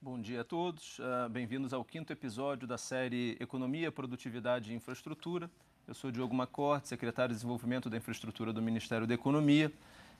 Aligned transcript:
Bom 0.00 0.20
dia 0.20 0.42
a 0.42 0.44
todos, 0.44 1.00
uh, 1.00 1.28
bem-vindos 1.28 1.72
ao 1.72 1.84
quinto 1.84 2.12
episódio 2.12 2.68
da 2.68 2.78
série 2.78 3.36
Economia, 3.40 3.90
Produtividade 3.90 4.70
e 4.70 4.74
Infraestrutura. 4.76 5.50
Eu 5.88 5.94
sou 5.94 6.12
Diogo 6.12 6.32
Macorte, 6.32 6.86
secretário 6.86 7.34
de 7.34 7.38
Desenvolvimento 7.40 7.90
da 7.90 7.96
Infraestrutura 7.96 8.52
do 8.52 8.62
Ministério 8.62 9.08
da 9.08 9.14
Economia. 9.14 9.72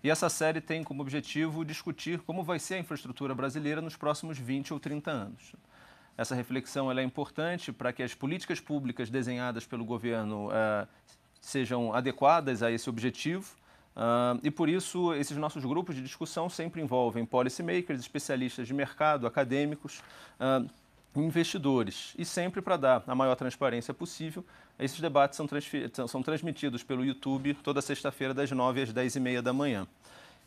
E 0.02 0.10
essa 0.10 0.28
série 0.28 0.60
tem 0.60 0.82
como 0.82 1.00
objetivo 1.00 1.64
discutir 1.64 2.18
como 2.22 2.42
vai 2.42 2.58
ser 2.58 2.74
a 2.74 2.78
infraestrutura 2.80 3.36
brasileira 3.36 3.80
nos 3.80 3.94
próximos 3.94 4.36
20 4.36 4.72
ou 4.72 4.80
30 4.80 5.12
anos. 5.12 5.54
Essa 6.16 6.34
reflexão 6.34 6.90
é 6.90 7.02
importante 7.04 7.72
para 7.72 7.92
que 7.92 8.02
as 8.02 8.16
políticas 8.16 8.58
públicas 8.58 9.08
desenhadas 9.08 9.64
pelo 9.64 9.84
governo 9.84 10.48
uh, 10.48 10.88
sejam 11.40 11.94
adequadas 11.94 12.64
a 12.64 12.72
esse 12.72 12.90
objetivo. 12.90 13.54
Uh, 13.98 14.38
e 14.44 14.50
por 14.50 14.68
isso, 14.68 15.12
esses 15.14 15.36
nossos 15.36 15.64
grupos 15.64 15.96
de 15.96 16.00
discussão 16.00 16.48
sempre 16.48 16.80
envolvem 16.80 17.26
policymakers, 17.26 17.98
especialistas 17.98 18.68
de 18.68 18.72
mercado, 18.72 19.26
acadêmicos, 19.26 20.00
uh, 20.38 20.70
investidores. 21.16 22.14
E 22.16 22.24
sempre 22.24 22.62
para 22.62 22.76
dar 22.76 23.02
a 23.08 23.14
maior 23.14 23.34
transparência 23.34 23.92
possível. 23.92 24.44
Esses 24.78 25.00
debates 25.00 25.36
são, 25.36 25.48
são 26.06 26.22
transmitidos 26.22 26.84
pelo 26.84 27.04
YouTube 27.04 27.54
toda 27.54 27.82
sexta-feira, 27.82 28.32
das 28.32 28.48
9 28.52 28.82
às 28.82 28.92
10 28.92 29.16
e 29.16 29.20
meia 29.20 29.42
da 29.42 29.52
manhã. 29.52 29.84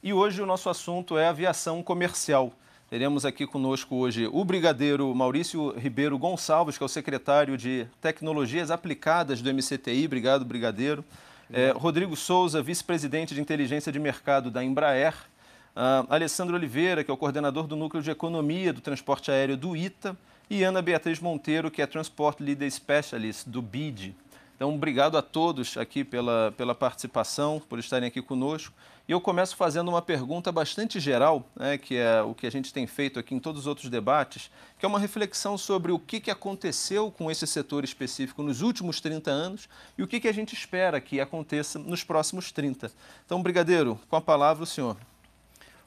E 0.02 0.14
hoje 0.14 0.42
o 0.42 0.46
nosso 0.46 0.70
assunto 0.70 1.18
é 1.18 1.28
aviação 1.28 1.84
comercial. 1.84 2.54
Teremos 2.90 3.26
aqui 3.26 3.46
conosco 3.46 3.96
hoje 3.96 4.30
o 4.32 4.46
brigadeiro 4.46 5.14
Maurício 5.14 5.78
Ribeiro 5.78 6.18
Gonçalves, 6.18 6.78
que 6.78 6.84
é 6.84 6.86
o 6.86 6.90
secretário 6.90 7.58
de 7.58 7.86
Tecnologias 8.00 8.72
Aplicadas 8.72 9.42
do 9.42 9.54
MCTI. 9.54 10.06
Obrigado, 10.06 10.46
brigadeiro. 10.46 11.04
É, 11.54 11.72
Rodrigo 11.72 12.16
Souza, 12.16 12.62
vice-presidente 12.62 13.36
de 13.36 13.42
Inteligência 13.42 13.92
de 13.92 14.00
Mercado 14.00 14.50
da 14.50 14.64
Embraer. 14.64 15.14
Uh, 15.76 16.08
Alessandro 16.10 16.56
Oliveira, 16.56 17.04
que 17.04 17.12
é 17.12 17.14
o 17.14 17.18
coordenador 17.18 17.68
do 17.68 17.76
Núcleo 17.76 18.02
de 18.02 18.10
Economia 18.10 18.72
do 18.72 18.80
Transporte 18.80 19.30
Aéreo 19.32 19.58
do 19.58 19.76
ITA 19.76 20.16
e 20.50 20.64
Ana 20.64 20.82
Beatriz 20.82 21.20
Monteiro, 21.20 21.70
que 21.70 21.82
é 21.82 21.86
Transport 21.86 22.40
Leader 22.40 22.72
Specialist 22.72 23.50
do 23.50 23.62
BID. 23.62 24.16
Então, 24.56 24.74
obrigado 24.74 25.18
a 25.18 25.22
todos 25.22 25.76
aqui 25.76 26.06
pela, 26.06 26.54
pela 26.56 26.74
participação, 26.74 27.62
por 27.68 27.80
estarem 27.80 28.08
aqui 28.08 28.22
conosco. 28.22 28.74
E 29.12 29.14
eu 29.14 29.20
começo 29.20 29.58
fazendo 29.58 29.90
uma 29.90 30.02
pergunta 30.02 30.54
bastante 30.54 30.98
geral, 30.98 31.46
né, 31.54 31.78
que 31.78 31.98
é 31.98 32.22
o 32.22 32.34
que 32.34 32.48
a 32.48 32.50
gente 32.50 32.72
tem 32.72 32.88
feito 32.88 33.20
aqui 33.20 33.36
em 33.36 33.40
todos 33.40 33.64
os 33.64 33.68
outros 33.68 33.90
debates, 33.90 34.50
que 34.80 34.86
é 34.86 34.88
uma 34.88 34.98
reflexão 34.98 35.58
sobre 35.58 35.92
o 35.92 36.00
que, 36.00 36.22
que 36.22 36.32
aconteceu 36.32 37.12
com 37.12 37.30
esse 37.30 37.46
setor 37.46 37.84
específico 37.84 38.42
nos 38.42 38.62
últimos 38.62 39.02
30 39.02 39.30
anos 39.30 39.68
e 39.98 40.02
o 40.02 40.08
que, 40.08 40.18
que 40.18 40.30
a 40.30 40.32
gente 40.32 40.56
espera 40.56 41.02
que 41.02 41.20
aconteça 41.20 41.78
nos 41.78 42.06
próximos 42.06 42.54
30. 42.54 42.90
Então, 43.26 43.44
Brigadeiro, 43.44 44.00
com 44.08 44.16
a 44.16 44.22
palavra 44.22 44.64
o 44.64 44.66
senhor. 44.66 44.96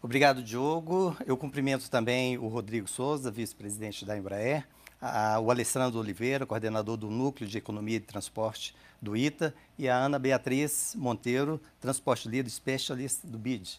Obrigado, 0.02 0.42
Diogo. 0.42 1.16
Eu 1.24 1.38
cumprimento 1.38 1.88
também 1.88 2.36
o 2.36 2.46
Rodrigo 2.48 2.86
Souza, 2.86 3.30
vice-presidente 3.30 4.04
da 4.04 4.18
Embraer, 4.18 4.68
a, 5.00 5.40
o 5.40 5.50
Alessandro 5.50 5.98
Oliveira, 5.98 6.44
coordenador 6.44 6.98
do 6.98 7.08
Núcleo 7.08 7.48
de 7.48 7.56
Economia 7.56 7.96
e 7.96 8.00
Transporte 8.00 8.74
do 9.04 9.16
ITA, 9.16 9.54
e 9.78 9.88
a 9.88 9.96
Ana 9.96 10.18
Beatriz 10.18 10.94
Monteiro, 10.96 11.60
Transporte 11.80 12.28
Líder 12.28 12.50
Specialist 12.50 13.20
do 13.24 13.38
BID. 13.38 13.78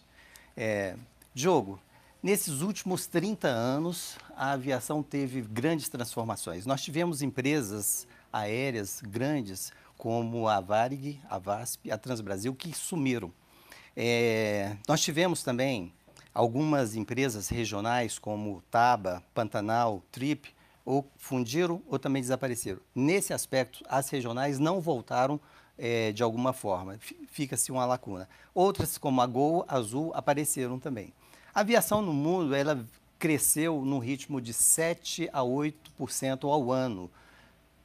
É, 0.56 0.95
Diogo, 1.34 1.80
nesses 2.23 2.62
últimos 2.62 3.08
30 3.08 3.48
anos, 3.48 4.17
a 4.38 4.52
aviação 4.52 5.04
teve 5.04 5.42
grandes 5.42 5.90
transformações. 5.90 6.66
Nós 6.66 6.82
tivemos 6.82 7.22
empresas 7.22 8.08
aéreas 8.32 9.02
grandes 9.02 9.73
como 9.98 10.48
a 10.48 10.62
Varig, 10.62 11.20
a 11.30 11.38
VASP, 11.38 11.92
a 11.92 11.98
Transbrasil, 11.98 12.54
que 12.56 12.72
sumiram. 12.73 13.34
É, 13.98 14.78
nós 14.88 15.02
tivemos 15.02 15.44
também 15.44 15.92
Algumas 16.36 16.98
empresas 16.98 17.48
regionais, 17.48 18.20
como 18.20 18.62
Taba, 18.70 19.23
Pantanal, 19.34 20.04
Trip, 20.12 20.54
ou 20.86 21.09
fundiram 21.17 21.81
ou 21.88 21.97
também 21.97 22.22
desapareceram. 22.22 22.80
Nesse 22.94 23.33
aspecto, 23.33 23.83
as 23.89 24.09
regionais 24.09 24.59
não 24.59 24.80
voltaram 24.80 25.39
é, 25.77 26.11
de 26.11 26.21
alguma 26.23 26.54
forma. 26.54 26.98
Fica-se 27.27 27.71
uma 27.71 27.86
lacuna. 27.86 28.30
Outras, 28.54 28.98
como 28.98 29.21
a 29.21 29.26
Gol, 29.26 29.65
Azul, 29.67 30.11
apareceram 30.14 30.80
também. 30.80 31.11
A 31.54 31.61
aviação 31.61 32.02
no 32.02 32.14
mundo, 32.14 32.54
ela 32.54 32.86
cresceu 33.17 33.83
no 33.83 33.98
ritmo 33.98 34.39
de 34.39 34.54
7 34.54 35.30
a 35.33 35.42
8% 35.42 36.49
ao 36.49 36.71
ano. 36.71 37.10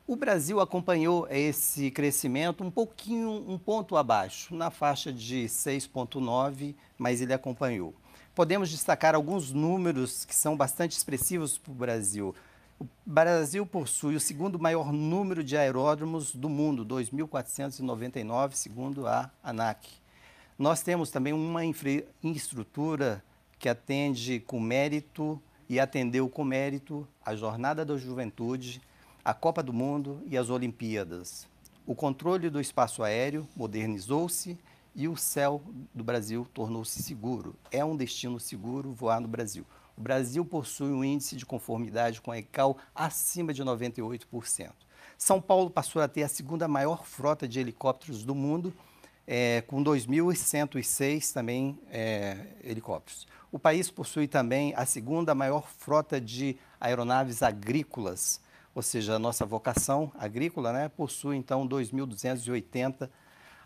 O 0.06 0.16
Brasil 0.16 0.60
acompanhou 0.60 1.26
esse 1.30 1.90
crescimento 1.90 2.64
um 2.64 2.70
pouquinho, 2.70 3.30
um 3.48 3.56
ponto 3.56 3.96
abaixo, 3.96 4.54
na 4.54 4.70
faixa 4.70 5.12
de 5.12 5.44
6,9, 5.44 6.74
mas 6.98 7.20
ele 7.20 7.32
acompanhou 7.32 7.94
podemos 8.40 8.70
destacar 8.70 9.14
alguns 9.14 9.52
números 9.52 10.24
que 10.24 10.34
são 10.34 10.56
bastante 10.56 10.92
expressivos 10.92 11.58
para 11.58 11.72
o 11.72 11.74
Brasil. 11.74 12.34
O 12.80 12.88
Brasil 13.04 13.66
possui 13.66 14.16
o 14.16 14.20
segundo 14.20 14.58
maior 14.58 14.90
número 14.90 15.44
de 15.44 15.54
aeródromos 15.54 16.34
do 16.34 16.48
mundo, 16.48 16.82
2.499, 16.86 18.54
segundo 18.54 19.06
a 19.06 19.30
ANAC. 19.44 19.86
Nós 20.58 20.82
temos 20.82 21.10
também 21.10 21.34
uma 21.34 21.62
infraestrutura 21.62 23.22
que 23.58 23.68
atende 23.68 24.40
com 24.40 24.58
mérito 24.58 25.38
e 25.68 25.78
atendeu 25.78 26.26
com 26.26 26.42
mérito 26.42 27.06
a 27.22 27.36
Jornada 27.36 27.84
da 27.84 27.98
Juventude, 27.98 28.80
a 29.22 29.34
Copa 29.34 29.62
do 29.62 29.74
Mundo 29.74 30.22
e 30.26 30.38
as 30.38 30.48
Olimpíadas. 30.48 31.46
O 31.86 31.94
controle 31.94 32.48
do 32.48 32.58
espaço 32.58 33.02
aéreo 33.02 33.46
modernizou-se 33.54 34.58
e 34.94 35.06
o 35.06 35.16
céu 35.16 35.62
do 35.94 36.02
Brasil 36.02 36.46
tornou-se 36.54 37.02
seguro. 37.02 37.54
É 37.70 37.84
um 37.84 37.94
destino 37.94 38.40
seguro 38.40 38.90
voar 38.90 39.20
no 39.20 39.28
Brasil. 39.28 39.66
O 39.96 40.00
Brasil 40.00 40.44
possui 40.44 40.90
um 40.90 41.04
índice 41.04 41.36
de 41.36 41.44
conformidade 41.46 42.20
com 42.20 42.30
a 42.30 42.38
ECAL 42.38 42.76
acima 42.94 43.52
de 43.52 43.64
98%. 43.64 44.70
São 45.16 45.40
Paulo 45.40 45.70
passou 45.70 46.00
a 46.00 46.08
ter 46.08 46.22
a 46.22 46.28
segunda 46.28 46.66
maior 46.66 47.04
frota 47.04 47.46
de 47.46 47.60
helicópteros 47.60 48.24
do 48.24 48.34
mundo, 48.34 48.72
é, 49.26 49.60
com 49.62 49.82
2.106 49.82 51.32
também 51.32 51.78
é, 51.90 52.46
helicópteros. 52.64 53.26
O 53.52 53.58
país 53.58 53.90
possui 53.90 54.26
também 54.26 54.72
a 54.76 54.86
segunda 54.86 55.34
maior 55.34 55.68
frota 55.68 56.20
de 56.20 56.56
aeronaves 56.80 57.42
agrícolas, 57.42 58.40
ou 58.74 58.82
seja, 58.82 59.16
a 59.16 59.18
nossa 59.18 59.44
vocação 59.44 60.12
agrícola 60.18 60.72
né, 60.72 60.88
possui 60.88 61.36
então 61.36 61.68
2.280 61.68 63.10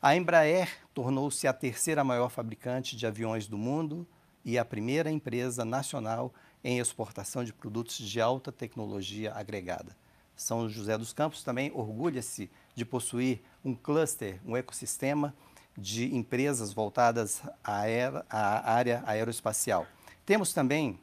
a 0.04 0.14
Embraer 0.14 0.68
tornou-se 0.92 1.46
a 1.46 1.52
terceira 1.54 2.04
maior 2.04 2.28
fabricante 2.28 2.94
de 2.94 3.06
aviões 3.06 3.46
do 3.46 3.56
mundo 3.56 4.06
e 4.44 4.58
a 4.58 4.64
primeira 4.64 5.10
empresa 5.10 5.64
nacional 5.64 6.32
em 6.62 6.78
exportação 6.78 7.44
de 7.44 7.52
produtos 7.52 7.96
de 7.96 8.20
alta 8.20 8.52
tecnologia 8.52 9.32
agregada. 9.34 9.96
São 10.36 10.68
José 10.68 10.98
dos 10.98 11.12
Campos 11.12 11.42
também 11.42 11.70
orgulha-se 11.74 12.50
de 12.74 12.84
possuir 12.84 13.40
um 13.64 13.74
cluster, 13.74 14.40
um 14.44 14.56
ecossistema 14.56 15.34
de 15.76 16.14
empresas 16.14 16.72
voltadas 16.72 17.42
à, 17.62 17.82
à 18.28 18.72
área 18.72 19.02
aeroespacial. 19.06 19.86
Temos 20.26 20.52
também 20.52 20.98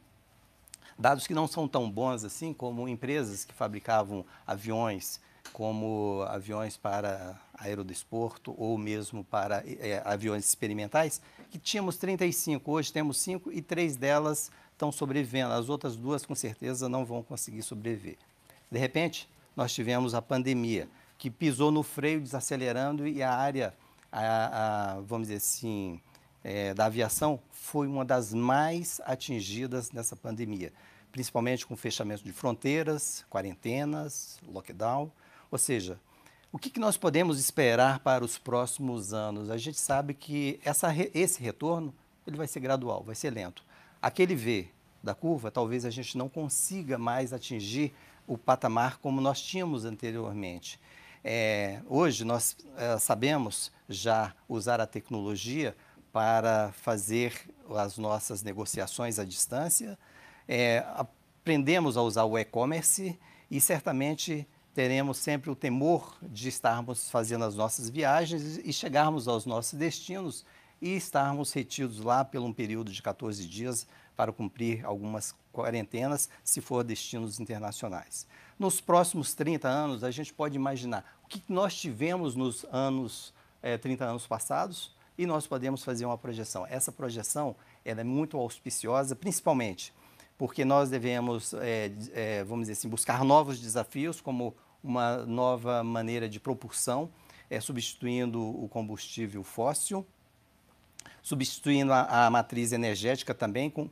dados 0.98 1.26
que 1.26 1.34
não 1.34 1.46
são 1.46 1.66
tão 1.66 1.90
bons 1.90 2.24
assim, 2.24 2.52
como 2.52 2.88
empresas 2.88 3.44
que 3.44 3.54
fabricavam 3.54 4.24
aviões 4.46 5.20
como 5.52 6.24
aviões 6.28 6.76
para 6.76 7.40
aerodesporto 7.54 8.54
ou 8.56 8.76
mesmo 8.78 9.24
para 9.24 9.62
é, 9.66 10.02
aviões 10.04 10.44
experimentais, 10.44 11.20
que 11.50 11.58
tínhamos 11.58 11.96
35, 11.96 12.70
hoje 12.70 12.92
temos 12.92 13.18
5 13.20 13.52
e 13.52 13.60
três 13.60 13.96
delas 13.96 14.50
estão 14.72 14.90
sobrevivendo, 14.90 15.52
as 15.52 15.68
outras 15.68 15.96
duas 15.96 16.26
com 16.26 16.34
certeza 16.34 16.88
não 16.88 17.04
vão 17.04 17.22
conseguir 17.22 17.62
sobreviver. 17.62 18.16
De 18.70 18.78
repente, 18.78 19.28
nós 19.56 19.72
tivemos 19.72 20.14
a 20.14 20.22
pandemia, 20.22 20.88
que 21.18 21.30
pisou 21.30 21.70
no 21.70 21.82
freio, 21.82 22.20
desacelerando, 22.20 23.06
e 23.06 23.22
a 23.22 23.32
área, 23.32 23.74
a, 24.10 24.94
a, 24.96 25.00
vamos 25.02 25.28
dizer 25.28 25.36
assim, 25.36 26.00
é, 26.42 26.74
da 26.74 26.86
aviação 26.86 27.38
foi 27.50 27.86
uma 27.86 28.04
das 28.04 28.34
mais 28.34 29.00
atingidas 29.04 29.92
nessa 29.92 30.16
pandemia, 30.16 30.72
principalmente 31.12 31.64
com 31.66 31.76
fechamento 31.76 32.24
de 32.24 32.32
fronteiras, 32.32 33.24
quarentenas, 33.30 34.40
lockdown, 34.48 35.12
ou 35.52 35.58
seja, 35.58 36.00
o 36.50 36.58
que, 36.58 36.70
que 36.70 36.80
nós 36.80 36.96
podemos 36.96 37.38
esperar 37.38 37.98
para 37.98 38.24
os 38.24 38.38
próximos 38.38 39.12
anos? 39.12 39.50
A 39.50 39.58
gente 39.58 39.78
sabe 39.78 40.14
que 40.14 40.58
essa, 40.64 40.88
esse 41.12 41.42
retorno 41.42 41.94
ele 42.26 42.38
vai 42.38 42.46
ser 42.46 42.60
gradual, 42.60 43.04
vai 43.04 43.14
ser 43.14 43.30
lento. 43.30 43.62
Aquele 44.00 44.34
V 44.34 44.66
da 45.02 45.14
curva, 45.14 45.50
talvez 45.50 45.84
a 45.84 45.90
gente 45.90 46.16
não 46.16 46.26
consiga 46.26 46.96
mais 46.96 47.34
atingir 47.34 47.92
o 48.26 48.38
patamar 48.38 48.96
como 48.96 49.20
nós 49.20 49.42
tínhamos 49.42 49.84
anteriormente. 49.84 50.80
É, 51.22 51.82
hoje 51.86 52.24
nós 52.24 52.56
é, 52.78 52.98
sabemos 52.98 53.70
já 53.86 54.34
usar 54.48 54.80
a 54.80 54.86
tecnologia 54.86 55.76
para 56.14 56.72
fazer 56.72 57.46
as 57.76 57.98
nossas 57.98 58.42
negociações 58.42 59.18
à 59.18 59.24
distância, 59.24 59.98
é, 60.48 60.82
aprendemos 60.96 61.98
a 61.98 62.02
usar 62.02 62.24
o 62.24 62.38
e-commerce 62.38 63.18
e 63.50 63.60
certamente 63.60 64.46
teremos 64.74 65.18
sempre 65.18 65.50
o 65.50 65.54
temor 65.54 66.16
de 66.22 66.48
estarmos 66.48 67.10
fazendo 67.10 67.44
as 67.44 67.54
nossas 67.54 67.88
viagens 67.88 68.58
e 68.58 68.72
chegarmos 68.72 69.28
aos 69.28 69.44
nossos 69.44 69.78
destinos 69.78 70.44
e 70.80 70.96
estarmos 70.96 71.52
retidos 71.52 72.00
lá 72.00 72.24
por 72.24 72.40
um 72.40 72.52
período 72.52 72.90
de 72.90 73.02
14 73.02 73.46
dias 73.46 73.86
para 74.16 74.32
cumprir 74.32 74.84
algumas 74.84 75.34
quarentenas, 75.52 76.28
se 76.42 76.60
for 76.60 76.82
destinos 76.82 77.38
internacionais. 77.38 78.26
Nos 78.58 78.80
próximos 78.80 79.34
30 79.34 79.68
anos, 79.68 80.04
a 80.04 80.10
gente 80.10 80.32
pode 80.32 80.56
imaginar 80.56 81.18
o 81.24 81.28
que 81.28 81.42
nós 81.48 81.74
tivemos 81.74 82.34
nos 82.34 82.64
anos, 82.72 83.32
é, 83.62 83.76
30 83.76 84.04
anos 84.04 84.26
passados, 84.26 84.94
e 85.16 85.26
nós 85.26 85.46
podemos 85.46 85.84
fazer 85.84 86.06
uma 86.06 86.18
projeção. 86.18 86.66
Essa 86.66 86.90
projeção 86.90 87.54
é 87.84 88.02
muito 88.02 88.36
auspiciosa, 88.38 89.14
principalmente 89.14 89.92
porque 90.42 90.64
nós 90.64 90.90
devemos, 90.90 91.54
é, 91.54 91.92
é, 92.12 92.42
vamos 92.42 92.62
dizer 92.64 92.72
assim, 92.72 92.88
buscar 92.88 93.22
novos 93.22 93.60
desafios, 93.60 94.20
como 94.20 94.56
uma 94.82 95.18
nova 95.18 95.84
maneira 95.84 96.28
de 96.28 96.40
propulsão, 96.40 97.08
é, 97.48 97.60
substituindo 97.60 98.42
o 98.42 98.68
combustível 98.68 99.44
fóssil, 99.44 100.04
substituindo 101.22 101.92
a, 101.92 102.26
a 102.26 102.28
matriz 102.28 102.72
energética 102.72 103.32
também 103.32 103.70
com, 103.70 103.88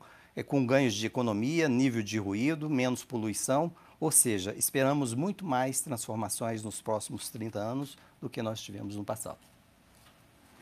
com 0.49 0.67
ganhos 0.67 0.93
de 0.95 1.07
economia, 1.07 1.69
nível 1.69 2.03
de 2.03 2.19
ruído, 2.19 2.69
menos 2.69 3.05
poluição, 3.05 3.71
ou 4.01 4.11
seja, 4.11 4.53
esperamos 4.57 5.15
muito 5.15 5.45
mais 5.45 5.81
transformações 5.81 6.65
nos 6.65 6.83
próximos 6.83 7.31
30 7.31 7.61
anos 7.61 7.97
do 8.21 8.29
que 8.29 8.43
nós 8.43 8.61
tivemos 8.61 8.97
no 8.97 9.05
passado. 9.05 9.39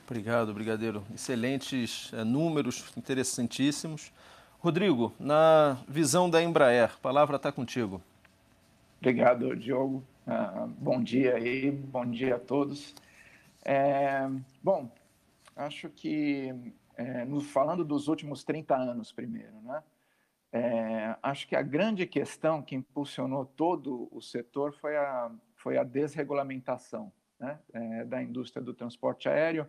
Obrigado, 0.04 0.52
Brigadeiro. 0.52 1.02
Excelentes 1.14 2.10
é, 2.12 2.24
números, 2.24 2.84
interessantíssimos. 2.94 4.12
Rodrigo, 4.60 5.14
na 5.20 5.78
visão 5.86 6.28
da 6.28 6.42
Embraer, 6.42 6.92
a 6.92 6.98
palavra 7.00 7.36
está 7.36 7.52
contigo. 7.52 8.02
Obrigado, 9.00 9.54
Diogo. 9.54 10.02
Uh, 10.26 10.66
bom 10.78 11.00
dia 11.00 11.36
aí, 11.36 11.70
bom 11.70 12.04
dia 12.04 12.34
a 12.34 12.38
todos. 12.40 12.92
É, 13.64 14.28
bom, 14.60 14.90
acho 15.54 15.88
que, 15.88 16.52
é, 16.96 17.24
no, 17.24 17.40
falando 17.40 17.84
dos 17.84 18.08
últimos 18.08 18.42
30 18.42 18.74
anos 18.74 19.12
primeiro, 19.12 19.54
né? 19.62 19.82
É, 20.50 21.14
acho 21.22 21.46
que 21.46 21.54
a 21.54 21.62
grande 21.62 22.06
questão 22.06 22.60
que 22.62 22.74
impulsionou 22.74 23.44
todo 23.44 24.08
o 24.10 24.20
setor 24.20 24.72
foi 24.72 24.96
a, 24.96 25.30
foi 25.54 25.76
a 25.76 25.84
desregulamentação 25.84 27.12
né? 27.38 27.58
É, 27.72 28.04
da 28.06 28.22
indústria 28.22 28.64
do 28.64 28.74
transporte 28.74 29.28
aéreo, 29.28 29.66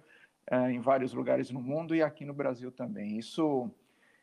é, 0.49 0.71
em 0.71 0.79
vários 0.79 1.13
lugares 1.13 1.51
no 1.51 1.61
mundo 1.61 1.93
e 1.93 2.01
aqui 2.01 2.25
no 2.25 2.33
Brasil 2.33 2.71
também. 2.71 3.17
Isso, 3.17 3.69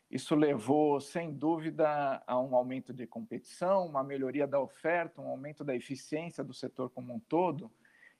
isso 0.09 0.35
levou, 0.35 1.01
sem 1.01 1.33
dúvida, 1.33 2.23
a 2.25 2.39
um 2.39 2.55
aumento 2.55 2.93
de 2.93 3.05
competição, 3.05 3.85
uma 3.85 4.03
melhoria 4.03 4.47
da 4.47 4.59
oferta, 4.59 5.21
um 5.21 5.27
aumento 5.27 5.65
da 5.65 5.75
eficiência 5.75 6.43
do 6.43 6.53
setor 6.53 6.89
como 6.89 7.13
um 7.13 7.19
todo, 7.19 7.69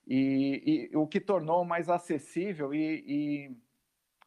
e, 0.05 0.89
e 0.91 0.97
o 0.97 1.07
que 1.07 1.19
tornou 1.19 1.63
mais 1.63 1.89
acessível 1.89 2.73
e, 2.73 3.03
e, 3.07 3.57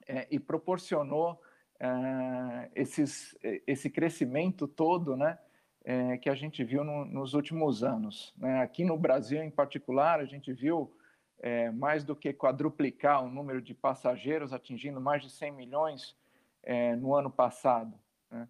é, 0.07 0.27
e 0.31 0.39
proporcionou 0.41 1.41
é, 1.79 2.71
esses, 2.75 3.37
esse 3.67 3.91
crescimento 3.91 4.67
todo, 4.67 5.17
né? 5.17 5.39
É, 5.83 6.19
que 6.19 6.29
a 6.29 6.35
gente 6.35 6.63
viu 6.63 6.85
no, 6.85 7.07
nos 7.07 7.33
últimos 7.33 7.83
anos. 7.83 8.35
Né? 8.37 8.61
Aqui 8.61 8.85
no 8.85 8.99
Brasil, 8.99 9.43
em 9.43 9.51
particular, 9.51 10.21
a 10.21 10.27
gente 10.27 10.53
viu 10.53 10.95
é, 11.39 11.71
mais 11.71 12.05
do 12.05 12.15
que 12.15 12.35
quadruplicar 12.35 13.25
o 13.25 13.31
número 13.31 13.63
de 13.63 13.73
passageiros, 13.73 14.53
atingindo 14.53 15.01
mais 15.01 15.23
de 15.23 15.31
100 15.31 15.53
milhões 15.53 16.15
é, 16.63 16.95
no 16.97 17.15
ano 17.15 17.31
passado. 17.31 17.99
Né? 18.31 18.49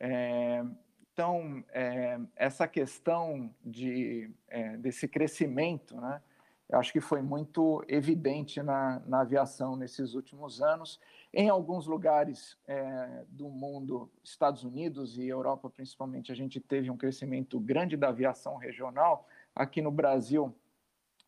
É, 0.00 0.64
então, 1.12 1.64
é, 1.72 2.18
essa 2.34 2.66
questão 2.66 3.54
de, 3.64 4.30
é, 4.48 4.76
desse 4.76 5.06
crescimento, 5.06 5.94
né, 5.96 6.20
eu 6.68 6.78
acho 6.78 6.92
que 6.92 7.00
foi 7.00 7.22
muito 7.22 7.84
evidente 7.86 8.62
na, 8.62 9.00
na 9.06 9.20
aviação 9.20 9.76
nesses 9.76 10.14
últimos 10.14 10.60
anos. 10.60 10.98
Em 11.32 11.48
alguns 11.48 11.86
lugares 11.86 12.56
é, 12.66 13.24
do 13.28 13.48
mundo, 13.48 14.10
Estados 14.22 14.64
Unidos 14.64 15.18
e 15.18 15.28
Europa 15.28 15.70
principalmente, 15.70 16.32
a 16.32 16.34
gente 16.34 16.58
teve 16.58 16.90
um 16.90 16.96
crescimento 16.96 17.60
grande 17.60 17.96
da 17.96 18.08
aviação 18.08 18.56
regional. 18.56 19.28
Aqui 19.54 19.82
no 19.82 19.90
Brasil, 19.90 20.54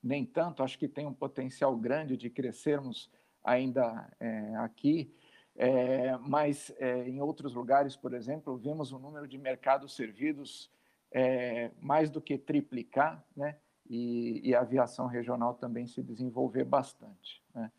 nem 0.02 0.24
tanto, 0.24 0.62
acho 0.62 0.78
que 0.78 0.88
tem 0.88 1.06
um 1.06 1.14
potencial 1.14 1.76
grande 1.76 2.16
de 2.16 2.30
crescermos 2.30 3.10
ainda 3.44 4.10
é, 4.18 4.56
aqui, 4.56 5.14
é, 5.56 6.16
mas 6.18 6.70
é, 6.78 7.08
em 7.08 7.20
outros 7.20 7.54
lugares, 7.54 7.96
por 7.96 8.12
exemplo, 8.12 8.56
vemos 8.56 8.92
o 8.92 8.98
número 8.98 9.26
de 9.26 9.38
mercados 9.38 9.96
servidos 9.96 10.70
é, 11.10 11.70
mais 11.80 12.10
do 12.10 12.20
que 12.20 12.36
triplicar, 12.36 13.24
né? 13.34 13.56
E, 13.88 14.40
e, 14.48 14.54
a 14.54 14.60
aviação 14.60 15.06
regional 15.06 15.54
também 15.54 15.86
se 15.86 16.02
desenvolver 16.02 16.64
bastante. 16.64 17.40
Né? 17.54 17.70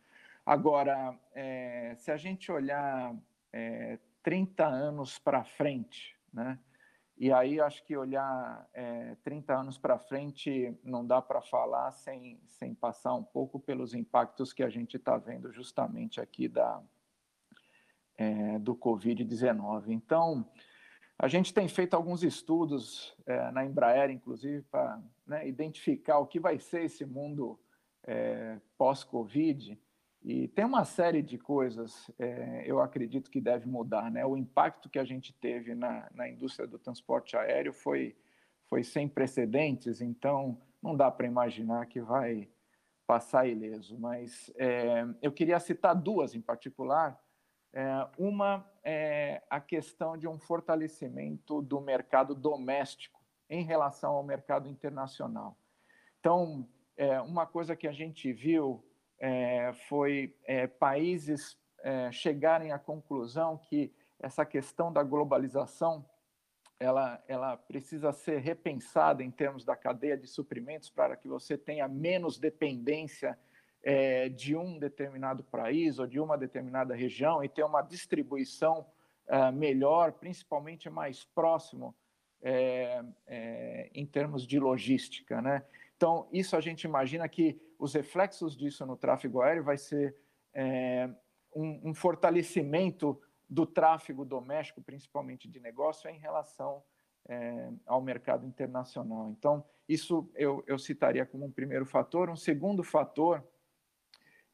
Agora, 0.45 1.13
se 1.97 2.09
a 2.09 2.15
gente 2.15 2.49
olhar 2.49 3.13
30 4.23 4.63
é, 4.63 4.65
anos 4.65 5.19
para 5.19 5.43
frente, 5.43 6.17
né? 6.31 6.57
E 7.17 7.29
aí 7.29 7.59
acho 7.59 7.83
que 7.83 7.97
olhar 7.97 8.69
é, 8.73 9.15
30 9.23 9.53
anos 9.53 9.77
para 9.77 9.97
frente 9.97 10.77
não 10.83 11.05
dá 11.05 11.21
para 11.21 11.41
falar 11.41 11.91
sem, 11.91 12.39
sem 12.45 12.73
passar 12.73 13.15
um 13.15 13.23
pouco 13.23 13.59
pelos 13.59 13.93
impactos 13.93 14.53
que 14.53 14.63
a 14.63 14.69
gente 14.69 14.95
está 14.95 15.17
vendo 15.17 15.51
justamente 15.51 16.21
aqui 16.21 16.47
da, 16.47 16.81
é, 18.17 18.57
do 18.59 18.75
Covid-19. 18.75 19.89
Então, 19.89 20.49
a 21.19 21.27
gente 21.27 21.53
tem 21.53 21.67
feito 21.67 21.95
alguns 21.95 22.23
estudos 22.23 23.15
é, 23.25 23.51
na 23.51 23.65
Embraer, 23.65 24.09
inclusive, 24.11 24.61
para 24.63 25.01
né, 25.25 25.47
identificar 25.47 26.19
o 26.19 26.27
que 26.27 26.39
vai 26.39 26.59
ser 26.59 26.83
esse 26.83 27.05
mundo 27.05 27.59
é, 28.03 28.59
pós-Covid. 28.77 29.79
E 30.23 30.47
tem 30.49 30.65
uma 30.65 30.83
série 30.83 31.21
de 31.21 31.37
coisas, 31.37 32.11
é, 32.19 32.63
eu 32.65 32.79
acredito 32.79 33.31
que 33.31 33.41
deve 33.41 33.67
mudar. 33.67 34.11
Né? 34.11 34.25
O 34.25 34.37
impacto 34.37 34.89
que 34.89 34.99
a 34.99 35.05
gente 35.05 35.33
teve 35.33 35.73
na, 35.73 36.07
na 36.13 36.29
indústria 36.29 36.67
do 36.67 36.77
transporte 36.77 37.35
aéreo 37.35 37.73
foi, 37.73 38.15
foi 38.65 38.83
sem 38.83 39.07
precedentes, 39.07 40.01
então 40.01 40.59
não 40.83 40.95
dá 40.95 41.09
para 41.09 41.27
imaginar 41.27 41.85
que 41.85 42.01
vai 42.01 42.49
passar 43.07 43.47
ileso. 43.47 43.97
Mas 43.97 44.51
é, 44.57 45.05
eu 45.21 45.31
queria 45.31 45.59
citar 45.59 45.95
duas 45.95 46.35
em 46.35 46.41
particular. 46.41 47.19
É, 47.73 48.07
uma 48.17 48.65
é 48.83 49.43
a 49.49 49.59
questão 49.59 50.17
de 50.17 50.27
um 50.27 50.39
fortalecimento 50.39 51.61
do 51.61 51.81
mercado 51.81 52.33
doméstico 52.33 53.21
em 53.49 53.63
relação 53.63 54.13
ao 54.13 54.23
mercado 54.23 54.67
internacional. 54.67 55.57
Então, 56.19 56.67
é, 56.95 57.21
uma 57.21 57.45
coisa 57.45 57.75
que 57.75 57.87
a 57.87 57.91
gente 57.91 58.31
viu 58.33 58.83
é, 59.19 59.73
foi 59.87 60.35
é, 60.45 60.67
países 60.67 61.57
é, 61.83 62.11
chegarem 62.11 62.71
à 62.71 62.79
conclusão 62.79 63.57
que 63.57 63.93
essa 64.19 64.45
questão 64.45 64.91
da 64.91 65.03
globalização 65.03 66.05
ela, 66.79 67.23
ela 67.27 67.57
precisa 67.57 68.11
ser 68.11 68.39
repensada 68.39 69.23
em 69.23 69.31
termos 69.31 69.65
da 69.65 69.75
cadeia 69.75 70.17
de 70.17 70.27
suprimentos 70.27 70.89
para 70.89 71.15
que 71.15 71.27
você 71.27 71.57
tenha 71.57 71.87
menos 71.87 72.37
dependência 72.37 73.37
é, 73.83 74.29
de 74.29 74.55
um 74.55 74.77
determinado 74.77 75.43
país 75.43 75.99
ou 75.99 76.07
de 76.07 76.19
uma 76.19 76.37
determinada 76.37 76.95
região 76.95 77.43
e 77.43 77.49
ter 77.49 77.63
uma 77.63 77.81
distribuição 77.81 78.85
é, 79.27 79.51
melhor, 79.51 80.13
principalmente 80.13 80.89
mais 80.89 81.23
próximo 81.23 81.95
é, 82.41 83.03
é 83.25 83.89
em 83.93 84.05
termos 84.05 84.45
de 84.45 84.59
logística, 84.59 85.41
né? 85.41 85.63
Então, 85.95 86.27
isso 86.31 86.55
a 86.55 86.61
gente 86.61 86.83
imagina 86.83 87.27
que 87.27 87.59
os 87.79 87.93
reflexos 87.93 88.55
disso 88.55 88.85
no 88.85 88.95
tráfego 88.95 89.41
aéreo 89.41 89.63
vai 89.63 89.77
ser 89.77 90.15
é, 90.53 91.09
um, 91.55 91.89
um, 91.89 91.93
fortalecimento 91.93 93.19
do 93.49 93.65
tráfego 93.65 94.23
doméstico, 94.23 94.81
principalmente 94.81 95.47
de 95.47 95.59
negócio, 95.59 96.09
em 96.09 96.19
relação 96.19 96.83
é, 97.27 97.69
ao 97.85 97.99
mercado 97.99 98.45
internacional. 98.45 99.29
Então, 99.31 99.65
isso 99.89 100.29
eu, 100.35 100.63
eu 100.67 100.77
citaria 100.77 101.25
como 101.25 101.45
um 101.45 101.51
primeiro 101.51 101.85
fator. 101.85 102.29
Um 102.29 102.35
segundo 102.35 102.83
fator, 102.83 103.43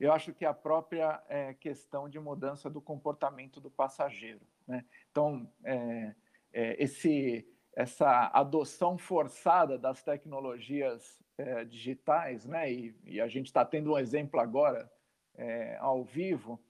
eu 0.04 0.12
acho 0.12 0.34
que 0.34 0.44
é 0.44 0.48
a 0.50 0.54
própria 0.54 1.24
é, 1.30 1.54
questão 1.54 2.10
de 2.10 2.20
mudança 2.20 2.70
do 2.70 2.82
comportamento 2.82 3.62
do 3.62 3.72
passageiro. 3.72 4.42
Né? 4.68 4.84
Então, 5.10 5.50
é, 5.64 6.14
é, 6.52 6.84
esse 6.84 7.48
essa 7.76 8.30
adoção 8.34 9.00
forçada 9.00 9.80
das 9.80 10.04
tecnologias 10.04 11.24
é, 11.38 11.66
digitais, 11.66 12.46
né? 12.46 12.72
E, 12.72 12.96
e, 13.04 13.20
a 13.20 13.28
gente 13.28 13.48
está 13.48 13.66
tendo 13.66 13.94
um 13.94 13.98
exemplo 13.98 14.40
agora 14.40 14.92
é, 15.36 15.78
ao 15.80 16.04
vivo. 16.04 16.62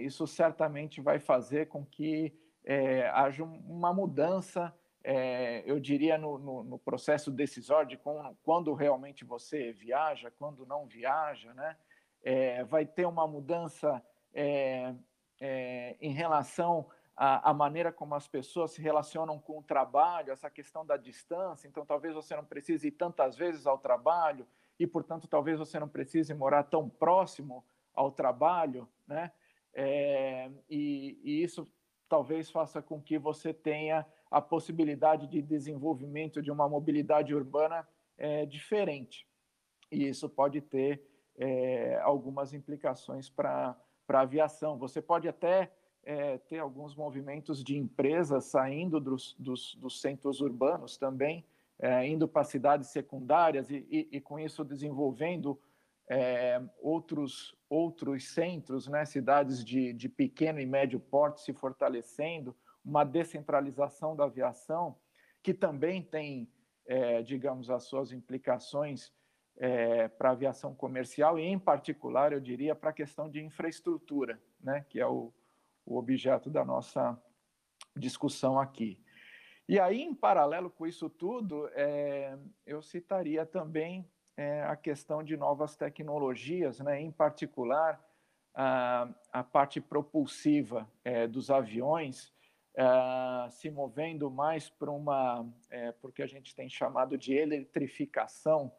Isso 0.00 0.26
certamente 0.26 1.00
vai 1.00 1.18
fazer 1.18 1.68
com 1.68 1.84
que 1.84 2.34
haja 3.12 3.44
uma 3.44 3.92
mudança, 3.92 4.74
é, 5.04 5.62
eu 5.64 5.78
diria, 5.78 6.18
no, 6.18 6.38
no, 6.38 6.64
no, 6.64 6.78
processo 6.78 7.30
decisório 7.30 7.88
de 7.88 7.96
com, 7.96 8.34
quando 8.42 8.74
realmente 8.74 9.24
você 9.24 9.72
viaja, 9.72 10.32
quando 10.32 10.66
não 10.66 10.86
viaja, 10.86 11.54
né? 11.54 11.76
É, 12.22 12.64
vai 12.64 12.84
ter 12.84 13.06
uma 13.06 13.26
mudança 13.26 14.02
em 16.00 16.10
relação 16.10 16.86
a, 17.16 17.50
a, 17.50 17.54
maneira 17.54 17.90
como 17.90 18.14
as 18.14 18.28
pessoas 18.28 18.72
se 18.72 18.82
relacionam 18.82 19.38
com 19.38 19.58
o 19.58 19.62
trabalho, 19.62 20.32
essa 20.32 20.50
questão 20.50 20.84
da 20.84 20.98
distância. 20.98 21.66
Então, 21.66 21.86
talvez 21.86 22.14
você 22.14 22.36
não 22.36 22.44
precise 22.44 22.88
ir 22.88 22.92
tantas 22.92 23.36
vezes 23.36 23.66
ao 23.66 23.78
trabalho 23.78 24.46
e, 24.78 24.86
portanto, 24.86 25.26
talvez 25.26 25.58
você 25.58 25.80
não 25.80 25.88
precise 25.88 26.34
morar 26.34 26.64
tão 26.64 26.90
próximo 26.90 27.64
ao 27.94 28.12
trabalho, 28.12 28.86
né? 29.06 29.32
É, 29.72 30.50
e, 30.68 31.18
e, 31.22 31.42
isso 31.42 31.66
talvez 32.08 32.50
faça 32.50 32.80
com 32.82 33.00
que 33.00 33.18
você 33.18 33.52
tenha 33.52 34.06
a 34.30 34.40
possibilidade 34.40 35.26
de 35.26 35.40
desenvolvimento 35.42 36.42
de 36.42 36.50
uma 36.50 36.68
mobilidade 36.68 37.34
urbana 37.34 37.86
é, 38.16 38.44
diferente. 38.46 39.26
E 39.90 40.06
isso 40.06 40.28
pode 40.28 40.60
ter 40.60 41.02
é, 41.38 41.98
algumas 42.02 42.52
implicações 42.52 43.28
para 43.28 43.76
a 44.08 44.20
aviação. 44.20 44.78
Você 44.78 45.00
pode 45.02 45.28
até 45.28 45.70
é, 46.02 46.38
ter 46.38 46.58
alguns 46.58 46.94
movimentos 46.94 47.62
de 47.62 47.76
empresas 47.76 48.44
saindo 48.44 49.00
dos, 49.00 49.34
dos, 49.38 49.74
dos 49.74 50.00
centros 50.00 50.40
urbanos 50.40 50.96
também, 50.96 51.44
é, 51.78 52.06
indo 52.06 52.26
para 52.28 52.44
cidades 52.44 52.90
secundárias 52.90 53.68
e, 53.70 53.86
e, 53.90 54.08
e, 54.12 54.20
com 54.20 54.38
isso 54.38 54.64
desenvolvendo 54.64 55.60
é, 56.08 56.62
outros, 56.80 57.54
outros 57.68 58.28
centros, 58.32 58.86
né, 58.86 59.04
cidades 59.04 59.64
de, 59.64 59.92
de 59.92 60.08
pequeno 60.08 60.60
e 60.60 60.64
médio 60.64 61.00
porte 61.00 61.40
se 61.40 61.52
fortalecendo, 61.52 62.56
uma 62.84 63.04
descentralização 63.04 64.14
da 64.14 64.24
aviação, 64.24 64.96
que 65.42 65.52
também 65.52 66.02
tem, 66.02 66.48
é, 66.86 67.20
digamos, 67.20 67.68
as 67.68 67.82
suas 67.84 68.12
implicações 68.12 69.12
é, 69.58 70.08
para 70.08 70.30
a 70.30 70.32
aviação 70.32 70.74
comercial 70.74 71.38
e, 71.38 71.42
em 71.42 71.58
particular, 71.58 72.32
eu 72.32 72.40
diria, 72.40 72.74
para 72.74 72.90
a 72.90 72.92
questão 72.92 73.28
de 73.28 73.42
infraestrutura, 73.42 74.40
né, 74.60 74.84
que 74.88 75.00
é 75.00 75.06
o, 75.06 75.32
o 75.84 75.96
objeto 75.96 76.50
da 76.50 76.64
nossa 76.64 77.20
discussão 77.96 78.58
aqui. 78.58 79.02
E 79.68 79.80
aí, 79.80 80.00
em 80.00 80.14
paralelo 80.14 80.70
com 80.70 80.86
isso 80.86 81.10
tudo, 81.10 81.68
é, 81.72 82.38
eu 82.64 82.80
citaria 82.80 83.44
também 83.44 84.08
é, 84.36 84.62
a 84.62 84.76
questão 84.76 85.24
de 85.24 85.36
novas 85.36 85.76
tecnologias, 85.76 86.78
né? 86.78 87.00
em 87.00 87.10
particular 87.10 88.00
a, 88.54 89.08
a 89.32 89.42
parte 89.42 89.80
propulsiva 89.80 90.88
é, 91.04 91.26
dos 91.26 91.50
aviões, 91.50 92.32
é, 92.76 93.50
se 93.50 93.70
movendo 93.70 94.30
mais 94.30 94.68
para 94.68 94.90
uma, 94.90 95.44
é, 95.70 95.90
porque 95.92 96.22
a 96.22 96.26
gente 96.26 96.54
tem 96.54 96.68
chamado 96.68 97.18
de 97.18 97.34
eletrificação 97.34 98.70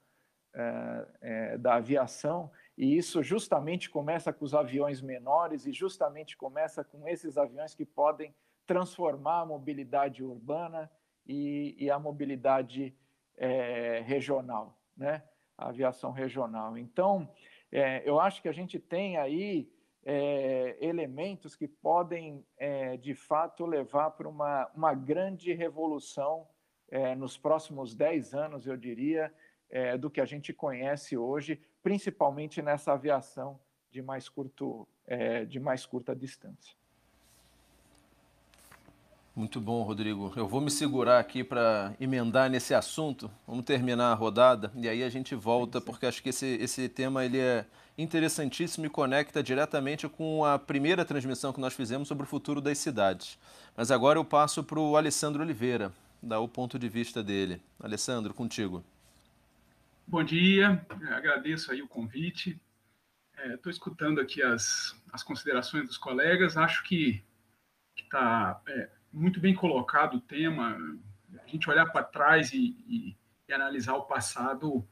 da 1.60 1.76
aviação, 1.76 2.52
e 2.78 2.98
isso 2.98 3.22
justamente 3.22 3.90
começa 3.90 4.34
com 4.34 4.44
os 4.44 4.56
aviões 4.56 5.02
menores 5.02 5.66
e 5.66 5.72
justamente 5.72 6.36
começa 6.36 6.84
com 6.84 7.08
esses 7.08 7.38
aviões 7.38 7.76
que 7.76 7.86
podem 7.86 8.34
transformar 8.66 9.42
a 9.42 9.46
mobilidade 9.46 10.24
urbana 10.24 10.90
e, 11.26 11.76
e 11.78 11.92
a 11.92 12.00
mobilidade 12.00 12.96
regional, 14.06 14.80
né? 14.96 15.22
a 15.58 15.70
aviação 15.70 16.12
regional. 16.12 16.78
Então, 16.78 17.30
é, 17.72 18.08
eu 18.08 18.20
acho 18.20 18.42
que 18.42 18.48
a 18.48 18.54
gente 18.54 18.80
tem 18.80 19.18
aí 19.18 19.70
é, 20.06 20.78
elementos 20.80 21.56
que 21.56 21.68
podem, 21.68 22.46
é, 22.58 22.96
de 22.96 23.14
fato, 23.14 23.66
levar 23.66 24.12
para 24.12 24.30
uma, 24.30 24.70
uma 24.76 24.94
grande 24.94 25.52
revolução 25.54 26.48
é, 26.90 27.16
nos 27.16 27.38
próximos 27.38 27.94
10 27.94 28.34
anos, 28.34 28.68
eu 28.68 28.78
diria, 28.78 29.34
é, 29.70 29.98
do 29.98 30.10
que 30.10 30.22
a 30.22 30.26
gente 30.26 30.54
conhece 30.54 31.18
hoje, 31.18 31.60
principalmente 31.84 32.62
nessa 32.62 32.94
aviação 32.94 33.60
de 33.92 34.02
mais, 34.02 34.30
curto, 34.30 34.88
é, 35.06 35.46
de 35.46 35.60
mais 35.60 35.86
curta 35.86 36.16
distância. 36.16 36.76
Muito 39.38 39.62
bom, 39.62 39.84
Rodrigo. 39.84 40.34
Eu 40.36 40.48
vou 40.48 40.60
me 40.60 40.72
segurar 40.72 41.20
aqui 41.20 41.44
para 41.44 41.94
emendar 42.00 42.50
nesse 42.50 42.74
assunto. 42.74 43.30
Vamos 43.46 43.66
terminar 43.66 44.12
a 44.12 44.16
rodada 44.16 44.72
e 44.76 44.90
aí 44.90 45.04
a 45.04 45.10
gente 45.10 45.36
volta, 45.36 45.80
porque 45.80 46.08
acho 46.08 46.24
que 46.24 46.30
esse, 46.30 46.58
esse 46.60 46.90
tema 46.90 47.24
ele 47.24 47.38
é 47.38 47.64
interessantíssimo 47.96 48.88
e 48.88 48.90
conecta 48.90 49.44
diretamente 49.44 50.10
com 50.10 50.44
a 50.44 50.58
primeira 50.58 51.06
transmissão 51.06 51.54
que 51.54 51.60
nós 51.60 51.76
fizemos 51.76 52.08
sobre 52.08 52.24
o 52.24 52.28
futuro 52.28 52.60
das 52.60 52.80
cidades. 52.80 53.38
Mas 53.76 53.92
agora 53.92 54.18
eu 54.18 54.26
passo 54.26 54.64
para 54.64 54.80
o 54.80 54.98
Alessandro 54.98 55.44
Oliveira, 55.44 55.94
dar 56.20 56.40
o 56.40 56.48
ponto 56.48 56.80
de 56.80 56.90
vista 56.90 57.24
dele. 57.24 57.62
Alessandro, 57.80 58.34
contigo. 58.34 58.84
Bom 60.10 60.24
dia, 60.24 60.86
agradeço 61.10 61.70
aí 61.70 61.82
o 61.82 61.88
convite. 61.88 62.58
Estou 63.38 63.70
é, 63.70 63.74
escutando 63.74 64.22
aqui 64.22 64.42
as, 64.42 64.96
as 65.12 65.22
considerações 65.22 65.86
dos 65.86 65.98
colegas. 65.98 66.56
Acho 66.56 66.82
que 66.86 67.22
está 67.98 68.62
é, 68.70 68.90
muito 69.12 69.42
bem 69.42 69.54
colocado 69.54 70.16
o 70.16 70.22
tema. 70.22 70.78
A 71.44 71.48
gente 71.48 71.70
olhar 71.70 71.88
para 71.88 72.06
trás 72.06 72.54
e, 72.54 72.74
e, 72.88 73.18
e, 73.50 73.54
analisar 73.54 73.96
o 73.96 74.06
passado 74.06 74.88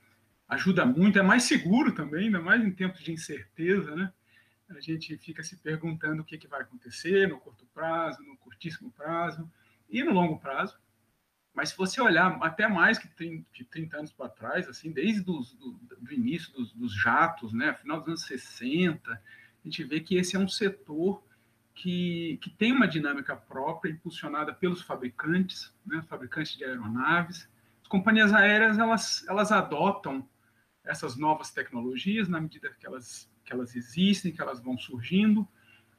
ajuda 0.50 0.86
muito, 0.86 1.18
é 1.18 1.24
mais 1.24 1.44
seguro 1.44 1.96
também, 1.96 2.26
ainda 2.26 2.42
mais 2.42 2.62
em 2.62 2.72
tempos 2.72 3.00
de 3.00 3.14
incerteza, 3.14 3.96
né? 3.96 4.12
A 4.70 4.82
gente 4.82 5.18
fica 5.18 5.42
se 5.44 5.56
perguntando 5.56 6.24
o 6.24 6.26
que, 6.26 6.38
que 6.38 6.48
vai 6.48 6.60
acontecer 6.60 7.30
no 7.30 7.40
curto 7.40 7.66
prazo, 7.74 8.22
no 8.22 8.36
curtíssimo 8.36 8.92
prazo 8.92 9.50
e 9.90 10.04
no 10.04 10.12
longo 10.12 10.38
prazo. 10.40 10.78
Mas 11.56 11.70
se 11.70 11.78
você 11.78 12.02
olhar 12.02 12.38
até 12.44 12.68
mais 12.68 13.00
que 13.00 13.08
30, 13.08 13.46
de 13.54 13.64
30 13.64 13.98
anos 13.98 14.12
para 14.12 14.28
trás, 14.28 14.68
assim, 14.68 14.92
desde 14.92 15.22
do, 15.22 15.40
do 15.40 16.14
início 16.14 16.52
dos, 16.52 16.74
dos, 16.74 16.94
jatos, 16.94 17.54
né, 17.54 17.74
final 17.74 18.00
dos 18.00 18.10
anos 18.10 18.22
60, 18.24 19.10
a 19.10 19.20
gente 19.64 19.84
vê 19.86 20.02
que 20.02 20.18
esse 20.18 20.36
é 20.36 20.40
um 20.40 20.50
setor 20.50 21.24
que, 21.74 22.38
que 22.42 22.50
tem 22.50 22.74
uma 22.74 22.88
dinâmica 22.88 23.38
própria, 23.38 23.90
impulsionada 23.90 24.54
pelos 24.54 24.82
fabricantes, 24.82 25.74
né, 25.86 26.04
fabricantes 26.10 26.58
de 26.58 26.66
aeronaves. 26.66 27.50
As 27.82 27.88
companhias 27.88 28.34
aéreas 28.34 28.78
elas, 28.78 29.26
elas 29.26 29.52
adotam 29.54 30.28
essas 30.84 31.16
novas 31.16 31.52
tecnologias 31.52 32.28
na 32.28 32.42
medida 32.42 32.70
que 32.78 32.86
elas, 32.86 33.32
que 33.46 33.54
elas 33.54 33.78
existem, 33.78 34.32
que 34.34 34.42
elas 34.42 34.60
vão 34.60 34.78
surgindo, 34.78 35.48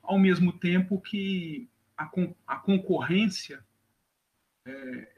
ao 0.02 0.18
mesmo 0.18 0.52
tempo 0.52 1.00
que 1.00 1.66
a, 1.96 2.10
a 2.46 2.56
concorrência 2.56 3.64
é, 4.66 5.15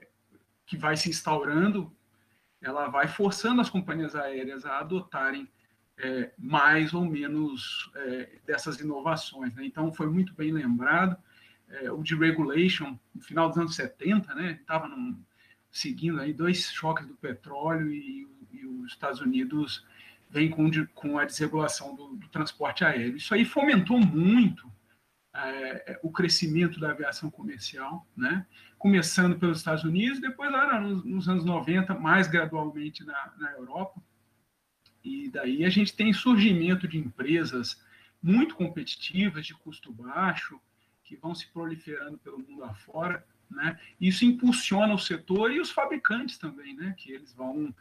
que 0.69 0.77
vai 0.77 0.97
se 0.97 1.09
instaurando, 1.09 1.91
ela 2.61 2.89
vai 2.89 3.09
forçando 3.09 3.61
as 3.61 3.71
companhias 3.71 4.15
aéreas 4.15 4.67
a 4.67 4.79
adotarem 4.79 5.49
é, 5.97 6.31
mais 6.39 6.93
ou 6.93 7.05
menos 7.05 7.91
é, 7.97 8.39
dessas 8.47 8.79
inovações. 8.79 9.55
Né? 9.55 9.65
Então, 9.65 9.93
foi 9.93 10.09
muito 10.09 10.35
bem 10.35 10.53
lembrado. 10.53 11.17
É, 11.69 11.91
o 11.91 12.03
deregulation, 12.03 12.99
no 13.15 13.23
final 13.23 13.49
dos 13.49 13.59
anos 13.59 13.75
70, 13.75 14.35
né, 14.35 14.59
estava 14.61 14.89
seguindo 15.71 16.21
aí 16.21 16.33
dois 16.35 16.71
choques 16.71 17.07
do 17.07 17.15
petróleo 17.15 17.91
e, 17.91 18.29
e 18.53 18.67
os 18.67 18.93
Estados 18.93 19.21
Unidos 19.21 19.85
vem 20.31 20.51
com, 20.51 20.71
com 20.95 21.19
a 21.19 21.25
desregulação 21.25 21.95
do, 21.95 22.09
do, 22.15 22.29
transporte 22.29 22.85
aéreo. 22.85 23.17
Isso 23.17 23.35
aí 23.35 23.45
fomentou 23.45 23.99
muito 23.99 24.71
é, 25.35 25.99
o 26.03 26.13
crescimento 26.13 26.79
da 26.79 26.91
aviação 26.91 27.31
comercial, 27.31 28.07
né? 28.15 28.47
Começando 28.79 29.39
pelos 29.39 29.59
Estados 29.59 29.85
Unidos, 29.85 30.21
depois 30.21 30.51
lá 30.51 30.81
nos, 30.81 31.05
nos 31.05 31.29
anos 31.29 31.45
90, 31.45 31.95
mais 31.95 32.29
gradualmente 32.29 33.05
na, 33.05 33.33
na 33.39 33.51
Europa. 33.53 34.01
E 35.05 35.29
daí 35.31 35.65
a 35.65 35.71
gente 35.71 35.95
tem 35.95 36.13
surgimento 36.13 36.87
de 36.87 36.99
empresas 36.99 37.83
muito 38.23 38.55
competitivas, 38.55 39.47
de 39.47 39.55
custo 39.55 39.93
baixo, 39.93 40.61
que 41.05 41.17
vão 41.17 41.35
se 41.35 41.47
proliferando 41.49 42.19
pelo 42.19 42.39
mundo 42.39 42.65
afora, 42.65 43.25
né? 43.51 43.79
Isso 44.01 44.25
impulsiona 44.25 44.93
o 44.93 44.99
setor 44.99 45.51
e 45.51 45.61
os 45.61 45.71
fabricantes 45.71 46.37
também, 46.37 46.75
né? 46.75 46.95
Que 46.99 47.13
eles 47.13 47.33
vão 47.33 47.75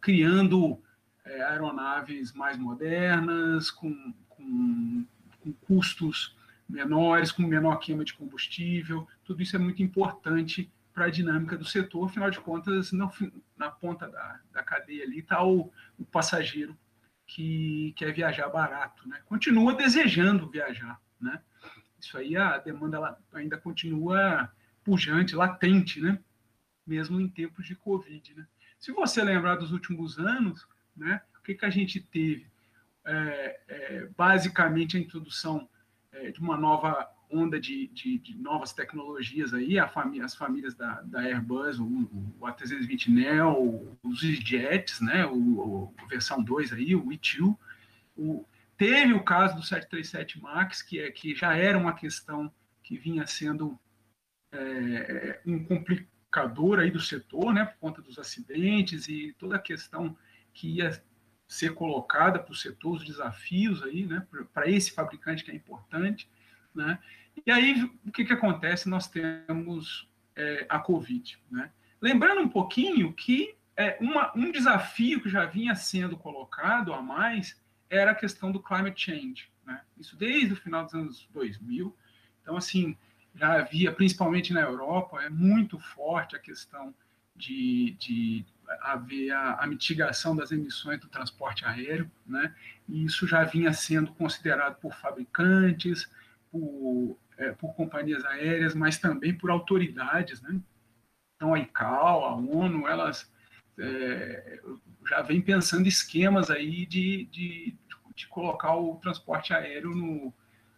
criando 0.00 0.82
é, 1.24 1.42
aeronaves 1.42 2.32
mais 2.32 2.58
modernas, 2.58 3.70
com, 3.70 4.12
com, 4.28 5.06
com 5.40 5.52
custos 5.52 6.34
menores, 6.72 7.30
com 7.30 7.42
menor 7.42 7.76
queima 7.76 8.04
de 8.04 8.14
combustível. 8.14 9.06
Tudo 9.24 9.42
isso 9.42 9.54
é 9.54 9.58
muito 9.58 9.82
importante 9.82 10.72
para 10.92 11.06
a 11.06 11.10
dinâmica 11.10 11.56
do 11.56 11.64
setor. 11.64 12.06
Afinal 12.06 12.30
de 12.30 12.40
contas, 12.40 12.92
no, 12.92 13.12
na 13.56 13.70
ponta 13.70 14.08
da, 14.08 14.40
da 14.52 14.62
cadeia 14.62 15.04
ali 15.04 15.20
está 15.20 15.44
o, 15.44 15.70
o, 15.98 16.04
passageiro 16.04 16.76
que 17.26 17.92
quer 17.96 18.12
viajar 18.12 18.48
barato, 18.48 19.06
né? 19.08 19.20
Continua 19.26 19.74
desejando 19.74 20.50
viajar, 20.50 21.00
né? 21.20 21.40
Isso 22.00 22.16
aí 22.18 22.36
a 22.36 22.58
demanda 22.58 22.96
ela 22.96 23.18
ainda 23.32 23.56
continua 23.56 24.50
pujante, 24.82 25.36
latente, 25.36 26.00
né? 26.00 26.18
Mesmo 26.86 27.20
em 27.20 27.28
tempos 27.28 27.66
de 27.66 27.76
Covid, 27.76 28.34
né? 28.34 28.46
Se 28.78 28.90
você 28.92 29.22
lembrar 29.22 29.56
dos 29.56 29.72
últimos 29.72 30.18
anos, 30.18 30.66
né? 30.96 31.20
O 31.38 31.42
que 31.42 31.54
que 31.54 31.66
a 31.66 31.70
gente 31.70 32.00
teve? 32.00 32.50
É, 33.04 33.60
é, 33.66 34.08
basicamente 34.16 34.96
a 34.96 35.00
introdução 35.00 35.68
é, 36.12 36.30
de 36.30 36.40
uma 36.40 36.56
nova 36.56 37.10
onda 37.30 37.58
de, 37.58 37.88
de, 37.88 38.18
de, 38.18 38.36
novas 38.36 38.72
tecnologias 38.72 39.54
aí, 39.54 39.78
as 39.78 40.34
famílias 40.34 40.74
da, 40.74 41.00
da 41.00 41.20
Airbus, 41.20 41.78
o, 41.78 41.84
o, 41.84 42.46
A320 42.46 43.08
Neo, 43.08 43.96
os 44.02 44.20
jets, 44.20 45.00
né, 45.00 45.24
o, 45.24 45.34
o 45.34 46.06
versão 46.08 46.42
2 46.42 46.74
aí, 46.74 46.94
o 46.94 47.06
E2, 47.06 47.56
o, 48.16 48.44
teve 48.76 49.14
o 49.14 49.24
caso 49.24 49.56
do 49.56 49.62
737 49.62 50.42
MAX, 50.42 50.82
que, 50.82 51.00
é, 51.00 51.10
que 51.10 51.34
já 51.34 51.56
era 51.56 51.78
uma 51.78 51.94
questão 51.94 52.52
que 52.82 52.98
vinha 52.98 53.26
sendo 53.26 53.78
é, 54.52 55.40
um 55.46 55.64
complicador 55.64 56.80
aí 56.80 56.90
do 56.90 57.00
setor, 57.00 57.54
né, 57.54 57.64
por 57.64 57.78
conta 57.78 58.02
dos 58.02 58.18
acidentes 58.18 59.08
e 59.08 59.34
toda 59.38 59.56
a 59.56 59.60
questão 59.60 60.14
que 60.52 60.68
ia 60.68 61.02
ser 61.52 61.74
colocada 61.74 62.38
para 62.38 62.52
o 62.52 62.56
setor, 62.56 62.96
os 62.96 63.04
desafios 63.04 63.82
aí, 63.82 64.06
né, 64.06 64.26
para 64.54 64.68
esse 64.68 64.90
fabricante 64.90 65.44
que 65.44 65.50
é 65.50 65.54
importante, 65.54 66.28
né, 66.74 66.98
E 67.46 67.50
aí, 67.50 67.90
o 68.06 68.10
que, 68.10 68.24
que 68.24 68.32
acontece? 68.32 68.88
Nós 68.88 69.08
temos 69.08 70.08
é, 70.34 70.66
a 70.68 70.78
Covid. 70.78 71.38
Né? 71.50 71.70
Lembrando 72.00 72.40
um 72.40 72.48
pouquinho 72.48 73.12
que 73.12 73.54
é, 73.76 73.96
uma, 74.00 74.32
um 74.36 74.50
desafio 74.50 75.20
que 75.20 75.28
já 75.28 75.46
vinha 75.46 75.74
sendo 75.74 76.16
colocado 76.16 76.92
a 76.92 77.00
mais 77.02 77.60
era 77.88 78.12
a 78.12 78.14
questão 78.14 78.52
do 78.52 78.62
climate 78.62 79.00
change. 79.00 79.50
Né? 79.66 79.80
Isso 79.98 80.16
desde 80.16 80.52
o 80.52 80.56
final 80.56 80.84
dos 80.84 80.94
anos 80.94 81.28
2000. 81.32 81.94
Então, 82.42 82.56
assim, 82.56 82.96
já 83.34 83.60
havia, 83.60 83.92
principalmente 83.92 84.52
na 84.52 84.60
Europa, 84.60 85.22
é 85.22 85.30
muito 85.30 85.78
forte 85.78 86.36
a 86.36 86.38
questão 86.38 86.94
de, 87.34 87.96
de 87.98 88.44
haver 88.80 89.30
a, 89.30 89.54
a, 89.54 89.66
mitigação 89.66 90.34
das 90.34 90.52
emissões 90.52 91.00
do 91.00 91.08
transporte 91.08 91.64
aéreo, 91.64 92.10
né? 92.26 92.54
E 92.88 93.04
isso 93.04 93.26
já 93.26 93.44
vinha 93.44 93.72
sendo 93.72 94.12
considerado 94.12 94.76
por 94.80 94.94
fabricantes, 94.94 96.10
por, 96.50 97.18
é, 97.36 97.52
por 97.52 97.74
companhias 97.74 98.24
aéreas, 98.24 98.74
mas 98.74 98.98
também 98.98 99.34
por 99.34 99.50
autoridades, 99.50 100.40
né? 100.42 100.60
Então 101.36 101.54
a 101.54 101.58
ICAO, 101.58 102.24
a 102.24 102.34
ONU, 102.36 102.86
elas 102.86 103.30
é, 103.78 104.60
já 105.08 105.22
vem 105.22 105.40
pensando 105.40 105.88
esquemas 105.88 106.50
aí 106.50 106.86
de, 106.86 107.26
de, 107.26 107.74
de 108.14 108.26
colocar 108.28 108.76
o 108.76 108.96
transporte 108.96 109.52
aéreo 109.52 109.94
no, 109.94 110.32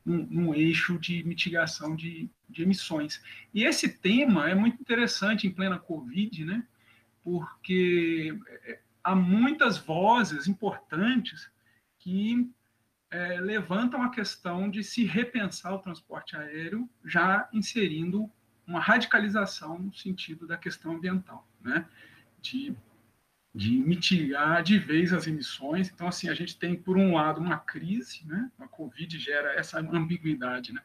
num, 0.05 0.27
num 0.31 0.55
eixo 0.55 0.99
de 0.99 1.25
mitigação 1.25 1.97
de, 1.97 2.31
de 2.49 2.63
emissões. 2.63 3.23
E 3.53 3.65
esse 3.65 3.89
tema 3.89 4.49
é 4.49 4.55
muito 4.55 4.81
interessante 4.81 5.47
em 5.47 5.51
plena 5.51 5.79
Covid, 5.79 6.45
né? 6.45 6.65
Porque 7.25 8.38
é, 8.66 8.78
há 9.02 9.16
muitas 9.16 9.78
vozes 9.78 10.47
importantes 10.47 11.50
que 11.99 12.49
é, 13.11 13.40
levantam 13.40 14.02
a 14.02 14.11
questão 14.11 14.69
de 14.69 14.85
se 14.85 15.04
repensar 15.04 15.75
o 15.75 15.78
transporte 15.78 16.37
aéreo, 16.37 16.88
já 17.04 17.49
inserindo 17.52 18.31
uma 18.66 18.81
radicalização 18.81 19.78
no 19.78 19.95
sentido 19.95 20.47
da 20.47 20.57
questão 20.57 20.93
ambiental, 20.93 21.49
né? 21.61 21.87
de, 22.43 22.75
de 23.54 23.71
mitigar 23.78 24.62
de 24.62 24.78
vez 24.78 25.12
as 25.12 25.26
emissões. 25.26 25.88
Então, 25.88 26.09
assim, 26.09 26.28
a 26.28 26.35
gente 26.35 26.59
tem, 26.59 26.76
por 26.76 26.99
um 26.99 27.14
lado, 27.14 27.40
uma 27.40 27.59
crise, 27.59 28.26
né? 28.26 28.50
a 28.59 28.69
Covid 28.69 29.19
gera 29.19 29.54
essa 29.54 29.78
ambiguidade. 29.78 30.73
Né? 30.73 30.83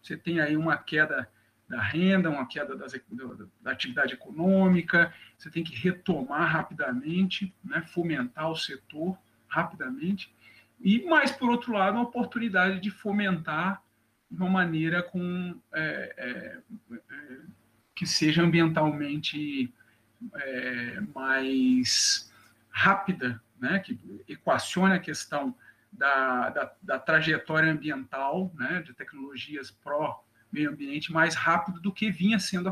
Você 0.00 0.16
tem 0.16 0.40
aí 0.40 0.56
uma 0.56 0.78
queda 0.78 1.28
da 1.72 1.80
renda, 1.80 2.28
uma 2.28 2.46
queda 2.46 2.76
das, 2.76 2.92
da 3.62 3.70
atividade 3.70 4.12
econômica, 4.12 5.10
você 5.38 5.50
tem 5.50 5.64
que 5.64 5.74
retomar 5.74 6.52
rapidamente, 6.52 7.54
né, 7.64 7.80
fomentar 7.80 8.50
o 8.50 8.56
setor 8.56 9.16
rapidamente, 9.48 10.30
e 10.78 11.02
mais 11.06 11.32
por 11.32 11.48
outro 11.48 11.72
lado, 11.72 11.96
a 11.96 12.02
oportunidade 12.02 12.78
de 12.78 12.90
fomentar 12.90 13.82
de 14.30 14.36
uma 14.36 14.50
maneira 14.50 15.02
com, 15.02 15.58
é, 15.72 16.14
é, 16.18 16.58
é, 17.10 17.40
que 17.94 18.04
seja 18.04 18.42
ambientalmente 18.42 19.72
é, 20.34 21.00
mais 21.14 22.30
rápida, 22.68 23.42
né, 23.58 23.78
que 23.78 23.98
equacione 24.28 24.92
a 24.92 25.00
questão 25.00 25.56
da, 25.90 26.50
da, 26.50 26.72
da 26.82 26.98
trajetória 26.98 27.72
ambiental, 27.72 28.52
né, 28.56 28.82
de 28.82 28.92
tecnologias 28.92 29.70
pró 29.70 30.22
meio 30.52 30.70
ambiente 30.70 31.10
mais 31.10 31.34
rápido 31.34 31.80
do 31.80 31.92
que 31.92 32.10
vinha 32.10 32.38
sendo 32.38 32.68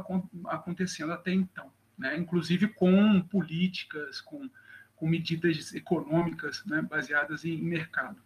acontecendo 0.46 1.12
até 1.12 1.32
então, 1.32 1.72
né? 1.96 2.16
inclusive 2.16 2.68
com 2.68 3.20
políticas, 3.22 4.20
com, 4.20 4.48
com 4.94 5.08
medidas 5.08 5.72
econômicas 5.74 6.62
né? 6.66 6.82
baseadas 6.82 7.44
em, 7.44 7.54
em 7.54 7.64
mercado. 7.64 8.22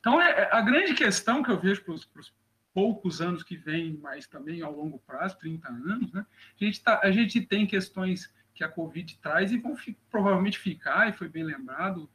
Então, 0.00 0.20
é, 0.20 0.30
é, 0.30 0.54
a 0.54 0.60
grande 0.60 0.94
questão 0.94 1.42
que 1.42 1.50
eu 1.50 1.60
vejo 1.60 1.82
para 1.82 1.94
os 1.94 2.34
poucos 2.74 3.22
anos 3.22 3.42
que 3.42 3.56
vêm, 3.56 3.98
mas 4.02 4.26
também 4.26 4.60
ao 4.62 4.72
longo 4.72 4.98
prazo, 4.98 5.38
30 5.38 5.68
anos, 5.68 6.12
né? 6.12 6.26
a, 6.60 6.64
gente 6.64 6.82
tá, 6.82 7.00
a 7.02 7.10
gente 7.10 7.40
tem 7.40 7.66
questões 7.66 8.32
que 8.54 8.64
a 8.64 8.68
Covid 8.68 9.18
traz 9.18 9.52
e 9.52 9.58
vão 9.58 9.76
fi, 9.76 9.96
provavelmente 10.10 10.58
ficar, 10.58 11.08
e 11.08 11.12
foi 11.12 11.28
bem 11.28 11.44
lembrado, 11.44 12.08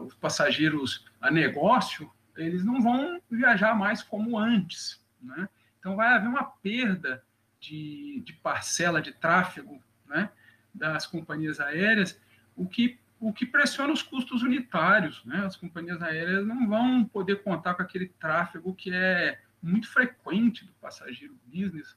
os 0.00 0.14
passageiros 0.14 1.04
a 1.20 1.30
negócio, 1.30 2.10
eles 2.36 2.64
não 2.64 2.80
vão 2.80 3.20
viajar 3.30 3.76
mais 3.76 4.02
como 4.02 4.38
antes, 4.38 5.04
né? 5.20 5.48
Então, 5.84 5.96
vai 5.96 6.14
haver 6.14 6.28
uma 6.28 6.44
perda 6.44 7.22
de, 7.60 8.22
de 8.24 8.32
parcela 8.32 9.02
de 9.02 9.12
tráfego 9.12 9.84
né, 10.06 10.30
das 10.74 11.06
companhias 11.06 11.60
aéreas, 11.60 12.18
o 12.56 12.66
que, 12.66 12.98
o 13.20 13.34
que 13.34 13.44
pressiona 13.44 13.92
os 13.92 14.02
custos 14.02 14.42
unitários. 14.42 15.22
Né? 15.26 15.44
As 15.44 15.56
companhias 15.56 16.00
aéreas 16.00 16.46
não 16.46 16.66
vão 16.66 17.04
poder 17.04 17.42
contar 17.42 17.74
com 17.74 17.82
aquele 17.82 18.08
tráfego 18.08 18.74
que 18.74 18.94
é 18.94 19.38
muito 19.62 19.86
frequente 19.86 20.64
do 20.64 20.72
passageiro 20.72 21.38
business, 21.44 21.94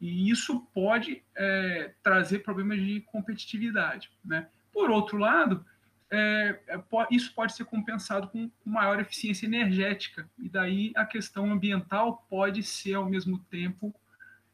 e 0.00 0.28
isso 0.28 0.62
pode 0.74 1.22
é, 1.36 1.94
trazer 2.02 2.40
problemas 2.40 2.80
de 2.80 3.00
competitividade. 3.02 4.10
Né? 4.24 4.48
Por 4.72 4.90
outro 4.90 5.18
lado, 5.18 5.64
é, 6.14 6.60
é 6.68 6.82
isso 7.10 7.34
pode 7.34 7.54
ser 7.54 7.64
compensado 7.64 8.28
com 8.28 8.50
maior 8.64 9.00
eficiência 9.00 9.46
energética, 9.46 10.28
e 10.38 10.48
daí 10.48 10.92
a 10.94 11.04
questão 11.04 11.50
ambiental 11.50 12.26
pode 12.28 12.62
ser, 12.62 12.94
ao 12.94 13.08
mesmo 13.08 13.38
tempo, 13.50 13.94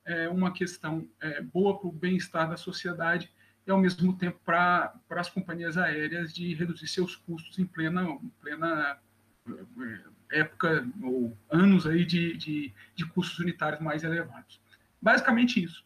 é, 0.05 0.29
uma 0.29 0.53
questão 0.53 1.07
é, 1.21 1.41
boa 1.43 1.79
para 1.79 1.89
o 1.89 1.93
bem-estar 1.93 2.49
da 2.49 2.57
sociedade 2.57 3.31
e, 3.67 3.71
ao 3.71 3.79
mesmo 3.79 4.17
tempo, 4.17 4.41
para 4.45 4.93
as 5.11 5.29
companhias 5.29 5.77
aéreas 5.77 6.33
de 6.33 6.55
reduzir 6.55 6.89
seus 6.89 7.15
custos 7.15 7.59
em 7.59 7.67
plena, 7.67 8.03
em 8.03 8.33
plena 8.41 8.99
é, 10.31 10.41
época 10.41 10.87
ou 11.03 11.37
anos 11.51 11.87
aí 11.87 12.05
de, 12.05 12.37
de, 12.37 12.73
de 12.95 13.07
custos 13.07 13.39
unitários 13.39 13.81
mais 13.81 14.03
elevados. 14.03 14.61
Basicamente 15.01 15.63
isso. 15.63 15.85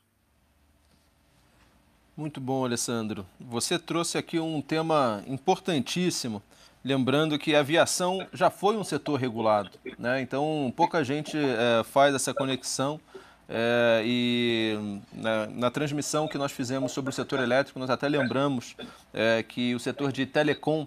Muito 2.16 2.40
bom, 2.40 2.64
Alessandro. 2.64 3.26
Você 3.40 3.76
trouxe 3.76 4.16
aqui 4.16 4.38
um 4.38 4.62
tema 4.62 5.20
importantíssimo, 5.26 6.40
lembrando 6.84 7.36
que 7.36 7.56
a 7.56 7.58
aviação 7.58 8.24
já 8.32 8.50
foi 8.50 8.76
um 8.76 8.84
setor 8.84 9.18
regulado, 9.18 9.70
né? 9.98 10.20
então 10.20 10.72
pouca 10.76 11.02
gente 11.02 11.36
é, 11.36 11.82
faz 11.82 12.14
essa 12.14 12.32
conexão. 12.32 13.00
É, 13.48 14.02
e 14.06 15.00
na, 15.12 15.46
na, 15.48 15.70
transmissão 15.70 16.26
que 16.26 16.38
nós 16.38 16.50
fizemos 16.50 16.92
sobre 16.92 17.10
o 17.10 17.12
setor 17.12 17.40
elétrico, 17.40 17.78
nós 17.78 17.90
até 17.90 18.08
lembramos 18.08 18.74
é, 19.12 19.42
que 19.42 19.74
o 19.74 19.80
setor 19.80 20.12
de 20.12 20.24
telecom, 20.24 20.86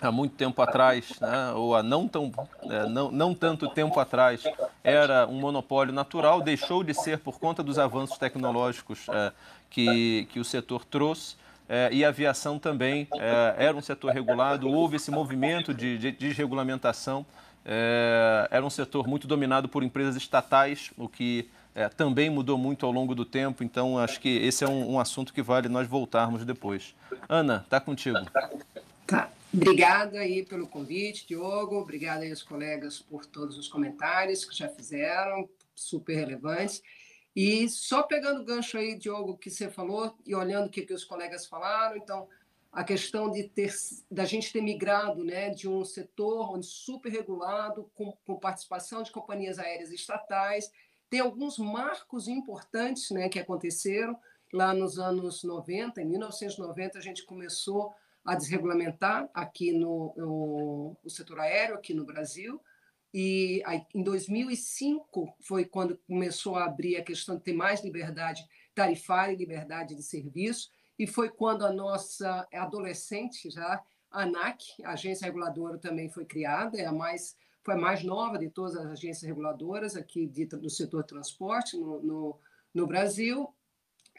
há 0.00 0.12
muito 0.12 0.36
tempo 0.36 0.62
atrás, 0.62 1.18
né, 1.20 1.52
ou 1.52 1.74
há 1.74 1.82
não, 1.82 2.06
tão, 2.06 2.30
é, 2.62 2.86
não, 2.86 3.10
não 3.10 3.34
tanto 3.34 3.68
tempo 3.70 3.98
atrás, 3.98 4.44
era 4.84 5.26
um 5.26 5.40
monopólio 5.40 5.92
natural, 5.92 6.40
deixou 6.40 6.84
de 6.84 6.94
ser 6.94 7.18
por 7.18 7.40
conta 7.40 7.60
dos 7.60 7.76
avanços 7.76 8.16
tecnológicos 8.18 9.06
é, 9.08 9.32
que, 9.70 10.26
que 10.30 10.40
o 10.40 10.44
setor 10.44 10.84
trouxe. 10.84 11.36
É, 11.68 11.88
e 11.92 12.04
a 12.04 12.08
aviação 12.08 12.58
também 12.58 13.06
é, 13.14 13.54
era 13.66 13.76
um 13.76 13.80
setor 13.80 14.12
regulado, 14.12 14.68
houve 14.68 14.96
esse 14.96 15.08
movimento 15.10 15.72
de, 15.72 15.96
de 15.96 16.10
desregulamentação. 16.10 17.24
É, 17.64 18.48
era 18.50 18.66
um 18.66 18.70
setor 18.70 19.06
muito 19.06 19.28
dominado 19.28 19.68
por 19.68 19.84
empresas 19.84 20.16
estatais, 20.16 20.90
o 20.96 21.08
que 21.08 21.48
é, 21.72 21.88
também 21.88 22.28
mudou 22.28 22.58
muito 22.58 22.84
ao 22.84 22.90
longo 22.90 23.14
do 23.14 23.24
tempo. 23.24 23.62
Então, 23.62 23.98
acho 23.98 24.20
que 24.20 24.28
esse 24.28 24.64
é 24.64 24.68
um, 24.68 24.94
um 24.94 25.00
assunto 25.00 25.32
que 25.32 25.42
vale 25.42 25.68
nós 25.68 25.86
voltarmos 25.86 26.44
depois. 26.44 26.94
Ana, 27.28 27.62
está 27.64 27.80
contigo. 27.80 28.18
Tá. 29.06 29.30
Obrigada 29.52 30.20
aí 30.20 30.44
pelo 30.44 30.66
convite, 30.66 31.26
Diogo. 31.26 31.76
Obrigada 31.76 32.22
aí 32.22 32.30
aos 32.30 32.42
colegas 32.42 33.00
por 33.00 33.26
todos 33.26 33.58
os 33.58 33.68
comentários 33.68 34.44
que 34.44 34.56
já 34.56 34.68
fizeram, 34.68 35.48
super 35.74 36.14
relevantes. 36.14 36.82
E 37.34 37.68
só 37.68 38.02
pegando 38.02 38.40
o 38.40 38.44
gancho 38.44 38.76
aí, 38.76 38.96
Diogo, 38.96 39.36
que 39.36 39.50
você 39.50 39.70
falou, 39.70 40.16
e 40.26 40.34
olhando 40.34 40.66
o 40.66 40.70
que, 40.70 40.82
que 40.82 40.94
os 40.94 41.04
colegas 41.04 41.46
falaram, 41.46 41.96
então, 41.96 42.28
a 42.72 42.84
questão 42.84 43.30
de 43.30 43.48
ter, 43.48 43.72
da 44.10 44.24
gente 44.24 44.52
ter 44.52 44.60
migrado 44.60 45.24
né, 45.24 45.50
de 45.50 45.68
um 45.68 45.84
setor 45.84 46.52
onde 46.52 46.66
super 46.66 47.10
regulado, 47.10 47.90
com, 47.94 48.12
com 48.24 48.38
participação 48.38 49.02
de 49.02 49.10
companhias 49.10 49.58
aéreas 49.58 49.90
estatais, 49.90 50.70
tem 51.08 51.20
alguns 51.20 51.58
marcos 51.58 52.28
importantes 52.28 53.10
né, 53.10 53.28
que 53.28 53.38
aconteceram. 53.38 54.18
Lá 54.52 54.72
nos 54.72 54.98
anos 54.98 55.44
90, 55.44 56.00
em 56.00 56.06
1990 56.06 56.98
a 56.98 57.00
gente 57.00 57.24
começou 57.24 57.92
a 58.24 58.34
desregulamentar 58.34 59.28
aqui 59.34 59.72
no, 59.72 60.96
no, 61.02 61.10
setor 61.10 61.40
aéreo, 61.40 61.76
aqui 61.76 61.94
no 61.94 62.04
Brasil, 62.04 62.60
e 63.12 63.62
aí, 63.66 63.84
em 63.94 64.02
2005 64.02 65.34
foi 65.40 65.64
quando 65.64 65.98
começou 66.06 66.56
a 66.56 66.64
abrir 66.64 66.96
a 66.96 67.02
questão 67.02 67.36
de 67.36 67.42
ter 67.42 67.52
mais 67.52 67.82
liberdade 67.82 68.44
tarifária 68.74 69.32
e 69.32 69.36
liberdade 69.36 69.94
de 69.94 70.02
serviço, 70.02 70.70
e 70.98 71.06
foi 71.06 71.28
quando 71.28 71.64
a 71.64 71.72
nossa 71.72 72.46
adolescente 72.52 73.50
já, 73.50 73.82
a 74.10 74.22
ANAC, 74.22 74.62
a 74.84 74.92
agência 74.92 75.24
reguladora 75.24 75.78
também 75.78 76.08
foi 76.08 76.24
criada, 76.24 76.78
é 76.78 76.84
a 76.84 76.92
mais, 76.92 77.36
foi 77.64 77.74
a 77.74 77.78
mais 77.78 78.04
nova 78.04 78.38
de 78.38 78.50
todas 78.50 78.76
as 78.76 78.86
agências 78.86 79.22
reguladoras 79.22 79.96
aqui 79.96 80.26
de, 80.26 80.46
do 80.46 80.68
setor 80.68 81.04
transporte 81.04 81.76
no, 81.76 82.02
no, 82.02 82.38
no 82.74 82.86
Brasil. 82.86 83.48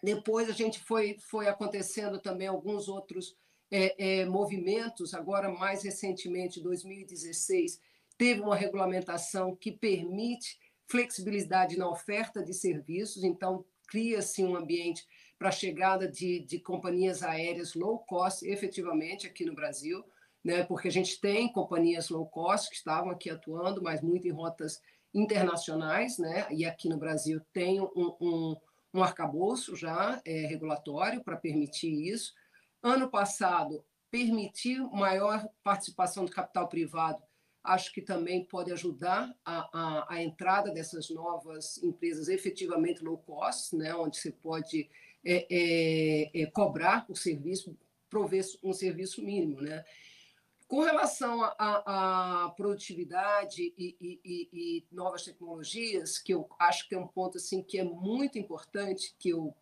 Depois 0.04 0.50
a 0.50 0.54
gente 0.54 0.80
foi, 0.80 1.18
foi 1.20 1.48
acontecendo 1.48 2.20
também 2.20 2.48
alguns 2.48 2.90
outros 2.90 3.36
é, 3.70 4.22
é, 4.22 4.26
movimentos, 4.26 5.14
agora 5.14 5.50
mais 5.50 5.84
recentemente, 5.84 6.62
2016, 6.62 7.80
teve 8.22 8.40
uma 8.40 8.56
regulamentação 8.56 9.56
que 9.56 9.72
permite 9.72 10.60
flexibilidade 10.86 11.76
na 11.76 11.90
oferta 11.90 12.44
de 12.44 12.54
serviços, 12.54 13.24
então 13.24 13.66
cria-se 13.88 14.44
um 14.44 14.56
ambiente 14.56 15.04
para 15.40 15.50
a 15.50 15.52
chegada 15.52 16.08
de, 16.08 16.40
de 16.46 16.60
companhias 16.60 17.24
aéreas 17.24 17.74
low 17.74 17.98
cost, 17.98 18.48
efetivamente, 18.48 19.26
aqui 19.26 19.44
no 19.44 19.56
Brasil, 19.56 20.06
né? 20.44 20.64
porque 20.64 20.88
a 20.88 20.92
gente 20.92 21.20
tem 21.20 21.52
companhias 21.52 22.10
low 22.10 22.28
cost 22.28 22.70
que 22.70 22.76
estavam 22.76 23.10
aqui 23.10 23.28
atuando, 23.28 23.82
mas 23.82 24.04
muito 24.04 24.28
em 24.28 24.32
rotas 24.32 24.80
internacionais, 25.12 26.20
né? 26.20 26.46
e 26.52 26.64
aqui 26.64 26.88
no 26.88 27.00
Brasil 27.00 27.42
tem 27.52 27.82
um, 27.82 27.90
um, 28.22 28.56
um 28.94 29.02
arcabouço 29.02 29.76
já 29.76 30.22
é, 30.24 30.46
regulatório 30.46 31.24
para 31.24 31.38
permitir 31.38 31.92
isso. 31.92 32.36
Ano 32.84 33.10
passado, 33.10 33.84
permitiu 34.12 34.92
maior 34.92 35.44
participação 35.64 36.24
do 36.24 36.32
capital 36.32 36.70
privado 36.70 37.20
acho 37.64 37.94
que 37.94 38.02
também 38.02 38.44
pode 38.44 38.72
ajudar 38.72 39.34
a, 39.46 39.70
a, 39.72 40.16
a, 40.16 40.24
entrada 40.24 40.72
dessas 40.72 41.10
novas 41.10 41.82
empresas 41.84 42.28
efetivamente 42.28 43.04
low 43.04 43.18
cost, 43.18 43.76
né, 43.76 43.94
onde 43.94 44.18
você 44.18 44.32
pode 44.32 44.90
é, 45.24 45.46
é, 45.50 46.42
é, 46.42 46.46
cobrar 46.48 47.06
o 47.08 47.16
serviço, 47.16 47.78
prover 48.10 48.44
um 48.64 48.74
serviço 48.74 49.22
mínimo. 49.22 49.62
Né? 49.62 49.84
Com 50.68 50.82
relação 50.82 51.44
à 51.44 52.52
produtividade 52.56 53.74
e, 53.78 53.96
e, 54.00 54.20
e, 54.24 54.50
e, 54.54 54.86
novas 54.92 55.24
tecnologias, 55.24 56.18
que 56.18 56.34
eu 56.34 56.50
acho 56.60 56.88
que 56.88 56.96
é 56.96 56.98
um 56.98 57.08
ponto 57.08 57.38
assim 57.38 57.62
que 57.62 57.78
é 57.78 57.84
muito 57.84 58.40
importante, 58.40 59.14
que 59.20 59.30
eu, 59.30 59.54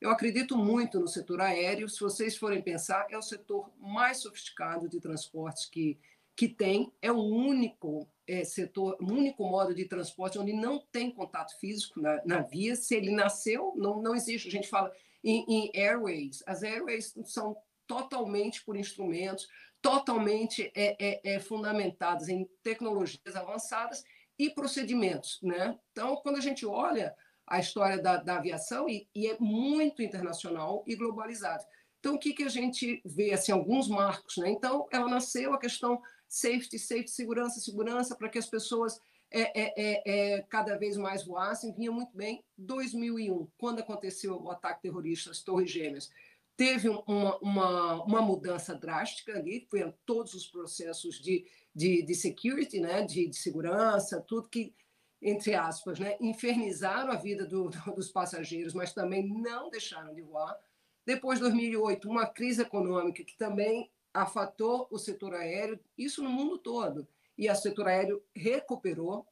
eu 0.00 0.10
acredito 0.10 0.56
muito 0.56 1.00
no 1.00 1.08
setor 1.08 1.40
aéreo. 1.40 1.88
Se 1.88 1.98
vocês 1.98 2.36
forem 2.36 2.62
pensar, 2.62 3.06
é 3.10 3.18
o 3.18 3.22
setor 3.22 3.72
mais 3.78 4.18
sofisticado 4.18 4.88
de 4.88 5.00
transportes 5.00 5.66
que, 5.66 5.98
que 6.36 6.48
tem, 6.48 6.92
é 7.02 7.12
o 7.12 7.20
único 7.20 8.08
é, 8.26 8.44
setor, 8.44 8.96
único 9.00 9.44
modo 9.44 9.74
de 9.74 9.84
transporte 9.84 10.38
onde 10.38 10.52
não 10.52 10.78
tem 10.92 11.10
contato 11.10 11.58
físico 11.58 12.00
na, 12.00 12.22
na 12.24 12.42
via. 12.42 12.76
Se 12.76 12.94
ele 12.94 13.10
nasceu, 13.10 13.74
não, 13.76 14.00
não 14.00 14.14
existe. 14.14 14.48
A 14.48 14.50
gente 14.52 14.68
fala 14.68 14.92
em, 15.22 15.44
em 15.48 15.70
airways. 15.74 16.42
As 16.46 16.62
airways 16.62 17.14
são 17.24 17.56
totalmente 17.86 18.64
por 18.64 18.76
instrumentos, 18.76 19.48
totalmente 19.82 20.70
é, 20.76 20.96
é, 20.98 21.34
é, 21.34 21.40
fundamentadas 21.40 22.28
em 22.28 22.48
tecnologias 22.62 23.34
avançadas 23.34 24.04
e 24.38 24.48
procedimentos. 24.50 25.40
Né? 25.42 25.76
Então, 25.90 26.16
quando 26.16 26.36
a 26.36 26.40
gente 26.40 26.64
olha 26.64 27.14
a 27.46 27.58
história 27.58 28.00
da, 28.00 28.16
da 28.16 28.36
aviação, 28.36 28.88
e, 28.88 29.08
e, 29.12 29.26
é 29.26 29.36
muito 29.40 30.02
internacional 30.02 30.84
e 30.86 30.94
globalizado. 30.94 31.64
Então, 31.98 32.14
o 32.14 32.18
que, 32.18 32.32
que 32.32 32.44
a 32.44 32.48
gente 32.48 33.02
vê? 33.04 33.32
Assim, 33.32 33.50
alguns 33.50 33.88
marcos. 33.88 34.36
Né? 34.36 34.50
Então, 34.50 34.86
ela 34.92 35.08
nasceu 35.08 35.52
a 35.52 35.58
questão 35.58 36.00
safety, 36.30 36.78
safety, 36.78 37.10
segurança, 37.10 37.58
segurança, 37.58 38.14
para 38.14 38.28
que 38.28 38.38
as 38.38 38.46
pessoas 38.46 39.00
é, 39.32 39.40
é, 39.60 39.74
é, 39.76 40.02
é, 40.36 40.42
cada 40.42 40.78
vez 40.78 40.96
mais 40.96 41.26
voassem, 41.26 41.74
vinha 41.74 41.90
muito 41.90 42.16
bem. 42.16 42.44
2001, 42.56 43.48
quando 43.58 43.80
aconteceu 43.80 44.40
o 44.40 44.50
ataque 44.50 44.82
terrorista 44.82 45.32
às 45.32 45.42
Torres 45.42 45.70
Gêmeas, 45.70 46.08
teve 46.56 46.88
uma, 46.88 47.36
uma, 47.38 48.04
uma 48.04 48.22
mudança 48.22 48.74
drástica 48.74 49.36
ali, 49.36 49.66
foi 49.68 49.92
todos 50.06 50.32
os 50.34 50.46
processos 50.46 51.20
de, 51.20 51.44
de, 51.74 52.02
de 52.02 52.14
security, 52.14 52.78
né, 52.78 53.02
de, 53.02 53.26
de 53.28 53.36
segurança, 53.36 54.20
tudo 54.20 54.48
que, 54.48 54.72
entre 55.20 55.54
aspas, 55.54 55.98
né, 55.98 56.16
infernizaram 56.20 57.10
a 57.10 57.16
vida 57.16 57.44
do, 57.44 57.70
dos 57.96 58.08
passageiros, 58.08 58.72
mas 58.72 58.92
também 58.92 59.26
não 59.26 59.68
deixaram 59.68 60.14
de 60.14 60.22
voar. 60.22 60.56
Depois 61.04 61.38
de 61.38 61.44
2008, 61.46 62.08
uma 62.08 62.26
crise 62.26 62.62
econômica 62.62 63.24
que 63.24 63.36
também 63.36 63.90
afatou 64.12 64.88
o 64.90 64.98
setor 64.98 65.34
aéreo, 65.34 65.78
isso 65.96 66.22
no 66.22 66.30
mundo 66.30 66.58
todo. 66.58 67.06
E 67.36 67.48
o 67.50 67.54
setor 67.54 67.88
aéreo 67.88 68.22
recuperou. 68.34 69.26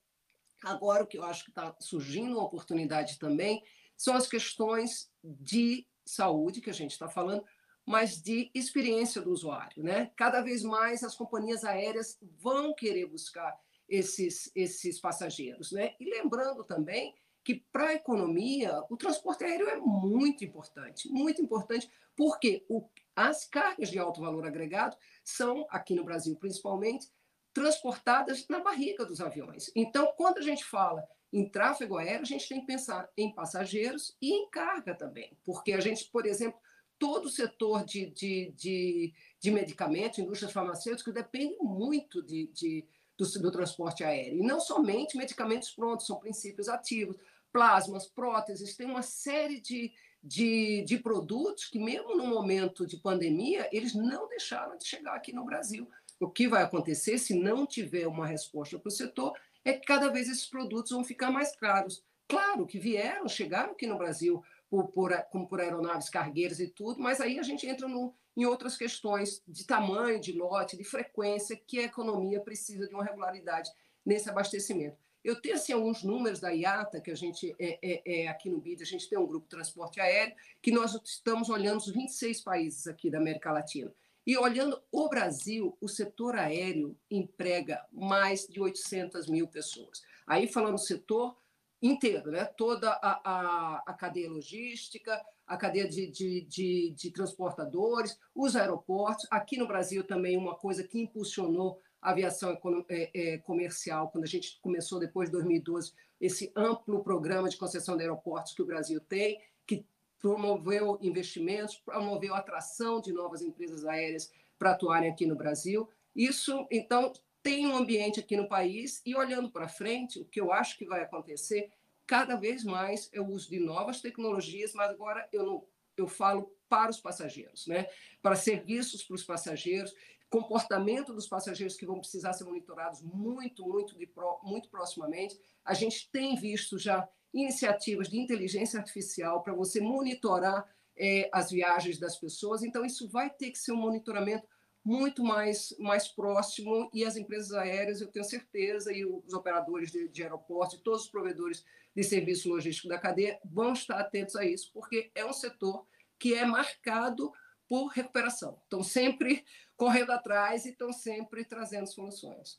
Agora, 0.65 1.05
o 1.05 1.07
que 1.07 1.19
eu 1.19 1.25
acho 1.25 1.45
que 1.45 1.51
está 1.51 1.75
surgindo 1.81 2.37
uma 2.37 2.45
oportunidade 2.45 3.19
também 3.19 3.63
são 3.97 4.15
as 4.15 4.27
questões 4.27 5.11
de 5.23 5.87
saúde, 6.05 6.61
que 6.61 6.71
a 6.71 6.75
gente 6.75 6.93
está 6.93 7.09
falando, 7.09 7.45
mas 7.85 8.21
de 8.21 8.51
experiência 8.55 9.21
do 9.21 9.31
usuário. 9.31 9.83
Né? 9.83 10.11
Cada 10.17 10.41
vez 10.41 10.63
mais 10.63 11.03
as 11.03 11.15
companhias 11.15 11.65
aéreas 11.65 12.19
vão 12.39 12.75
querer 12.75 13.07
buscar 13.07 13.59
esses, 13.89 14.51
esses 14.55 15.01
passageiros. 15.01 15.73
Né? 15.73 15.95
E 15.99 16.05
lembrando 16.05 16.65
também 16.65 17.15
que 17.43 17.65
para 17.73 17.89
a 17.89 17.95
economia 17.95 18.83
o 18.91 18.97
transporte 18.97 19.43
aéreo 19.43 19.69
é 19.69 19.77
muito 19.77 20.45
importante, 20.45 21.09
muito 21.09 21.41
importante, 21.41 21.91
porque 22.15 22.65
o, 22.69 22.87
as 23.19 23.45
cargas 23.45 23.91
de 23.91 23.99
alto 23.99 24.21
valor 24.21 24.47
agregado 24.47 24.97
são, 25.25 25.67
aqui 25.71 25.95
no 25.95 26.05
Brasil 26.05 26.37
principalmente, 26.37 27.09
transportadas 27.53 28.47
na 28.49 28.61
barriga 28.61 29.05
dos 29.05 29.21
aviões. 29.21 29.73
Então, 29.75 30.13
quando 30.17 30.39
a 30.39 30.43
gente 30.43 30.65
fala 30.65 31.03
em 31.33 31.49
tráfego 31.49 31.99
aéreo, 31.99 32.23
a 32.23 32.25
gente 32.25 32.49
tem 32.49 32.61
que 32.61 32.67
pensar 32.67 33.11
em 33.17 33.35
passageiros 33.35 34.17
e 34.23 34.33
em 34.33 34.49
carga 34.49 34.95
também, 34.95 35.37
porque 35.45 35.73
a 35.73 35.81
gente, 35.81 36.05
por 36.05 36.27
exemplo, 36.27 36.61
todo 36.97 37.27
o 37.27 37.31
setor 37.31 37.85
de, 37.85 38.07
de, 38.11 38.53
de, 38.57 39.15
de 39.41 39.51
medicamentos, 39.51 40.21
indústrias 40.21 40.53
farmacêuticas, 40.53 41.13
depende 41.13 41.57
muito 41.61 42.23
de, 42.23 42.47
de 42.49 42.87
do, 43.17 43.25
do, 43.41 43.51
transporte 43.51 44.05
aéreo. 44.05 44.39
E 44.39 44.47
não 44.47 44.61
somente 44.61 45.17
medicamentos 45.17 45.71
prontos, 45.71 46.07
são 46.07 46.21
princípios 46.21 46.69
ativos, 46.69 47.17
plasmas, 47.53 48.07
próteses, 48.07 48.77
tem 48.77 48.87
uma 48.87 49.03
série 49.03 49.61
de, 49.61 49.93
de, 50.23 50.83
de 50.83 50.99
produtos 50.99 51.67
que, 51.67 51.79
mesmo 51.79 52.17
no 52.17 52.27
momento 52.27 52.87
de 52.87 52.97
pandemia, 52.97 53.69
eles 53.73 53.95
não 53.95 54.29
deixaram 54.29 54.77
de 54.77 54.85
chegar 54.85 55.15
aqui 55.15 55.33
no 55.33 55.45
Brasil. 55.45 55.89
O 56.21 56.29
que 56.29 56.49
vai 56.49 56.63
acontecer 56.63 57.19
se 57.19 57.35
não 57.35 57.67
tiver 57.67 58.07
uma 58.07 58.27
resposta 58.27 58.79
para 58.79 58.89
o 58.89 58.93
setor 58.93 59.33
é 59.65 59.73
que 59.73 59.87
cada 59.87 60.09
vez 60.09 60.29
esses 60.29 60.47
produtos 60.47 60.93
vão 60.93 61.05
ficar 61.05 61.31
mais 61.31 61.55
caros. 61.55 62.03
Claro 62.27 62.67
que 62.67 62.79
vieram, 62.79 63.29
chegaram 63.29 63.73
aqui 63.73 63.87
no 63.87 63.97
Brasil 63.97 64.43
por, 64.69 64.89
por, 64.89 65.13
como 65.31 65.49
por 65.49 65.61
aeronaves 65.61 66.11
cargueiras 66.11 66.61
e 66.61 66.69
tudo, 66.69 67.01
mas 67.01 67.21
aí 67.21 67.39
a 67.39 67.43
gente 67.43 67.67
entra 67.67 67.89
no, 67.89 68.15
em 68.37 68.45
outras 68.45 68.77
questões 68.77 69.43
de 69.47 69.65
tamanho, 69.67 70.21
de 70.21 70.33
lote, 70.33 70.77
de 70.77 70.85
frequência, 70.85 71.57
que 71.57 71.79
a 71.79 71.85
economia 71.85 72.41
precisa 72.41 72.87
de 72.87 72.95
uma 72.95 73.05
regularidade 73.05 73.71
nesse 74.05 74.29
abastecimento. 74.29 74.97
Eu 75.25 75.41
tenho 75.41 75.57
assim, 75.57 75.73
alguns 75.73 76.03
números 76.03 76.41
da 76.41 76.51
IATA, 76.51 77.01
que 77.01 77.11
a 77.11 77.15
gente 77.15 77.55
é, 77.59 77.79
é, 77.83 78.23
é, 78.23 78.29
aqui 78.29 78.49
no 78.49 78.61
BID, 78.61 78.83
a 78.83 78.87
gente 78.87 79.09
tem 79.09 79.19
um 79.19 79.27
grupo 79.27 79.47
de 79.47 79.51
transporte 79.51 80.01
aéreo, 80.01 80.35
que 80.63 80.71
nós 80.71 80.95
estamos 81.05 81.49
olhando 81.49 81.79
os 81.79 81.91
26 81.91 82.41
países 82.43 82.87
aqui 82.87 83.11
da 83.11 83.19
América 83.19 83.53
Latina. 83.53 83.93
E 84.27 84.37
olhando 84.37 84.81
o 84.93 85.09
Brasil, 85.09 85.77
o 85.81 85.89
setor 85.89 86.37
aéreo 86.37 86.97
emprega 87.11 87.85
mais 87.91 88.47
de 88.47 88.61
800 88.61 89.27
mil 89.27 89.49
pessoas. 89.49 90.03
Aí 90.27 90.47
falando 90.47 90.75
do 90.75 90.81
setor 90.81 91.35
inteiro, 91.81 92.31
né? 92.31 92.45
toda 92.45 92.91
a, 92.91 93.21
a, 93.25 93.83
a 93.87 93.93
cadeia 93.95 94.31
logística, 94.31 95.19
a 95.47 95.57
cadeia 95.57 95.89
de, 95.89 96.07
de, 96.09 96.43
de, 96.43 96.95
de, 96.95 97.11
transportadores, 97.11 98.19
os 98.35 98.55
aeroportos. 98.55 99.27
Aqui 99.31 99.57
no 99.57 99.67
Brasil 99.67 100.05
também 100.05 100.37
uma 100.37 100.55
coisa 100.55 100.85
que 100.85 101.01
impulsionou 101.01 101.81
aviação 102.01 102.59
é, 102.89 103.11
é, 103.15 103.39
comercial, 103.39 104.11
quando 104.11 104.25
a 104.25 104.29
gente 104.29 104.59
começou 104.61 104.99
depois 104.99 105.29
de 105.29 105.33
2012, 105.33 105.93
esse 106.21 106.53
amplo 106.55 107.03
programa 107.03 107.49
de 107.49 107.57
concessão 107.57 107.97
de 107.97 108.03
aeroportos 108.03 108.53
que 108.53 108.63
o 108.63 108.67
Brasil 108.67 109.01
tem, 109.01 109.41
que 109.67 109.87
promoveu 110.19 110.99
investimentos, 111.01 111.77
promoveu 111.77 112.35
atração 112.35 113.01
de 113.01 113.13
novas 113.13 113.43
empresas 113.43 113.85
aéreas 113.85 114.33
para 114.59 114.73
atuarem 114.73 115.11
aqui 115.11 115.27
no 115.27 115.37
Brasil. 115.37 115.89
Isso, 116.15 116.67
então, 116.71 117.13
tem 117.43 117.67
um 117.67 117.77
ambiente 117.77 118.21
aqui 118.21 118.37
no 118.37 118.49
país 118.49 119.01
e 119.07 119.15
olhando 119.15 119.51
para 119.51 119.69
frente, 119.69 120.19
o 120.19 120.25
que 120.25 120.41
eu 120.41 120.53
acho 120.53 120.77
que 120.77 120.87
vai 120.87 121.03
acontecer 121.03 121.71
cada 122.07 122.37
vez 122.37 122.65
mais 122.65 123.11
é 123.13 123.21
o 123.21 123.27
uso 123.27 123.51
de 123.51 123.61
novas 123.61 124.01
tecnologias, 124.01 124.73
mas 124.73 124.91
agora 124.91 125.29
eu 125.33 125.45
não 125.45 125.65
eu 125.97 126.07
falo 126.07 126.55
para 126.69 126.91
os 126.91 127.01
passageiros, 127.01 127.67
né? 127.67 127.89
Para 128.23 128.37
serviços 128.37 129.03
para 129.03 129.15
os 129.15 129.25
passageiros, 129.25 129.93
comportamento 130.31 131.13
dos 131.15 131.27
passageiros 131.27 131.77
que 131.77 131.87
vão 131.87 132.01
precisar 132.01 132.33
ser 132.33 132.45
monitorados 132.45 133.03
muito, 133.03 133.67
muito, 133.67 133.97
de, 133.97 134.09
muito 134.43 134.69
proximamente. 134.69 135.39
A 135.65 135.75
gente 135.75 136.11
tem 136.11 136.37
visto 136.37 136.79
já 136.79 137.09
iniciativas 137.33 138.09
de 138.09 138.19
inteligência 138.19 138.79
artificial 138.79 139.43
para 139.43 139.55
você 139.55 139.81
monitorar 139.81 140.67
é, 140.97 141.29
as 141.33 141.51
viagens 141.51 141.99
das 141.99 142.19
pessoas. 142.19 142.63
Então, 142.63 142.85
isso 142.85 143.09
vai 143.09 143.31
ter 143.31 143.51
que 143.51 143.59
ser 143.59 143.73
um 143.73 143.77
monitoramento 143.77 144.47
muito 144.85 145.23
mais, 145.23 145.75
mais 145.79 146.09
próximo 146.09 146.89
e 146.95 147.05
as 147.05 147.17
empresas 147.17 147.53
aéreas, 147.53 148.01
eu 148.01 148.09
tenho 148.09 148.25
certeza, 148.25 148.93
e 148.93 149.05
os 149.05 149.35
operadores 149.35 149.91
de, 149.91 150.09
de 150.09 150.23
aeroporto, 150.23 150.77
e 150.77 150.83
todos 150.83 151.03
os 151.03 151.11
provedores 151.11 151.65
de 151.95 152.03
serviço 152.03 152.49
logístico 152.49 152.89
da 152.89 152.99
cadeia 152.99 153.39
vão 153.45 153.73
estar 153.73 153.99
atentos 153.99 154.35
a 154.37 154.45
isso, 154.45 154.71
porque 154.73 155.11
é 155.15 155.25
um 155.27 155.33
setor 155.33 155.87
que 156.19 156.35
é 156.35 156.45
marcado 156.45 157.31
por 157.69 157.89
recuperação. 157.89 158.59
Estão 158.65 158.83
sempre 158.83 159.45
correndo 159.77 160.11
atrás 160.11 160.65
e 160.65 160.71
estão 160.71 160.93
sempre 160.93 161.45
trazendo 161.45 161.87
soluções. 161.87 162.59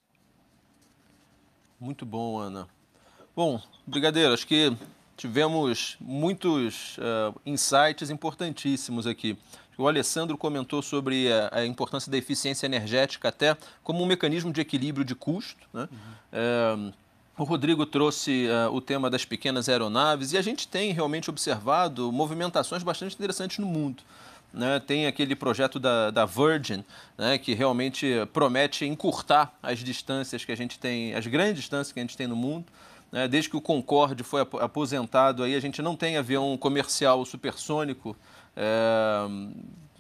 Muito 1.80 2.06
bom, 2.06 2.38
Ana. 2.38 2.68
Bom, 3.36 3.62
Brigadeiro, 3.88 4.34
acho 4.34 4.46
que 4.46 4.76
tivemos 5.16 5.98
muitos 6.00 6.98
uh, 6.98 7.40
insights 7.46 8.10
importantíssimos 8.10 9.08
aqui. 9.08 9.38
O 9.78 9.88
Alessandro 9.88 10.38
comentou 10.38 10.82
sobre 10.82 11.32
a, 11.32 11.60
a, 11.60 11.66
importância 11.66 12.12
da 12.12 12.18
eficiência 12.18 12.66
energética 12.66 13.30
até 13.30 13.56
como 13.82 14.04
um 14.04 14.06
mecanismo 14.06 14.52
de 14.52 14.60
equilíbrio 14.60 15.06
de 15.06 15.16
custo. 15.16 15.66
Né? 15.74 15.88
Uhum. 16.34 16.94
O 17.38 17.46
Rodrigo 17.46 17.86
trouxe 17.86 18.48
uh, 18.48 18.74
o 18.76 18.82
tema 18.82 19.10
das 19.10 19.24
pequenas 19.24 19.70
aeronaves 19.70 20.34
e 20.34 20.38
a 20.38 20.42
gente 20.42 20.68
tem 20.68 20.92
realmente 20.92 21.30
observado 21.30 22.12
movimentações 22.12 22.84
bastante 22.84 23.16
interessantes 23.16 23.60
no 23.60 23.66
mundo. 23.66 24.04
Né? 24.52 24.80
Tem 24.80 25.06
aquele 25.06 25.36
projeto 25.36 25.80
da, 25.80 26.10
da 26.10 26.26
Virgin, 26.26 26.84
né? 27.18 27.38
que 27.38 27.54
realmente 27.54 28.08
promete 28.34 28.86
encurtar 28.86 29.54
as 29.62 29.80
distâncias 29.80 30.44
que 30.44 30.52
a 30.52 30.56
gente 30.56 30.80
tem, 30.80 31.14
as 31.14 31.28
grandes 31.28 31.58
distâncias 31.58 31.92
que 31.92 32.00
a 32.00 32.04
gente 32.04 32.18
tem 32.18 32.28
no 32.28 32.36
mundo. 32.36 32.66
Né? 33.12 33.28
Desde 33.28 33.50
que 33.50 33.58
o 33.58 33.62
Concorde 33.62 34.24
foi 34.24 34.42
aposentado, 34.42 35.44
aí 35.44 35.56
a 35.56 35.60
gente 35.60 35.82
não 35.82 35.96
tem 35.96 36.18
avião 36.18 36.58
comercial 36.58 37.24
supersônico, 37.26 38.16
é, 38.56 39.28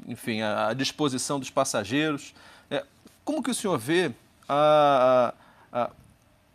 enfim, 0.07 0.41
à 0.41 0.73
disposição 0.73 1.39
dos 1.39 1.49
passageiros. 1.49 2.33
É, 2.69 2.83
como 3.23 3.43
que 3.43 3.51
o 3.51 3.55
senhor 3.55 3.77
vê 3.77 4.11
a, 4.47 5.33
a, 5.71 5.89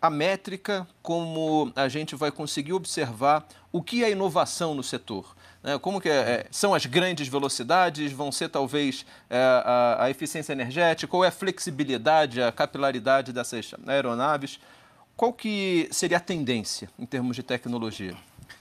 a 0.02 0.10
métrica, 0.10 0.86
como 1.00 1.72
a 1.76 1.88
gente 1.88 2.16
vai 2.16 2.32
conseguir 2.32 2.72
observar 2.72 3.46
o 3.70 3.80
que 3.82 4.02
é 4.02 4.10
inovação 4.10 4.74
no 4.74 4.82
setor? 4.82 5.34
Né? 5.64 5.78
Como 5.78 6.00
que 6.00 6.10
é, 6.10 6.12
é, 6.12 6.46
são 6.50 6.74
as 6.74 6.84
grandes 6.84 7.26
velocidades? 7.26 8.12
Vão 8.12 8.30
ser 8.30 8.50
talvez 8.50 9.06
é, 9.30 9.38
a, 9.98 10.10
eficiência 10.10 10.52
energética? 10.52 11.10
Qual 11.10 11.24
é 11.24 11.28
a 11.28 11.32
flexibilidade, 11.32 12.42
a 12.42 12.52
capilaridade 12.52 13.32
dessas 13.32 13.74
aeronaves? 13.86 14.60
Qual 15.16 15.32
que 15.32 15.88
seria 15.90 16.18
a 16.18 16.20
tendência 16.20 16.90
em 16.98 17.06
termos 17.06 17.34
de 17.34 17.42
tecnologia? 17.42 18.14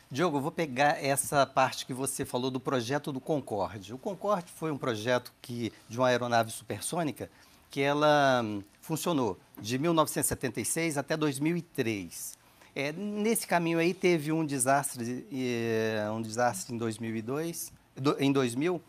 Diogo, 0.09 0.37
eu 0.37 0.41
vou 0.41 0.51
pegar 0.51 1.03
essa 1.03 1.45
parte 1.45 1.85
que 1.85 1.93
você 1.93 2.23
falou 2.23 2.51
do 2.51 2.59
projeto 2.59 3.11
do 3.11 3.19
Concorde. 3.19 3.93
O 3.93 3.97
Concorde 3.97 4.51
foi 4.55 4.71
um 4.71 4.77
projeto 4.77 5.33
que, 5.41 5.73
de 5.89 5.97
uma 5.97 6.07
aeronave 6.07 6.51
supersônica 6.51 7.29
que 7.71 7.81
ela 7.81 8.41
hum, 8.43 8.61
funcionou 8.79 9.39
de 9.59 9.79
1976 9.79 10.95
até 10.95 11.17
2003. 11.17 12.37
É, 12.75 12.91
nesse 12.91 13.45
caminho 13.45 13.77
aí 13.77 13.93
teve 13.93 14.31
um 14.31 14.43
desastre, 14.43 15.27
é, 15.31 16.09
um 16.09 16.21
desastre 16.21 16.73
em 16.73 16.77
2002, 16.77 17.71
do, 17.95 18.15
em 18.19 18.31
2000, 18.31 18.81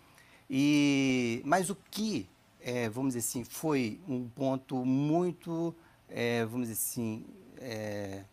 e, 0.49 1.43
mas 1.45 1.69
o 1.69 1.77
que, 1.91 2.27
é, 2.63 2.89
vamos 2.89 3.15
dizer 3.15 3.29
assim, 3.29 3.45
foi 3.45 4.01
um 4.09 4.27
ponto 4.27 4.87
muito, 4.87 5.75
é, 6.09 6.47
vamos 6.47 6.69
dizer 6.69 6.81
assim, 6.81 7.27
é, 7.59 8.25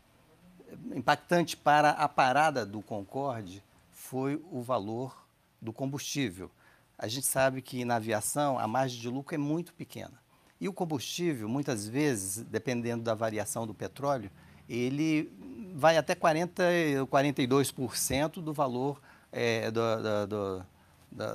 impactante 0.95 1.57
para 1.57 1.89
a 1.89 2.07
parada 2.07 2.65
do 2.65 2.81
Concorde 2.81 3.61
foi 3.91 4.41
o 4.51 4.61
valor 4.61 5.25
do 5.61 5.73
combustível. 5.73 6.49
A 6.97 7.09
gente 7.09 7.25
sabe 7.25 7.61
que 7.61 7.83
na 7.83 7.95
aviação 7.95 8.57
a 8.57 8.67
margem 8.67 9.01
de 9.01 9.09
lucro 9.09 9.35
é 9.35 9.37
muito 9.37 9.73
pequena. 9.73 10.21
E 10.61 10.69
o 10.69 10.73
combustível, 10.73 11.49
muitas 11.49 11.87
vezes, 11.87 12.43
dependendo 12.45 13.03
da 13.03 13.13
variação 13.13 13.65
do 13.65 13.73
petróleo, 13.73 14.31
ele 14.71 15.31
vai 15.75 15.97
até 15.97 16.15
40, 16.15 16.63
42% 17.09 18.41
do 18.41 18.53
valor 18.53 19.01
é, 19.31 19.69
do, 19.69 20.27
do, 20.27 20.65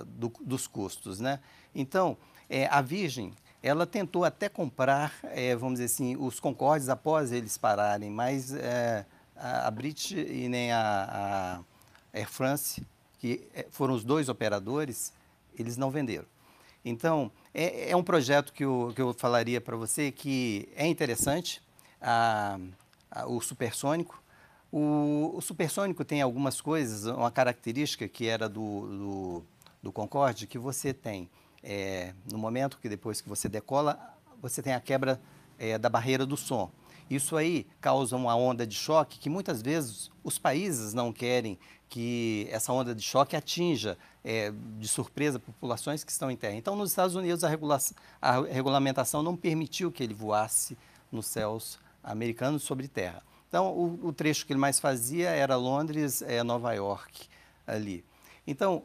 do, 0.06 0.32
dos 0.40 0.66
custos. 0.66 1.20
Né? 1.20 1.38
Então, 1.74 2.16
é, 2.48 2.66
a 2.66 2.80
Virgin, 2.80 3.34
ela 3.62 3.86
tentou 3.86 4.24
até 4.24 4.48
comprar, 4.48 5.12
é, 5.24 5.54
vamos 5.54 5.74
dizer 5.74 5.86
assim, 5.86 6.16
os 6.16 6.40
Concordes 6.40 6.88
após 6.88 7.32
eles 7.32 7.58
pararem, 7.58 8.10
mas 8.10 8.54
é, 8.54 9.04
a, 9.36 9.66
a 9.66 9.70
British 9.70 10.12
e 10.12 10.48
nem 10.48 10.72
a, 10.72 11.60
a 12.12 12.18
Air 12.18 12.30
France, 12.30 12.86
que 13.18 13.46
é, 13.54 13.66
foram 13.70 13.94
os 13.94 14.04
dois 14.04 14.28
operadores, 14.28 15.12
eles 15.58 15.76
não 15.76 15.90
venderam. 15.90 16.26
Então, 16.84 17.30
é, 17.52 17.90
é 17.90 17.96
um 17.96 18.02
projeto 18.02 18.52
que 18.52 18.64
eu, 18.64 18.92
que 18.94 19.02
eu 19.02 19.12
falaria 19.12 19.60
para 19.60 19.76
você 19.76 20.12
que 20.12 20.68
é 20.76 20.86
interessante. 20.86 21.60
A, 22.00 22.58
o 23.26 23.40
supersônico. 23.40 24.22
O, 24.70 25.32
o, 25.36 25.40
supersônico 25.40 26.04
tem 26.04 26.20
algumas 26.20 26.60
coisas, 26.60 27.06
uma 27.06 27.30
característica 27.30 28.08
que 28.08 28.26
era 28.26 28.48
do, 28.48 28.60
do, 28.60 29.44
do 29.82 29.92
Concorde, 29.92 30.46
que 30.46 30.58
você 30.58 30.92
tem, 30.92 31.30
é, 31.62 32.12
no 32.30 32.36
momento 32.36 32.78
que 32.78 32.88
depois 32.88 33.20
que 33.20 33.28
você 33.28 33.48
decola, 33.48 33.98
você 34.42 34.60
tem 34.60 34.74
a 34.74 34.80
quebra 34.80 35.20
é, 35.58 35.78
da 35.78 35.88
barreira 35.88 36.26
do 36.26 36.36
som. 36.36 36.70
Isso 37.08 37.36
aí 37.36 37.66
causa 37.80 38.16
uma 38.16 38.34
onda 38.34 38.66
de 38.66 38.74
choque 38.74 39.18
que 39.18 39.30
muitas 39.30 39.62
vezes 39.62 40.10
os 40.24 40.38
países 40.38 40.92
não 40.92 41.12
querem 41.12 41.56
que 41.88 42.48
essa 42.50 42.72
onda 42.72 42.92
de 42.92 43.02
choque 43.02 43.36
atinja 43.36 43.96
é, 44.24 44.52
de 44.78 44.88
surpresa 44.88 45.38
populações 45.38 46.02
que 46.02 46.10
estão 46.10 46.30
em 46.30 46.36
terra. 46.36 46.56
Então, 46.56 46.74
nos 46.74 46.90
Estados 46.90 47.14
Unidos, 47.14 47.44
a, 47.44 47.48
regula 47.48 47.78
a 48.20 48.40
regulamentação 48.40 49.22
não 49.22 49.36
permitiu 49.36 49.92
que 49.92 50.02
ele 50.02 50.14
voasse 50.14 50.76
nos 51.12 51.26
céus 51.26 51.78
americanos 52.06 52.62
sobre 52.62 52.88
terra. 52.88 53.22
Então, 53.48 53.72
o, 53.72 54.06
o 54.06 54.12
trecho 54.12 54.46
que 54.46 54.52
ele 54.52 54.60
mais 54.60 54.78
fazia 54.78 55.30
era 55.30 55.56
Londres, 55.56 56.22
é, 56.22 56.42
Nova 56.42 56.72
York, 56.72 57.28
ali. 57.66 58.04
Então, 58.46 58.84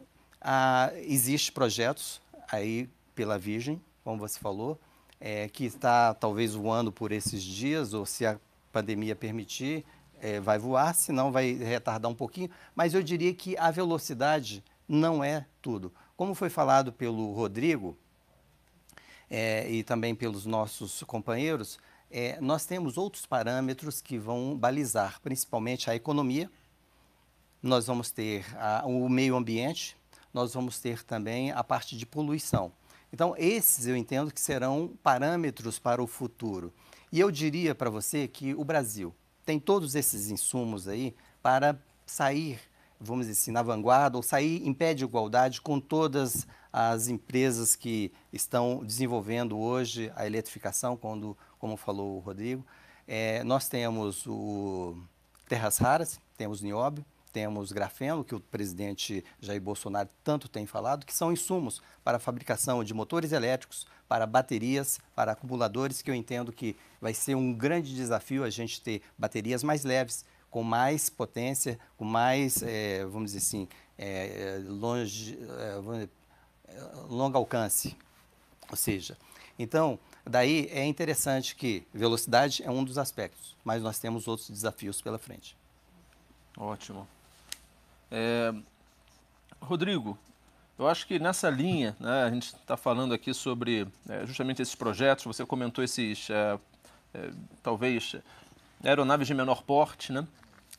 existem 1.06 1.54
projetos 1.54 2.20
aí 2.50 2.88
pela 3.14 3.38
Virgin, 3.38 3.80
como 4.02 4.18
você 4.18 4.38
falou, 4.38 4.78
é, 5.20 5.48
que 5.48 5.64
está 5.64 6.12
talvez 6.14 6.54
voando 6.54 6.90
por 6.90 7.12
esses 7.12 7.42
dias, 7.42 7.94
ou 7.94 8.04
se 8.04 8.26
a 8.26 8.38
pandemia 8.72 9.14
permitir, 9.14 9.84
é, 10.20 10.40
vai 10.40 10.58
voar, 10.58 10.94
senão 10.94 11.30
vai 11.30 11.52
retardar 11.52 12.10
um 12.10 12.14
pouquinho. 12.14 12.50
Mas 12.74 12.94
eu 12.94 13.02
diria 13.02 13.32
que 13.32 13.56
a 13.56 13.70
velocidade 13.70 14.64
não 14.88 15.22
é 15.22 15.46
tudo. 15.60 15.92
Como 16.16 16.34
foi 16.34 16.50
falado 16.50 16.92
pelo 16.92 17.32
Rodrigo 17.32 17.96
é, 19.30 19.70
e 19.70 19.82
também 19.82 20.14
pelos 20.14 20.44
nossos 20.44 21.02
companheiros, 21.04 21.78
é, 22.12 22.38
nós 22.40 22.66
temos 22.66 22.98
outros 22.98 23.24
parâmetros 23.24 24.02
que 24.02 24.18
vão 24.18 24.56
balizar, 24.56 25.18
principalmente 25.22 25.90
a 25.90 25.96
economia, 25.96 26.50
nós 27.62 27.86
vamos 27.86 28.10
ter 28.10 28.44
a, 28.56 28.84
o 28.86 29.08
meio 29.08 29.34
ambiente, 29.34 29.96
nós 30.32 30.52
vamos 30.52 30.78
ter 30.78 31.02
também 31.02 31.50
a 31.52 31.64
parte 31.64 31.96
de 31.96 32.04
poluição. 32.04 32.72
Então, 33.12 33.34
esses 33.38 33.86
eu 33.86 33.96
entendo 33.96 34.32
que 34.32 34.40
serão 34.40 34.92
parâmetros 35.02 35.78
para 35.78 36.02
o 36.02 36.06
futuro. 36.06 36.72
E 37.10 37.20
eu 37.20 37.30
diria 37.30 37.74
para 37.74 37.90
você 37.90 38.28
que 38.28 38.54
o 38.54 38.64
Brasil 38.64 39.14
tem 39.44 39.58
todos 39.58 39.94
esses 39.94 40.30
insumos 40.30 40.88
aí 40.88 41.14
para 41.42 41.78
sair, 42.06 42.58
vamos 43.00 43.26
dizer 43.26 43.40
assim, 43.40 43.50
na 43.50 43.62
vanguarda 43.62 44.16
ou 44.16 44.22
sair 44.22 44.66
em 44.66 44.72
pé 44.72 44.94
de 44.94 45.04
igualdade 45.04 45.60
com 45.60 45.80
todas 45.80 46.46
as 46.72 47.08
empresas 47.08 47.76
que 47.76 48.12
estão 48.32 48.82
desenvolvendo 48.84 49.58
hoje 49.58 50.10
a 50.16 50.26
eletrificação, 50.26 50.96
quando 50.96 51.36
como 51.58 51.76
falou 51.76 52.16
o 52.16 52.20
Rodrigo. 52.20 52.64
É, 53.06 53.44
nós 53.44 53.68
temos 53.68 54.26
o 54.26 54.96
terras 55.48 55.76
raras, 55.76 56.18
temos 56.36 56.62
nióbio, 56.62 57.04
temos 57.32 57.72
grafeno, 57.72 58.24
que 58.24 58.34
o 58.34 58.40
presidente 58.40 59.24
Jair 59.40 59.60
Bolsonaro 59.60 60.08
tanto 60.22 60.48
tem 60.48 60.66
falado, 60.66 61.04
que 61.04 61.14
são 61.14 61.32
insumos 61.32 61.82
para 62.04 62.18
a 62.18 62.20
fabricação 62.20 62.84
de 62.84 62.94
motores 62.94 63.32
elétricos, 63.32 63.86
para 64.08 64.26
baterias, 64.26 65.00
para 65.14 65.32
acumuladores, 65.32 66.02
que 66.02 66.10
eu 66.10 66.14
entendo 66.14 66.52
que 66.52 66.76
vai 67.00 67.14
ser 67.14 67.34
um 67.34 67.52
grande 67.52 67.94
desafio 67.94 68.44
a 68.44 68.50
gente 68.50 68.80
ter 68.80 69.02
baterias 69.16 69.62
mais 69.62 69.84
leves, 69.84 70.24
com 70.50 70.62
mais 70.62 71.08
potência, 71.08 71.78
com 71.96 72.04
mais, 72.04 72.62
é, 72.62 73.04
vamos 73.06 73.32
dizer 73.32 73.38
assim, 73.38 73.68
é, 73.96 74.60
longe, 74.66 75.38
é, 75.58 76.08
longo 77.08 77.36
alcance. 77.36 77.96
Ou 78.70 78.76
seja, 78.76 79.16
então, 79.58 79.98
Daí 80.24 80.68
é 80.70 80.84
interessante 80.84 81.56
que 81.56 81.84
velocidade 81.92 82.62
é 82.62 82.70
um 82.70 82.84
dos 82.84 82.96
aspectos, 82.96 83.56
mas 83.64 83.82
nós 83.82 83.98
temos 83.98 84.28
outros 84.28 84.48
desafios 84.48 85.02
pela 85.02 85.18
frente. 85.18 85.56
Ótimo. 86.56 87.08
É, 88.10 88.54
Rodrigo, 89.60 90.16
eu 90.78 90.86
acho 90.86 91.06
que 91.08 91.18
nessa 91.18 91.50
linha, 91.50 91.96
né, 91.98 92.22
a 92.22 92.30
gente 92.30 92.54
está 92.54 92.76
falando 92.76 93.12
aqui 93.12 93.34
sobre 93.34 93.88
é, 94.08 94.24
justamente 94.24 94.62
esses 94.62 94.76
projetos, 94.76 95.24
você 95.24 95.44
comentou 95.44 95.82
esses, 95.82 96.30
é, 96.30 96.58
é 97.14 97.30
talvez, 97.60 98.14
aeronaves 98.84 99.26
de 99.26 99.34
menor 99.34 99.62
porte, 99.64 100.12
né? 100.12 100.26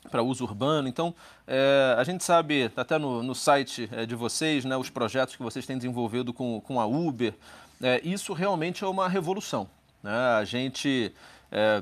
Para 0.09 0.21
uso 0.21 0.43
urbano. 0.43 0.87
Então, 0.87 1.13
é, 1.47 1.95
a 1.97 2.03
gente 2.03 2.23
sabe, 2.23 2.71
até 2.75 2.97
no, 2.97 3.23
no 3.23 3.35
site 3.35 3.89
é, 3.91 4.05
de 4.05 4.15
vocês, 4.15 4.65
né, 4.65 4.75
os 4.77 4.89
projetos 4.89 5.35
que 5.35 5.43
vocês 5.43 5.65
têm 5.65 5.77
desenvolvido 5.77 6.33
com, 6.33 6.61
com 6.61 6.79
a 6.79 6.85
Uber, 6.85 7.33
é, 7.81 8.01
isso 8.03 8.33
realmente 8.33 8.83
é 8.83 8.87
uma 8.87 9.07
revolução. 9.07 9.67
Né? 10.01 10.11
A 10.11 10.43
gente 10.45 11.13
é, 11.51 11.81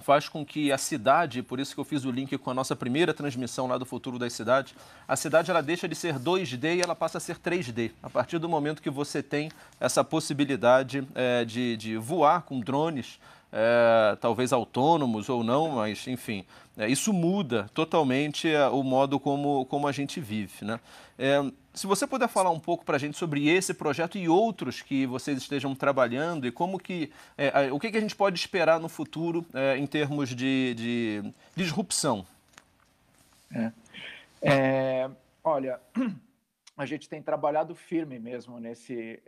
faz 0.00 0.28
com 0.28 0.44
que 0.44 0.72
a 0.72 0.78
cidade, 0.78 1.42
por 1.42 1.60
isso 1.60 1.74
que 1.74 1.80
eu 1.80 1.84
fiz 1.84 2.04
o 2.04 2.10
link 2.10 2.36
com 2.38 2.50
a 2.50 2.54
nossa 2.54 2.74
primeira 2.74 3.12
transmissão 3.12 3.66
lá 3.66 3.78
do 3.78 3.86
Futuro 3.86 4.18
das 4.18 4.32
Cidades, 4.32 4.74
a 5.06 5.16
cidade 5.16 5.50
ela 5.50 5.62
deixa 5.62 5.88
de 5.88 5.94
ser 5.94 6.18
2D 6.18 6.76
e 6.76 6.80
ela 6.80 6.94
passa 6.94 7.18
a 7.18 7.20
ser 7.20 7.38
3D. 7.38 7.92
A 8.02 8.10
partir 8.10 8.38
do 8.38 8.48
momento 8.48 8.82
que 8.82 8.90
você 8.90 9.22
tem 9.22 9.50
essa 9.78 10.02
possibilidade 10.02 11.06
é, 11.14 11.44
de, 11.44 11.76
de 11.76 11.96
voar 11.96 12.42
com 12.42 12.60
drones 12.60 13.18
é, 13.52 14.16
talvez 14.20 14.52
autônomos 14.52 15.28
ou 15.28 15.42
não, 15.42 15.70
mas 15.70 16.06
enfim, 16.06 16.44
é, 16.76 16.88
isso 16.88 17.12
muda 17.12 17.68
totalmente 17.74 18.48
é, 18.48 18.66
o 18.68 18.82
modo 18.82 19.18
como, 19.18 19.66
como 19.66 19.88
a 19.88 19.92
gente 19.92 20.20
vive. 20.20 20.64
Né? 20.64 20.78
É, 21.18 21.40
se 21.74 21.86
você 21.86 22.06
puder 22.06 22.28
falar 22.28 22.50
um 22.50 22.60
pouco 22.60 22.84
para 22.84 22.96
a 22.96 22.98
gente 22.98 23.16
sobre 23.16 23.48
esse 23.48 23.74
projeto 23.74 24.16
e 24.16 24.28
outros 24.28 24.82
que 24.82 25.06
vocês 25.06 25.38
estejam 25.38 25.74
trabalhando 25.74 26.46
e 26.46 26.52
como 26.52 26.78
que 26.78 27.12
é, 27.36 27.72
o 27.72 27.78
que, 27.78 27.90
que, 27.90 27.96
a 27.98 28.00
gente 28.00 28.16
pode 28.16 28.38
esperar 28.38 28.78
no 28.80 28.88
futuro 28.88 29.44
é, 29.52 29.76
em 29.76 29.86
termos 29.86 30.30
de, 30.30 30.74
de 30.74 31.32
disrupção. 31.54 32.24
olha, 35.42 35.80
a 36.76 36.86
gente 36.86 37.08
tem 37.08 37.20
trabalhado 37.20 37.74
firme 37.74 38.18
mesmo 38.18 38.58
nesse, 38.58 39.20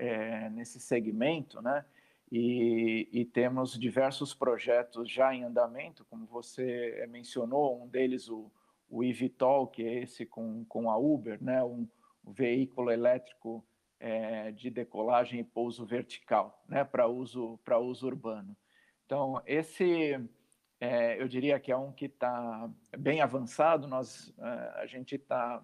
nesse 0.52 0.80
segmento, 0.80 1.60
né? 1.60 1.84
E, 2.34 3.10
e, 3.12 3.26
temos 3.26 3.78
diversos 3.78 4.32
projetos 4.32 5.10
já 5.10 5.34
em 5.34 5.44
andamento, 5.44 6.02
como 6.06 6.24
você 6.24 7.06
mencionou, 7.10 7.82
um 7.82 7.86
deles 7.86 8.26
o, 8.26 8.50
o 8.88 9.04
eVTOL, 9.04 9.66
que 9.66 9.82
é 9.82 10.02
esse 10.02 10.24
com, 10.24 10.64
com 10.64 10.90
a 10.90 10.96
Uber, 10.96 11.36
né? 11.44 11.62
um, 11.62 11.86
um 12.24 12.32
veículo 12.32 12.90
elétrico 12.90 13.62
é, 14.00 14.50
de 14.50 14.70
decolagem 14.70 15.40
e 15.40 15.44
pouso 15.44 15.84
vertical, 15.84 16.64
né? 16.66 16.84
para 16.84 17.06
uso, 17.06 17.60
uso 17.82 18.06
urbano. 18.06 18.56
Então, 19.04 19.42
esse 19.44 20.18
é, 20.80 21.20
eu 21.20 21.28
diria 21.28 21.60
que 21.60 21.70
é 21.70 21.76
um 21.76 21.92
que 21.92 22.06
está 22.06 22.70
bem 22.96 23.20
avançado, 23.20 23.86
nós, 23.86 24.32
a 24.76 24.86
gente 24.86 25.16
está 25.16 25.62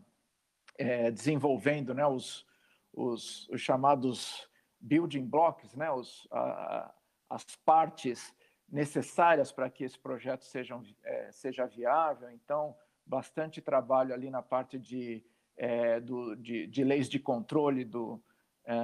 é, 0.77 1.11
desenvolvendo 1.11 1.95
né, 1.95 2.07
os, 2.07 2.45
os, 2.93 3.49
os 3.49 3.59
chamados 3.59 4.48
building 4.81 5.27
blocks, 5.27 5.75
né, 5.75 5.91
os, 5.91 6.27
a, 6.31 6.95
as 7.29 7.45
partes 7.65 8.35
necessárias 8.69 9.51
para 9.51 9.71
que 9.71 9.85
esse 9.85 9.99
projeto 9.99 10.45
seja, 10.45 10.79
é, 11.05 11.33
seja 11.33 11.67
viável. 11.67 12.31
Então, 12.31 12.77
bastante 13.05 13.61
trabalho 13.61 14.13
ali 14.13 14.31
na 14.31 14.43
parte 14.43 14.79
de, 14.79 15.25
é, 15.57 15.99
do, 16.01 16.37
de, 16.37 16.67
de, 16.67 16.85
leis 16.85 17.09
de 17.09 17.19
controle 17.19 17.85
do, 17.85 18.23
é, 18.65 18.75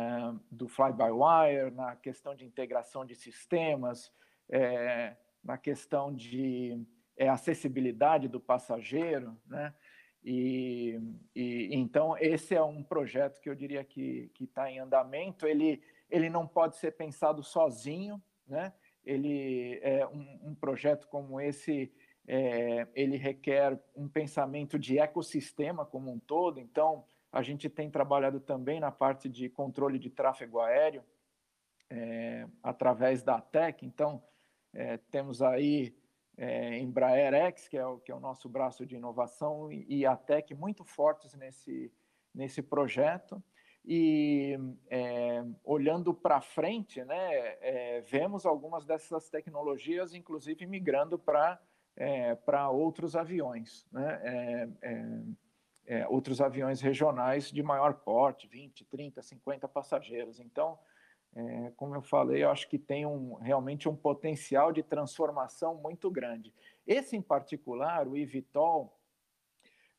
do 0.51 0.67
fly-by-wire, 0.67 1.71
na 1.73 1.95
questão 1.97 2.35
de 2.35 2.45
integração 2.45 3.05
de 3.05 3.15
sistemas, 3.15 4.13
é, 4.49 5.17
na 5.43 5.59
questão 5.59 6.13
de 6.15 6.83
é, 7.17 7.29
acessibilidade 7.29 8.29
do 8.29 8.41
passageiro, 8.41 9.39
né? 9.47 9.75
E, 10.25 10.99
e, 11.35 11.69
então 11.73 12.17
esse 12.19 12.55
é 12.55 12.63
um 12.63 12.83
projeto 12.83 13.41
que 13.41 13.51
eu 13.51 13.55
diria 13.55 13.85
que 13.85 14.31
está 14.41 14.71
em 14.71 14.79
andamento. 14.79 15.47
Ele 15.47 15.83
ele 16.11 16.31
não 16.31 16.47
pode 16.47 16.77
ser 16.77 16.93
pensado 16.93 17.43
sozinho, 17.43 18.23
né? 18.47 18.73
Ele 19.05 19.79
é 19.83 20.07
um, 20.07 20.51
um 20.51 20.55
projeto 20.55 21.09
como 21.09 21.41
esse 21.41 21.93
é, 22.27 22.87
ele 22.95 23.17
requer 23.17 23.79
um 23.95 24.09
pensamento 24.09 24.79
de 24.79 24.99
ecossistema 24.99 25.85
como 25.85 26.11
um 26.11 26.19
todo. 26.19 26.59
Então 26.61 27.05
a 27.31 27.43
gente 27.43 27.69
tem 27.69 27.91
trabalhado 27.91 28.41
também 28.41 28.81
na 28.81 28.91
parte 28.91 29.29
de 29.29 29.49
controle 29.49 29.99
de 29.99 30.09
tráfego 30.09 30.61
aéreo 30.61 31.05
é, 31.91 32.47
através 32.63 33.23
da 33.23 33.41
TEC. 33.41 33.85
Então 33.85 34.23
é, 34.73 34.97
temos 35.11 35.43
aí 35.43 35.95
é, 36.37 36.79
Embraer 36.79 37.35
X, 37.35 37.69
que 37.69 37.77
é, 37.77 37.87
o, 37.87 37.99
que 37.99 38.11
é 38.11 38.15
o 38.15 38.21
nosso 38.21 38.49
braço 38.49 38.85
de 38.85 38.97
inovação, 38.97 39.71
e, 39.73 39.87
e 39.89 40.07
a 40.07 40.17
TEC 40.17 40.55
muito 40.55 40.85
fortes 40.85 41.35
nesse, 41.35 41.93
nesse 42.35 42.63
projeto. 42.63 43.43
E 43.87 44.59
é, 44.89 45.45
olhando 45.63 46.15
para 46.15 46.41
frente, 46.41 47.05
né, 47.05 47.57
é, 47.61 48.01
vemos 48.01 48.47
algumas 48.47 48.87
dessas 48.87 49.29
tecnologias, 49.29 50.15
inclusive, 50.15 50.67
migrando 50.67 51.19
para 51.19 51.61
é, 51.97 52.37
outros 52.73 53.15
aviões, 53.15 53.87
né, 53.93 54.21
é, 54.25 54.69
é, 54.83 55.23
é, 55.87 56.09
outros 56.09 56.41
aviões 56.41 56.81
regionais 56.81 57.51
de 57.51 57.63
maior 57.63 57.93
porte, 57.95 58.49
20, 58.49 58.87
30, 58.87 59.21
50 59.21 59.69
passageiros. 59.69 60.41
Então, 60.41 60.79
é, 61.37 61.73
como 61.77 61.95
eu 61.95 62.03
falei, 62.03 62.45
eu 62.45 62.51
acho 62.51 62.69
que 62.69 62.79
tem 62.79 63.05
um, 63.05 63.35
realmente 63.35 63.89
um 63.89 63.97
potencial 63.97 64.73
de 64.73 64.83
transformação 64.83 65.75
muito 65.75 66.11
grande. 66.11 66.53
Esse 66.87 67.17
em 67.17 67.23
particular, 67.23 68.07
o 68.07 68.17
eVTOL, 68.17 68.97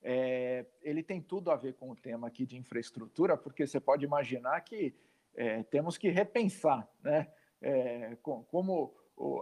é, 0.01 0.65
ele 0.81 1.03
tem 1.03 1.21
tudo 1.21 1.51
a 1.51 1.55
ver 1.55 1.73
com 1.73 1.91
o 1.91 1.95
tema 1.95 2.27
aqui 2.27 2.45
de 2.45 2.57
infraestrutura, 2.57 3.35
porque 3.35 3.67
você 3.67 3.79
pode 3.79 4.05
imaginar 4.05 4.61
que 4.61 4.95
é, 5.35 5.63
temos 5.63 5.97
que 5.97 6.09
repensar 6.09 6.87
né, 7.03 7.27
é, 7.61 8.15
com, 8.21 8.43
como 8.45 8.93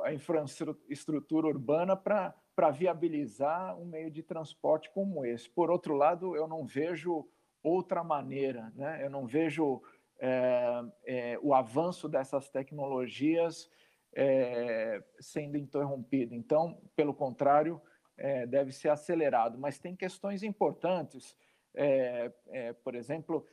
a 0.03 0.13
infraestrutura 0.13 1.47
urbana 1.47 1.95
para 1.95 2.71
viabilizar 2.71 3.77
um 3.77 3.85
meio 3.85 4.09
de 4.09 4.23
transporte 4.23 4.89
como 4.91 5.25
esse. 5.25 5.49
Por 5.49 5.69
outro 5.69 5.95
lado, 5.95 6.35
eu 6.35 6.47
não 6.47 6.65
vejo 6.65 7.27
outra 7.63 8.03
maneira, 8.03 8.71
né? 8.75 9.03
eu 9.03 9.09
não 9.09 9.25
vejo 9.25 9.81
é, 10.19 10.83
é, 11.05 11.39
o 11.41 11.53
avanço 11.53 12.07
dessas 12.07 12.49
tecnologias 12.49 13.69
é, 14.15 15.03
sendo 15.19 15.57
interrompido. 15.57 16.33
Então, 16.35 16.79
pelo 16.95 17.13
contrário, 17.13 17.81
é, 18.17 18.45
deve 18.45 18.71
ser 18.71 18.89
acelerado. 18.89 19.57
Mas 19.57 19.79
tem 19.79 19.95
questões 19.95 20.43
importantes, 20.43 21.35
é, 21.75 22.31
é, 22.47 22.73
por 22.73 22.95
exemplo, 22.95 23.45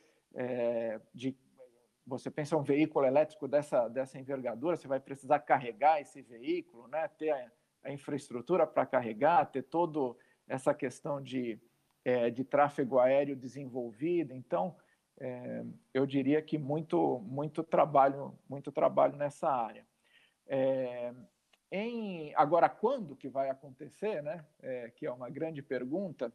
de 1.13 1.37
você 2.07 2.31
pensa 2.31 2.55
um 2.55 2.63
veículo 2.63 3.05
elétrico 3.05 3.49
dessa, 3.49 3.89
dessa 3.89 4.17
envergadura, 4.17 4.77
você 4.77 4.87
vai 4.87 4.99
precisar 4.99 5.39
carregar 5.39 5.99
esse 5.99 6.21
veículo, 6.21 6.87
né? 6.87 7.05
ter 7.09 7.31
a, 7.31 7.51
a 7.83 7.91
infraestrutura 7.91 8.65
para 8.65 8.85
carregar, 8.85 9.51
ter 9.51 9.63
toda 9.63 10.15
essa 10.47 10.73
questão 10.73 11.21
de, 11.21 11.59
de 12.33 12.45
tráfego 12.45 12.97
aéreo 12.97 13.35
desenvolvida. 13.35 14.33
Então, 14.33 14.73
é, 15.21 15.63
eu 15.93 16.07
diria 16.07 16.41
que 16.41 16.57
muito 16.57 17.19
muito 17.19 17.63
trabalho 17.63 18.35
muito 18.49 18.71
trabalho 18.71 19.15
nessa 19.15 19.47
área 19.47 19.85
é, 20.47 21.13
em 21.71 22.33
agora 22.35 22.67
quando 22.67 23.15
que 23.15 23.29
vai 23.29 23.47
acontecer 23.47 24.23
né 24.23 24.43
é, 24.63 24.89
que 24.89 25.05
é 25.05 25.11
uma 25.11 25.29
grande 25.29 25.61
pergunta 25.61 26.33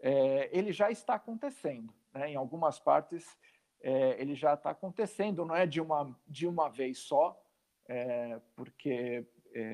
é, 0.00 0.48
ele 0.56 0.72
já 0.72 0.88
está 0.88 1.14
acontecendo 1.14 1.92
né? 2.14 2.30
em 2.30 2.36
algumas 2.36 2.78
partes 2.78 3.36
é, 3.82 4.20
ele 4.20 4.36
já 4.36 4.54
está 4.54 4.70
acontecendo 4.70 5.44
não 5.44 5.56
é 5.56 5.66
de 5.66 5.80
uma 5.80 6.16
de 6.28 6.46
uma 6.46 6.68
vez 6.68 6.98
só 6.98 7.44
é, 7.88 8.40
porque 8.54 9.26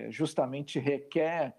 justamente 0.09 0.79
requer 0.79 1.55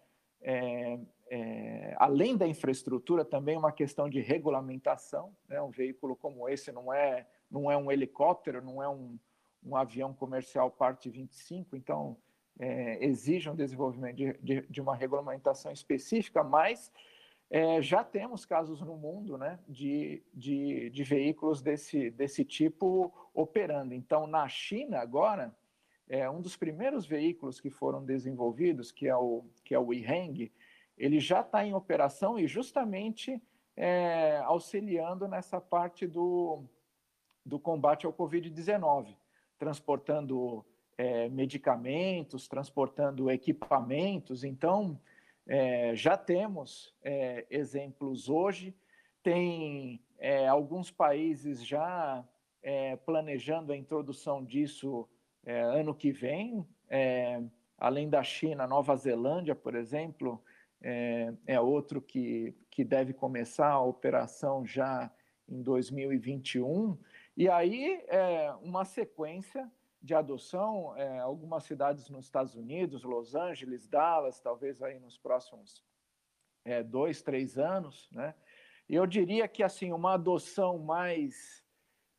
é, 1.29 1.95
além 1.97 2.37
da 2.37 2.47
infraestrutura, 2.47 3.25
também 3.25 3.57
uma 3.57 3.71
questão 3.71 4.09
de 4.09 4.21
regulamentação. 4.21 5.35
Né? 5.47 5.61
Um 5.61 5.71
veículo 5.71 6.15
como 6.15 6.47
esse 6.47 6.71
não 6.71 6.93
é, 6.93 7.27
não 7.49 7.69
é 7.69 7.77
um 7.77 7.91
helicóptero, 7.91 8.61
não 8.63 8.81
é 8.81 8.87
um, 8.87 9.17
um 9.63 9.75
avião 9.75 10.13
comercial 10.13 10.69
parte 10.69 11.09
25, 11.09 11.75
então 11.75 12.17
é, 12.59 13.03
exige 13.03 13.49
um 13.49 13.55
desenvolvimento 13.55 14.15
de, 14.15 14.33
de, 14.41 14.61
de, 14.61 14.81
uma 14.81 14.95
regulamentação 14.95 15.71
específica, 15.71 16.43
mas 16.43 16.91
é, 17.49 17.81
já 17.81 18.03
temos 18.03 18.45
casos 18.45 18.81
no 18.81 18.95
mundo 18.95 19.37
né, 19.37 19.59
de, 19.67 20.23
de, 20.33 20.89
de 20.89 21.03
veículos 21.03 21.61
desse, 21.61 22.09
desse 22.11 22.45
tipo 22.45 23.13
operando. 23.33 23.93
Então, 23.93 24.27
na 24.27 24.47
China, 24.47 24.99
agora, 24.99 25.55
é, 26.07 26.29
um 26.29 26.41
dos 26.41 26.55
primeiros 26.55 27.05
veículos 27.05 27.59
que 27.59 27.69
foram 27.69 28.05
desenvolvidos, 28.05 28.91
que 28.91 29.07
é 29.07 29.15
o, 29.15 29.43
que 29.63 29.73
é 29.73 29.79
o 29.79 29.91
Yiheng, 29.91 30.51
ele 30.97 31.19
já 31.19 31.41
está 31.41 31.65
em 31.65 31.73
operação 31.73 32.39
e 32.39 32.47
justamente 32.47 33.41
é, 33.75 34.37
auxiliando 34.45 35.27
nessa 35.27 35.59
parte 35.59 36.07
do, 36.07 36.63
do 37.45 37.59
combate 37.59 38.05
ao 38.05 38.13
Covid-19, 38.13 39.15
transportando 39.57 40.65
é, 40.97 41.27
medicamentos, 41.29 42.47
transportando 42.47 43.29
equipamentos. 43.29 44.43
Então, 44.43 44.99
é, 45.47 45.95
já 45.95 46.17
temos 46.17 46.93
é, 47.03 47.45
exemplos 47.49 48.29
hoje, 48.29 48.75
tem 49.21 50.01
é, 50.17 50.47
alguns 50.47 50.89
países 50.89 51.65
já 51.65 52.23
é, 52.63 52.95
planejando 52.95 53.71
a 53.71 53.77
introdução 53.77 54.43
disso 54.43 55.07
ano 55.47 55.93
que 55.93 56.11
vem, 56.11 56.65
além 57.77 58.09
da 58.09 58.23
China, 58.23 58.65
Nova 58.65 58.95
Zelândia, 58.95 59.53
por 59.53 59.75
exemplo, 59.75 60.43
é, 60.87 61.33
é 61.47 61.59
outro 61.59 61.99
que, 61.99 62.55
que 62.69 62.83
deve 62.83 63.11
começar 63.11 63.69
a 63.69 63.81
operação 63.81 64.63
já 64.63 65.11
em 65.49 65.63
2021. 65.63 66.95
E 67.35 67.49
aí, 67.49 68.03
é, 68.07 68.53
uma 68.61 68.85
sequência 68.85 69.67
de 69.99 70.13
adoção, 70.13 70.95
é, 70.95 71.17
algumas 71.17 71.63
cidades 71.63 72.07
nos 72.07 72.25
Estados 72.25 72.53
Unidos, 72.53 73.03
Los 73.03 73.33
Angeles, 73.33 73.87
Dallas, 73.87 74.39
talvez 74.39 74.83
aí 74.83 74.99
nos 74.99 75.17
próximos 75.17 75.83
é, 76.63 76.83
dois, 76.83 77.23
três 77.23 77.57
anos, 77.57 78.07
né? 78.11 78.35
Eu 78.87 79.07
diria 79.07 79.47
que 79.47 79.63
assim 79.63 79.91
uma 79.91 80.13
adoção 80.13 80.77
mais 80.77 81.65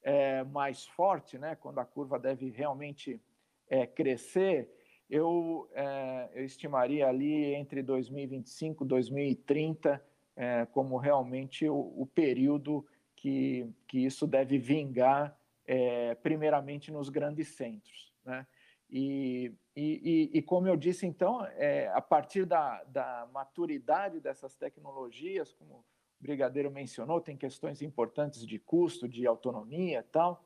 é, 0.03 0.43
mais 0.43 0.85
forte, 0.85 1.39
né? 1.39 1.55
Quando 1.55 1.79
a 1.79 1.85
curva 1.85 2.19
deve 2.19 2.51
realmente 2.51 3.23
é, 3.69 3.87
crescer, 3.87 4.69
eu, 5.09 5.69
é, 5.73 6.31
eu 6.35 6.45
estimaria 6.45 7.09
ali 7.09 7.55
entre 7.55 7.83
2025 7.83 8.85
e 8.85 8.87
2030 8.87 10.05
é, 10.37 10.67
como 10.67 10.99
realmente 10.99 11.69
o, 11.69 11.77
o, 11.97 12.07
período 12.07 12.87
que, 13.15 13.69
que 13.89 14.05
isso 14.05 14.27
deve 14.27 14.59
vingar, 14.59 15.37
é, 15.67 16.15
primeiramente 16.17 16.93
nos 16.93 17.09
grandes 17.09 17.49
centros. 17.49 18.13
Né? 18.25 18.47
E, 18.91 19.53
e, 19.75 20.31
e, 20.35 20.43
como 20.43 20.69
eu 20.69 20.77
disse, 20.77 21.07
então, 21.07 21.45
é, 21.57 21.89
a 21.89 22.01
partir 22.01 22.45
da, 22.45 22.85
da 22.85 23.29
maturidade 23.33 24.21
dessas 24.21 24.55
tecnologias, 24.55 25.53
como 25.53 25.77
o 25.77 25.85
Brigadeiro 26.21 26.71
mencionou, 26.71 27.21
tem 27.21 27.37
questões 27.37 27.83
importantes 27.83 28.47
de 28.47 28.59
custo, 28.59 29.09
de 29.09 29.27
autonomia 29.27 30.01
e 30.01 30.03
tal, 30.03 30.45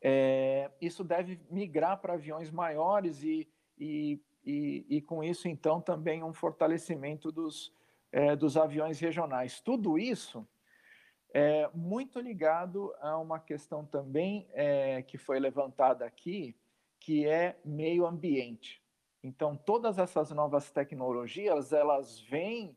é, 0.00 0.70
isso 0.80 1.02
deve 1.02 1.40
migrar 1.50 2.00
para 2.00 2.14
aviões 2.14 2.50
maiores 2.50 3.22
e, 3.22 3.48
e, 3.76 4.20
e, 4.44 4.86
e, 4.88 5.02
com 5.02 5.22
isso, 5.22 5.48
então, 5.48 5.80
também 5.80 6.22
um 6.22 6.32
fortalecimento 6.32 7.32
dos, 7.32 7.72
é, 8.12 8.36
dos 8.36 8.56
aviões 8.56 9.00
regionais. 9.00 9.60
Tudo 9.60 9.98
isso 9.98 10.46
é 11.34 11.68
muito 11.74 12.20
ligado 12.20 12.94
a 13.00 13.18
uma 13.18 13.38
questão 13.38 13.84
também 13.84 14.48
é, 14.52 15.02
que 15.02 15.18
foi 15.18 15.38
levantada 15.38 16.04
aqui, 16.04 16.56
que 17.00 17.26
é 17.26 17.58
meio 17.64 18.06
ambiente. 18.06 18.82
Então, 19.22 19.56
todas 19.56 19.98
essas 19.98 20.30
novas 20.30 20.70
tecnologias, 20.70 21.72
elas 21.72 22.20
vêm 22.20 22.76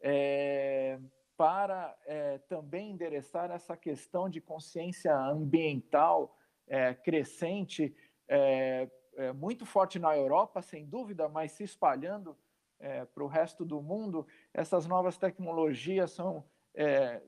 é, 0.00 0.98
para 1.36 1.96
é, 2.06 2.38
também 2.38 2.90
endereçar 2.90 3.50
essa 3.50 3.76
questão 3.76 4.28
de 4.28 4.40
consciência 4.40 5.16
ambiental 5.16 6.37
é, 6.68 6.94
crescente, 6.94 7.94
é, 8.28 8.88
é, 9.16 9.32
muito 9.32 9.66
forte 9.66 9.98
na 9.98 10.16
Europa, 10.16 10.62
sem 10.62 10.86
dúvida, 10.86 11.28
mas 11.28 11.52
se 11.52 11.64
espalhando 11.64 12.36
é, 12.78 13.04
para 13.04 13.24
o 13.24 13.26
resto 13.26 13.64
do 13.64 13.82
mundo. 13.82 14.26
Essas 14.54 14.86
novas 14.86 15.16
tecnologias 15.18 16.12
são 16.12 16.44
é, 16.74 17.20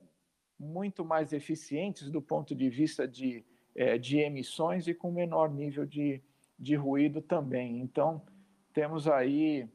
muito 0.59 1.05
mais 1.05 1.33
eficientes 1.33 2.11
do 2.11 2.23
ponto 2.23 2.55
de 2.55 2.69
vista 2.69 3.09
de, 3.09 3.45
é, 3.75 3.99
de 3.99 4.19
emissões 4.19 4.87
e 4.87 4.95
com 4.95 5.11
menor 5.11 5.51
nível 5.51 5.85
de, 5.85 6.23
de 6.59 6.77
ruído 6.77 7.21
também. 7.21 7.81
Então, 7.81 8.25
temos 8.73 9.09
aí, 9.09 9.69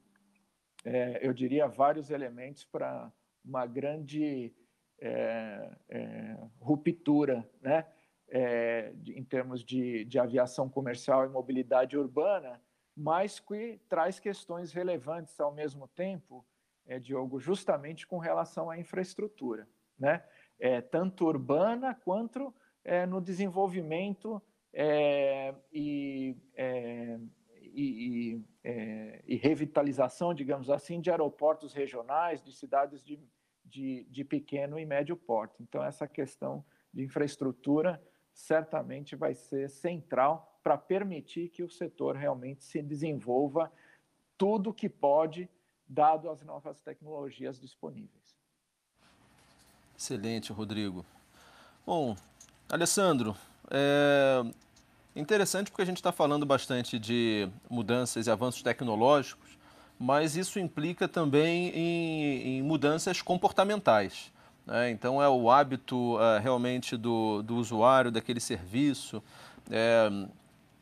eu 1.19 1.33
diria, 1.33 1.67
vários 1.67 2.09
elementos 2.09 2.63
para 2.63 3.11
uma 3.43 3.65
grande 3.65 4.53
ruptura, 6.61 7.45
né? 7.61 7.85
É, 8.29 8.93
em 9.07 9.23
termos 9.23 9.63
de, 9.63 10.05
de 10.05 10.19
aviação 10.19 10.69
comercial 10.69 11.25
e 11.25 11.29
mobilidade 11.29 11.97
urbana, 11.97 12.61
mas 12.95 13.39
que 13.39 13.79
traz 13.89 14.19
questões 14.19 14.71
relevantes 14.71 15.39
ao 15.39 15.53
mesmo 15.53 15.87
tempo, 15.89 16.45
é, 16.87 16.99
Diogo, 16.99 17.39
justamente 17.39 18.07
com 18.07 18.17
relação 18.17 18.69
à 18.69 18.77
infraestrutura, 18.77 19.67
né? 19.97 20.23
É, 20.57 20.79
tanto 20.79 21.25
urbana 21.25 21.93
quanto 21.93 22.53
é, 22.83 23.05
no 23.05 23.19
desenvolvimento 23.19 24.41
é, 24.77 25.53
é, 25.53 25.55
e, 25.71 26.35
e, 27.73 28.41
é, 28.63 29.21
e, 29.25 29.35
revitalização, 29.35 30.33
digamos 30.33 30.69
assim, 30.69 30.99
de 30.99 31.09
aeroportos 31.09 31.73
regionais, 31.73 32.43
de 32.43 32.53
cidades 32.53 33.03
de, 33.03 33.19
de, 33.63 34.05
de 34.09 34.23
pequeno 34.23 34.77
e 34.77 34.85
médio 34.85 35.15
porte. 35.15 35.61
Então, 35.61 35.83
essa 35.83 36.07
questão 36.07 36.63
de 36.93 37.03
infraestrutura 37.03 38.01
certamente 38.35 39.15
vai 39.15 39.33
ser 39.33 39.69
central 39.69 40.59
para 40.61 40.77
permitir 40.77 41.47
que 41.47 41.63
o 41.63 41.69
setor 41.69 42.17
realmente 42.17 42.65
se 42.65 42.81
desenvolva 42.81 43.71
tudo 44.37 44.73
que 44.73 44.89
pode, 44.89 45.49
dado 45.87 46.29
as 46.29 46.43
novas 46.43 46.81
tecnologias 46.81 47.61
disponíveis. 47.61 48.35
Excelente, 49.97 50.51
Rodrigo. 50.51 51.05
Bom, 51.85 52.13
Alessandro, 52.67 53.37
é 53.71 54.43
interessante 55.15 55.71
porque 55.71 55.83
a 55.83 55.85
gente 55.85 55.97
está 55.97 56.11
falando 56.11 56.45
bastante 56.45 56.99
de 56.99 57.47
mudanças 57.69 58.27
e 58.27 58.31
avanços 58.31 58.61
tecnológicos, 58.61 59.57
mas 59.97 60.35
isso 60.35 60.59
implica 60.59 61.07
também 61.07 61.69
em, 61.69 62.57
em 62.57 62.61
mudanças 62.61 63.21
comportamentais. 63.21 64.34
Né? 64.65 64.89
Então, 64.91 65.21
é 65.21 65.29
o 65.29 65.49
hábito 65.49 66.15
uh, 66.15 66.39
realmente 66.41 66.97
do, 66.97 67.41
do 67.43 67.55
usuário 67.55 68.11
daquele 68.11 68.39
serviço. 68.39 69.21
É, 69.69 70.09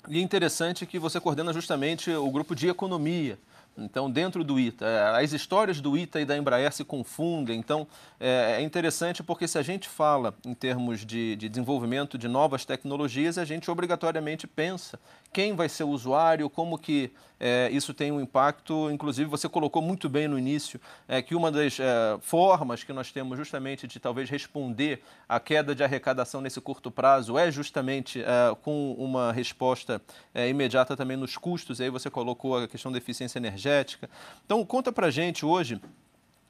e 0.09 0.19
é 0.19 0.21
interessante 0.21 0.86
que 0.86 0.99
você 0.99 1.19
coordena 1.19 1.53
justamente 1.53 2.11
o 2.11 2.29
grupo 2.29 2.55
de 2.55 2.67
economia. 2.67 3.38
Então, 3.77 4.09
dentro 4.09 4.43
do 4.43 4.59
ITA, 4.59 4.86
é, 4.86 5.23
as 5.23 5.34
histórias 5.34 5.81
do 5.81 5.97
ITA 5.97 6.21
e 6.21 6.25
da 6.25 6.38
Embraer 6.38 6.71
se 6.71 6.84
confundem. 6.84 7.57
Então, 7.57 7.88
é, 8.19 8.57
é 8.59 8.61
interessante 8.61 9.23
porque 9.23 9.47
se 9.47 9.57
a 9.57 9.63
gente 9.63 9.89
fala 9.89 10.36
em 10.45 10.53
termos 10.53 11.03
de, 11.03 11.36
de, 11.36 11.49
desenvolvimento 11.49 12.17
de 12.17 12.27
novas 12.27 12.65
tecnologias, 12.65 13.38
a 13.38 13.45
gente 13.45 13.71
obrigatoriamente 13.71 14.45
pensa 14.45 14.99
quem 15.34 15.55
vai 15.55 15.67
ser 15.67 15.84
o 15.84 15.89
usuário, 15.89 16.47
como 16.47 16.77
que 16.77 17.11
é, 17.39 17.69
isso 17.71 17.93
tem 17.93 18.11
um 18.11 18.21
impacto. 18.21 18.89
Inclusive, 18.91 19.29
você 19.29 19.49
colocou 19.49 19.81
muito 19.81 20.07
bem 20.07 20.27
no 20.27 20.38
início 20.38 20.79
é, 21.07 21.21
que 21.21 21.34
uma 21.34 21.51
das 21.51 21.79
é, 21.79 22.17
formas 22.21 22.84
que 22.84 22.93
nós 22.93 23.11
temos 23.11 23.38
justamente 23.38 23.88
de 23.88 23.99
talvez 23.99 24.29
responder 24.29 25.01
à 25.27 25.39
queda 25.39 25.73
de 25.73 25.84
arrecadação 25.84 26.39
nesse 26.39 26.61
curto 26.61 26.91
prazo 26.91 27.38
é 27.38 27.51
justamente 27.51 28.21
é, 28.21 28.55
com 28.61 28.93
uma 28.93 29.34
resposta 29.34 30.01
é, 30.34 30.47
imediata 30.47 30.95
também 30.95 31.17
nos 31.17 31.36
custos. 31.36 31.79
E 31.79 31.84
aí 31.84 31.89
você 31.89 32.09
colocou 32.09 32.59
a 32.59 32.67
questão 32.67 32.91
da 32.91 32.99
eficiência 32.99 33.39
energética. 33.39 34.09
Então, 34.45 34.63
conta 34.63 34.91
para 34.91 35.09
gente 35.09 35.45
hoje 35.45 35.81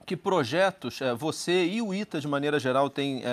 que 0.06 0.18
projetos 0.18 1.02
é, 1.02 1.14
você 1.16 1.66
e 1.66 1.82
o 1.82 1.94
ITA, 1.94 2.20
de 2.20 2.28
maneira 2.28 2.60
geral, 2.60 2.90
têm 2.90 3.24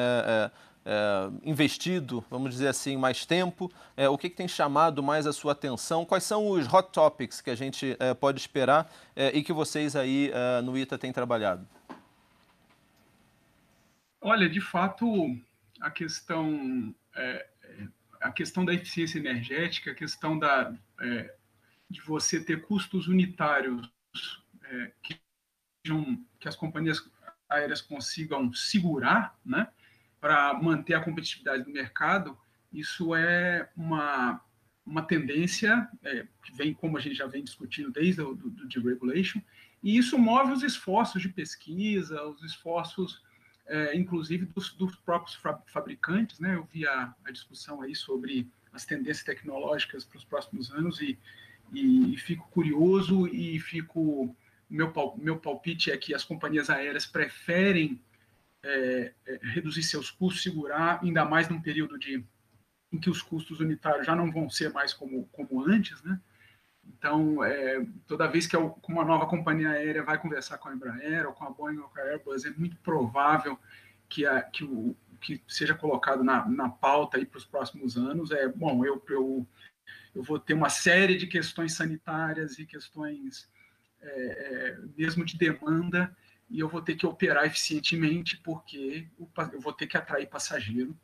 é, 0.85 1.31
investido, 1.45 2.25
vamos 2.31 2.51
dizer 2.53 2.69
assim, 2.69 2.97
mais 2.97 3.27
tempo? 3.27 3.71
É, 3.97 4.09
o 4.09 4.17
que, 4.17 4.31
que, 4.31 4.37
tem 4.37 4.49
chamado 4.49 5.03
mais 5.03 5.27
a 5.27 5.33
sua 5.33 5.53
atenção? 5.53 6.05
Quais 6.05 6.25
são 6.25 6.49
os 6.49 6.73
hot 6.73 6.91
topics 6.91 7.41
que 7.41 7.51
a 7.51 7.55
gente 7.55 7.97
é, 7.99 8.15
pode 8.15 8.41
esperar 8.41 8.91
é, 9.15 9.37
e 9.37 9.43
que 9.43 9.53
vocês 9.53 9.95
aí 9.95 10.31
é, 10.33 10.63
no 10.63 10.77
ITA 10.77 10.99
têm 10.99 11.13
trabalhado? 11.13 11.69
Olha, 14.21 14.49
de 14.49 14.61
fato, 14.61 15.07
a 15.81 15.91
questão, 15.91 16.95
é, 17.17 17.47
a 18.21 18.31
questão 18.31 18.65
da 18.65 18.75
eficiência 18.75 19.19
energética, 19.19 19.93
a 19.93 19.95
questão 19.95 20.39
da, 20.39 20.75
de 21.89 22.01
você 22.03 22.43
ter 22.43 22.63
custos 22.63 23.09
unitários 23.09 23.91
que, 25.03 25.19
que 26.39 26.49
as 26.49 26.55
companhias 26.55 27.03
aéreas 27.49 27.81
consigam 27.81 28.53
segurar, 28.53 29.39
né? 29.45 29.67
Para 30.21 30.53
manter 30.55 30.95
a 30.95 31.01
competitividade 31.01 31.65
do 31.65 31.71
mercado, 31.71 32.37
isso 32.73 33.15
é 33.15 33.69
uma, 33.77 34.41
uma 34.85 35.03
tendência 35.03 35.89
é, 36.05 36.27
que 36.45 36.55
vem, 36.55 36.75
como 36.75 36.97
a 36.97 37.01
gente 37.01 37.15
já 37.15 37.27
vem 37.27 37.43
discutindo 37.43 37.91
desde 37.91 38.21
o 38.21 38.35
do, 38.35 38.51
do 38.51 38.69
deregulation, 38.69 39.41
e 39.83 39.97
isso 39.97 40.19
move 40.19 40.53
os 40.53 40.63
esforços 40.63 41.23
de 41.23 41.29
pesquisa, 41.29 42.23
os 42.25 42.43
esforços, 42.43 43.23
é, 43.67 43.97
inclusive, 43.97 44.47
dos, 44.47 44.73
dos, 44.75 44.95
próprios 44.97 45.39
fabricantes. 45.67 46.39
Né? 46.39 46.55
Eu 46.55 46.65
vi 46.71 46.87
a, 46.87 47.15
a, 47.25 47.31
discussão 47.31 47.81
aí 47.81 47.95
sobre 47.95 48.47
as 48.73 48.85
tendências 48.85 49.25
tecnológicas 49.25 50.05
para 50.05 50.19
os 50.19 50.25
próximos 50.25 50.71
anos 50.71 51.01
e, 51.01 51.19
e, 51.73 52.15
e 52.15 52.17
fico 52.19 52.49
curioso 52.51 53.27
e 53.27 53.59
fico... 53.59 54.37
Meu, 54.69 54.93
meu 55.17 55.37
palpite 55.37 55.91
é 55.91 55.97
que 55.97 56.15
as 56.15 56.23
companhias 56.23 56.71
aéreas 56.71 57.05
preferem 57.05 58.01
é, 58.63 59.13
é, 59.27 59.41
reduzir 59.43 59.83
seus 59.83 60.11
custos, 60.11 60.43
segurar, 60.43 61.01
ainda 61.03 61.25
mais 61.25 61.49
num 61.49 61.61
período 61.61 61.99
de, 61.99 62.25
em 62.93 62.99
que 62.99 63.11
os 63.11 63.23
custos 63.23 63.61
unitários 63.61 64.07
já 64.07 64.15
não 64.15 64.31
vão 64.31 64.51
ser 64.51 64.73
mais 64.73 64.93
como, 64.93 65.27
como 65.33 65.65
antes, 65.65 66.03
né? 66.03 66.21
Então, 66.85 67.43
é, 67.45 67.87
toda 68.07 68.27
vez 68.27 68.47
que 68.47 68.57
uma 68.57 69.05
nova 69.05 69.27
companhia 69.27 69.71
aérea 69.71 70.03
vai 70.03 70.19
conversar 70.19 70.59
com 70.59 70.69
a 70.69 70.75
Embraer 70.75 71.27
ou 71.27 71.33
com 71.33 71.45
a 71.45 71.51
Boeing 71.51 71.79
ou 71.79 71.89
com 71.89 71.99
a 72.01 72.03
Airbus, 72.03 72.45
é 72.45 72.51
muito 72.51 72.77
provável 72.79 73.59
que, 74.09 74.27
a, 74.27 74.43
que, 74.43 74.65
o, 74.65 74.97
que 75.21 75.43
seja 75.47 75.75
colocado 75.75 76.25
na, 76.25 76.49
na 76.49 76.69
pauta 76.69 77.25
para 77.25 77.39
os 77.39 77.45
próximos 77.45 77.97
anos. 77.97 78.31
É 78.31 78.49
bom, 78.49 78.85
eu, 78.85 79.03
eu, 79.09 79.47
eu 80.15 80.23
vou 80.23 80.39
ter 80.39 80.55
uma 80.55 80.69
série 80.69 81.17
de 81.17 81.27
questões 81.27 81.75
sanitárias 81.75 82.59
e 82.59 82.67
questões 82.67 83.49
é, 84.03 84.09
é, 84.09 84.79
mesmo 84.97 85.25
de 85.25 85.37
demanda 85.39 86.15
e 86.51 86.59
eu 86.59 86.69
vou 86.69 86.83
ter 86.83 86.97
que 86.97 87.07
operar 87.07 87.47
eficientemente 87.47 88.37
porque 88.39 89.07
eu 89.53 89.61
vou 89.61 89.73
ter 89.73 89.87
que 89.87 89.97
atrair 89.97 90.29
passageiro. 90.29 90.99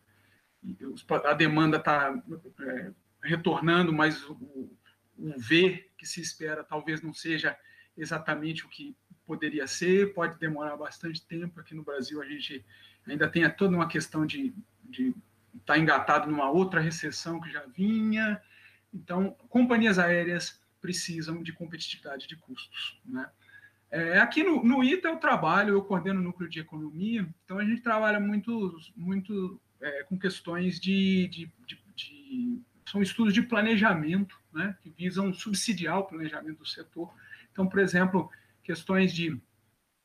A 1.25 1.33
demanda 1.33 1.77
está 1.77 2.21
é, 2.61 2.91
retornando, 3.23 3.93
mas 3.93 4.23
o, 4.29 4.35
o 5.17 5.39
V 5.39 5.89
que 5.97 6.05
se 6.05 6.21
espera 6.21 6.65
talvez 6.65 7.01
não 7.01 7.15
seja 7.15 7.57
exatamente 7.97 8.67
o 8.67 8.69
que 8.69 8.97
poderia 9.25 9.67
ser, 9.67 10.13
pode 10.15 10.39
demorar 10.39 10.77
bastante 10.77 11.25
tempo. 11.25 11.61
Aqui 11.61 11.75
no 11.75 11.85
Brasil 11.85 12.21
a 12.21 12.27
gente 12.27 12.65
ainda 13.07 13.29
tem 13.29 13.49
toda 13.51 13.77
uma 13.77 13.89
questão 13.89 14.27
de 14.27 14.53
estar 14.91 15.15
tá 15.75 15.79
engatado 15.79 16.29
numa 16.29 16.51
outra 16.51 16.81
recessão 16.81 17.41
que 17.41 17.51
já 17.51 17.65
vinha. 17.67 18.41
Então, 18.93 19.31
companhias 19.49 19.99
aéreas 19.99 20.61
precisam 20.81 21.43
de 21.43 21.53
competitividade 21.53 22.27
de 22.27 22.37
custos. 22.37 23.01
Né? 23.05 23.29
É, 23.97 24.19
aqui 24.19 24.43
no, 24.43 24.63
no 24.63 24.85
ITA 24.85 25.09
eu 25.09 25.17
trabalho, 25.17 25.73
eu 25.73 25.83
coordeno 25.83 26.21
o 26.21 26.23
núcleo 26.23 26.51
de 26.51 26.61
economia, 26.61 27.27
então 27.43 27.59
a 27.59 27.65
gente 27.65 27.81
trabalha 27.81 28.21
muito, 28.21 28.77
muito 28.95 29.59
é, 29.81 30.03
com 30.03 30.19
questões 30.19 30.79
de, 30.79 31.27
de, 31.29 31.51
de, 31.67 31.81
de, 31.95 32.63
São 32.87 33.01
estudos 33.01 33.33
de 33.33 33.41
planejamento, 33.41 34.39
né, 34.53 34.77
que 34.83 34.91
visam 34.91 35.33
subsidiar 35.33 35.99
o 35.99 36.05
planejamento 36.05 36.59
do 36.59 36.67
setor. 36.67 37.11
Então, 37.51 37.67
por 37.67 37.79
exemplo, 37.79 38.31
questões 38.63 39.15
de, 39.15 39.41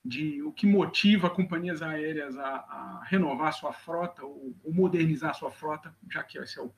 de 0.05 0.41
o 0.41 0.53
que 0.53 0.65
motiva 0.65 1.29
companhias 1.29 1.81
aéreas 1.81 2.37
a, 2.37 2.47
a 2.47 3.03
renovar 3.09 3.51
sua 3.51 3.73
frota 3.73 4.23
ou, 4.23 4.55
ou, 4.63 4.73
modernizar 4.73 5.35
sua 5.35 5.51
frota, 5.51 5.93
já 6.09 6.23
que 6.23 6.37
esse 6.37 6.57
é 6.57 6.61
o, 6.61 6.73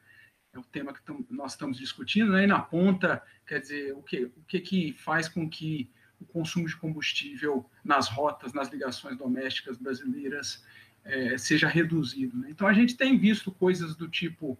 é 0.51 0.57
o 0.57 0.63
tema 0.63 0.91
que 0.91 1.03
tam, 1.03 1.23
nós 1.29 1.51
estamos 1.51 1.77
discutindo, 1.77 2.31
né, 2.31 2.45
e 2.45 2.47
na 2.47 2.59
ponta, 2.59 3.21
quer 3.45 3.59
dizer, 3.59 3.93
o 3.93 4.01
que, 4.01 4.23
o 4.25 4.43
que, 4.47 4.59
que 4.59 4.93
faz 4.93 5.29
com 5.29 5.47
que 5.47 5.91
o 6.23 6.25
consumo 6.33 6.67
de 6.67 6.75
combustível 6.75 7.69
nas 7.83 8.07
rotas, 8.07 8.53
nas 8.53 8.69
ligações 8.69 9.17
domésticas 9.17 9.77
brasileiras 9.77 10.63
é, 11.03 11.37
seja 11.37 11.67
reduzido. 11.67 12.37
Né? 12.37 12.47
Então, 12.49 12.67
a 12.67 12.73
gente 12.73 12.95
tem 12.95 13.17
visto 13.17 13.51
coisas 13.51 13.95
do 13.95 14.07
tipo 14.07 14.57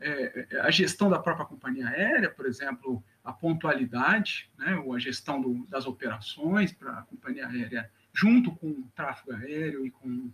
é, 0.00 0.46
é, 0.50 0.60
a 0.60 0.70
gestão 0.70 1.10
da 1.10 1.18
própria 1.18 1.44
companhia 1.44 1.88
aérea, 1.88 2.30
por 2.30 2.46
exemplo, 2.46 3.04
a 3.22 3.32
pontualidade, 3.32 4.48
né, 4.56 4.74
ou 4.76 4.94
a 4.94 4.98
gestão 4.98 5.40
do, 5.40 5.66
das 5.66 5.86
operações 5.86 6.72
para 6.72 6.92
a 6.92 7.02
companhia 7.02 7.46
aérea, 7.46 7.90
junto 8.12 8.50
com 8.56 8.68
o 8.68 8.88
tráfego 8.94 9.32
aéreo 9.36 9.84
e 9.84 9.90
com, 9.90 10.30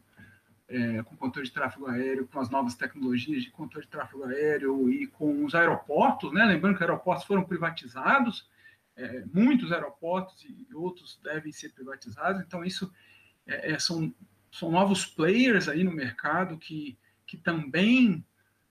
é, 0.68 1.02
com 1.02 1.14
o 1.16 1.18
controle 1.18 1.48
de 1.48 1.52
tráfego 1.52 1.86
aéreo, 1.88 2.28
com 2.28 2.38
as 2.38 2.48
novas 2.48 2.76
tecnologias 2.76 3.42
de 3.42 3.50
controle 3.50 3.84
de 3.84 3.90
tráfego 3.90 4.24
aéreo 4.24 4.88
e 4.88 5.08
com 5.08 5.44
os 5.44 5.54
aeroportos, 5.54 6.32
né, 6.32 6.44
lembrando 6.44 6.76
que 6.76 6.84
aeroportos 6.84 7.24
foram 7.24 7.42
privatizados, 7.42 8.48
é, 8.96 9.24
muitos 9.32 9.72
aeroportos 9.72 10.42
e 10.44 10.66
outros 10.74 11.20
devem 11.22 11.52
ser 11.52 11.72
privatizados, 11.72 12.42
então 12.42 12.64
isso 12.64 12.90
é, 13.46 13.72
é, 13.72 13.78
são, 13.78 14.12
são 14.50 14.70
novos 14.70 15.04
players 15.04 15.68
aí 15.68 15.84
no 15.84 15.92
mercado 15.92 16.56
que, 16.56 16.98
que 17.26 17.36
também 17.36 18.24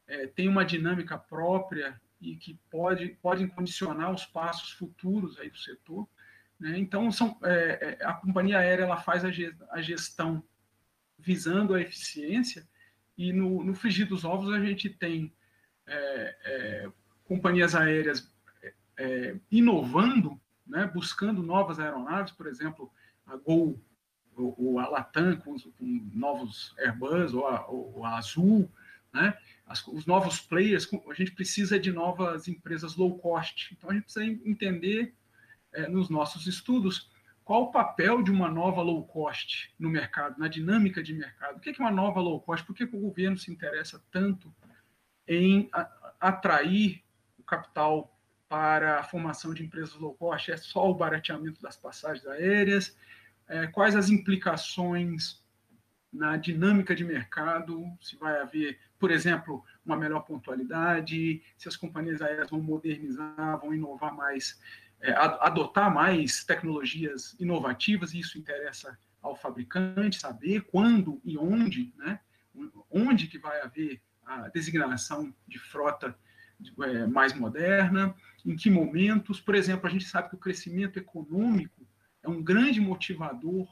é, 0.08 0.28
tem 0.28 0.48
uma 0.48 0.66
dinâmica 0.66 1.18
própria 1.18 2.00
e 2.20 2.36
que 2.36 2.60
pode, 2.72 3.10
podem 3.22 3.48
condicionar 3.48 4.12
os 4.12 4.26
passos 4.26 4.72
futuros 4.72 5.40
aí 5.40 5.50
do 5.50 5.58
setor. 5.58 6.08
Né? 6.60 6.78
Então, 6.80 7.12
são, 7.12 7.38
é, 7.44 7.98
é 8.02 8.06
a 8.06 8.14
companhia 8.14 8.60
aérea 8.60 8.84
ela 8.84 8.98
faz 8.98 9.24
a 9.24 9.82
gestão 9.82 10.44
visando 11.20 11.74
a 11.76 11.82
eficiência 11.82 12.68
e 13.18 13.32
no, 13.32 13.64
no 13.64 13.76
frigir 13.76 14.08
dos 14.08 14.26
ovos 14.26 14.52
a 14.52 14.60
gente 14.60 14.90
tem 14.90 15.32
é, 15.86 16.90
companhias 17.26 17.76
aéreas 17.76 18.35
é, 18.98 19.38
inovando, 19.52 20.39
né, 20.66 20.89
buscando 20.93 21.43
novas 21.43 21.80
aeronaves, 21.80 22.32
por 22.32 22.48
exemplo, 22.48 22.91
a 23.26 23.36
Gol 23.36 23.80
ou, 24.36 24.80
a 24.80 24.88
Latam 24.89 25.38
com, 25.38 25.58
com, 25.58 26.10
novos 26.14 26.76
Airbus 26.78 27.34
ou 27.34 27.48
a, 27.48 27.66
ou 27.68 28.06
a 28.06 28.18
Azul, 28.18 28.70
né, 29.14 29.38
as, 29.66 29.86
os 29.88 30.06
novos 30.06 30.39
players, 30.41 30.88
a 31.10 31.14
gente 31.14 31.32
precisa 31.32 31.80
de 31.80 31.91
novas 31.91 32.48
empresas 32.48 32.96
low 32.96 33.18
cost. 33.18 33.74
Então 33.74 33.89
a 33.89 33.93
gente 33.93 34.04
precisa 34.04 34.26
entender 34.26 35.14
é, 35.72 35.88
nos 35.88 36.10
nossos 36.10 36.48
estudos 36.48 37.10
qual 37.43 37.64
o 37.64 37.72
papel 37.72 38.24
de 38.24 38.32
uma 38.32 38.50
nova 38.50 38.82
low 38.82 39.06
cost 39.06 39.72
no 39.78 39.89
mercado, 39.89 40.38
na 40.39 40.48
dinâmica 40.48 41.02
de 41.02 41.14
mercado. 41.14 41.58
O 41.58 41.60
que 41.60 41.70
é 41.70 41.74
uma 41.80 41.91
nova 41.91 42.20
low 42.20 42.41
cost? 42.41 42.66
Por 42.66 42.76
que 42.76 42.84
o 42.84 43.00
governo 43.00 43.38
se 43.38 43.52
interessa 43.52 44.04
tanto 44.12 44.54
em 45.28 45.70
atrair 46.20 47.04
o 47.38 47.43
capital 47.43 48.14
para 48.48 49.00
a 49.00 49.04
formação 49.04 49.54
de 49.54 49.64
empresas 49.64 49.96
low 49.96 50.14
cost? 50.14 50.52
É 50.52 50.58
só 50.58 50.89
o 50.89 50.96
barateamento 50.96 51.62
das 51.62 51.78
passagens 51.78 52.26
aéreas? 52.28 52.96
É, 53.48 53.68
quais 53.68 53.96
as 53.96 54.10
implicações 54.10 55.43
na 56.12 56.38
dinâmica 56.38 56.96
de 56.96 57.04
mercado? 57.04 57.86
Se 58.02 58.16
vai 58.16 58.39
haver, 58.39 58.80
por 58.98 59.12
exemplo, 59.12 59.64
uma 59.86 59.98
melhor 59.98 60.22
pontualidade? 60.22 61.41
Se 61.58 61.68
as 61.68 61.76
companhias 61.76 62.22
aéreas 62.22 62.50
vão 62.50 62.62
modernizar, 62.62 63.60
vão 63.60 63.74
inovar 63.74 64.16
mais, 64.16 64.60
é, 65.02 65.12
adotar 65.12 65.93
mais 65.93 66.43
tecnologias 66.43 67.36
inovativas? 67.39 68.14
E 68.14 68.20
isso 68.20 68.38
interessa 68.38 68.98
ao 69.22 69.36
fabricante 69.36 70.20
saber 70.20 70.62
quando 70.62 71.20
e 71.24 71.38
onde, 71.38 71.93
né? 71.98 72.20
Onde 72.89 73.28
que 73.28 73.38
vai 73.38 73.60
haver 73.62 74.02
a 74.26 74.48
designação 74.50 75.34
de 75.48 75.60
frota 75.60 76.18
é, 76.84 77.08
mais 77.08 77.34
moderna, 77.34 78.16
em 78.45 78.56
que 78.56 78.70
momentos. 78.70 79.39
Por 79.39 79.56
exemplo, 79.56 79.88
a 79.88 79.89
gente 79.89 80.06
sabe 80.06 80.30
que 80.30 80.36
o 80.36 80.39
crescimento 80.39 80.97
econômico 80.97 81.86
é 82.24 82.30
um 82.30 82.43
grande 82.43 82.80
motivador 82.80 83.68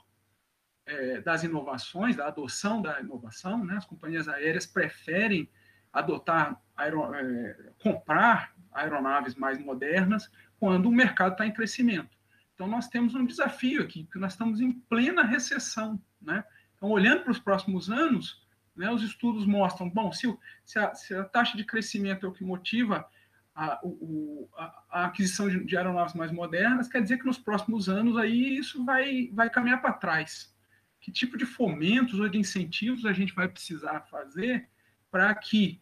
é, 0.86 1.22
das 1.22 1.44
inovações, 1.44 2.16
da 2.16 2.28
adoção 2.28 2.82
da 2.82 3.00
inovação. 3.00 3.64
Né? 3.64 3.78
As 3.78 3.86
companhias 3.86 4.28
aéreas 4.28 4.66
preferem 4.66 5.50
adotar, 5.92 6.62
é, 6.80 7.72
comprar 7.80 8.54
aeronaves 8.72 9.36
mais 9.36 9.60
modernas 9.60 10.30
quando 10.60 10.88
o 10.88 10.92
mercado 10.92 11.34
está 11.34 11.46
em 11.46 11.54
crescimento. 11.54 12.18
Então, 12.54 12.68
nós 12.68 12.88
temos 12.88 13.16
um 13.16 13.26
desafio 13.26 13.82
aqui, 13.82 14.04
porque 14.04 14.20
nós 14.20 14.34
estamos 14.34 14.62
em 14.62 14.72
plena 14.72 15.24
recessão. 15.24 16.02
Né? 16.22 16.44
Então, 16.76 16.90
olhando 16.90 17.24
para 17.24 17.32
os 17.32 17.40
próximos 17.40 17.90
anos, 17.90 18.43
né? 18.76 18.90
Os 18.92 19.04
estudos 19.04 19.46
mostram, 19.46 19.90
bom, 19.90 20.12
se, 20.12 20.34
se, 20.66 20.80
a, 20.80 20.94
se, 20.94 21.14
a, 21.16 21.24
taxa 21.24 21.58
de 21.58 21.64
crescimento 21.64 22.26
é 22.26 22.30
o 22.30 22.34
que 22.34 22.44
motiva 22.44 23.08
a, 23.56 23.80
o, 23.84 24.50
a, 24.56 24.84
a 24.90 25.06
aquisição 25.06 25.48
de, 25.48 25.64
de, 25.64 25.78
aeronaves 25.78 26.14
mais 26.14 26.32
modernas, 26.32 26.88
quer 26.88 27.02
dizer 27.02 27.18
que 27.18 27.26
nos 27.26 27.38
próximos 27.38 27.88
anos 27.88 28.18
aí 28.18 28.58
isso 28.58 28.84
vai, 28.84 29.30
vai 29.32 29.50
caminhar 29.50 29.82
para 29.82 29.94
trás. 29.94 30.54
Que 31.00 31.12
tipo 31.12 31.38
de 31.38 31.46
fomentos 31.46 32.20
ou 32.20 32.28
de 32.28 32.38
incentivos 32.38 33.06
a 33.06 33.14
gente 33.14 33.34
vai 33.34 33.48
precisar 33.48 34.02
fazer 34.02 34.68
para 35.12 35.34
que, 35.36 35.80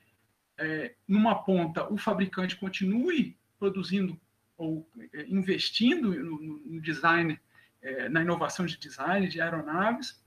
é, 0.57 0.95
numa 1.07 1.43
ponta, 1.43 1.91
o 1.91 1.97
fabricante 1.97 2.57
continue 2.57 3.37
produzindo 3.57 4.19
ou 4.57 4.87
é, 5.13 5.25
investindo 5.27 6.13
no, 6.13 6.57
no 6.65 6.81
design, 6.81 7.39
é, 7.81 8.09
na 8.09 8.21
inovação 8.21 8.65
de 8.65 8.77
design 8.77 9.27
de 9.27 9.39
aeronaves, 9.39 10.20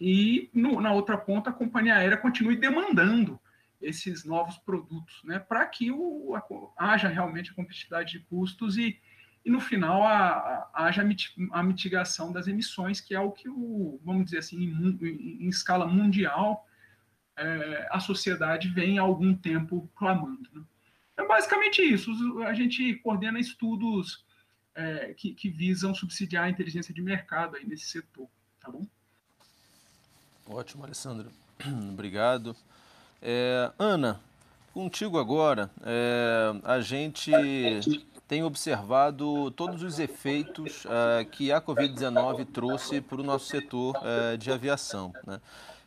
e 0.00 0.50
no, 0.52 0.80
na 0.80 0.92
outra 0.92 1.16
ponta 1.16 1.50
a 1.50 1.52
companhia 1.52 1.96
aérea 1.96 2.16
continue 2.16 2.56
demandando 2.56 3.40
esses 3.80 4.24
novos 4.24 4.56
produtos, 4.58 5.22
né, 5.24 5.38
para 5.38 5.64
que 5.66 5.90
o, 5.90 6.34
a, 6.34 6.92
haja 6.92 7.08
realmente 7.08 7.50
a 7.50 7.54
competitividade 7.54 8.12
de 8.12 8.20
custos 8.20 8.78
e, 8.78 8.98
e 9.44 9.50
no 9.50 9.60
final 9.60 10.02
a, 10.02 10.70
a, 10.72 10.86
haja 10.86 11.06
a 11.52 11.62
mitigação 11.62 12.32
das 12.32 12.46
emissões, 12.46 13.00
que 13.00 13.14
é 13.14 13.20
o 13.20 13.30
que, 13.30 13.48
o, 13.48 14.00
vamos 14.02 14.24
dizer 14.26 14.38
assim, 14.38 14.56
em, 14.56 14.98
em, 15.02 15.44
em 15.44 15.48
escala 15.48 15.86
mundial, 15.86 16.66
é, 17.36 17.88
a 17.90 18.00
sociedade 18.00 18.68
vem 18.68 18.98
há 18.98 19.02
algum 19.02 19.34
tempo 19.34 19.90
clamando. 19.94 20.48
Né? 20.52 20.62
É 21.16 21.26
basicamente 21.26 21.82
isso. 21.82 22.10
A 22.44 22.54
gente 22.54 22.94
coordena 22.96 23.38
estudos 23.38 24.24
é, 24.74 25.14
que, 25.14 25.34
que 25.34 25.48
visam 25.48 25.94
subsidiar 25.94 26.44
a 26.44 26.50
inteligência 26.50 26.94
de 26.94 27.02
mercado 27.02 27.56
aí 27.56 27.66
nesse 27.66 27.86
setor. 27.86 28.28
Tá 28.60 28.70
bom? 28.70 28.86
Ótimo, 30.48 30.84
Alessandro. 30.84 31.30
Obrigado. 31.90 32.54
É, 33.22 33.70
Ana, 33.78 34.20
contigo 34.72 35.18
agora, 35.18 35.70
é, 35.82 36.54
a 36.62 36.80
gente 36.80 37.30
tem 38.28 38.42
observado 38.42 39.50
todos 39.52 39.82
os 39.82 39.98
efeitos 39.98 40.84
é, 40.86 41.24
que 41.24 41.50
a 41.52 41.60
Covid-19 41.60 42.46
trouxe 42.52 43.00
para 43.00 43.20
o 43.20 43.24
nosso 43.24 43.46
setor 43.46 43.96
é, 44.02 44.36
de 44.36 44.50
aviação. 44.52 45.12
Né? 45.26 45.40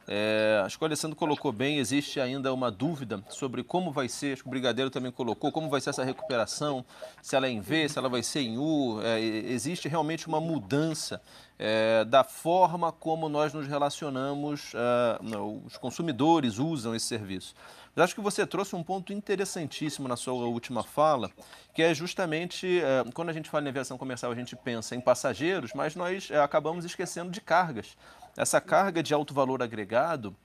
É, 0.10 0.62
acho 0.66 0.78
que 0.78 0.84
o 0.84 0.88
Alessandro 0.88 1.18
colocou 1.18 1.52
bem, 1.52 1.80
existe 1.80 2.18
ainda 2.20 2.54
uma 2.54 2.72
dúvida 2.72 3.22
sobre 3.30 3.62
como 3.62 3.92
vai 3.92 4.08
ser, 4.08 4.34
acho 4.34 4.44
que 4.44 4.48
o 4.48 4.52
Brigadeiro 4.52 4.90
também 4.90 5.12
colocou, 5.12 5.52
como 5.52 5.70
vai 5.70 5.82
ser 5.82 5.90
essa 5.90 6.04
recuperação, 6.04 6.86
se 7.22 7.36
ela 7.36 7.46
é 7.46 7.50
em 7.50 7.60
V, 7.60 7.90
se 7.90 8.00
ela 8.00 8.08
vai 8.08 8.24
ser 8.24 8.40
em 8.40 8.58
U, 8.58 9.02
é, 9.04 9.20
existe 9.20 9.90
realmente 9.90 10.26
uma 10.26 10.40
mudança 10.40 11.22
é, 11.60 12.06
da 12.06 12.24
forma 12.24 12.90
como 12.90 13.28
nós 13.28 13.54
nos 13.54 13.68
relacionamos, 13.68 14.72
é, 14.74 15.38
os 15.66 15.76
consumidores 15.76 16.58
usam 16.58 16.96
esse 16.96 17.06
serviço. 17.06 17.54
Mas 17.94 18.06
acho 18.06 18.16
que 18.16 18.22
você 18.22 18.46
trouxe 18.46 18.76
um 18.76 18.84
ponto 18.84 19.12
interessantíssimo 19.12 20.08
na 20.08 20.16
sua 20.16 20.34
última 20.34 20.84
fala, 20.84 21.32
que 21.74 21.82
é 21.82 21.94
justamente 21.94 22.80
é, 22.80 23.04
quando 23.14 23.30
a 23.30 23.34
gente 23.34 23.50
fala 23.50 23.66
em 23.66 23.70
aviação 23.70 23.98
comercial, 23.98 24.32
a 24.32 24.36
gente 24.36 24.56
pensa 24.56 24.96
em 24.96 25.02
passageiros, 25.02 25.74
mas 25.74 25.96
nós 25.96 26.30
é, 26.30 26.40
acabamos 26.40 26.86
esquecendo 26.86 27.32
de 27.32 27.42
cargas. 27.42 27.98
Essa 28.38 28.62
carga 28.62 29.02
de 29.02 29.16
alto 29.16 29.34
valor 29.34 29.64
agregado 29.64 30.36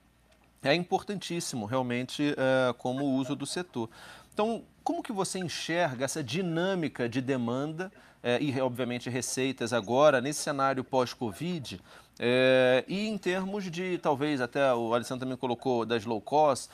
é 0.63 0.73
importantíssimo 0.73 1.67
realmente 1.67 2.33
é, 2.35 2.73
como 2.73 3.05
uso 3.05 3.35
do 3.35 3.45
setor. 3.45 3.87
Então, 4.33 4.63
como 4.83 5.03
que 5.03 5.11
você 5.11 5.37
enxerga 5.37 6.03
essa 6.03 6.23
dinâmica 6.23 7.07
de 7.07 7.21
demanda 7.21 7.91
é, 8.23 8.41
e, 8.41 8.59
obviamente, 8.59 9.11
receitas 9.11 9.73
agora 9.73 10.19
nesse 10.19 10.41
cenário 10.41 10.83
pós-Covid? 10.83 11.79
É, 12.19 12.83
e 12.87 13.07
em 13.07 13.17
termos 13.17 13.69
de, 13.69 13.99
talvez, 13.99 14.41
até 14.41 14.73
o 14.73 14.95
Alessandro 14.95 15.25
também 15.25 15.37
colocou 15.37 15.85
das 15.85 16.03
low 16.03 16.19
cost, 16.19 16.71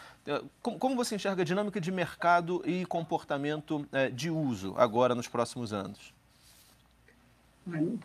como, 0.61 0.95
você 0.95 1.15
enxerga 1.15 1.41
a 1.41 1.45
dinâmica 1.45 1.81
de 1.81 1.91
mercado 1.91 2.61
e 2.65 2.85
comportamento 2.85 3.85
de 4.13 4.29
uso 4.29 4.73
agora 4.77 5.15
nos 5.15 5.27
próximos 5.27 5.73
anos? 5.73 6.13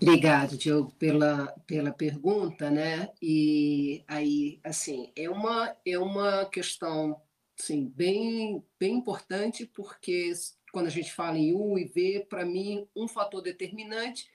Obrigado, 0.01 0.57
Diogo, 0.57 0.93
pela, 0.99 1.47
pela 1.67 1.93
pergunta, 1.93 2.71
né? 2.71 3.11
E 3.21 4.05
aí, 4.07 4.61
assim, 4.63 5.13
é 5.17 5.29
uma, 5.29 5.77
é 5.87 5.99
uma 5.99 6.47
questão 6.47 7.21
sim, 7.57 7.87
bem, 7.95 8.65
bem 8.79 8.97
importante, 8.97 9.67
porque 9.67 10.33
quando 10.73 10.87
a 10.87 10.91
gente 10.91 11.13
fala 11.13 11.39
em 11.39 11.55
U 11.55 11.79
e 11.79 11.85
V, 11.85 12.27
para 12.29 12.45
mim, 12.45 12.87
um 12.95 13.07
fator 13.07 13.41
determinante 13.41 14.29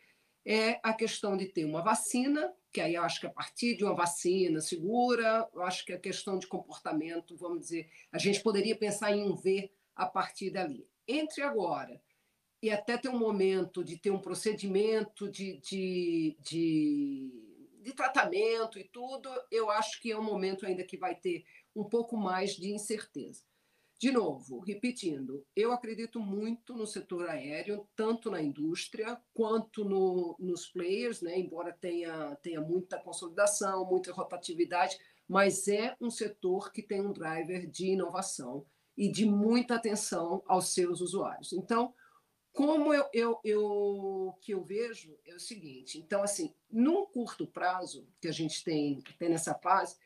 é 0.45 0.79
a 0.81 0.93
questão 0.93 1.35
de 1.35 1.45
ter 1.45 1.65
uma 1.65 1.81
vacina, 1.81 2.51
que 2.71 2.81
aí 2.81 2.95
eu 2.95 3.03
acho 3.03 3.19
que 3.19 3.27
a 3.27 3.31
partir 3.31 3.75
de 3.75 3.83
uma 3.83 3.93
vacina 3.93 4.61
segura, 4.61 5.47
eu 5.53 5.61
acho 5.63 5.85
que 5.85 5.93
a 5.93 5.99
questão 5.99 6.39
de 6.39 6.47
comportamento, 6.47 7.35
vamos 7.35 7.59
dizer, 7.59 7.89
a 8.11 8.17
gente 8.17 8.41
poderia 8.41 8.75
pensar 8.75 9.11
em 9.11 9.23
um 9.23 9.35
V 9.35 9.71
a 9.95 10.05
partir 10.05 10.49
dali. 10.49 10.87
Entre 11.07 11.41
agora 11.41 12.01
e 12.61 12.69
até 12.69 12.97
ter 12.97 13.09
um 13.09 13.17
momento 13.17 13.83
de 13.83 13.97
ter 13.97 14.11
um 14.11 14.19
procedimento 14.19 15.29
de, 15.29 15.57
de, 15.59 16.37
de, 16.41 17.77
de, 17.81 17.93
tratamento 17.93 18.77
e 18.77 18.83
tudo, 18.83 19.29
eu 19.49 19.69
acho 19.69 20.01
que 20.01 20.11
é 20.11 20.17
um 20.17 20.23
momento 20.23 20.65
ainda 20.65 20.83
que 20.83 20.97
vai 20.97 21.15
ter 21.15 21.45
um 21.75 21.83
pouco 21.83 22.17
mais 22.17 22.51
de 22.51 22.73
incerteza. 22.73 23.43
De 23.99 24.13
novo, 24.13 24.59
repetindo, 24.59 25.45
eu 25.53 25.73
acredito 25.73 26.21
muito 26.21 26.73
no 26.73 26.87
setor 26.87 27.29
aéreo, 27.29 27.85
tanto 27.97 28.31
na 28.31 28.41
indústria 28.41 29.19
quanto 29.33 29.83
no, 29.83 30.37
nos 30.39 30.67
players, 30.67 31.21
né? 31.21 31.37
embora 31.37 31.73
tenha, 31.73 32.33
tenha 32.37 32.61
muita 32.61 32.97
consolidação, 32.97 33.85
muita 33.85 34.13
rotatividade, 34.13 34.97
mas 35.27 35.67
é 35.67 35.97
um 35.99 36.09
setor 36.09 36.71
que 36.71 36.81
tem 36.81 37.01
um 37.01 37.11
driver 37.11 37.69
de 37.69 37.87
inovação 37.87 38.65
e 38.97 39.11
de 39.11 39.25
muita 39.25 39.75
atenção 39.75 40.41
aos 40.47 40.73
seus 40.73 41.01
usuários. 41.01 41.51
Então, 41.51 41.93
como 42.51 42.93
eu, 42.93 43.05
eu, 43.13 43.39
eu, 43.43 44.37
que 44.41 44.53
eu 44.53 44.63
vejo 44.63 45.17
é 45.25 45.35
o 45.35 45.39
seguinte, 45.39 45.97
então 45.97 46.23
assim, 46.23 46.53
num 46.69 47.05
curto 47.05 47.47
prazo 47.47 48.07
que 48.19 48.27
a 48.27 48.31
gente 48.31 48.63
tem, 48.63 49.01
tem 49.17 49.29
nessa 49.29 49.53
fase, 49.53 49.97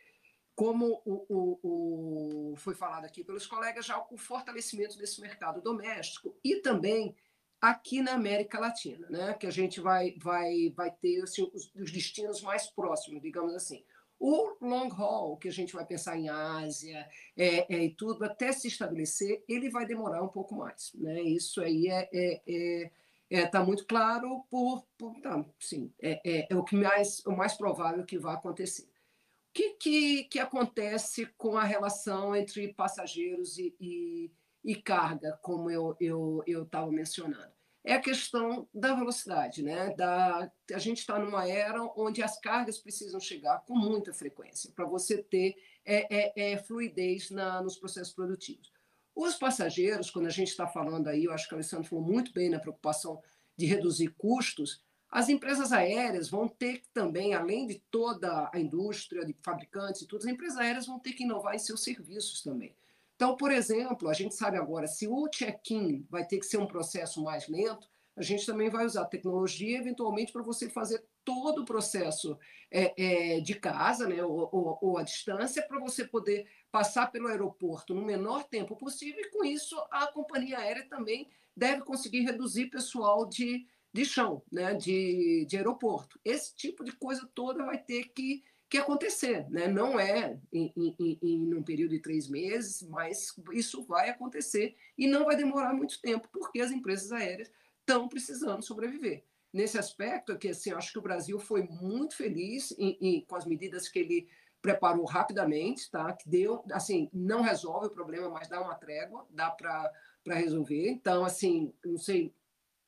como 0.55 1.01
o, 1.05 1.25
o, 1.29 2.51
o, 2.51 2.55
foi 2.57 2.75
falado 2.75 3.05
aqui 3.05 3.23
pelos 3.23 3.47
colegas, 3.47 3.85
já 3.85 4.05
o 4.11 4.17
fortalecimento 4.17 4.97
desse 4.97 5.19
mercado 5.19 5.61
doméstico 5.61 6.37
e 6.43 6.57
também 6.57 7.15
aqui 7.59 8.01
na 8.01 8.13
América 8.13 8.59
Latina, 8.59 9.07
né, 9.09 9.33
que 9.33 9.47
a 9.47 9.51
gente 9.51 9.79
vai, 9.79 10.13
vai, 10.17 10.69
vai 10.75 10.91
ter 10.91 11.21
assim, 11.23 11.49
os, 11.53 11.71
os 11.73 11.91
destinos 11.91 12.41
mais 12.41 12.67
próximos, 12.67 13.21
digamos 13.21 13.55
assim. 13.55 13.83
O 14.19 14.55
long 14.61 14.89
haul, 14.89 15.37
que 15.37 15.47
a 15.47 15.51
gente 15.51 15.73
vai 15.73 15.85
pensar 15.85 16.17
em 16.17 16.29
Ásia 16.29 17.07
é, 17.35 17.75
é, 17.75 17.83
e 17.83 17.93
tudo, 17.93 18.23
até 18.23 18.51
se 18.51 18.67
estabelecer, 18.67 19.43
ele 19.47 19.69
vai 19.69 19.85
demorar 19.85 20.23
um 20.23 20.29
pouco 20.29 20.55
mais. 20.55 20.91
Né? 20.95 21.21
Isso 21.21 21.61
aí 21.61 21.87
é, 21.87 22.09
é, 22.13 22.41
é, 22.47 22.91
é 23.29 23.47
tá 23.47 23.63
muito 23.63 23.85
claro 23.85 24.45
por, 24.49 24.85
por 24.97 25.19
tá, 25.21 25.45
sim, 25.59 25.93
é, 26.01 26.21
é, 26.25 26.47
é, 26.49 26.55
o 26.55 26.63
que 26.63 26.75
mais 26.75 27.25
o 27.25 27.31
mais 27.31 27.55
provável 27.55 28.05
que 28.05 28.17
vai 28.17 28.35
acontecer. 28.35 28.83
O 28.83 29.53
que, 29.53 29.69
que, 29.71 30.23
que 30.25 30.39
acontece 30.39 31.27
com 31.37 31.57
a 31.57 31.63
relação 31.63 32.35
entre 32.35 32.73
passageiros 32.73 33.57
e, 33.59 33.75
e, 33.79 34.31
e 34.63 34.75
carga, 34.75 35.37
como 35.43 35.69
eu 35.69 35.91
estava 35.99 36.87
eu, 36.87 36.89
eu 36.89 36.91
mencionando? 36.91 37.52
É 37.83 37.93
a 37.93 38.01
questão 38.01 38.67
da 38.73 38.93
velocidade. 38.93 39.61
Né? 39.61 39.93
Da, 39.95 40.49
a 40.71 40.79
gente 40.79 40.99
está 40.99 41.19
numa 41.19 41.47
era 41.47 41.83
onde 41.97 42.23
as 42.23 42.39
cargas 42.39 42.77
precisam 42.77 43.19
chegar 43.19 43.63
com 43.65 43.75
muita 43.75 44.13
frequência 44.13 44.71
para 44.75 44.85
você 44.85 45.21
ter 45.21 45.55
é, 45.85 46.07
é, 46.15 46.53
é, 46.53 46.57
fluidez 46.57 47.29
na, 47.29 47.61
nos 47.61 47.77
processos 47.77 48.13
produtivos. 48.13 48.71
Os 49.15 49.35
passageiros, 49.35 50.09
quando 50.09 50.27
a 50.27 50.31
gente 50.31 50.49
está 50.49 50.67
falando 50.67 51.07
aí, 51.07 51.25
eu 51.25 51.33
acho 51.33 51.47
que 51.47 51.53
o 51.53 51.57
Alessandro 51.57 51.87
falou 51.87 52.03
muito 52.03 52.33
bem 52.33 52.49
na 52.49 52.59
preocupação 52.59 53.21
de 53.55 53.65
reduzir 53.65 54.09
custos, 54.17 54.81
as 55.13 55.29
empresas 55.29 55.71
aéreas 55.71 56.27
vão 56.27 56.47
ter 56.47 56.79
que 56.79 56.89
também, 56.91 57.35
além 57.35 57.67
de 57.67 57.75
toda 57.91 58.49
a 58.51 58.59
indústria 58.59 59.23
de 59.23 59.35
fabricantes 59.43 60.01
e 60.01 60.07
tudo, 60.07 60.21
as 60.21 60.27
empresas 60.27 60.57
aéreas 60.57 60.87
vão 60.87 60.97
ter 60.97 61.13
que 61.13 61.23
inovar 61.23 61.53
em 61.53 61.59
seus 61.59 61.83
serviços 61.83 62.41
também. 62.41 62.75
Então, 63.23 63.37
por 63.37 63.53
exemplo, 63.53 64.09
a 64.09 64.13
gente 64.13 64.35
sabe 64.35 64.57
agora, 64.57 64.85
se 64.85 65.07
o 65.07 65.29
check-in 65.29 66.05
vai 66.09 66.27
ter 66.27 66.39
que 66.39 66.45
ser 66.45 66.57
um 66.57 66.67
processo 66.67 67.23
mais 67.23 67.47
lento, 67.47 67.87
a 68.17 68.21
gente 68.21 68.45
também 68.45 68.69
vai 68.69 68.85
usar 68.85 69.05
tecnologia, 69.05 69.77
eventualmente, 69.77 70.33
para 70.33 70.43
você 70.43 70.69
fazer 70.69 71.01
todo 71.23 71.61
o 71.61 71.65
processo 71.65 72.37
é, 72.69 73.37
é, 73.37 73.39
de 73.39 73.55
casa, 73.55 74.09
né, 74.09 74.21
ou, 74.21 74.49
ou, 74.51 74.77
ou 74.81 74.97
à 74.97 75.03
distância, 75.03 75.65
para 75.65 75.79
você 75.79 76.03
poder 76.03 76.45
passar 76.69 77.13
pelo 77.13 77.29
aeroporto 77.29 77.93
no 77.93 78.03
menor 78.03 78.43
tempo 78.43 78.75
possível, 78.75 79.21
e 79.21 79.29
com 79.29 79.45
isso 79.45 79.81
a 79.89 80.07
companhia 80.07 80.59
aérea 80.59 80.85
também 80.89 81.29
deve 81.55 81.81
conseguir 81.83 82.25
reduzir 82.25 82.65
pessoal 82.65 83.25
de, 83.25 83.65
de 83.93 84.03
chão, 84.03 84.43
né, 84.51 84.73
de, 84.73 85.45
de 85.47 85.55
aeroporto. 85.55 86.19
Esse 86.25 86.53
tipo 86.57 86.83
de 86.83 86.91
coisa 86.91 87.25
toda 87.33 87.63
vai 87.63 87.77
ter 87.77 88.03
que 88.09 88.43
que 88.73 88.77
acontecer, 88.79 89.47
né? 89.51 89.67
Não 89.67 89.99
é 89.99 90.39
em, 90.51 90.73
em, 90.75 91.19
em, 91.21 91.53
um 91.53 91.61
período 91.61 91.91
de 91.91 91.99
três 91.99 92.27
meses, 92.27 92.81
mas 92.81 93.31
isso 93.51 93.83
vai 93.83 94.09
acontecer 94.09 94.75
e 94.97 95.05
não 95.05 95.25
vai 95.25 95.35
demorar 95.35 95.75
muito 95.75 96.01
tempo, 96.01 96.27
porque 96.33 96.59
as 96.59 96.71
empresas 96.71 97.11
aéreas 97.11 97.51
estão 97.81 98.09
precisando 98.09 98.63
sobreviver. 98.63 99.25
Nesse 99.53 99.77
aspecto, 99.77 100.31
é 100.31 100.37
que 100.37 100.47
assim, 100.47 100.71
acho 100.71 100.91
que 100.91 100.97
o 100.97 101.03
Brasil 101.03 101.37
foi 101.37 101.67
muito 101.67 102.15
feliz 102.15 102.73
em, 102.75 103.23
com 103.27 103.35
as 103.35 103.45
medidas 103.45 103.87
que 103.87 103.99
ele 103.99 104.27
preparou 104.59 105.05
rapidamente, 105.05 105.91
tá? 105.91 106.11
Que 106.11 106.27
deu, 106.27 106.65
assim, 106.71 107.11
não 107.13 107.41
resolve 107.41 107.85
o 107.85 107.91
problema, 107.91 108.27
mas 108.31 108.47
dá 108.47 108.59
uma 108.59 108.73
trégua, 108.73 109.27
dá 109.29 109.51
para 109.51 109.93
resolver. 110.25 110.89
Então, 110.89 111.23
assim, 111.23 111.71
não 111.85 111.99
sei 111.99 112.33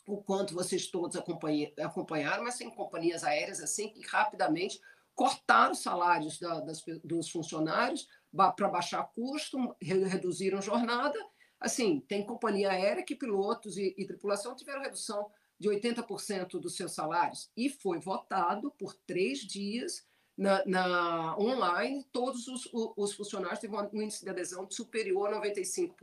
o 0.08 0.18
quanto 0.18 0.56
vocês 0.56 0.88
todos 0.88 1.16
acompanharam, 1.16 2.44
mas 2.44 2.58
tem 2.58 2.72
companhias 2.72 3.24
aéreas 3.24 3.60
assim 3.60 3.90
que 3.90 4.02
rapidamente 4.02 4.82
cortaram 5.16 5.72
os 5.72 5.80
salários 5.80 6.38
da, 6.40 6.60
das, 6.60 6.84
dos 7.04 7.30
funcionários 7.30 8.08
para 8.56 8.68
baixar 8.68 9.04
custo, 9.16 9.76
reduziram 9.82 10.62
jornada. 10.62 11.18
Assim, 11.60 12.02
tem 12.02 12.26
companhia 12.26 12.72
aérea 12.72 13.04
que 13.04 13.16
pilotos 13.16 13.78
e, 13.78 13.96
e 13.98 14.06
tripulação 14.06 14.56
tiveram 14.56 14.82
redução 14.82 15.32
de 15.58 15.70
80% 15.70 16.60
dos 16.60 16.76
seus 16.76 16.92
salários. 16.92 17.50
E 17.56 17.70
foi 17.70 17.98
votado 17.98 18.72
por 18.78 18.94
três 19.08 19.40
dias 19.40 20.06
na, 20.38 20.66
na 20.66 21.38
online, 21.38 22.06
todos 22.12 22.48
os, 22.48 22.70
os, 22.74 23.14
funcionários 23.14 23.60
tiveram 23.60 23.90
um 23.94 24.02
índice 24.02 24.24
de 24.24 24.30
adesão 24.30 24.70
superior 24.70 25.34
a 25.34 25.42
95%. 25.42 25.94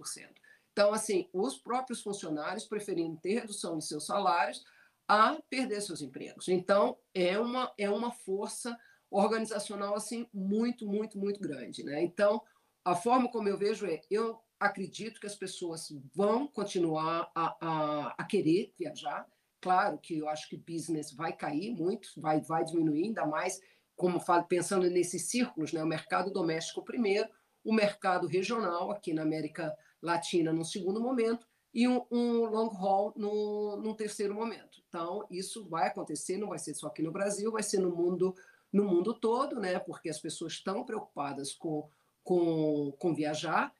Então, 0.72 0.94
assim, 0.94 1.28
os 1.34 1.58
próprios 1.58 2.00
funcionários 2.00 2.64
preferindo 2.64 3.20
ter 3.20 3.40
redução 3.40 3.76
de 3.76 3.84
seus 3.84 4.06
salários 4.06 4.64
a 5.06 5.38
perder 5.50 5.82
seus 5.82 6.00
empregos. 6.00 6.48
Então, 6.48 6.96
é 7.12 7.38
uma, 7.38 7.70
é 7.76 7.90
uma 7.90 8.10
força 8.10 8.78
organizacional 9.12 9.94
assim 9.94 10.26
muito, 10.32 10.86
muito, 10.86 11.18
muito 11.18 11.40
grande. 11.40 11.84
Né? 11.84 12.02
Então, 12.02 12.42
a 12.84 12.94
forma 12.94 13.30
como 13.30 13.48
eu 13.48 13.58
vejo 13.58 13.86
é, 13.86 14.00
eu 14.10 14.40
acredito 14.58 15.20
que 15.20 15.26
as 15.26 15.34
pessoas 15.34 15.88
vão 16.14 16.46
continuar 16.46 17.30
a, 17.34 17.56
a, 17.60 18.14
a 18.18 18.24
querer 18.24 18.72
viajar. 18.78 19.26
Claro 19.60 19.98
que 19.98 20.18
eu 20.18 20.28
acho 20.28 20.48
que 20.48 20.56
business 20.56 21.12
vai 21.12 21.32
cair 21.32 21.70
muito, 21.70 22.08
vai, 22.16 22.40
vai 22.40 22.64
diminuir, 22.64 23.04
ainda 23.04 23.26
mais 23.26 23.60
como 23.94 24.18
falo, 24.18 24.44
pensando 24.44 24.88
nesses 24.90 25.26
círculos, 25.26 25.72
né? 25.72 25.82
o 25.82 25.86
mercado 25.86 26.32
doméstico 26.32 26.82
primeiro, 26.82 27.28
o 27.62 27.72
mercado 27.72 28.26
regional 28.26 28.90
aqui 28.90 29.12
na 29.12 29.22
América 29.22 29.72
Latina 30.00 30.52
no 30.52 30.64
segundo 30.64 31.00
momento 31.00 31.46
e 31.72 31.86
um, 31.86 32.04
um 32.10 32.44
long 32.46 32.70
haul 32.76 33.12
no, 33.16 33.76
no 33.76 33.94
terceiro 33.94 34.34
momento. 34.34 34.82
Então, 34.88 35.24
isso 35.30 35.68
vai 35.68 35.88
acontecer, 35.88 36.36
não 36.36 36.48
vai 36.48 36.58
ser 36.58 36.74
só 36.74 36.88
aqui 36.88 37.02
no 37.02 37.12
Brasil, 37.12 37.52
vai 37.52 37.62
ser 37.62 37.78
no 37.78 37.94
mundo 37.94 38.34
no 38.72 38.84
mundo 38.84 39.12
todo, 39.14 39.60
né? 39.60 39.78
Porque 39.78 40.08
as 40.08 40.18
pessoas 40.18 40.54
estão 40.54 40.84
preocupadas 40.84 41.52
com, 41.52 41.88
com, 42.24 42.92
com 42.98 43.14
viajar. 43.14 43.72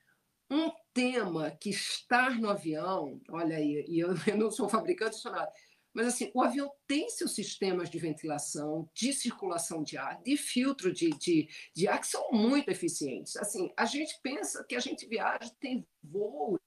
Um 0.50 0.70
tema 0.92 1.50
que 1.50 1.70
estar 1.70 2.38
no 2.38 2.50
avião, 2.50 3.20
olha 3.30 3.56
aí, 3.56 3.84
e 3.88 3.98
eu, 3.98 4.10
eu 4.28 4.36
não 4.36 4.50
sou 4.50 4.68
fabricante 4.68 5.22
de 5.22 5.30
nada, 5.30 5.50
mas 5.94 6.06
assim, 6.06 6.30
o 6.34 6.42
avião 6.42 6.72
tem 6.86 7.08
seus 7.10 7.34
sistemas 7.34 7.90
de 7.90 7.98
ventilação, 7.98 8.88
de 8.94 9.12
circulação 9.12 9.82
de 9.82 9.98
ar, 9.98 10.22
de 10.22 10.36
filtro 10.36 10.92
de, 10.92 11.10
de, 11.10 11.48
de 11.74 11.86
ar 11.86 12.00
que 12.00 12.06
são 12.06 12.30
muito 12.32 12.70
eficientes. 12.70 13.36
Assim, 13.36 13.70
a 13.76 13.84
gente 13.84 14.18
pensa 14.22 14.64
que 14.64 14.74
a 14.74 14.80
gente 14.80 15.06
viaja, 15.06 15.50
tem 15.60 15.86
voos 16.02 16.58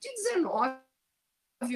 de 0.00 0.12
19 0.14 0.85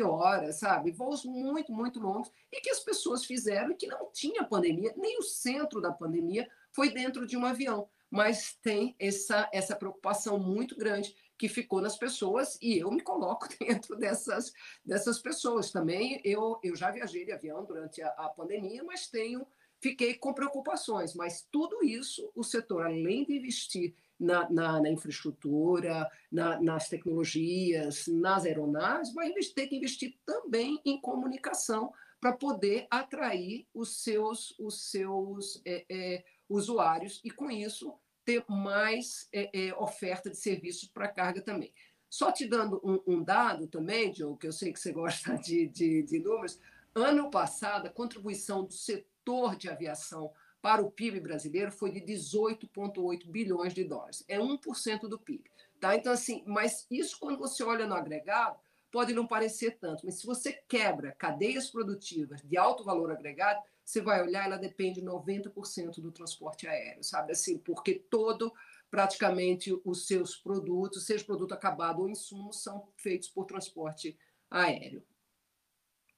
horas, 0.02 0.58
sabe? 0.58 0.90
Voos 0.90 1.24
muito, 1.24 1.72
muito 1.72 1.98
longos 1.98 2.30
e 2.52 2.60
que 2.60 2.70
as 2.70 2.80
pessoas 2.80 3.24
fizeram 3.24 3.72
e 3.72 3.76
que 3.76 3.86
não 3.86 4.10
tinha 4.12 4.44
pandemia, 4.44 4.94
nem 4.96 5.18
o 5.18 5.22
centro 5.22 5.80
da 5.80 5.92
pandemia 5.92 6.48
foi 6.72 6.90
dentro 6.90 7.26
de 7.26 7.36
um 7.36 7.44
avião. 7.44 7.88
Mas 8.10 8.58
tem 8.62 8.96
essa, 8.98 9.48
essa 9.52 9.76
preocupação 9.76 10.38
muito 10.38 10.76
grande 10.76 11.14
que 11.38 11.48
ficou 11.48 11.80
nas 11.80 11.96
pessoas 11.96 12.58
e 12.60 12.78
eu 12.78 12.90
me 12.90 13.00
coloco 13.00 13.48
dentro 13.58 13.96
dessas, 13.96 14.52
dessas 14.84 15.18
pessoas 15.20 15.70
também. 15.70 16.20
Eu, 16.24 16.58
eu 16.62 16.76
já 16.76 16.90
viajei 16.90 17.24
de 17.24 17.32
avião 17.32 17.64
durante 17.64 18.02
a, 18.02 18.08
a 18.08 18.28
pandemia, 18.28 18.82
mas 18.84 19.08
tenho 19.08 19.46
fiquei 19.80 20.14
com 20.14 20.34
preocupações. 20.34 21.14
Mas 21.14 21.46
tudo 21.50 21.82
isso, 21.82 22.30
o 22.34 22.44
setor, 22.44 22.84
além 22.84 23.24
de 23.24 23.36
investir 23.36 23.94
na, 24.20 24.48
na, 24.50 24.80
na 24.80 24.90
infraestrutura, 24.90 26.08
na, 26.30 26.60
nas 26.60 26.88
tecnologias, 26.88 28.06
nas 28.06 28.44
aeronaves, 28.44 29.14
vai 29.14 29.32
ter 29.32 29.66
que 29.66 29.76
investir 29.76 30.18
também 30.26 30.78
em 30.84 31.00
comunicação 31.00 31.92
para 32.20 32.32
poder 32.32 32.86
atrair 32.90 33.66
os 33.72 34.02
seus, 34.02 34.54
os 34.58 34.90
seus 34.90 35.62
é, 35.64 35.86
é, 35.88 36.24
usuários 36.48 37.20
e, 37.24 37.30
com 37.30 37.50
isso, 37.50 37.94
ter 38.24 38.44
mais 38.46 39.26
é, 39.32 39.68
é 39.68 39.74
oferta 39.74 40.28
de 40.28 40.36
serviços 40.36 40.86
para 40.86 41.08
carga 41.08 41.40
também. 41.40 41.72
Só 42.10 42.30
te 42.30 42.46
dando 42.46 42.80
um, 42.84 43.14
um, 43.14 43.24
dado 43.24 43.66
também, 43.68 44.10
Diogo, 44.10 44.36
que 44.36 44.46
eu 44.46 44.52
sei 44.52 44.72
que 44.72 44.78
você 44.78 44.92
gosta 44.92 45.36
de, 45.38 45.66
de, 45.68 46.02
de 46.02 46.18
números, 46.18 46.60
ano 46.94 47.30
passado, 47.30 47.86
a 47.86 47.90
contribuição 47.90 48.64
do 48.64 48.72
setor 48.72 49.56
de 49.56 49.70
aviação 49.70 50.30
para 50.60 50.82
o 50.82 50.90
PIB 50.90 51.20
brasileiro 51.20 51.72
foi 51.72 51.90
de 51.90 52.00
18,8 52.00 53.26
bilhões 53.26 53.72
de 53.72 53.84
dólares. 53.84 54.24
É 54.28 54.38
1% 54.38 55.08
do 55.08 55.18
PIB. 55.18 55.50
Tá? 55.80 55.96
Então, 55.96 56.12
assim, 56.12 56.42
mas 56.46 56.86
isso 56.90 57.18
quando 57.18 57.38
você 57.38 57.62
olha 57.62 57.86
no 57.86 57.94
agregado, 57.94 58.58
pode 58.90 59.14
não 59.14 59.26
parecer 59.26 59.78
tanto, 59.78 60.04
mas 60.04 60.16
se 60.16 60.26
você 60.26 60.52
quebra 60.68 61.12
cadeias 61.12 61.70
produtivas 61.70 62.42
de 62.42 62.56
alto 62.56 62.84
valor 62.84 63.10
agregado, 63.10 63.62
você 63.84 64.00
vai 64.00 64.22
olhar, 64.22 64.44
ela 64.44 64.56
depende 64.56 65.00
90% 65.00 66.00
do 66.00 66.12
transporte 66.12 66.66
aéreo, 66.66 67.02
sabe? 67.02 67.32
Assim, 67.32 67.58
porque 67.58 67.94
todo, 67.94 68.52
praticamente, 68.90 69.72
os 69.84 70.06
seus 70.06 70.36
produtos, 70.36 71.06
seja 71.06 71.24
produto 71.24 71.52
acabado 71.52 72.02
ou 72.02 72.08
insumos, 72.08 72.62
são 72.62 72.88
feitos 72.96 73.28
por 73.28 73.46
transporte 73.46 74.16
aéreo. 74.50 75.02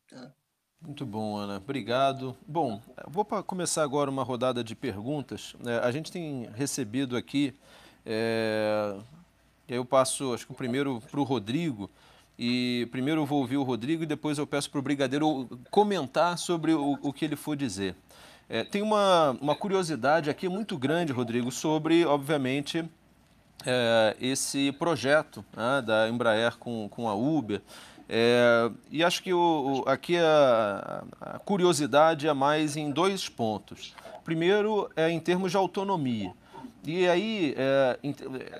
Tá? 0.08 0.34
Muito 0.84 1.06
bom, 1.06 1.36
Ana. 1.36 1.58
Obrigado. 1.58 2.36
Bom, 2.46 2.82
vou 3.06 3.24
começar 3.24 3.84
agora 3.84 4.10
uma 4.10 4.24
rodada 4.24 4.64
de 4.64 4.74
perguntas. 4.74 5.54
É, 5.64 5.78
a 5.78 5.92
gente 5.92 6.10
tem 6.10 6.48
recebido 6.56 7.16
aqui, 7.16 7.54
é, 8.04 8.96
e 9.68 9.74
eu 9.74 9.84
passo, 9.84 10.34
acho 10.34 10.44
que 10.44 10.52
o 10.52 10.56
primeiro 10.56 11.00
para 11.08 11.20
o 11.20 11.22
Rodrigo, 11.22 11.88
e 12.36 12.88
primeiro 12.90 13.20
eu 13.20 13.26
vou 13.26 13.38
ouvir 13.38 13.58
o 13.58 13.62
Rodrigo 13.62 14.02
e 14.02 14.06
depois 14.06 14.38
eu 14.38 14.46
peço 14.46 14.68
para 14.70 14.80
o 14.80 14.82
Brigadeiro 14.82 15.48
comentar 15.70 16.36
sobre 16.36 16.72
o, 16.72 16.98
o, 17.00 17.12
que 17.12 17.24
ele 17.24 17.36
for 17.36 17.54
dizer. 17.56 17.94
É, 18.48 18.64
tem 18.64 18.82
uma, 18.82 19.38
uma 19.40 19.54
curiosidade 19.54 20.28
aqui 20.28 20.48
muito 20.48 20.76
grande, 20.76 21.12
Rodrigo, 21.12 21.52
sobre, 21.52 22.04
obviamente, 22.04 22.84
esse 24.20 24.72
projeto 24.72 25.44
né, 25.56 25.80
da 25.82 26.08
Embraer 26.08 26.56
com, 26.58 26.88
com 26.88 27.08
a 27.08 27.14
Uber. 27.14 27.62
É, 28.08 28.70
e 28.90 29.02
acho 29.02 29.22
que 29.22 29.32
o, 29.32 29.84
o, 29.84 29.88
aqui 29.88 30.16
a, 30.18 31.04
a, 31.20 31.38
curiosidade 31.38 32.26
é 32.26 32.32
mais 32.32 32.76
em 32.76 32.90
dois 32.90 33.28
pontos. 33.28 33.94
Primeiro, 34.24 34.90
é 34.96 35.10
em 35.10 35.20
termos 35.20 35.50
de 35.50 35.56
autonomia. 35.56 36.32
E 36.84 37.06
aí 37.08 37.54
é, 37.56 37.98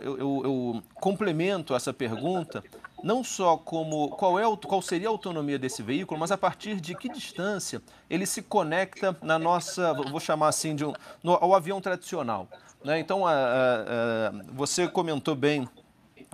eu, 0.01 0.19
eu, 0.19 0.43
eu, 0.45 0.83
complemento 0.95 1.75
essa 1.75 1.93
pergunta 1.93 2.63
não 3.03 3.25
só 3.25 3.57
como 3.57 4.11
qual, 4.11 4.39
é, 4.39 4.45
qual 4.57 4.81
seria 4.81 5.09
a 5.09 5.11
autonomia 5.11 5.59
desse 5.59 5.83
veículo, 5.83 6.21
mas 6.21 6.31
a 6.31 6.39
partir 6.39 6.81
de 6.81 6.95
que 6.95 7.09
distância 7.09 7.83
ele 8.09 8.25
se 8.25 8.43
conecta 8.43 9.17
na 9.23 9.39
nossa, 9.39 9.93
vou 9.93 10.21
chamar 10.21 10.49
assim, 10.49 10.77
de 10.77 10.85
um, 10.85 10.93
no, 11.23 11.33
ao 11.33 11.55
avião 11.55 11.81
tradicional. 11.81 12.49
Né? 12.85 13.01
Então, 13.01 13.27
a, 13.27 13.33
a, 13.33 14.33
você 14.53 14.87
comentou 14.87 15.35
bem 15.35 15.69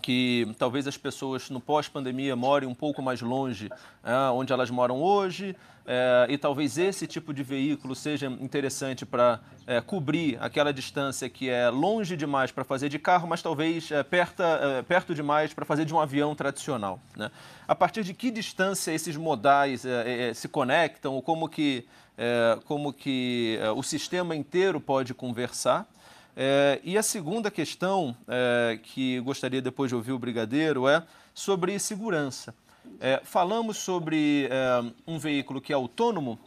que 0.01 0.55
talvez 0.59 0.87
as 0.87 0.97
pessoas 0.97 1.51
no 1.51 1.61
pós-pandemia 1.61 2.37
morem 2.37 2.69
um 2.69 2.75
pouco 2.75 3.03
mais 3.03 3.21
longe 3.21 3.69
é, 4.05 4.31
onde 4.33 4.53
elas 4.53 4.71
moram 4.71 5.03
hoje, 5.03 5.57
é, 5.91 6.27
e 6.29 6.37
talvez 6.37 6.77
esse 6.77 7.07
tipo 7.07 7.33
de 7.33 7.43
veículo 7.43 7.95
seja 7.95 8.27
interessante 8.27 9.07
para 9.07 9.41
é, 9.67 9.81
cobrir 9.81 10.37
aquela 10.39 10.71
distância 10.71 11.31
que 11.31 11.49
é 11.49 11.71
longe 11.71 12.15
demais 12.15 12.53
para 12.53 12.63
fazer 12.63 12.91
de 12.91 12.99
carro, 12.99 13.27
mas 13.27 13.41
talvez 13.41 13.91
é, 13.91 14.03
perto, 14.03 14.43
é, 14.43 14.83
perto 14.83 15.15
demais 15.15 15.55
para 15.55 15.65
fazer 15.65 15.87
de 15.87 15.95
um 15.95 15.99
avião 15.99 16.35
tradicional. 16.35 17.01
Né? 17.17 17.31
A 17.67 17.75
partir 17.75 18.05
de 18.05 18.13
que 18.13 18.31
distância 18.31 18.93
esses 18.93 19.17
modais 19.17 19.87
é, 19.87 20.35
se 20.35 20.47
conectam, 20.47 21.15
ou 21.15 21.23
como 21.23 21.49
que, 21.49 21.87
como 22.67 22.93
que 22.93 23.59
o 23.77 23.83
sistema 23.83 24.35
inteiro 24.35 24.81
pode 24.81 25.15
conversar? 25.15 25.87
É, 26.41 26.81
e 26.85 26.97
a 26.97 27.03
segunda 27.03 27.51
questão 27.51 28.17
é, 28.29 28.79
que 28.81 29.19
gostaria 29.19 29.61
depois 29.61 29.89
de 29.89 29.97
ouvir 29.97 30.13
o 30.13 30.19
Brigadeiro 30.21 30.87
é 30.87 31.03
sobre 31.35 31.77
segurança. 31.81 32.55
É, 33.01 33.21
falamos 33.25 33.77
sobre 33.79 34.49
é, 34.49 34.93
um 35.05 35.19
veículo 35.19 35.61
que 35.61 35.73
é 35.73 35.75
autônomo 35.75 36.39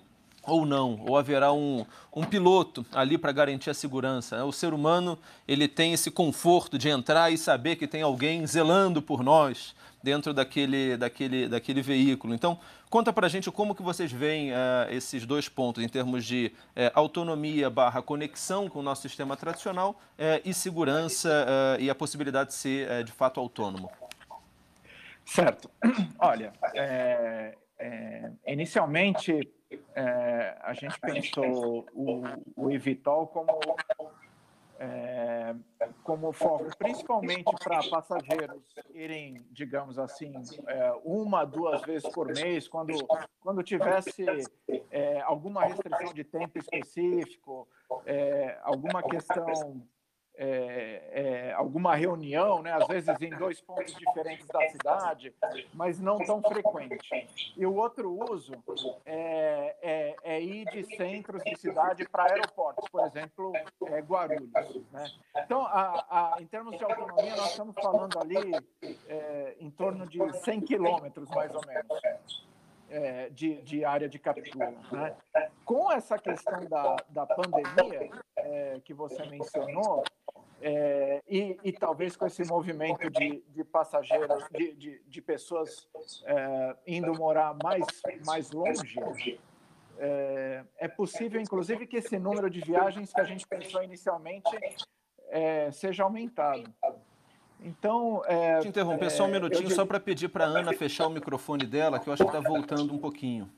ou 0.43 0.65
não, 0.65 0.99
ou 1.07 1.17
haverá 1.17 1.53
um, 1.53 1.85
um 2.13 2.23
piloto 2.23 2.85
ali 2.91 3.17
para 3.17 3.31
garantir 3.31 3.69
a 3.69 3.73
segurança. 3.73 4.43
O 4.43 4.51
ser 4.51 4.73
humano 4.73 5.17
ele 5.47 5.67
tem 5.67 5.93
esse 5.93 6.09
conforto 6.09 6.77
de 6.77 6.89
entrar 6.89 7.31
e 7.31 7.37
saber 7.37 7.75
que 7.75 7.87
tem 7.87 8.01
alguém 8.01 8.45
zelando 8.47 9.01
por 9.01 9.23
nós 9.23 9.75
dentro 10.03 10.33
daquele, 10.33 10.97
daquele, 10.97 11.47
daquele 11.47 11.81
veículo. 11.81 12.33
Então, 12.33 12.59
conta 12.89 13.13
para 13.13 13.27
a 13.27 13.29
gente 13.29 13.51
como 13.51 13.75
que 13.75 13.83
vocês 13.83 14.11
veem 14.11 14.51
uh, 14.51 14.55
esses 14.89 15.25
dois 15.25 15.47
pontos 15.47 15.83
em 15.83 15.87
termos 15.87 16.25
de 16.25 16.51
uh, 16.69 16.91
autonomia 16.95 17.69
barra 17.69 18.01
conexão 18.01 18.67
com 18.67 18.79
o 18.79 18.83
nosso 18.83 19.03
sistema 19.03 19.37
tradicional 19.37 19.91
uh, 19.91 20.41
e 20.43 20.53
segurança 20.53 21.29
e 21.79 21.89
a 21.89 21.95
possibilidade 21.95 22.49
de 22.49 22.55
ser, 22.55 23.03
de 23.03 23.11
fato, 23.11 23.39
autônomo. 23.39 23.89
Certo. 25.25 25.69
Olha, 26.19 26.51
é, 26.73 27.55
é, 27.81 28.31
inicialmente 28.45 29.51
é, 29.95 30.57
a 30.61 30.73
gente 30.73 30.99
pensou 30.99 31.87
o, 31.93 32.21
o 32.55 32.71
Evitol 32.71 33.25
como 33.27 33.59
é, 34.79 35.55
como 36.03 36.31
foco, 36.31 36.75
principalmente 36.75 37.51
para 37.63 37.87
passageiros 37.87 38.63
irem, 38.93 39.45
digamos 39.51 39.99
assim, 39.99 40.33
é, 40.67 40.91
uma, 41.03 41.45
duas 41.45 41.83
vezes 41.83 42.09
por 42.09 42.27
mês, 42.27 42.67
quando, 42.67 42.93
quando 43.39 43.61
tivesse 43.61 44.25
é, 44.89 45.21
alguma 45.21 45.65
restrição 45.65 46.11
de 46.13 46.23
tempo 46.23 46.57
específico, 46.57 47.67
é, 48.07 48.57
alguma 48.63 49.03
questão 49.03 49.83
é, 50.35 51.03
é, 51.11 51.53
alguma 51.53 51.95
reunião, 51.95 52.61
né? 52.61 52.71
às 52.71 52.87
vezes 52.87 53.21
em 53.21 53.29
dois 53.37 53.59
pontos 53.61 53.93
diferentes 53.93 54.47
da 54.47 54.67
cidade, 54.69 55.33
mas 55.73 55.99
não 55.99 56.17
tão 56.19 56.41
frequente. 56.41 57.53
E 57.55 57.65
o 57.65 57.75
outro 57.75 58.11
uso 58.31 58.53
é, 59.05 59.75
é, 59.81 60.15
é 60.23 60.41
ir 60.41 60.65
de 60.71 60.83
centros 60.95 61.43
de 61.43 61.55
cidade 61.57 62.07
para 62.07 62.23
aeroportos, 62.23 62.87
por 62.89 63.05
exemplo, 63.05 63.53
é, 63.85 63.99
Guarulhos. 63.99 64.51
Né? 64.91 65.11
Então, 65.37 65.65
a, 65.65 66.05
a, 66.09 66.41
em 66.41 66.45
termos 66.45 66.77
de 66.77 66.83
autonomia, 66.83 67.35
nós 67.35 67.51
estamos 67.51 67.75
falando 67.75 68.19
ali 68.19 68.51
é, 69.07 69.55
em 69.59 69.69
torno 69.69 70.07
de 70.07 70.19
100 70.39 70.61
quilômetros, 70.61 71.29
mais 71.29 71.53
ou 71.53 71.61
menos. 71.67 72.51
De, 73.31 73.61
de, 73.61 73.85
área 73.85 74.09
de 74.09 74.19
captura. 74.19 74.75
Né? 74.91 75.15
Com 75.63 75.89
essa 75.89 76.19
questão 76.19 76.59
da, 76.65 76.97
da 77.07 77.25
pandemia 77.25 78.11
é, 78.35 78.81
que 78.83 78.93
você 78.93 79.25
mencionou, 79.27 80.03
é, 80.61 81.21
e, 81.27 81.57
e, 81.63 81.71
talvez 81.71 82.15
com 82.15 82.27
esse 82.27 82.43
movimento 82.43 83.09
de, 83.09 83.43
de 83.49 83.63
passageiros, 83.63 84.45
de, 84.51 84.73
de, 84.73 85.01
de 85.07 85.21
pessoas 85.21 85.89
é, 86.25 86.75
indo 86.85 87.13
morar 87.15 87.55
mais, 87.63 87.83
mais 88.25 88.51
longe, 88.51 89.39
é, 89.97 90.63
é, 90.77 90.87
possível, 90.87 91.41
inclusive, 91.41 91.87
que 91.87 91.97
esse 91.97 92.17
número 92.19 92.49
de 92.49 92.59
viagens 92.61 93.11
que 93.11 93.21
a 93.21 93.23
gente 93.23 93.47
pensou 93.47 93.83
inicialmente 93.83 94.49
é, 95.29 95.71
seja 95.71 96.03
aumentado. 96.03 96.71
Então. 97.59 98.23
É, 98.25 98.59
Te 98.59 98.67
interromper 98.67 99.09
só 99.09 99.25
um 99.25 99.29
é, 99.29 99.31
minutinho, 99.31 99.69
só 99.71 99.85
para 99.85 99.99
pedir 99.99 100.29
para 100.29 100.45
a 100.45 100.47
Ana 100.47 100.73
fechar 100.73 101.07
o 101.07 101.09
microfone 101.09 101.65
dela, 101.65 101.99
que 101.99 102.07
eu 102.07 102.13
acho 102.13 102.23
que 102.23 102.29
está 102.35 102.47
voltando 102.47 102.93
um 102.93 102.97
pouquinho. 102.97 103.49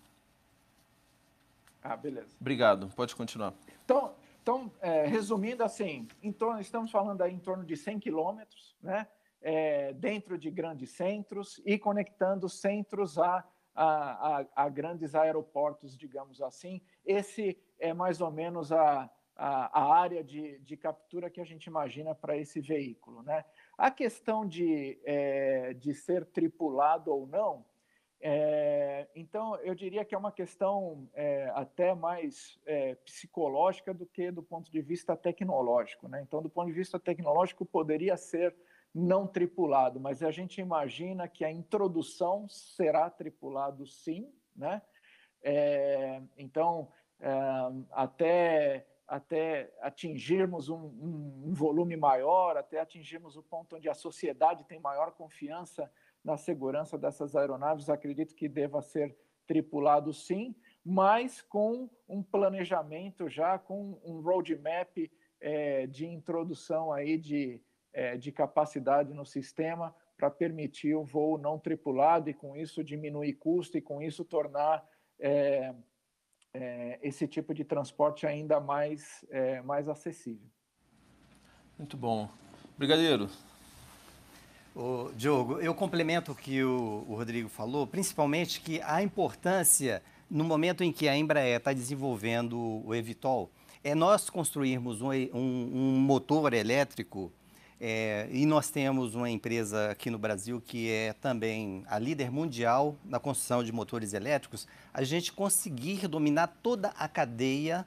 Ah, 1.82 1.98
beleza. 1.98 2.36
Obrigado, 2.40 2.88
pode 2.96 3.14
continuar. 3.14 3.54
Então, 3.84 4.14
então, 4.44 4.70
é, 4.82 5.06
resumindo 5.06 5.64
assim, 5.64 6.06
torno, 6.38 6.60
estamos 6.60 6.92
falando 6.92 7.22
aí 7.22 7.34
em 7.34 7.40
torno 7.40 7.64
de 7.64 7.78
100 7.78 7.98
quilômetros, 8.02 8.76
né? 8.82 9.08
É, 9.42 9.94
dentro 9.94 10.38
de 10.38 10.52
grandes 10.52 10.90
centros 10.90 11.62
e 11.66 11.80
conectando 11.80 12.50
centros 12.50 13.18
a, 13.18 13.38
a, 13.74 14.40
a, 14.42 14.46
a, 14.54 14.70
grandes 14.70 15.16
aeroportos, 15.16 15.98
digamos 15.98 16.42
assim. 16.42 16.82
Esse 17.06 17.58
é 17.80 17.94
mais 17.94 18.20
ou 18.20 18.32
menos 18.32 18.74
a, 18.74 19.10
a, 19.34 19.96
área 19.96 20.22
de, 20.22 20.60
de 20.60 20.76
captura 20.76 21.30
que 21.30 21.40
a 21.40 21.46
gente 21.46 21.68
imagina 21.68 22.14
para 22.14 22.38
esse 22.38 22.60
veículo. 22.60 23.24
Né? 23.24 23.46
A 23.78 23.90
questão 23.90 24.46
de, 24.46 25.00
é, 25.06 25.74
de 25.74 25.94
ser 25.94 26.26
tripulado 26.26 27.14
ou 27.14 27.26
não, 27.26 27.66
é, 28.26 29.06
então, 29.14 29.58
eu 29.58 29.76
diria 29.76 30.06
que 30.06 30.16
é 30.16 30.18
uma 30.18 30.32
questão 30.32 31.10
é, 31.14 31.52
até 31.54 31.94
mais 31.94 32.58
é, 32.66 32.96
psicológica 32.96 33.94
do 33.94 34.06
que 34.06 34.32
do 34.32 34.42
ponto 34.42 34.72
de 34.72 34.82
vista 34.82 35.14
tecnológico. 35.14 36.08
Né? 36.08 36.22
Então, 36.22 36.42
do 36.42 36.50
ponto 36.50 36.68
de 36.68 36.72
vista 36.72 36.98
tecnológico, 36.98 37.66
poderia 37.66 38.16
ser 38.16 38.56
não 38.96 39.28
tripulado, 39.28 40.00
mas 40.00 40.24
a 40.24 40.32
gente 40.32 40.62
imagina 40.62 41.28
que 41.28 41.44
a 41.44 41.52
introdução 41.52 42.48
será 42.48 43.10
tripulado 43.10 43.86
sim. 43.86 44.32
Né? 44.56 44.82
É, 45.44 46.22
então, 46.38 46.90
é, 47.20 47.30
até, 47.92 48.88
até 49.06 49.70
atingirmos 49.82 50.70
um, 50.70 50.78
um, 50.78 51.44
um 51.48 51.54
volume 51.54 51.98
maior, 51.98 52.56
até 52.56 52.80
atingirmos 52.80 53.36
o 53.36 53.44
ponto 53.44 53.76
onde 53.76 53.90
a 53.90 53.94
sociedade 53.94 54.64
tem 54.64 54.80
maior 54.80 55.12
confiança 55.12 55.92
na 56.24 56.38
segurança 56.38 56.98
dessas 56.98 57.36
aeronaves, 57.36 57.90
acredito 57.90 58.36
que 58.36 58.48
deva 58.48 58.82
ser 58.82 59.16
tripulado 59.46 60.14
sim, 60.14 60.56
mas 60.86 61.42
com 61.42 61.90
um 62.08 62.24
planejamento 62.24 63.30
já, 63.30 63.58
com 63.58 64.00
um 64.04 64.22
roadmap 64.22 64.98
é, 65.40 65.86
de 65.88 66.06
introdução 66.06 66.92
aí 66.92 67.18
de, 67.18 67.62
é, 67.92 68.18
de 68.18 68.32
capacidade 68.32 69.14
no 69.14 69.26
sistema 69.26 69.94
para 70.18 70.30
permitir 70.30 70.96
o 70.96 71.04
voo 71.04 71.38
não 71.38 71.60
tripulado 71.60 72.30
e 72.30 72.34
com 72.34 72.56
isso 72.56 72.84
diminuir 72.84 73.34
custo 73.34 73.78
e 73.78 73.82
com 73.82 74.02
isso 74.02 74.24
tornar 74.24 74.88
é, 75.20 75.74
é 76.54 77.00
esse 77.02 77.28
tipo 77.28 77.54
de 77.54 77.66
transporte 77.66 78.26
ainda 78.26 78.60
mais, 78.60 79.26
é, 79.30 79.62
mais 79.62 79.90
acessível. 79.90 80.48
Muito 81.78 81.98
bom. 81.98 82.30
Brigadeiro. 82.78 83.28
O 84.76 85.12
Diogo, 85.16 85.60
eu 85.60 85.76
complemento 85.76 86.32
o 86.32 86.36
que 86.36 86.64
o, 86.64 87.06
o 87.08 87.16
Rodrigo 87.16 87.48
falou, 87.48 87.86
principalmente 87.86 88.60
que 88.60 88.82
a 88.82 89.04
importância 89.04 90.02
no 90.34 90.44
momento 90.44 90.84
em 90.84 90.92
que 90.92 91.08
a 91.08 91.16
Embraer 91.16 91.58
está 91.58 91.72
desenvolvendo 91.72 92.82
o 92.84 92.96
Evitol, 92.96 93.52
é 93.84 93.94
nós 93.94 94.32
construirmos 94.32 95.00
um, 95.00 95.12
um, 95.12 95.72
um 95.74 96.00
motor 96.00 96.54
elétrico 96.54 97.32
é, 97.80 98.28
e 98.32 98.44
nós 98.46 98.72
temos 98.72 99.14
uma 99.14 99.30
empresa 99.30 99.92
aqui 99.92 100.10
no 100.10 100.18
Brasil 100.18 100.60
que 100.60 100.90
é 100.90 101.14
também 101.14 101.84
a 101.88 102.00
líder 102.00 102.32
mundial 102.32 102.96
na 103.06 103.20
construção 103.20 103.64
de 103.64 103.72
motores 103.72 104.14
elétricos, 104.14 104.68
a 104.92 105.04
gente 105.04 105.32
conseguir 105.32 106.08
dominar 106.08 106.48
toda 106.64 106.90
a 106.98 107.08
cadeia 107.08 107.86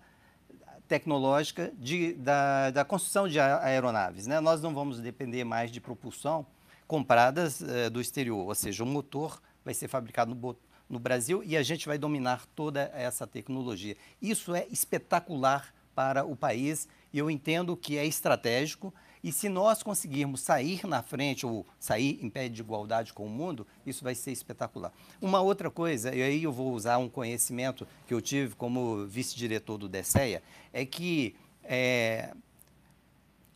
tecnológica 0.86 1.72
de, 1.76 2.12
da, 2.12 2.70
da, 2.70 2.84
construção 2.84 3.26
de 3.26 3.40
aeronaves. 3.40 4.28
Né? 4.28 4.38
Nós 4.38 4.62
não 4.62 4.72
vamos 4.72 5.00
depender 5.00 5.42
mais 5.42 5.72
de 5.72 5.80
propulsão 5.80 6.46
compradas 6.86 7.62
é, 7.62 7.90
do 7.90 8.00
exterior, 8.00 8.46
ou 8.46 8.54
seja, 8.54 8.84
o 8.84 8.86
motor 8.86 9.40
vai 9.64 9.74
ser 9.74 9.88
fabricado 9.88 10.34
no, 10.34 10.56
no 10.88 10.98
Brasil 10.98 11.42
e 11.44 11.56
a 11.56 11.62
gente 11.62 11.86
vai 11.86 11.98
dominar 11.98 12.46
toda 12.54 12.90
essa 12.94 13.26
tecnologia. 13.26 13.96
Isso 14.22 14.54
é 14.54 14.66
espetacular 14.70 15.74
para 15.94 16.24
o 16.24 16.36
país 16.36 16.86
e 17.12 17.18
eu 17.18 17.30
entendo 17.30 17.76
que 17.76 17.96
é 17.96 18.04
estratégico. 18.04 18.92
E 19.24 19.32
se 19.32 19.48
nós 19.48 19.82
conseguirmos 19.82 20.42
sair 20.42 20.86
na 20.86 21.02
frente 21.02 21.44
ou 21.44 21.66
sair 21.80 22.18
em 22.22 22.30
pé 22.30 22.48
de 22.48 22.60
igualdade 22.60 23.12
com 23.12 23.26
o 23.26 23.30
mundo, 23.30 23.66
isso 23.84 24.04
vai 24.04 24.14
ser 24.14 24.30
espetacular. 24.30 24.92
Uma 25.20 25.40
outra 25.40 25.68
coisa, 25.68 26.14
e 26.14 26.22
aí 26.22 26.44
eu 26.44 26.52
vou 26.52 26.72
usar 26.72 26.98
um 26.98 27.08
conhecimento 27.08 27.88
que 28.06 28.14
eu 28.14 28.20
tive 28.20 28.54
como 28.54 29.04
vice-diretor 29.06 29.78
do 29.78 29.88
DECEA, 29.88 30.42
é 30.72 30.84
que, 30.84 31.34
é, 31.64 32.34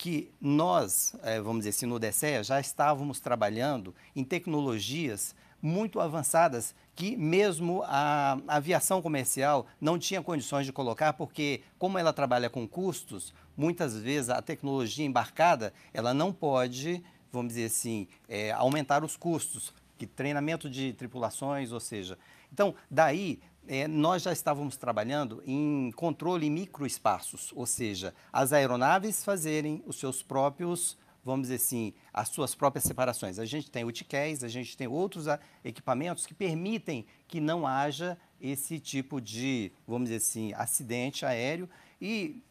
que 0.01 0.32
nós, 0.40 1.14
é, 1.22 1.38
vamos 1.42 1.59
dizer 1.59 1.70
assim, 1.76 1.84
no 1.84 1.98
DECEA, 1.98 2.42
já 2.42 2.59
estávamos 2.59 3.20
trabalhando 3.20 3.94
em 4.16 4.24
tecnologias 4.24 5.34
muito 5.61 6.01
avançadas 6.01 6.74
que 6.96 7.18
mesmo 7.18 7.82
a 7.84 8.38
aviação 8.48 9.03
comercial 9.03 9.66
não 9.78 9.98
tinha 9.98 10.22
condições 10.22 10.64
de 10.64 10.72
colocar, 10.72 11.12
porque 11.12 11.61
como 11.78 11.98
ela 11.98 12.14
trabalha 12.14 12.48
com 12.48 12.66
custos, 12.66 13.34
muitas 13.55 13.94
vezes 13.94 14.30
a 14.30 14.40
tecnologia 14.40 15.05
embarcada 15.05 15.70
ela 15.92 16.14
não 16.14 16.32
pode, 16.32 17.05
vamos 17.30 17.53
dizer 17.53 17.66
assim, 17.66 18.09
é, 18.26 18.53
aumentar 18.53 19.05
os 19.05 19.18
custos, 19.18 19.70
que 19.98 20.07
treinamento 20.07 20.70
de 20.70 20.94
tripulações, 20.94 21.72
ou 21.72 21.80
seja, 21.80 22.16
então 22.51 22.74
daí 22.90 23.38
é, 23.67 23.87
nós 23.87 24.23
já 24.23 24.33
estávamos 24.33 24.77
trabalhando 24.77 25.43
em 25.47 25.91
controle 25.93 26.47
em 26.47 26.51
microespaços, 26.51 27.53
ou 27.55 27.67
seja, 27.67 28.15
as 28.33 28.53
aeronaves 28.53 29.25
fazerem 29.25 29.83
os 29.87 29.99
seus 29.99 30.23
próprios 30.23 30.99
vamos 31.25 31.49
dizer 31.49 31.57
assim, 31.57 31.93
as 32.13 32.29
suas 32.29 32.55
próprias 32.55 32.85
separações. 32.85 33.39
A 33.39 33.45
gente 33.45 33.71
tem 33.71 33.85
o 33.85 33.93
TICAS, 33.93 34.43
a 34.43 34.49
gente 34.49 34.77
tem 34.77 34.87
outros 34.87 35.27
equipamentos 35.65 36.27
que 36.27 36.35
permitem 36.35 37.07
que 37.29 37.41
não 37.41 37.67
haja 37.67 38.17
esse 38.41 38.81
tipo 38.81 39.21
de, 39.21 39.73
vamos 39.87 40.09
dizer 40.09 40.17
assim, 40.17 40.53
acidente 40.55 41.27
aéreo. 41.27 41.69
E, 42.01 42.43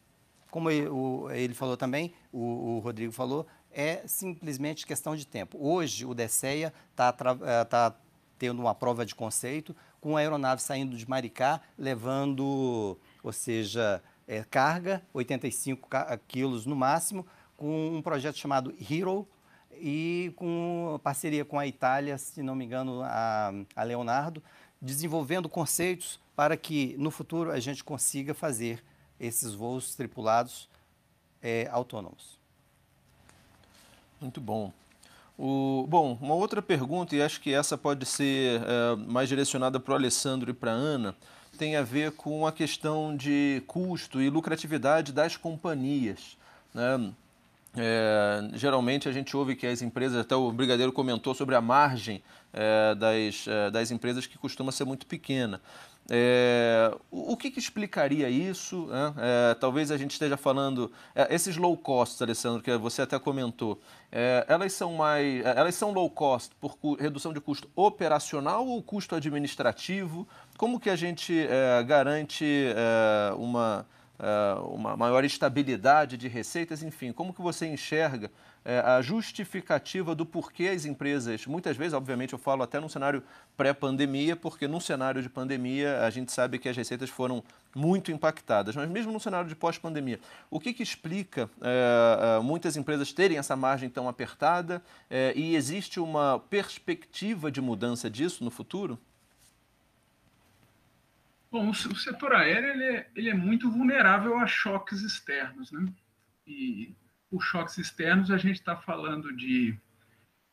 como 0.50 0.70
ele 0.70 1.54
falou 1.54 1.76
também, 1.76 2.14
o, 2.32 2.78
Rodrigo 2.78 3.12
falou, 3.12 3.46
é 3.72 4.06
simplesmente 4.06 4.86
questão 4.86 5.16
de 5.16 5.26
tempo. 5.26 5.58
Hoje, 5.60 6.04
o 6.04 6.14
DECEA 6.14 6.72
está 6.90 7.14
eh, 7.42 7.64
tá 7.64 7.96
tendo 8.38 8.60
uma 8.60 8.74
prova 8.74 9.04
de 9.04 9.14
conceito 9.14 9.76
com 10.00 10.16
a 10.16 10.20
aeronave 10.20 10.62
saindo 10.62 10.96
de 10.96 11.08
Maricá, 11.08 11.60
levando, 11.78 12.98
ou 13.22 13.32
seja, 13.32 14.02
é, 14.26 14.44
carga, 14.44 15.02
85 15.12 15.88
quilos 16.26 16.66
no 16.66 16.74
máximo, 16.74 17.26
com 17.56 17.96
um 17.96 18.00
projeto 18.00 18.38
chamado 18.38 18.74
Hero 18.80 19.26
e 19.72 20.32
com 20.36 20.98
parceria 21.02 21.44
com 21.44 21.58
a 21.58 21.66
Itália, 21.66 22.16
se 22.16 22.42
não 22.42 22.54
me 22.54 22.64
engano, 22.64 23.02
a, 23.02 23.52
a 23.76 23.82
Leonardo, 23.82 24.42
desenvolvendo 24.80 25.48
conceitos 25.48 26.18
para 26.34 26.56
que 26.56 26.96
no 26.98 27.10
futuro 27.10 27.50
a 27.50 27.60
gente 27.60 27.84
consiga 27.84 28.32
fazer 28.32 28.82
esses 29.18 29.52
voos 29.52 29.94
tripulados 29.94 30.68
é, 31.42 31.68
autônomos. 31.70 32.38
Muito 34.20 34.40
bom. 34.40 34.72
O, 35.42 35.86
bom, 35.88 36.18
uma 36.20 36.34
outra 36.34 36.60
pergunta, 36.60 37.16
e 37.16 37.22
acho 37.22 37.40
que 37.40 37.54
essa 37.54 37.78
pode 37.78 38.04
ser 38.04 38.60
é, 38.60 38.94
mais 38.94 39.26
direcionada 39.26 39.80
para 39.80 39.92
o 39.92 39.94
Alessandro 39.94 40.50
e 40.50 40.52
para 40.52 40.70
a 40.70 40.74
Ana, 40.74 41.16
tem 41.56 41.76
a 41.76 41.82
ver 41.82 42.12
com 42.12 42.46
a 42.46 42.52
questão 42.52 43.16
de 43.16 43.62
custo 43.66 44.20
e 44.20 44.28
lucratividade 44.28 45.14
das 45.14 45.38
companhias. 45.38 46.36
Né? 46.74 47.10
É, 47.74 48.50
geralmente 48.52 49.08
a 49.08 49.12
gente 49.12 49.34
ouve 49.34 49.56
que 49.56 49.66
as 49.66 49.80
empresas, 49.80 50.18
até 50.18 50.36
o 50.36 50.52
Brigadeiro 50.52 50.92
comentou 50.92 51.34
sobre 51.34 51.54
a 51.54 51.60
margem 51.62 52.22
é, 52.52 52.94
das, 52.94 53.46
das 53.72 53.90
empresas 53.90 54.26
que 54.26 54.36
costuma 54.36 54.70
ser 54.70 54.84
muito 54.84 55.06
pequena. 55.06 55.62
É, 56.12 56.92
o, 57.08 57.34
o 57.34 57.36
que, 57.36 57.52
que, 57.52 57.60
explicaria 57.60 58.28
isso? 58.28 58.86
Né? 58.86 59.14
É, 59.18 59.54
talvez 59.54 59.92
a 59.92 59.96
gente 59.96 60.10
esteja 60.10 60.36
falando 60.36 60.90
é, 61.14 61.32
esses 61.32 61.56
low 61.56 61.76
costs, 61.76 62.20
Alessandro, 62.20 62.60
que 62.60 62.76
você 62.76 63.02
até 63.02 63.16
comentou. 63.16 63.80
elas 64.48 64.72
são 64.72 64.94
mais, 64.94 65.44
elas 65.46 65.76
são 65.76 65.92
low 65.92 66.10
cost 66.10 66.52
por 66.60 66.76
redução 66.98 67.32
de 67.32 67.40
custo 67.40 67.70
operacional 67.76 68.66
ou 68.66 68.82
custo 68.82 69.14
administrativo? 69.14 70.26
Como 70.58 70.80
que 70.80 70.90
a 70.90 70.96
gente 70.96 71.46
garante 71.86 72.44
uma 73.38 73.86
uma 74.70 74.98
maior 74.98 75.24
estabilidade 75.24 76.18
de 76.18 76.28
receitas, 76.28 76.82
enfim, 76.82 77.10
como 77.10 77.32
que 77.32 77.40
você 77.40 77.66
enxerga 77.66 78.30
eh, 78.64 78.80
a 78.80 79.00
justificativa 79.00 80.14
do 80.14 80.26
porquê 80.26 80.68
as 80.68 80.84
empresas, 80.84 81.46
muitas 81.46 81.76
vezes, 81.76 81.94
obviamente, 81.94 82.32
eu 82.32 82.38
falo 82.38 82.62
até 82.62 82.78
num 82.78 82.88
cenário 82.88 83.22
pré-pandemia, 83.56 84.36
porque 84.36 84.68
num 84.68 84.80
cenário 84.80 85.22
de 85.22 85.28
pandemia 85.28 86.04
a 86.04 86.10
gente 86.10 86.30
sabe 86.30 86.58
que 86.58 86.68
as 86.68 86.76
receitas 86.76 87.08
foram 87.08 87.42
muito 87.74 88.10
impactadas, 88.12 88.76
mas 88.76 88.88
mesmo 88.88 89.12
no 89.12 89.20
cenário 89.20 89.48
de 89.48 89.54
pós-pandemia, 89.54 90.20
o 90.50 90.58
que, 90.60 90.72
que 90.72 90.82
explica 90.82 91.48
é, 91.60 92.40
muitas 92.42 92.76
empresas 92.76 93.12
terem 93.12 93.38
essa 93.38 93.56
margem 93.56 93.88
tão 93.88 94.08
apertada 94.08 94.82
é, 95.08 95.32
e 95.36 95.54
existe 95.54 96.00
uma 96.00 96.38
perspectiva 96.38 97.50
de 97.50 97.60
mudança 97.60 98.10
disso 98.10 98.44
no 98.44 98.50
futuro? 98.50 98.98
Bom, 101.50 101.70
o 101.70 101.74
setor 101.74 102.34
aéreo 102.34 102.70
ele 102.70 102.84
é, 102.84 103.10
ele 103.16 103.30
é 103.30 103.34
muito 103.34 103.70
vulnerável 103.70 104.38
a 104.38 104.46
choques 104.46 105.00
externos, 105.02 105.72
né? 105.72 105.88
E 106.46 106.94
os 107.30 107.44
choques 107.44 107.78
externos 107.78 108.30
a 108.30 108.36
gente 108.36 108.56
está 108.56 108.76
falando 108.76 109.34
de 109.34 109.78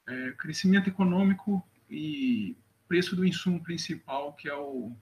é, 0.07 0.31
crescimento 0.31 0.87
econômico 0.87 1.67
e 1.89 2.55
preço 2.87 3.15
do 3.15 3.25
insumo 3.25 3.61
principal, 3.61 4.33
que 4.33 4.47
é 4.47 4.55
o, 4.55 4.95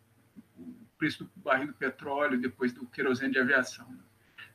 o, 0.57 0.76
preço 0.97 1.26
do 1.26 1.32
barril 1.36 1.67
do 1.67 1.73
petróleo, 1.73 2.39
depois 2.39 2.71
do 2.71 2.88
querosene 2.88 3.34
de 3.34 3.39
aviação. 3.39 3.88
Né? 3.89 3.99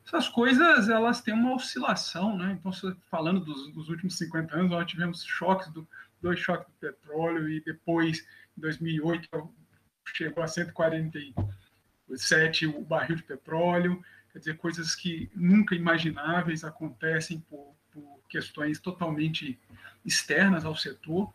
Essas 0.04 0.28
coisas 0.28 0.88
elas 0.88 1.20
têm 1.20 1.34
uma 1.34 1.54
oscilação, 1.54 2.36
né? 2.36 2.58
Então, 2.58 2.72
falando 3.10 3.40
dos, 3.40 3.72
dos 3.72 3.88
últimos 3.88 4.16
50 4.16 4.56
anos, 4.56 4.70
nós 4.70 4.90
tivemos 4.90 5.22
choques 5.22 5.68
do 5.68 5.86
dois 6.20 6.38
choques 6.38 6.66
do 6.66 6.72
petróleo 6.74 7.48
e 7.48 7.62
depois, 7.62 8.26
em 8.56 8.60
2008, 8.60 9.28
chegou 10.14 10.42
a 10.42 10.48
147 10.48 12.66
o 12.66 12.82
barril 12.82 13.16
de 13.16 13.22
petróleo, 13.22 14.04
quer 14.32 14.38
dizer, 14.38 14.56
coisas 14.56 14.94
que 14.94 15.30
nunca 15.34 15.74
imagináveis 15.74 16.64
acontecem 16.64 17.40
por, 17.48 17.74
por 17.92 18.20
questões 18.28 18.78
totalmente 18.78 19.58
externas 20.04 20.64
ao 20.64 20.76
setor. 20.76 21.32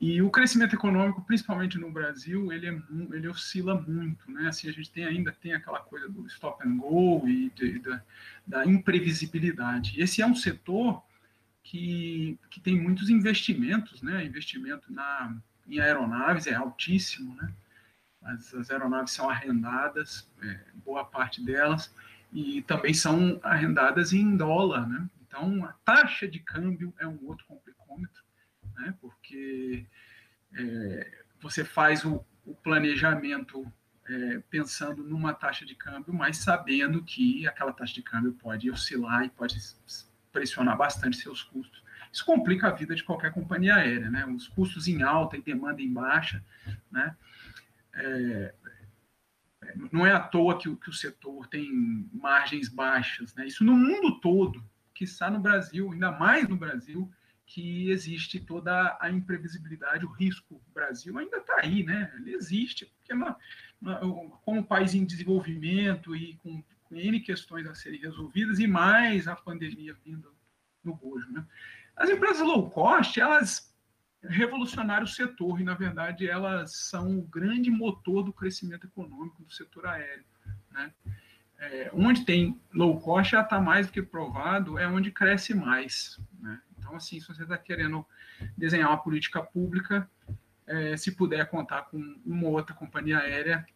E 0.00 0.20
o 0.20 0.30
crescimento 0.30 0.74
econômico, 0.74 1.22
principalmente 1.22 1.78
no 1.78 1.90
Brasil, 1.90 2.52
ele, 2.52 2.68
é, 2.68 2.82
ele 3.12 3.28
oscila 3.28 3.80
muito, 3.80 4.28
né? 4.30 4.48
Assim, 4.48 4.68
a 4.68 4.72
gente 4.72 4.90
tem 4.90 5.04
ainda 5.04 5.30
tem 5.30 5.54
aquela 5.54 5.78
coisa 5.78 6.08
do 6.08 6.26
stop 6.26 6.66
and 6.66 6.76
go 6.76 7.26
e 7.28 7.50
de, 7.50 7.78
da, 7.78 8.02
da 8.46 8.66
imprevisibilidade. 8.66 10.00
Esse 10.00 10.20
é 10.20 10.26
um 10.26 10.34
setor 10.34 11.02
que, 11.62 12.36
que 12.50 12.60
tem 12.60 12.80
muitos 12.80 13.08
investimentos, 13.10 14.02
né? 14.02 14.24
Investimento 14.24 14.92
na 14.92 15.36
em 15.68 15.78
aeronaves 15.78 16.48
é 16.48 16.54
altíssimo, 16.54 17.36
né? 17.36 17.52
As, 18.24 18.54
as 18.54 18.70
aeronaves 18.70 19.12
são 19.12 19.28
arrendadas, 19.28 20.30
é, 20.42 20.60
boa 20.84 21.04
parte 21.04 21.44
delas, 21.44 21.94
e 22.32 22.62
também 22.62 22.94
são 22.94 23.38
arrendadas 23.42 24.12
em 24.12 24.36
dólar, 24.36 24.88
né? 24.88 25.08
Então, 25.26 25.64
a 25.64 25.72
taxa 25.84 26.28
de 26.28 26.38
câmbio 26.38 26.94
é 26.98 27.06
um 27.06 27.18
outro 27.26 27.44
complicômetro, 27.46 28.22
né? 28.76 28.94
Porque 29.00 29.86
é, 30.54 31.22
você 31.40 31.64
faz 31.64 32.04
o, 32.04 32.24
o 32.44 32.54
planejamento 32.54 33.70
é, 34.08 34.42
pensando 34.50 35.02
numa 35.02 35.32
taxa 35.32 35.64
de 35.64 35.74
câmbio, 35.74 36.12
mas 36.12 36.38
sabendo 36.38 37.02
que 37.02 37.46
aquela 37.46 37.72
taxa 37.72 37.94
de 37.94 38.02
câmbio 38.02 38.32
pode 38.34 38.70
oscilar 38.70 39.24
e 39.24 39.30
pode 39.30 39.56
pressionar 40.32 40.76
bastante 40.76 41.16
seus 41.16 41.42
custos. 41.42 41.82
Isso 42.12 42.24
complica 42.24 42.68
a 42.68 42.72
vida 42.72 42.94
de 42.94 43.02
qualquer 43.02 43.32
companhia 43.32 43.76
aérea, 43.76 44.10
né? 44.10 44.26
Os 44.26 44.48
custos 44.48 44.86
em 44.86 45.02
alta 45.02 45.36
e 45.36 45.42
demanda 45.42 45.80
em 45.80 45.92
baixa, 45.92 46.44
né? 46.90 47.16
É, 47.94 48.54
não 49.90 50.06
é 50.06 50.12
à 50.12 50.20
toa 50.20 50.58
que, 50.58 50.74
que, 50.76 50.90
o 50.90 50.92
setor 50.92 51.46
tem 51.48 52.08
margens 52.12 52.68
baixas, 52.68 53.34
né? 53.34 53.46
Isso 53.46 53.64
no 53.64 53.76
mundo 53.76 54.20
todo, 54.20 54.62
que 54.94 55.04
está 55.04 55.30
no 55.30 55.40
Brasil, 55.40 55.90
ainda 55.92 56.10
mais 56.10 56.48
no 56.48 56.56
Brasil, 56.56 57.10
que 57.46 57.90
existe 57.90 58.40
toda 58.40 58.96
a 59.00 59.10
imprevisibilidade, 59.10 60.06
o 60.06 60.10
risco. 60.10 60.54
O 60.54 60.72
Brasil 60.74 61.16
ainda 61.18 61.38
está 61.38 61.60
aí, 61.60 61.82
né? 61.82 62.12
Ele 62.16 62.34
existe, 62.34 62.86
porque 62.86 63.14
na, 63.14 63.36
na, 63.80 64.00
como 64.44 64.64
país 64.64 64.94
em 64.94 65.04
desenvolvimento 65.04 66.16
e 66.16 66.36
com, 66.36 66.62
com 66.84 66.96
N 66.96 67.20
questões 67.20 67.66
a 67.66 67.74
serem 67.74 68.00
resolvidas, 68.00 68.58
e 68.58 68.66
mais 68.66 69.28
a 69.28 69.36
pandemia 69.36 69.96
vindo 70.04 70.34
no 70.82 70.94
bojo, 70.94 71.30
né? 71.30 71.44
As 71.94 72.08
empresas 72.08 72.40
low 72.40 72.70
cost, 72.70 73.20
elas 73.20 73.71
revolucionaram 74.22 75.04
o 75.04 75.08
setor 75.08 75.60
e, 75.60 75.64
na 75.64 75.74
verdade, 75.74 76.28
elas 76.28 76.76
são 76.76 77.18
o 77.18 77.22
grande 77.22 77.70
motor 77.70 78.22
do 78.22 78.32
crescimento 78.32 78.86
econômico 78.86 79.42
do 79.42 79.52
setor 79.52 79.86
aéreo. 79.86 80.24
Né? 80.70 80.92
É, 81.58 81.90
onde 81.92 82.24
tem 82.24 82.60
low 82.72 83.00
cost, 83.00 83.32
já 83.32 83.42
está 83.42 83.60
mais 83.60 83.86
do 83.86 83.92
que 83.92 84.02
provado, 84.02 84.78
é 84.78 84.86
onde 84.86 85.10
cresce 85.10 85.54
mais. 85.54 86.20
Né? 86.40 86.60
Então, 86.78 86.94
assim, 86.94 87.20
se 87.20 87.28
você 87.28 87.42
está 87.42 87.58
querendo 87.58 88.04
desenhar 88.56 88.88
uma 88.88 89.02
política 89.02 89.42
pública, 89.42 90.08
é, 90.66 90.96
se 90.96 91.12
puder 91.12 91.48
contar 91.48 91.82
com 91.82 91.98
uma 92.24 92.46
ou 92.46 92.54
outra 92.54 92.74
companhia 92.74 93.18
aérea 93.18 93.66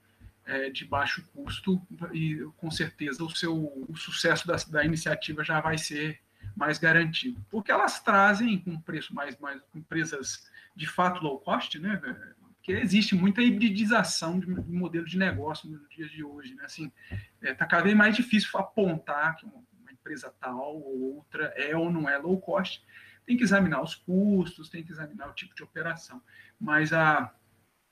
é, 0.44 0.70
de 0.70 0.84
baixo 0.84 1.24
custo, 1.32 1.80
e 2.12 2.36
com 2.57 2.70
certeza 2.70 3.24
o 3.24 3.30
seu 3.30 3.84
o 3.88 3.97
sucesso 3.97 4.47
da, 4.47 4.57
da 4.68 4.84
iniciativa 4.84 5.42
já 5.42 5.61
vai 5.61 5.76
ser 5.76 6.20
mais 6.57 6.78
garantido, 6.78 7.44
porque 7.50 7.70
elas 7.70 8.00
trazem 8.00 8.62
um 8.66 8.80
preço 8.80 9.14
mais, 9.14 9.38
mais 9.38 9.61
empresas 9.74 10.50
de 10.74 10.86
fato 10.86 11.22
low 11.22 11.38
cost, 11.38 11.78
né? 11.78 12.00
Porque 12.54 12.72
existe 12.72 13.14
muita 13.14 13.42
hibridização 13.42 14.40
de 14.40 14.48
modelo 14.48 15.04
de 15.04 15.18
negócio 15.18 15.68
nos 15.68 15.86
dias 15.90 16.11
de 16.11 16.24
hoje, 16.24 16.54
né? 16.54 16.64
Assim, 16.64 16.90
é, 17.42 17.52
tá 17.52 17.66
cada 17.66 17.82
vez 17.82 17.94
mais 17.94 18.16
difícil 18.16 18.48
apontar 18.59 19.36
que 19.36 19.44
uma 19.44 19.92
empresa 19.92 20.34
tal 20.40 20.76
ou 20.76 21.16
outra 21.16 21.52
é 21.57 21.76
ou 21.76 21.92
não 21.92 22.09
é 22.09 22.16
low 22.16 22.40
cost. 22.40 22.82
Tem 23.26 23.36
que 23.36 23.44
examinar 23.44 23.82
os 23.82 23.94
custos, 23.94 24.70
tem 24.70 24.82
que 24.82 24.92
examinar 24.92 25.28
o 25.28 25.34
tipo 25.34 25.54
de 25.54 25.62
operação, 25.62 26.22
mas 26.59 26.92
a 26.92 27.32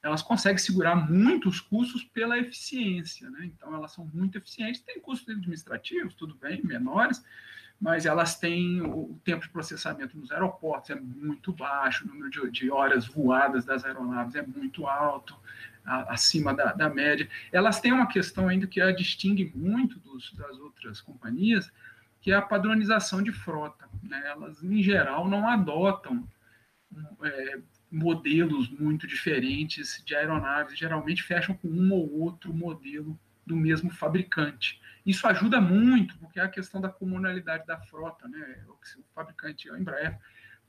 elas 0.02 0.20
conseguem 0.20 0.58
segurar 0.58 0.94
muito 0.94 1.48
os 1.48 1.60
custos 1.60 2.04
pela 2.04 2.38
eficiência, 2.38 3.30
né? 3.30 3.46
Então 3.46 3.74
elas 3.74 3.92
são 3.92 4.04
muito 4.12 4.36
eficientes, 4.36 4.82
tem 4.82 5.00
custos 5.00 5.34
administrativos, 5.34 6.14
tudo 6.14 6.34
bem, 6.34 6.62
menores, 6.62 7.24
mas 7.84 8.06
elas 8.06 8.34
têm 8.34 8.80
o 8.80 9.20
tempo 9.22 9.42
de 9.42 9.50
processamento 9.50 10.16
nos 10.16 10.32
aeroportos 10.32 10.88
é 10.88 10.94
muito 10.94 11.52
baixo, 11.52 12.06
o 12.06 12.08
número 12.08 12.50
de, 12.50 12.70
horas 12.70 13.06
voadas 13.06 13.66
das 13.66 13.84
aeronaves 13.84 14.34
é 14.34 14.40
muito 14.40 14.86
alto, 14.86 15.38
a, 15.84 16.14
acima 16.14 16.54
da, 16.54 16.72
da, 16.72 16.88
média. 16.88 17.28
Elas 17.52 17.82
têm 17.82 17.92
uma 17.92 18.06
questão 18.06 18.48
ainda 18.48 18.66
que 18.66 18.80
a 18.80 18.90
distingue 18.90 19.52
muito 19.54 19.98
dos, 19.98 20.32
das 20.32 20.58
outras 20.60 21.02
companhias, 21.02 21.70
que 22.22 22.32
é 22.32 22.34
a 22.34 22.40
padronização 22.40 23.22
de 23.22 23.32
frota. 23.32 23.86
Né? 24.02 24.22
Elas, 24.28 24.64
em 24.64 24.82
geral, 24.82 25.28
não 25.28 25.46
adotam 25.46 26.26
é, 27.22 27.58
modelos 27.92 28.70
muito 28.70 29.06
diferentes 29.06 30.02
de 30.06 30.16
aeronaves, 30.16 30.78
geralmente 30.78 31.22
fecham 31.22 31.54
com 31.54 31.68
um 31.68 31.92
ou 31.92 32.18
outro 32.18 32.50
modelo 32.50 33.20
do 33.46 33.54
mesmo 33.54 33.90
fabricante. 33.90 34.80
Isso 35.04 35.26
ajuda 35.26 35.60
muito, 35.60 36.16
porque 36.18 36.40
é 36.40 36.42
a 36.42 36.48
questão 36.48 36.80
da 36.80 36.88
comunalidade 36.88 37.66
da 37.66 37.78
frota, 37.78 38.26
né? 38.26 38.64
O 38.68 39.02
fabricante, 39.14 39.70
a 39.70 39.78
Embraer, 39.78 40.18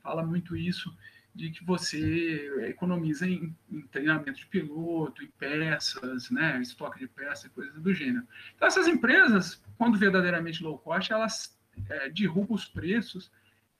fala 0.02 0.22
muito 0.24 0.54
isso, 0.56 0.94
de 1.34 1.50
que 1.50 1.64
você 1.64 2.66
economiza 2.68 3.26
em, 3.26 3.54
em, 3.70 3.82
treinamento 3.88 4.38
de 4.38 4.46
piloto, 4.46 5.22
em 5.22 5.28
peças, 5.38 6.30
né? 6.30 6.60
Estoque 6.60 6.98
de 6.98 7.08
peças, 7.08 7.50
coisas 7.52 7.80
do 7.80 7.94
gênero. 7.94 8.26
Então, 8.54 8.68
essas 8.68 8.86
empresas, 8.86 9.62
quando 9.76 9.98
verdadeiramente 9.98 10.62
low 10.62 10.78
cost, 10.78 11.12
elas 11.12 11.58
é, 11.88 12.08
derrubam 12.10 12.54
os 12.54 12.64
preços 12.64 13.30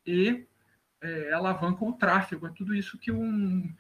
e 0.06 0.46
é, 1.00 1.32
alavancam 1.32 1.88
o 1.88 1.92
tráfego. 1.92 2.46
É 2.46 2.50
tudo 2.50 2.74
isso 2.74 2.98
que 2.98 3.10
um, 3.10 3.74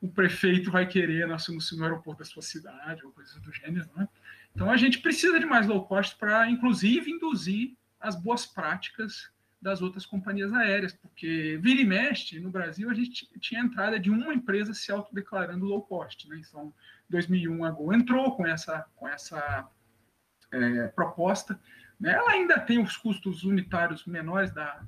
o 0.00 0.08
prefeito 0.08 0.70
vai 0.70 0.86
querer 0.86 1.26
no, 1.26 1.36
no 1.36 1.84
aeroporto 1.84 2.20
da 2.20 2.24
sua 2.24 2.42
cidade, 2.42 3.04
ou 3.04 3.12
coisas 3.12 3.38
do 3.40 3.52
gênero, 3.52 3.88
né? 3.96 4.08
Então 4.56 4.70
a 4.70 4.76
gente 4.78 5.00
precisa 5.00 5.38
de 5.38 5.44
mais 5.44 5.66
low 5.66 5.84
cost 5.84 6.16
para, 6.16 6.48
inclusive, 6.48 7.10
induzir 7.10 7.76
as 8.00 8.16
boas 8.16 8.46
práticas 8.46 9.30
das 9.60 9.82
outras 9.82 10.06
companhias 10.06 10.50
aéreas, 10.50 10.94
porque 10.94 11.58
vira 11.60 11.82
e 11.82 11.84
mexe, 11.84 12.40
no 12.40 12.50
Brasil 12.50 12.88
a 12.88 12.94
gente 12.94 13.28
tinha 13.38 13.60
entrada 13.60 14.00
de 14.00 14.10
uma 14.10 14.32
empresa 14.32 14.72
se 14.72 14.90
autodeclarando 14.90 15.66
low 15.66 15.82
cost. 15.82 16.26
Né? 16.26 16.40
Então, 16.48 16.72
2001 17.10 17.64
a 17.66 17.70
Gol 17.70 17.92
entrou 17.92 18.34
com 18.34 18.46
essa, 18.46 18.86
com 18.96 19.06
essa 19.06 19.68
é, 20.50 20.88
proposta. 20.88 21.60
Né? 22.00 22.12
Ela 22.14 22.30
ainda 22.30 22.58
tem 22.58 22.82
os 22.82 22.96
custos 22.96 23.44
unitários 23.44 24.06
menores 24.06 24.50
da, 24.54 24.82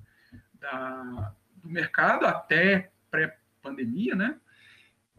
da 0.59 1.35
do 1.57 1.69
mercado 1.69 2.25
até 2.25 2.91
pré-pandemia, 3.11 4.15
né? 4.15 4.41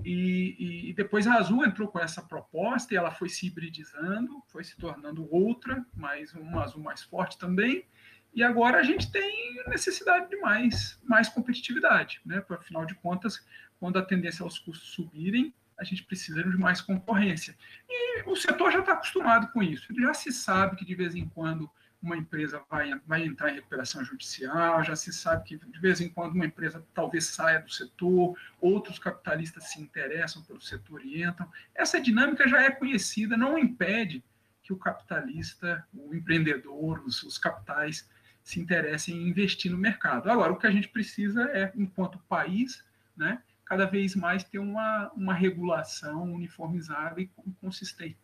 E, 0.03 0.89
e, 0.89 0.93
depois 0.93 1.27
a 1.27 1.35
Azul 1.35 1.65
entrou 1.65 1.87
com 1.87 1.99
essa 1.99 2.21
proposta 2.21 2.93
e 2.93 2.97
ela 2.97 3.11
foi 3.11 3.27
se 3.27 3.47
hibridizando, 3.47 4.41
foi 4.47 4.63
se 4.63 4.77
tornando 4.77 5.27
outra, 5.29 5.85
mas 5.93 6.33
uma 6.33 6.63
Azul 6.63 6.81
mais 6.81 7.01
forte 7.03 7.37
também. 7.37 7.85
E 8.33 8.43
agora 8.43 8.77
a 8.77 8.83
gente 8.83 9.11
tem 9.11 9.55
necessidade 9.67 10.29
de 10.29 10.37
mais, 10.37 10.99
mais 11.03 11.27
competitividade, 11.27 12.21
né? 12.25 12.39
Porque, 12.39 12.63
afinal 12.63 12.85
de 12.85 12.95
contas, 12.95 13.45
quando 13.79 13.97
a 13.97 14.05
tendência 14.05 14.43
aos 14.43 14.57
custos 14.57 14.89
subirem, 14.89 15.53
a 15.77 15.83
gente 15.83 16.03
precisa 16.03 16.43
de 16.43 16.57
mais 16.57 16.81
concorrência. 16.81 17.55
E 17.89 18.21
o 18.29 18.35
setor 18.35 18.71
já 18.71 18.79
está 18.79 18.93
acostumado 18.93 19.51
com 19.51 19.63
isso. 19.63 19.91
Ele 19.91 20.01
já 20.01 20.13
se 20.13 20.31
sabe 20.31 20.75
que 20.75 20.85
de 20.85 20.93
vez 20.93 21.15
em 21.15 21.27
quando 21.27 21.69
uma 22.01 22.15
empresa 22.15 22.63
vai, 22.69 22.97
vai 23.05 23.23
entrar 23.25 23.51
em 23.51 23.55
recuperação 23.55 24.03
judicial, 24.03 24.83
já 24.83 24.95
se 24.95 25.11
sabe 25.11 25.43
que 25.43 25.57
de 25.57 25.79
vez 25.79 25.99
em 25.99 26.09
quando 26.09 26.33
uma 26.33 26.45
empresa 26.45 26.85
talvez 26.93 27.25
saia 27.25 27.59
do 27.59 27.69
setor, 27.69 28.37
outros 28.61 28.97
capitalistas 28.97 29.71
se 29.71 29.81
interessam 29.81 30.41
pelo 30.43 30.61
setor 30.61 31.05
e 31.05 31.23
entram. 31.23 31.49
Essa 31.75 31.99
dinâmica 31.99 32.47
já 32.47 32.61
é 32.61 32.71
conhecida, 32.71 33.35
não 33.35 33.57
impede 33.57 34.23
que 34.63 34.71
o 34.71 34.77
capitalista, 34.77 35.85
o 35.93 36.13
empreendedor, 36.13 37.03
os, 37.05 37.23
os 37.23 37.37
capitais 37.37 38.09
se 38.43 38.59
interessem 38.59 39.15
em 39.15 39.29
investir 39.29 39.71
no 39.71 39.77
mercado. 39.77 40.29
Agora, 40.29 40.53
o 40.53 40.57
que 40.57 40.67
a 40.67 40.71
gente 40.71 40.87
precisa 40.87 41.43
é, 41.51 41.71
enquanto 41.75 42.17
país, 42.29 42.83
né, 43.15 43.41
cada 43.65 43.85
vez 43.85 44.15
mais 44.15 44.43
ter 44.43 44.59
uma, 44.59 45.11
uma 45.15 45.33
regulação 45.33 46.33
uniformizada 46.33 47.21
e 47.21 47.29
consistente, 47.59 48.17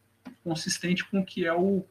consistente 0.43 1.05
com 1.05 1.19
o 1.19 1.26
que 1.26 1.45
é 1.45 1.53
o, 1.53 1.86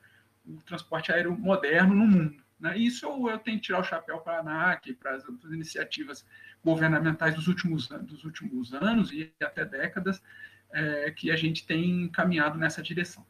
o 0.47 0.57
transporte 0.63 1.13
aéreo 1.13 1.37
moderno 1.37 1.95
no 1.95 2.07
mundo. 2.07 2.43
Né? 2.59 2.79
Isso 2.79 3.07
eu, 3.07 3.29
eu 3.29 3.39
tenho 3.39 3.59
que 3.59 3.65
tirar 3.65 3.81
o 3.81 3.85
chapéu 3.85 4.19
para 4.19 4.39
a 4.39 4.41
ANAC, 4.41 4.93
para 4.95 5.17
as, 5.17 5.25
as 5.25 5.53
iniciativas 5.53 6.25
governamentais 6.65 7.35
dos 7.35 7.47
últimos, 7.47 7.89
dos 7.89 8.25
últimos 8.25 8.73
anos 8.73 9.13
e 9.13 9.33
até 9.43 9.65
décadas, 9.65 10.23
é, 10.73 11.11
que 11.11 11.31
a 11.31 11.37
gente 11.37 11.67
tem 11.67 12.09
caminhado 12.09 12.59
nessa 12.59 12.83
direção. 12.83 13.25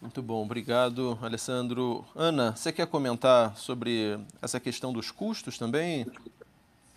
Muito 0.00 0.22
bom, 0.22 0.44
obrigado, 0.44 1.18
Alessandro. 1.20 2.06
Ana, 2.14 2.54
você 2.54 2.72
quer 2.72 2.86
comentar 2.86 3.56
sobre 3.56 4.18
essa 4.40 4.60
questão 4.60 4.92
dos 4.92 5.10
custos 5.10 5.58
também? 5.58 6.06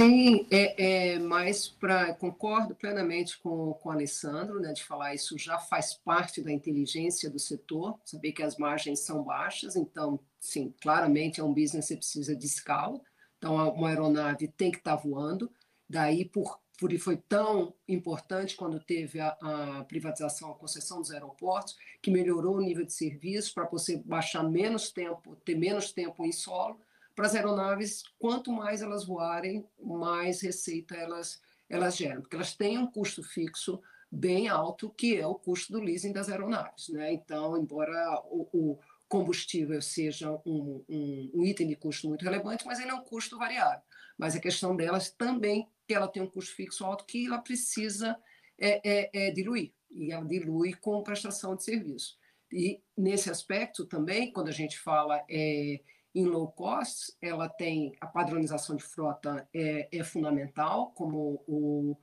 Sim, 0.02 0.48
é, 0.50 1.14
é 1.14 1.20
mas 1.20 1.68
pra, 1.68 2.12
concordo 2.16 2.74
plenamente 2.74 3.38
com, 3.38 3.74
com 3.74 3.90
o 3.90 3.92
Alessandro, 3.92 4.60
né, 4.60 4.74
de 4.74 4.84
falar 4.84 5.14
isso 5.14 5.38
já 5.38 5.60
faz 5.60 5.94
parte 5.94 6.42
da 6.42 6.52
inteligência 6.52 7.30
do 7.30 7.38
setor, 7.38 8.00
saber 8.04 8.32
que 8.32 8.42
as 8.42 8.58
margens 8.58 9.02
são 9.02 9.22
baixas, 9.24 9.76
então, 9.76 10.20
sim, 10.40 10.74
claramente 10.82 11.40
é 11.40 11.44
um 11.44 11.54
business 11.54 11.90
que 11.90 11.98
precisa 11.98 12.36
de 12.36 12.48
escala, 12.48 13.00
então 13.38 13.54
uma 13.76 13.90
aeronave 13.90 14.48
tem 14.48 14.72
que 14.72 14.80
estar 14.80 14.98
tá 14.98 15.04
voando, 15.04 15.52
daí 15.88 16.26
por, 16.26 16.60
por 16.80 16.92
foi 16.98 17.18
tão 17.18 17.72
importante 17.88 18.56
quando 18.56 18.80
teve 18.80 19.20
a, 19.20 19.38
a 19.40 19.84
privatização, 19.84 20.50
a 20.50 20.56
concessão 20.56 21.00
dos 21.00 21.12
aeroportos, 21.12 21.76
que 22.02 22.10
melhorou 22.10 22.56
o 22.56 22.62
nível 22.62 22.88
de 22.88 22.94
serviço 22.94 23.54
para 23.54 23.70
você 23.70 24.02
baixar 24.04 24.42
menos 24.42 24.92
tempo, 24.92 25.36
ter 25.46 25.54
menos 25.54 25.92
tempo 25.92 26.26
em 26.26 26.32
solo, 26.32 26.82
para 27.22 27.28
as 27.28 27.36
aeronaves, 27.36 28.04
quanto 28.18 28.52
mais 28.52 28.82
elas 28.82 29.06
voarem, 29.06 29.64
mais 29.80 30.42
receita 30.42 30.96
elas, 30.96 31.40
elas 31.70 31.96
geram, 31.96 32.22
porque 32.22 32.36
elas 32.36 32.56
têm 32.56 32.80
um 32.80 32.88
custo 32.88 33.22
fixo 33.22 33.80
bem 34.12 34.48
alto, 34.48 34.90
que 34.90 35.18
é 35.18 35.28
o 35.28 35.36
custo 35.36 35.72
do 35.72 35.80
leasing 35.80 36.14
das 36.14 36.30
aeronaves. 36.30 36.90
Né? 36.90 37.14
Então, 37.14 37.56
embora 37.56 38.20
o, 38.26 38.50
o 38.52 38.80
combustível 39.08 39.80
seja 39.84 40.32
um, 40.44 40.84
um, 40.90 41.32
um, 41.36 41.46
item 41.46 41.68
de 41.68 41.76
custo 41.76 42.10
muito 42.10 42.24
relevante, 42.26 42.66
mas 42.66 42.80
ele 42.80 42.90
é 42.90 42.96
um 42.96 43.04
custo 43.04 43.38
variável. 43.38 43.84
Mas 44.18 44.36
a 44.36 44.40
questão 44.40 44.76
delas 44.76 45.12
também 45.12 45.70
que 45.88 45.94
ela 45.94 46.08
tem 46.08 46.24
um 46.24 46.28
custo 46.28 46.56
fixo 46.56 46.84
alto 46.84 47.06
que 47.06 47.28
ela 47.28 47.38
precisa 47.38 48.18
é, 48.60 48.82
é, 48.84 49.28
é 49.28 49.32
diluir, 49.32 49.72
e 49.92 50.12
ela 50.12 50.26
dilui 50.26 50.74
com 50.74 51.04
prestação 51.04 51.56
de 51.56 51.64
serviço. 51.64 52.18
E 52.52 52.82
nesse 52.98 53.30
aspecto 53.30 53.86
também, 53.86 54.34
quando 54.34 54.48
a 54.48 54.52
gente 54.52 54.80
fala 54.80 55.24
é, 55.30 55.82
em 56.14 56.26
low 56.26 56.52
cost, 56.52 57.14
ela 57.22 57.48
tem 57.48 57.94
a 58.02 58.08
padronização 58.08 58.76
de 58.76 58.84
frota 58.84 59.48
é, 59.54 59.88
é 59.92 60.04
fundamental, 60.04 60.92
como 60.92 61.42
o, 61.48 61.98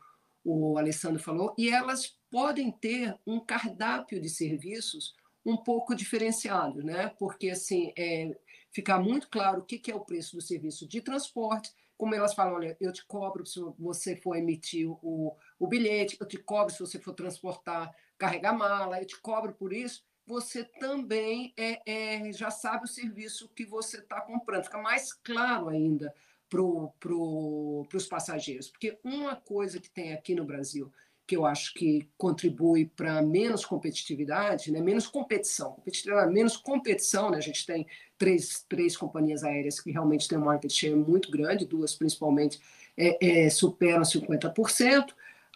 o 0.44 0.78
Alessandro 0.78 1.22
falou, 1.22 1.54
e 1.58 1.68
elas 1.68 2.18
podem 2.30 2.70
ter 2.70 3.18
um 3.26 3.38
cardápio 3.38 4.20
de 4.20 4.28
serviços 4.28 5.14
um 5.44 5.56
pouco 5.56 5.94
diferenciado, 5.94 6.82
né? 6.82 7.08
Porque 7.18 7.50
assim 7.50 7.92
é, 7.96 8.36
ficar 8.70 8.98
muito 8.98 9.28
claro 9.28 9.60
o 9.60 9.64
que, 9.64 9.78
que 9.78 9.90
é 9.90 9.94
o 9.94 10.04
preço 10.04 10.36
do 10.36 10.42
serviço 10.42 10.86
de 10.86 11.00
transporte, 11.00 11.70
como 11.96 12.14
elas 12.14 12.34
falam, 12.34 12.54
olha, 12.54 12.76
eu 12.80 12.92
te 12.92 13.04
cobro 13.06 13.44
se 13.44 13.60
você 13.78 14.14
for 14.14 14.36
emitir 14.36 14.88
o, 14.88 15.36
o 15.58 15.66
bilhete, 15.66 16.16
eu 16.20 16.26
te 16.26 16.38
cobro 16.38 16.72
se 16.72 16.80
você 16.80 16.98
for 16.98 17.12
transportar, 17.12 17.92
carregar 18.16 18.52
mala, 18.52 19.00
eu 19.00 19.06
te 19.06 19.20
cobro 19.20 19.52
por 19.52 19.72
isso 19.72 20.04
você 20.28 20.62
também 20.62 21.54
é, 21.56 21.80
é, 21.86 22.32
já 22.32 22.50
sabe 22.50 22.84
o 22.84 22.88
serviço 22.88 23.48
que 23.56 23.64
você 23.64 23.96
está 23.96 24.20
comprando. 24.20 24.64
Fica 24.64 24.76
mais 24.76 25.14
claro 25.14 25.70
ainda 25.70 26.14
para 26.50 26.60
pro, 27.00 27.86
os 27.94 28.06
passageiros. 28.06 28.68
Porque 28.68 28.98
uma 29.02 29.34
coisa 29.34 29.80
que 29.80 29.88
tem 29.88 30.12
aqui 30.12 30.34
no 30.34 30.44
Brasil, 30.44 30.92
que 31.26 31.34
eu 31.34 31.46
acho 31.46 31.72
que 31.72 32.06
contribui 32.18 32.84
para 32.94 33.22
menos 33.22 33.64
competitividade, 33.64 34.70
né? 34.70 34.82
menos 34.82 35.06
competição. 35.06 35.72
Competitividade, 35.72 36.30
menos 36.30 36.58
competição, 36.58 37.30
né? 37.30 37.38
a 37.38 37.42
gente 37.42 37.64
tem 37.64 37.86
três, 38.18 38.66
três 38.68 38.98
companhias 38.98 39.42
aéreas 39.42 39.80
que 39.80 39.90
realmente 39.90 40.28
têm 40.28 40.36
um 40.36 40.44
market 40.44 40.70
share 40.70 40.94
muito 40.94 41.30
grande, 41.30 41.64
duas 41.64 41.94
principalmente 41.94 42.60
é, 42.98 43.44
é, 43.46 43.50
superam 43.50 44.02
50% 44.02 45.06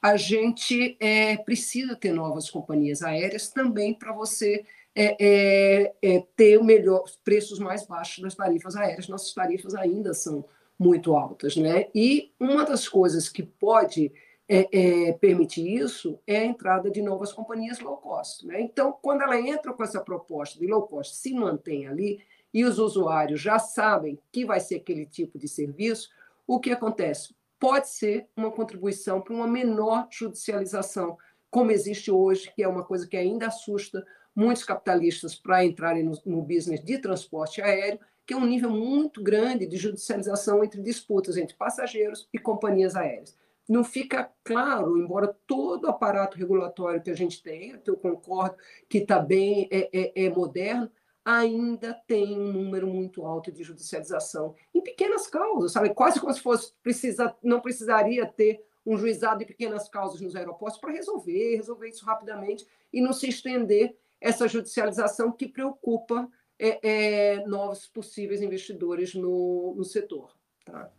a 0.03 0.17
gente 0.17 0.97
é, 0.99 1.37
precisa 1.37 1.95
ter 1.95 2.13
novas 2.13 2.51
companhias 2.51 3.03
aéreas 3.03 3.49
também 3.49 3.95
para 3.95 4.13
você 4.13 4.67
é, 4.95 5.17
é, 5.19 5.95
é, 6.03 6.27
ter 6.37 6.59
o 6.59 6.65
melhor, 6.65 7.05
preços 7.23 7.61
mais 7.61 7.87
baixos 7.87 8.21
das 8.21 8.35
tarifas 8.35 8.75
aéreas. 8.75 9.07
Nossas 9.07 9.33
tarifas 9.33 9.77
ainda 9.77 10.13
são 10.13 10.45
muito 10.77 11.15
altas, 11.15 11.57
né? 11.57 11.87
E 11.95 12.33
uma 12.41 12.65
das 12.65 12.89
coisas 12.89 13.29
que 13.29 13.45
pode 13.45 14.13
é, 14.49 15.09
é, 15.09 15.13
permitir 15.13 15.73
isso 15.73 16.19
é 16.27 16.39
a 16.39 16.45
entrada 16.45 16.91
de 16.91 17.01
novas 17.01 17.33
companhias 17.33 17.79
low 17.79 17.97
cost, 17.97 18.45
né? 18.45 18.61
Então, 18.61 18.93
quando 19.01 19.23
ela 19.23 19.39
entra 19.39 19.73
com 19.73 19.85
essa 19.85 20.01
proposta 20.01 20.59
de 20.59 20.67
low 20.67 20.83
cost, 20.83 21.15
se 21.15 21.33
mantém 21.33 21.87
ali 21.87 22.21
e 22.53 22.65
os 22.65 22.79
usuários 22.81 23.41
já 23.41 23.59
sabem 23.61 24.19
que 24.33 24.45
vai 24.45 24.59
ser 24.59 24.77
aquele 24.77 25.07
tipo 25.07 25.39
de 25.39 25.47
serviço, 25.47 26.11
o 26.47 26.59
que 26.59 26.73
acontece? 26.73 27.35
Pode 27.63 27.89
ser 27.91 28.27
uma 28.37 28.51
contribuição 28.51 29.21
para 29.21 29.33
uma 29.33 29.47
menor 29.47 30.09
judicialização, 30.11 31.17
como 31.49 31.71
existe 31.71 32.11
hoje, 32.11 32.53
que 32.57 32.61
é 32.61 32.67
uma 32.67 32.83
coisa 32.83 33.07
que 33.07 33.17
ainda 33.17 33.47
assusta 33.47 34.05
muitos 34.35 34.65
capitalistas 34.65 35.37
para 35.37 35.65
entrarem 35.65 36.03
no, 36.03 36.21
no 36.27 36.43
business 36.43 36.83
de 36.83 36.99
transporte 36.99 37.63
aéreo, 37.63 38.01
que 38.27 38.35
é 38.35 38.37
um 38.37 38.47
nível 38.47 38.69
muito 38.69 39.23
grande 39.23 39.65
de 39.65 39.77
judicialização 39.77 40.65
entre 40.65 40.83
disputas 40.83 41.37
entre 41.37 41.55
passageiros 41.55 42.29
e 42.35 42.39
companhias 42.39 42.97
aéreas. 42.97 43.37
Não 43.69 43.85
fica 43.85 44.29
claro, 44.43 44.99
embora 44.99 45.33
todo 45.47 45.85
o 45.85 45.91
aparato 45.91 46.37
regulatório 46.37 47.01
que 47.01 47.13
a 47.13 47.17
gente 47.17 47.41
tem, 47.45 47.79
que 47.79 47.89
eu 47.89 47.97
concordo 47.97 48.57
que 48.89 48.99
está 48.99 49.21
bem, 49.21 49.69
é, 49.71 49.89
é, 49.93 50.25
é 50.25 50.31
moderno, 50.31 50.91
ainda 51.25 51.95
tem 52.07 52.39
um 52.39 52.53
número 52.53 52.87
muito 52.87 53.25
alto 53.25 53.53
de 53.53 53.63
judicialização 53.63 54.55
em 54.75 54.81
pequenas 54.81 55.27
causas, 55.27 55.73
sabe? 55.73 55.95
Quase 55.95 56.21
como 56.21 56.33
se 56.33 56.41
fosse 56.41 56.73
precisa, 56.83 57.35
não 57.43 57.61
precisaria 57.61 58.27
ter 58.27 58.65
um 58.85 58.97
juizado 58.97 59.39
de 59.41 59.47
pequenas 59.47 59.89
causas 59.89 60.21
nos 60.21 60.35
aeroportos 60.35 60.81
para 60.81 60.93
resolver, 60.93 61.57
resolver 61.57 61.89
isso 61.89 62.05
rapidamente 62.05 62.67
e 62.93 63.01
não 63.01 63.13
se 63.13 63.29
estender 63.29 63.97
essa 64.21 64.49
judicialização 64.49 65.31
que 65.31 65.47
preocupa 65.47 66.29
é, 66.59 67.37
é, 67.37 67.47
novos 67.47 67.87
possíveis 67.87 68.43
investidores 68.43 69.15
no, 69.15 69.75
no 69.77 69.85
setor. 69.85 70.33
Tá? 70.65 70.91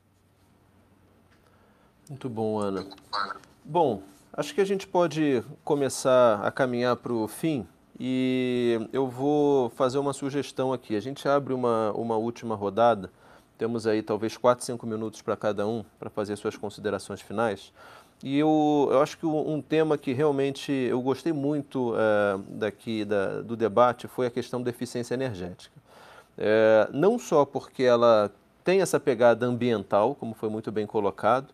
Muito 2.10 2.30
bom, 2.30 2.60
Ana. 2.60 2.86
Bom, 3.64 4.04
acho 4.32 4.54
que 4.54 4.62
a 4.62 4.66
gente 4.66 4.88
pode 4.88 5.44
começar 5.64 6.46
a 6.46 6.52
caminhar 6.52 6.98
para 6.98 7.14
o 7.14 7.28
fim 7.28 7.66
e 8.06 8.86
eu 8.92 9.08
vou 9.08 9.70
fazer 9.70 9.98
uma 9.98 10.12
sugestão 10.12 10.74
aqui. 10.74 10.94
A 10.94 11.00
gente 11.00 11.26
abre 11.26 11.54
uma, 11.54 11.94
uma 11.94 12.18
última 12.18 12.54
rodada, 12.54 13.10
temos 13.58 13.88
aí 13.88 14.04
talvez 14.04 14.36
4, 14.36 14.66
5 14.66 14.86
minutos 14.86 15.22
para 15.22 15.38
cada 15.38 15.66
um 15.66 15.86
para 15.98 16.10
fazer 16.10 16.36
suas 16.36 16.58
considerações 16.58 17.22
finais. 17.22 17.72
E 18.22 18.38
eu, 18.38 18.90
eu 18.92 19.02
acho 19.02 19.18
que 19.18 19.26
um 19.26 19.62
tema 19.62 19.98
que 19.98 20.12
realmente 20.12 20.70
eu 20.70 21.02
gostei 21.02 21.32
muito 21.32 21.94
é, 21.96 22.40
daqui 22.50 23.06
da, 23.06 23.42
do 23.42 23.56
debate 23.56 24.06
foi 24.06 24.28
a 24.28 24.30
questão 24.30 24.62
da 24.62 24.70
eficiência 24.70 25.14
energética. 25.14 25.82
É, 26.38 26.90
não 26.92 27.18
só 27.18 27.46
porque 27.46 27.84
ela 27.84 28.30
tem 28.66 28.82
essa 28.82 29.00
pegada 29.00 29.46
ambiental, 29.46 30.14
como 30.14 30.34
foi 30.34 30.50
muito 30.50 30.74
bem 30.74 30.86
colocado, 30.86 31.54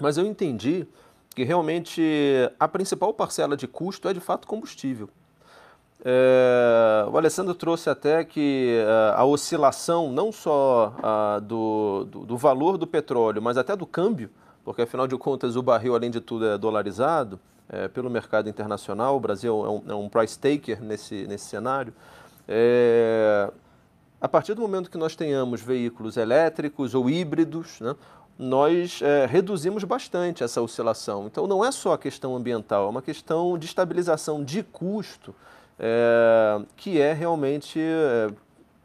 mas 0.00 0.16
eu 0.16 0.24
entendi 0.24 0.86
que 1.34 1.44
realmente 1.44 2.02
a 2.58 2.66
principal 2.66 3.12
parcela 3.12 3.58
de 3.58 3.68
custo 3.68 4.08
é 4.08 4.14
de 4.14 4.20
fato 4.20 4.48
combustível. 4.48 5.10
É, 6.02 7.04
o 7.10 7.16
Alessandro 7.16 7.54
trouxe 7.54 7.90
até 7.90 8.24
que 8.24 8.78
é, 8.78 9.14
a 9.14 9.24
oscilação 9.24 10.10
não 10.10 10.32
só 10.32 10.94
a, 11.02 11.38
do, 11.40 12.06
do, 12.10 12.20
do, 12.20 12.36
valor 12.36 12.78
do 12.78 12.86
petróleo, 12.86 13.42
mas 13.42 13.58
até 13.58 13.76
do 13.76 13.86
câmbio, 13.86 14.30
porque 14.64 14.82
afinal 14.82 15.06
de 15.06 15.16
contas 15.18 15.56
o 15.56 15.62
barril, 15.62 15.94
além 15.94 16.10
de 16.10 16.20
tudo, 16.20 16.46
é 16.46 16.56
dolarizado 16.56 17.38
é, 17.68 17.86
pelo 17.86 18.08
mercado 18.08 18.48
internacional. 18.48 19.16
O 19.16 19.20
Brasil 19.20 19.64
é 19.64 19.68
um, 19.68 19.82
é 19.92 19.94
um 19.94 20.08
price 20.08 20.38
taker 20.38 20.82
nesse, 20.82 21.26
nesse 21.26 21.44
cenário. 21.44 21.92
A 24.20 24.28
partir 24.28 24.54
do 24.54 24.60
momento 24.60 24.90
que 24.90 24.98
nós 24.98 25.16
tenhamos 25.16 25.62
veículos 25.62 26.18
elétricos 26.18 26.94
ou 26.94 27.08
híbridos, 27.08 27.80
né, 27.80 27.96
nós 28.38 29.00
é, 29.02 29.26
reduzimos 29.26 29.84
bastante 29.84 30.42
essa 30.42 30.60
oscilação. 30.62 31.26
Então, 31.26 31.46
não 31.46 31.64
é 31.64 31.70
só 31.70 31.92
a 31.92 31.98
questão 31.98 32.34
ambiental, 32.34 32.86
é 32.86 32.90
uma 32.90 33.02
questão 33.02 33.58
de 33.58 33.66
estabilização 33.66 34.42
de 34.42 34.62
custo 34.62 35.34
é, 35.80 36.62
que 36.76 37.00
é 37.00 37.14
realmente 37.14 37.80
é, 37.80 38.30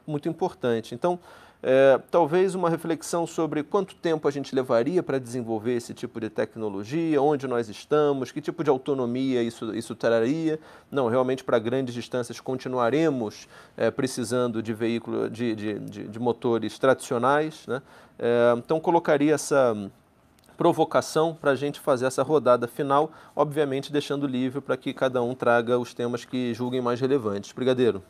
muito 0.08 0.30
importante. 0.30 0.96
Então, 0.96 1.20
é, 1.68 2.00
talvez 2.12 2.54
uma 2.54 2.70
reflexão 2.70 3.26
sobre 3.26 3.64
quanto 3.64 3.96
tempo 3.96 4.28
a 4.28 4.32
gente 4.32 4.54
levaria 4.54 5.02
para 5.02 5.18
desenvolver 5.18 5.74
esse 5.74 5.96
tipo 5.96 6.20
de 6.20 6.30
tecnologia, 6.30 7.20
onde 7.20 7.48
nós 7.48 7.68
estamos, 7.68 8.32
que 8.32 8.40
tipo 8.40 8.64
de 8.64 8.70
autonomia 8.70 9.42
isso, 9.42 9.76
isso 9.76 9.96
traria. 9.96 10.60
Não, 10.92 11.08
realmente 11.08 11.44
para 11.44 11.58
grandes 11.58 11.94
distâncias 11.94 12.40
continuaremos 12.40 13.48
é, 13.76 13.90
precisando 13.90 14.62
de 14.62 14.74
veículos, 14.74 15.32
de, 15.32 15.56
de, 15.56 15.80
de, 15.80 16.08
de, 16.08 16.20
motores 16.20 16.78
tradicionais. 16.78 17.66
Né? 17.66 17.82
É, 18.20 18.54
então 18.58 18.80
colocaria 18.80 19.34
essa, 19.34 19.76
provocação 20.58 21.34
para 21.34 21.52
a 21.52 21.56
gente 21.56 21.80
fazer 21.80 22.06
essa 22.06 22.24
rodada 22.24 22.68
final, 22.68 23.12
obviamente 23.36 23.92
deixando 23.92 24.28
livre 24.28 24.62
para 24.62 24.78
que 24.78 24.94
cada 24.94 25.22
um 25.22 25.36
traga 25.36 25.78
os 25.78 25.94
temas 25.94 26.26
que 26.26 26.54
julguem 26.54 26.82
mais 26.82 27.00
relevantes. 27.00 27.52
Brigadeiro. 27.52 28.04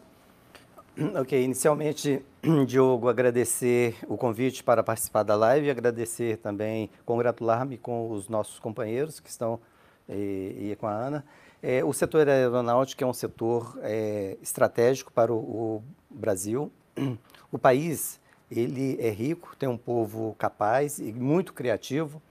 Ok, 1.19 1.43
inicialmente, 1.43 2.23
Diogo, 2.65 3.09
agradecer 3.09 3.97
o 4.07 4.15
convite 4.15 4.63
para 4.63 4.81
participar 4.81 5.23
da 5.23 5.35
live, 5.35 5.69
agradecer 5.69 6.37
também, 6.37 6.89
congratular-me 7.05 7.77
com 7.77 8.09
os 8.11 8.29
nossos 8.29 8.59
companheiros 8.59 9.19
que 9.19 9.29
estão 9.29 9.59
e, 10.07 10.71
e 10.71 10.77
com 10.79 10.87
a 10.87 10.93
Ana. 10.93 11.25
É, 11.61 11.83
o 11.83 11.91
setor 11.91 12.29
aeronáutico 12.29 13.03
é 13.03 13.07
um 13.07 13.13
setor 13.13 13.77
é, 13.81 14.37
estratégico 14.41 15.11
para 15.11 15.33
o, 15.33 15.37
o 15.37 15.83
Brasil. 16.09 16.71
O 17.51 17.57
país 17.57 18.19
ele 18.51 18.97
é 18.99 19.09
rico, 19.09 19.55
tem 19.57 19.69
um 19.69 19.77
povo 19.77 20.35
capaz 20.37 20.99
e 20.99 21.13
muito 21.13 21.53
criativo. 21.53 22.21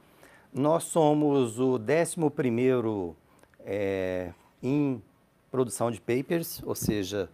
Nós 0.57 0.85
somos 0.85 1.59
o 1.59 1.75
11 1.75 3.17
é, 3.65 4.33
em 4.63 5.03
produção 5.51 5.91
de 5.91 6.01
papers, 6.01 6.63
ou 6.65 6.77
seja, 6.77 7.29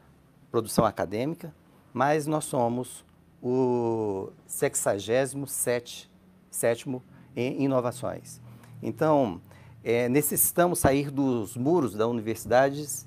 produção 0.51 0.87
acadêmica, 0.87 1.55
mas 1.93 2.27
nós 2.27 2.47
somos 2.47 3.05
o 3.43 4.31
67 4.47 6.11
sétimo 6.51 7.03
em 7.37 7.63
inovações. 7.63 8.41
Então, 8.83 9.39
é, 9.85 10.09
necessitamos 10.09 10.79
sair 10.79 11.11
dos 11.11 11.59
muros 11.59 11.93
das 11.93 12.09
universidades 12.09 13.07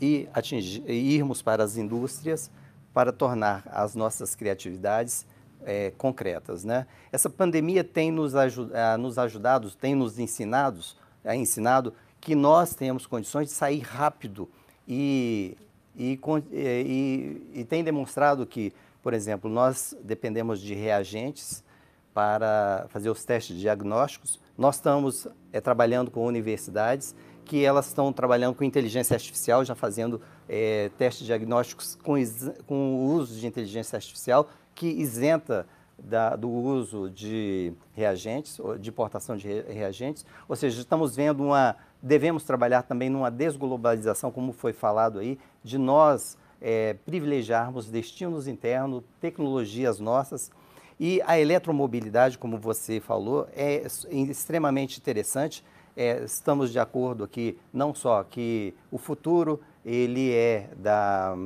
e, 0.00 0.28
atingir, 0.32 0.88
e 0.88 1.16
irmos 1.16 1.42
para 1.42 1.64
as 1.64 1.76
indústrias 1.76 2.48
para 2.94 3.12
tornar 3.12 3.64
as 3.66 3.96
nossas 3.96 4.36
criatividades 4.36 5.26
é, 5.64 5.92
concretas. 5.96 6.64
Né? 6.64 6.86
Essa 7.12 7.28
pandemia 7.28 7.82
tem 7.84 8.10
nos, 8.10 8.34
ajud 8.34 8.70
nos 8.98 9.18
ajudado, 9.18 9.70
tem 9.70 9.94
nos 9.94 10.18
ensinados, 10.18 10.96
é, 11.24 11.34
ensinado 11.34 11.94
que 12.20 12.34
nós 12.34 12.74
temos 12.74 13.06
condições 13.06 13.48
de 13.48 13.52
sair 13.52 13.80
rápido 13.80 14.48
e, 14.86 15.56
e, 15.96 16.18
e, 16.52 17.50
e 17.54 17.64
tem 17.64 17.84
demonstrado 17.84 18.46
que, 18.46 18.72
por 19.02 19.14
exemplo, 19.14 19.50
nós 19.50 19.96
dependemos 20.02 20.60
de 20.60 20.74
reagentes 20.74 21.62
para 22.12 22.86
fazer 22.88 23.10
os 23.10 23.24
testes 23.24 23.56
diagnósticos 23.56 24.40
Nós 24.56 24.74
estamos 24.76 25.28
é, 25.52 25.60
trabalhando 25.60 26.10
com 26.10 26.26
universidades 26.26 27.14
que 27.44 27.64
elas 27.64 27.86
estão 27.86 28.12
trabalhando 28.12 28.54
com 28.54 28.62
inteligência 28.62 29.14
artificial, 29.14 29.64
já 29.64 29.74
fazendo 29.74 30.20
é, 30.48 30.90
testes 30.98 31.24
diagnósticos 31.26 31.96
com, 32.02 32.14
com 32.66 32.96
o 32.96 33.14
uso 33.14 33.38
de 33.40 33.46
inteligência 33.46 33.96
artificial, 33.96 34.50
que 34.78 34.86
isenta 34.86 35.66
da, 35.98 36.36
do 36.36 36.48
uso 36.48 37.10
de 37.10 37.72
reagentes, 37.94 38.60
de 38.78 38.88
importação 38.88 39.36
de 39.36 39.62
reagentes. 39.62 40.24
Ou 40.48 40.54
seja, 40.54 40.80
estamos 40.80 41.16
vendo 41.16 41.42
uma. 41.42 41.74
Devemos 42.00 42.44
trabalhar 42.44 42.82
também 42.82 43.10
numa 43.10 43.28
desglobalização, 43.28 44.30
como 44.30 44.52
foi 44.52 44.72
falado 44.72 45.18
aí, 45.18 45.36
de 45.64 45.76
nós 45.76 46.38
é, 46.62 46.94
privilegiarmos 47.04 47.90
destinos 47.90 48.46
internos, 48.46 49.02
tecnologias 49.20 49.98
nossas. 49.98 50.52
E 51.00 51.20
a 51.26 51.38
eletromobilidade, 51.40 52.38
como 52.38 52.56
você 52.56 53.00
falou, 53.00 53.48
é 53.52 53.84
extremamente 54.10 54.98
interessante 54.98 55.64
é, 55.98 56.22
estamos 56.22 56.70
de 56.70 56.78
acordo 56.78 57.24
aqui, 57.24 57.58
não 57.72 57.92
só 57.92 58.22
que 58.22 58.72
o 58.88 58.98
futuro 58.98 59.60
ele 59.84 60.32
é 60.32 60.70
da 60.76 61.36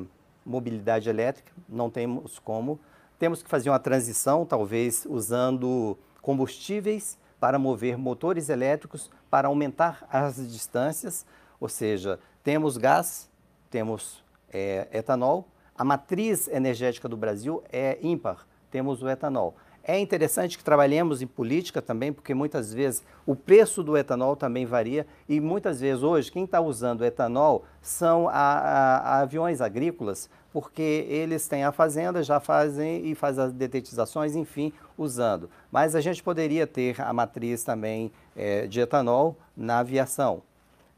mobilidade 0.45 1.09
elétrica, 1.09 1.51
não 1.67 1.89
temos 1.89 2.39
como. 2.39 2.79
Temos 3.23 3.41
que 3.41 3.49
fazer 3.49 3.71
uma 3.71 3.79
transição, 3.79 4.45
talvez 4.45 5.07
usando 5.09 5.97
combustíveis 6.21 7.17
para 7.39 7.57
mover 7.57 7.97
motores 7.97 8.49
elétricos 8.49 9.13
para 9.31 9.47
aumentar 9.47 10.05
as 10.11 10.35
distâncias, 10.51 11.25
ou 11.61 11.69
seja, 11.69 12.19
temos 12.43 12.77
gás, 12.77 13.31
temos 13.71 14.25
é, 14.53 14.89
etanol. 14.93 15.47
A 15.79 15.85
matriz 15.85 16.49
energética 16.49 17.09
do 17.09 17.17
Brasil 17.17 17.63
é 17.71 17.97
ímpar, 18.03 18.45
temos 18.73 19.05
o 19.05 19.09
etanol. 19.09 19.55
É 19.85 20.01
interessante 20.01 20.59
que 20.59 20.65
trabalhemos 20.65 21.23
em 21.23 21.27
política 21.29 21.81
também, 21.81 22.13
porque 22.13 22.35
muitas 22.35 22.75
vezes 22.75 23.05
o 23.25 23.37
preço 23.37 23.85
do 23.85 23.97
etanol 23.97 24.35
também 24.35 24.67
varia 24.67 25.07
e 25.29 25.41
muitas 25.41 25.81
vezes 25.81 26.03
hoje 26.03 26.31
quem 26.31 26.43
está 26.43 26.61
usando 26.61 27.05
etanol 27.05 27.65
são 27.81 28.29
a, 28.29 28.33
a, 28.33 28.97
a 28.97 29.21
aviões 29.21 29.61
agrícolas, 29.61 30.29
porque 30.53 31.07
eles 31.09 31.49
têm 31.49 31.65
a 31.65 31.73
fazenda, 31.73 32.23
já 32.23 32.39
fazem 32.39 33.07
e 33.07 33.15
fazem 33.15 33.45
as 33.45 33.53
detetizações, 33.53 34.37
enfim, 34.37 34.73
usando. 34.99 35.49
Mas 35.71 35.95
a 35.95 36.01
gente 36.01 36.23
poderia 36.23 36.67
ter 36.67 37.01
a 37.01 37.13
matriz 37.13 37.65
também 37.65 38.13
é, 38.37 38.67
de 38.67 38.81
etanol 38.81 39.37
na 39.57 39.79
aviação. 39.79 40.43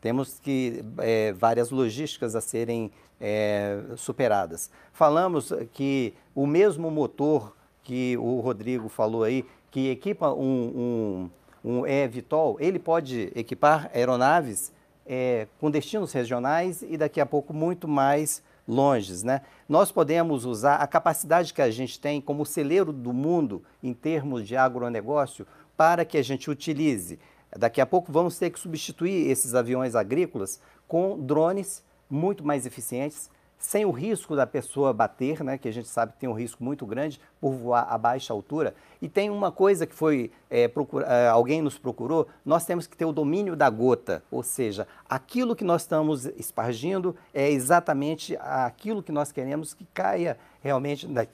Temos 0.01 0.39
que 0.39 0.85
é, 0.99 1.33
várias 1.33 1.71
logísticas 1.71 2.35
a 2.35 2.41
serem 2.41 2.91
é, 3.21 3.81
superadas. 3.97 4.71
Falamos 4.93 5.53
que 5.73 6.15
o 6.35 6.47
mesmo 6.47 6.91
motor 6.91 7.55
que 7.83 8.17
o 8.17 8.41
Rodrigo 8.41 8.89
falou 8.89 9.23
aí, 9.23 9.45
que 9.71 9.91
equipa 9.91 10.33
um, 10.33 11.31
um, 11.65 11.71
um 11.79 11.87
eVTOL, 11.87 12.57
ele 12.59 12.79
pode 12.79 13.31
equipar 13.35 13.91
aeronaves 13.95 14.73
é, 15.07 15.47
com 15.61 15.71
destinos 15.71 16.13
regionais 16.13 16.83
e 16.83 16.97
daqui 16.97 17.21
a 17.21 17.27
pouco 17.27 17.53
muito 17.53 17.87
mais 17.87 18.43
longes. 18.67 19.23
Né? 19.23 19.41
Nós 19.69 19.93
podemos 19.93 20.45
usar 20.45 20.77
a 20.77 20.87
capacidade 20.87 21.53
que 21.53 21.63
a 21.63 21.71
gente 21.71 22.01
tem 22.01 22.21
como 22.21 22.47
celeiro 22.47 22.93
do 22.93 23.13
mundo 23.13 23.63
em 23.83 23.93
termos 23.93 24.47
de 24.47 24.57
agronegócio 24.57 25.47
para 25.77 26.05
que 26.05 26.19
a 26.19 26.23
gente 26.23 26.51
utilize. 26.51 27.19
Daqui 27.57 27.81
a 27.81 27.87
pouco 27.87 28.13
vamos 28.13 28.39
ter 28.39 28.51
que 28.51 28.59
substituir 28.59 29.31
esses 29.31 29.55
aviões 29.55 29.95
agrícolas 29.95 30.61
com 30.89 31.19
drones 31.19 31.85
muito 32.11 32.45
mais 32.45 32.67
eficientes, 32.67 33.31
sem 33.65 33.87
o 33.87 33.91
risco 33.91 34.37
da 34.37 34.47
pessoa 34.47 34.93
bater, 34.93 35.43
né, 35.43 35.57
que 35.57 35.67
a 35.67 35.73
gente 35.73 35.89
sabe 35.89 36.13
que 36.13 36.19
tem 36.19 36.29
um 36.29 36.35
risco 36.35 36.63
muito 36.63 36.85
grande 36.85 37.19
por 37.41 37.55
voar 37.55 37.87
a 37.89 37.97
baixa 37.97 38.31
altura. 38.31 38.75
E 39.01 39.09
tem 39.09 39.31
uma 39.31 39.51
coisa 39.51 39.87
que 39.87 39.95
foi, 39.95 40.31
é, 40.51 40.69
procura, 40.69 41.07
é, 41.07 41.29
alguém 41.29 41.63
nos 41.63 41.79
procurou, 41.79 42.29
nós 42.45 42.67
temos 42.67 42.87
que 42.87 42.95
ter 42.95 43.07
o 43.07 43.13
domínio 43.13 43.57
da 43.57 43.71
gota, 43.71 44.23
ou 44.31 44.43
seja, 44.43 44.87
aquilo 45.09 45.57
que 45.57 45.65
nós 45.65 45.81
estamos 45.81 46.27
espargindo 46.37 47.17
é 47.33 47.51
exatamente 47.51 48.37
aquilo 48.39 49.03
que 49.03 49.11
nós 49.11 49.33
queremos 49.33 49.73
que 49.73 49.87
caia 49.95 50.39
realmente 50.63 51.09
na, 51.09 51.27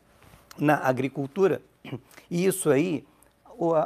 na 0.56 0.76
agricultura. 0.76 1.60
E 2.30 2.46
isso 2.46 2.70
aí, 2.70 3.04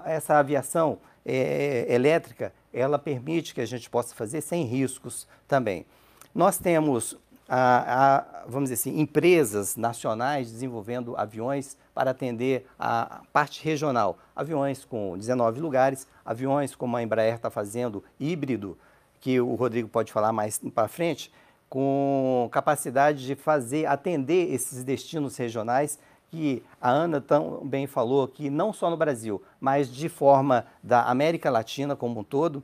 essa 0.05 0.39
aviação 0.39 0.99
é, 1.25 1.87
elétrica, 1.89 2.53
ela 2.75 2.99
permite 2.99 3.55
que 3.55 3.63
a 3.63 3.67
gente 3.67 3.89
possa 3.89 4.15
fazer 4.15 4.43
sem 4.43 4.65
riscos 4.65 5.27
também. 5.49 5.87
Nós 6.35 6.59
temos 6.59 7.17
a, 7.49 8.17
a, 8.17 8.45
vamos 8.47 8.71
dizer 8.71 8.75
assim, 8.75 9.01
empresas 9.01 9.77
nacionais 9.77 10.51
desenvolvendo 10.51 11.17
aviões 11.17 11.77
para 11.95 12.11
atender 12.11 12.67
a 12.79 13.23
parte 13.33 13.63
regional. 13.65 14.19
Aviões 14.35 14.85
com 14.85 15.17
19 15.17 15.61
lugares, 15.61 16.07
aviões 16.25 16.75
como 16.75 16.97
a 16.97 17.03
Embraer 17.03 17.35
está 17.35 17.51
fazendo, 17.51 18.03
híbrido, 18.19 18.77
que 19.21 19.41
o 19.41 19.55
Rodrigo 19.55 19.89
pode 19.89 20.13
falar 20.13 20.33
mais 20.33 20.59
para 20.75 20.89
frente, 20.89 21.33
com 21.69 22.49
capacidade 22.53 23.25
de 23.25 23.35
fazer, 23.35 23.87
atender 23.87 24.53
esses 24.53 24.85
destinos 24.85 25.37
regionais 25.37 25.99
que 26.29 26.63
a 26.81 26.91
Ana 26.91 27.21
também 27.21 27.87
falou 27.87 28.27
que 28.27 28.51
não 28.51 28.73
só 28.73 28.91
no 28.91 28.97
Brasil, 28.97 29.41
mas 29.61 29.89
de 29.89 30.09
forma 30.09 30.67
da 30.83 31.05
América 31.05 31.49
Latina 31.51 31.95
como 31.95 32.21
um 32.21 32.25
todo. 32.25 32.63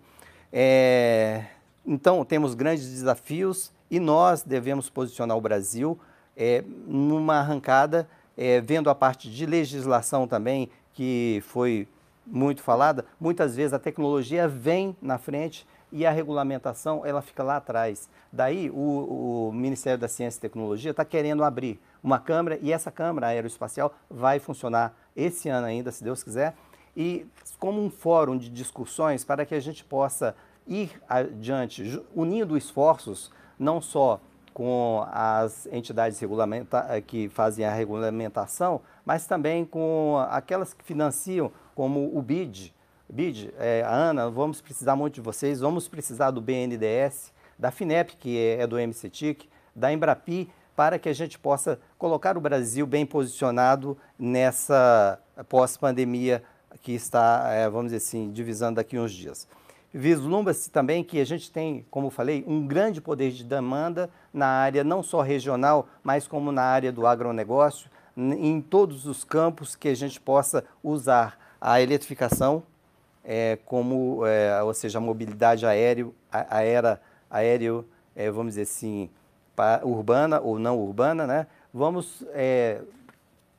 É, 0.52 1.44
então, 1.92 2.24
temos 2.24 2.54
grandes 2.54 2.88
desafios 2.88 3.72
e 3.90 3.98
nós 3.98 4.44
devemos 4.44 4.88
posicionar 4.88 5.36
o 5.36 5.40
Brasil 5.40 5.98
é, 6.36 6.62
numa 6.86 7.40
arrancada, 7.40 8.08
é, 8.38 8.60
vendo 8.60 8.88
a 8.88 8.94
parte 8.94 9.28
de 9.28 9.44
legislação 9.44 10.28
também, 10.28 10.70
que 10.92 11.42
foi 11.48 11.88
muito 12.24 12.62
falada, 12.62 13.04
muitas 13.18 13.56
vezes 13.56 13.72
a 13.72 13.78
tecnologia 13.80 14.46
vem 14.46 14.96
na 15.02 15.18
frente 15.18 15.66
e 15.90 16.06
a 16.06 16.12
regulamentação 16.12 17.04
ela 17.04 17.20
fica 17.20 17.42
lá 17.42 17.56
atrás. 17.56 18.08
Daí 18.32 18.70
o, 18.70 19.48
o 19.48 19.52
Ministério 19.52 19.98
da 19.98 20.06
Ciência 20.06 20.38
e 20.38 20.42
Tecnologia 20.42 20.92
está 20.92 21.04
querendo 21.04 21.42
abrir 21.42 21.80
uma 22.04 22.20
câmara 22.20 22.56
e 22.62 22.72
essa 22.72 22.92
câmara 22.92 23.26
aeroespacial 23.26 23.92
vai 24.08 24.38
funcionar 24.38 24.94
esse 25.16 25.48
ano 25.48 25.66
ainda, 25.66 25.90
se 25.90 26.04
Deus 26.04 26.22
quiser, 26.22 26.54
e 26.96 27.26
como 27.58 27.82
um 27.82 27.90
fórum 27.90 28.38
de 28.38 28.48
discussões 28.48 29.24
para 29.24 29.44
que 29.44 29.56
a 29.56 29.60
gente 29.60 29.84
possa 29.84 30.36
ir 30.70 31.02
adiante, 31.09 32.01
unindo 32.14 32.56
esforços 32.56 33.30
não 33.59 33.80
só 33.80 34.20
com 34.55 35.05
as 35.10 35.66
entidades 35.66 36.20
eh, 36.22 37.01
que 37.01 37.28
fazem 37.28 37.64
a 37.64 37.72
regulamentação, 37.72 38.80
mas 39.05 39.26
também 39.26 39.64
com 39.64 40.16
aquelas 40.30 40.72
que 40.72 40.84
financiam, 40.84 41.52
como 41.74 42.16
o 42.16 42.22
BID. 42.22 42.72
BID, 43.09 43.52
é, 43.59 43.84
Ana, 43.86 44.30
vamos 44.30 44.60
precisar 44.60 44.94
muito 44.97 45.14
de 45.14 45.20
vocês, 45.20 45.60
vamos 45.60 45.88
precisar 45.88 46.30
do 46.30 46.40
BNDES, 46.40 47.32
da 47.59 47.70
FINEP, 47.70 48.16
que 48.16 48.38
é, 48.38 48.62
é 48.62 48.66
do 48.66 48.76
MCTIC, 48.76 49.48
da 49.74 49.92
Embrapi, 49.92 50.51
para 50.76 50.98
que 50.98 51.09
a 51.09 51.12
gente 51.12 51.38
possa 51.38 51.78
colocar 51.98 52.36
o 52.38 52.40
Brasil 52.40 52.86
bem 52.86 53.05
posicionado 53.05 53.98
nessa 54.18 55.18
pós-pandemia 55.48 56.42
que 56.82 56.92
está, 56.92 57.48
é, 57.51 57.68
vamos 57.68 57.92
dizer 57.92 57.98
assim, 57.98 58.30
divisando 58.30 58.76
daqui 58.76 58.98
uns 58.98 59.12
dias. 59.12 59.47
Vislumbra-se 59.92 60.70
também 60.70 61.02
que 61.02 61.20
a 61.20 61.24
gente 61.26 61.50
tem, 61.50 61.84
como 61.90 62.10
falei, 62.10 62.44
um 62.46 62.66
grande 62.66 63.00
poder 63.00 63.32
de 63.32 63.42
demanda 63.42 64.08
na 64.32 64.46
área 64.46 64.84
não 64.84 65.02
só 65.02 65.20
regional, 65.20 65.88
mas 66.02 66.28
como 66.28 66.52
na 66.52 66.62
área 66.62 66.92
do 66.92 67.06
agronegócio, 67.06 67.90
em 68.16 68.60
todos 68.60 69.06
os 69.06 69.24
campos 69.24 69.74
que 69.74 69.88
a 69.88 69.94
gente 69.94 70.20
possa 70.20 70.64
usar 70.82 71.38
a 71.60 71.80
eletrificação, 71.80 72.62
é, 73.24 73.58
como, 73.66 74.24
é, 74.26 74.62
ou 74.62 74.72
seja, 74.72 74.98
a 74.98 75.00
mobilidade 75.00 75.66
aéreo, 75.66 76.14
aérea, 76.30 77.00
aéreo, 77.28 77.84
é, 78.14 78.30
vamos 78.30 78.52
dizer 78.52 78.62
assim, 78.62 79.10
urbana 79.82 80.40
ou 80.40 80.58
não 80.58 80.78
urbana, 80.78 81.26
né? 81.26 81.46
Vamos 81.72 82.24
é, 82.32 82.80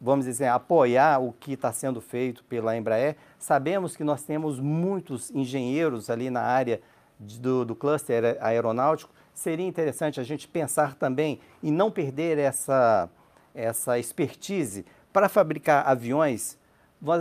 vamos 0.01 0.25
dizer, 0.25 0.47
apoiar 0.47 1.19
o 1.19 1.31
que 1.31 1.53
está 1.53 1.71
sendo 1.71 2.01
feito 2.01 2.43
pela 2.45 2.75
Embraer. 2.75 3.15
Sabemos 3.37 3.95
que 3.95 4.03
nós 4.03 4.23
temos 4.23 4.59
muitos 4.59 5.29
engenheiros 5.29 6.09
ali 6.09 6.31
na 6.31 6.41
área 6.41 6.81
do, 7.19 7.63
do 7.63 7.75
cluster 7.75 8.35
aeronáutico. 8.41 9.13
Seria 9.31 9.65
interessante 9.65 10.19
a 10.19 10.23
gente 10.23 10.47
pensar 10.47 10.95
também 10.95 11.39
em 11.61 11.71
não 11.71 11.91
perder 11.91 12.39
essa, 12.39 13.07
essa 13.53 13.99
expertise 13.99 14.85
para 15.13 15.29
fabricar 15.29 15.87
aviões. 15.87 16.57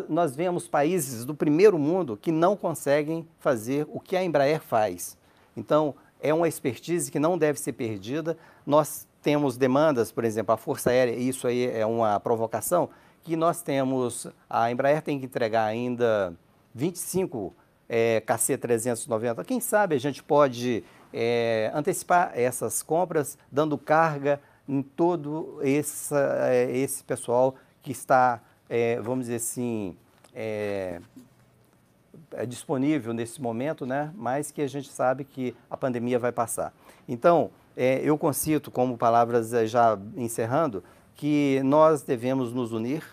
Nós 0.08 0.34
vemos 0.34 0.66
países 0.66 1.24
do 1.24 1.34
primeiro 1.34 1.78
mundo 1.78 2.16
que 2.16 2.32
não 2.32 2.56
conseguem 2.56 3.28
fazer 3.38 3.86
o 3.90 4.00
que 4.00 4.16
a 4.16 4.24
Embraer 4.24 4.60
faz. 4.60 5.18
Então, 5.56 5.94
é 6.20 6.32
uma 6.32 6.48
expertise 6.48 7.10
que 7.10 7.18
não 7.18 7.36
deve 7.36 7.58
ser 7.58 7.72
perdida. 7.72 8.36
Nós 8.66 9.06
temos 9.22 9.56
demandas, 9.56 10.10
por 10.10 10.24
exemplo, 10.24 10.54
a 10.54 10.56
Força 10.56 10.90
Aérea, 10.90 11.14
isso 11.14 11.46
aí 11.46 11.66
é 11.66 11.84
uma 11.84 12.18
provocação, 12.20 12.88
que 13.22 13.36
nós 13.36 13.62
temos, 13.62 14.26
a 14.48 14.70
Embraer 14.70 15.02
tem 15.02 15.18
que 15.18 15.26
entregar 15.26 15.64
ainda 15.64 16.34
25 16.74 17.54
é, 17.88 18.22
KC-390. 18.26 19.44
Quem 19.44 19.60
sabe 19.60 19.94
a 19.94 20.00
gente 20.00 20.22
pode 20.22 20.82
é, 21.12 21.70
antecipar 21.74 22.32
essas 22.34 22.82
compras, 22.82 23.36
dando 23.50 23.76
carga 23.76 24.40
em 24.68 24.82
todo 24.82 25.58
esse, 25.62 26.14
é, 26.14 26.70
esse 26.70 27.02
pessoal 27.04 27.56
que 27.82 27.92
está, 27.92 28.40
é, 28.68 29.00
vamos 29.00 29.26
dizer 29.26 29.36
assim, 29.36 29.96
é, 30.34 31.00
disponível 32.46 33.12
nesse 33.12 33.40
momento, 33.40 33.84
né? 33.84 34.12
mas 34.14 34.50
que 34.50 34.62
a 34.62 34.68
gente 34.68 34.88
sabe 34.88 35.24
que 35.24 35.54
a 35.68 35.76
pandemia 35.76 36.18
vai 36.18 36.32
passar. 36.32 36.72
Então, 37.08 37.50
é, 37.76 38.00
eu 38.02 38.16
concito 38.18 38.70
como 38.70 38.98
palavras 38.98 39.52
é, 39.52 39.66
já 39.66 39.98
encerrando 40.16 40.82
que 41.14 41.60
nós 41.64 42.02
devemos 42.02 42.52
nos 42.52 42.72
unir, 42.72 43.04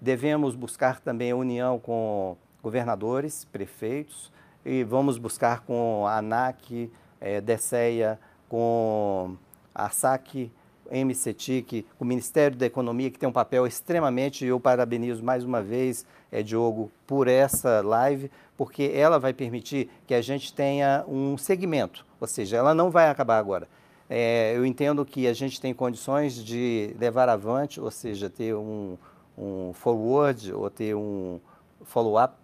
devemos 0.00 0.54
buscar 0.54 1.00
também 1.00 1.30
a 1.30 1.36
união 1.36 1.78
com 1.78 2.36
governadores, 2.62 3.44
prefeitos, 3.44 4.32
e 4.64 4.84
vamos 4.84 5.18
buscar 5.18 5.60
com 5.60 6.06
a 6.06 6.18
ANAC, 6.18 6.90
é, 7.20 7.40
DECEA, 7.40 8.18
com 8.48 9.36
a 9.74 9.90
SAC, 9.90 10.50
MCTIC, 10.90 11.86
o 11.98 12.04
Ministério 12.04 12.56
da 12.56 12.66
Economia, 12.66 13.10
que 13.10 13.18
tem 13.18 13.28
um 13.28 13.32
papel 13.32 13.66
extremamente, 13.66 14.44
eu 14.44 14.60
parabenizo 14.60 15.22
mais 15.22 15.42
uma 15.42 15.62
vez, 15.62 16.04
é, 16.30 16.42
Diogo, 16.42 16.90
por 17.06 17.28
essa 17.28 17.80
live, 17.80 18.30
porque 18.56 18.92
ela 18.94 19.18
vai 19.18 19.32
permitir 19.32 19.90
que 20.06 20.14
a 20.14 20.20
gente 20.20 20.52
tenha 20.52 21.04
um 21.08 21.38
segmento, 21.38 22.04
ou 22.20 22.26
seja, 22.26 22.56
ela 22.56 22.74
não 22.74 22.90
vai 22.90 23.08
acabar 23.08 23.38
agora. 23.38 23.66
É, 24.14 24.54
eu 24.54 24.66
entendo 24.66 25.06
que 25.06 25.26
a 25.26 25.32
gente 25.32 25.58
tem 25.58 25.72
condições 25.72 26.34
de 26.44 26.94
levar 27.00 27.30
avante, 27.30 27.80
ou 27.80 27.90
seja, 27.90 28.28
ter 28.28 28.54
um, 28.54 28.98
um 29.38 29.72
forward 29.72 30.52
ou 30.52 30.68
ter 30.68 30.94
um 30.94 31.40
follow-up 31.80 32.34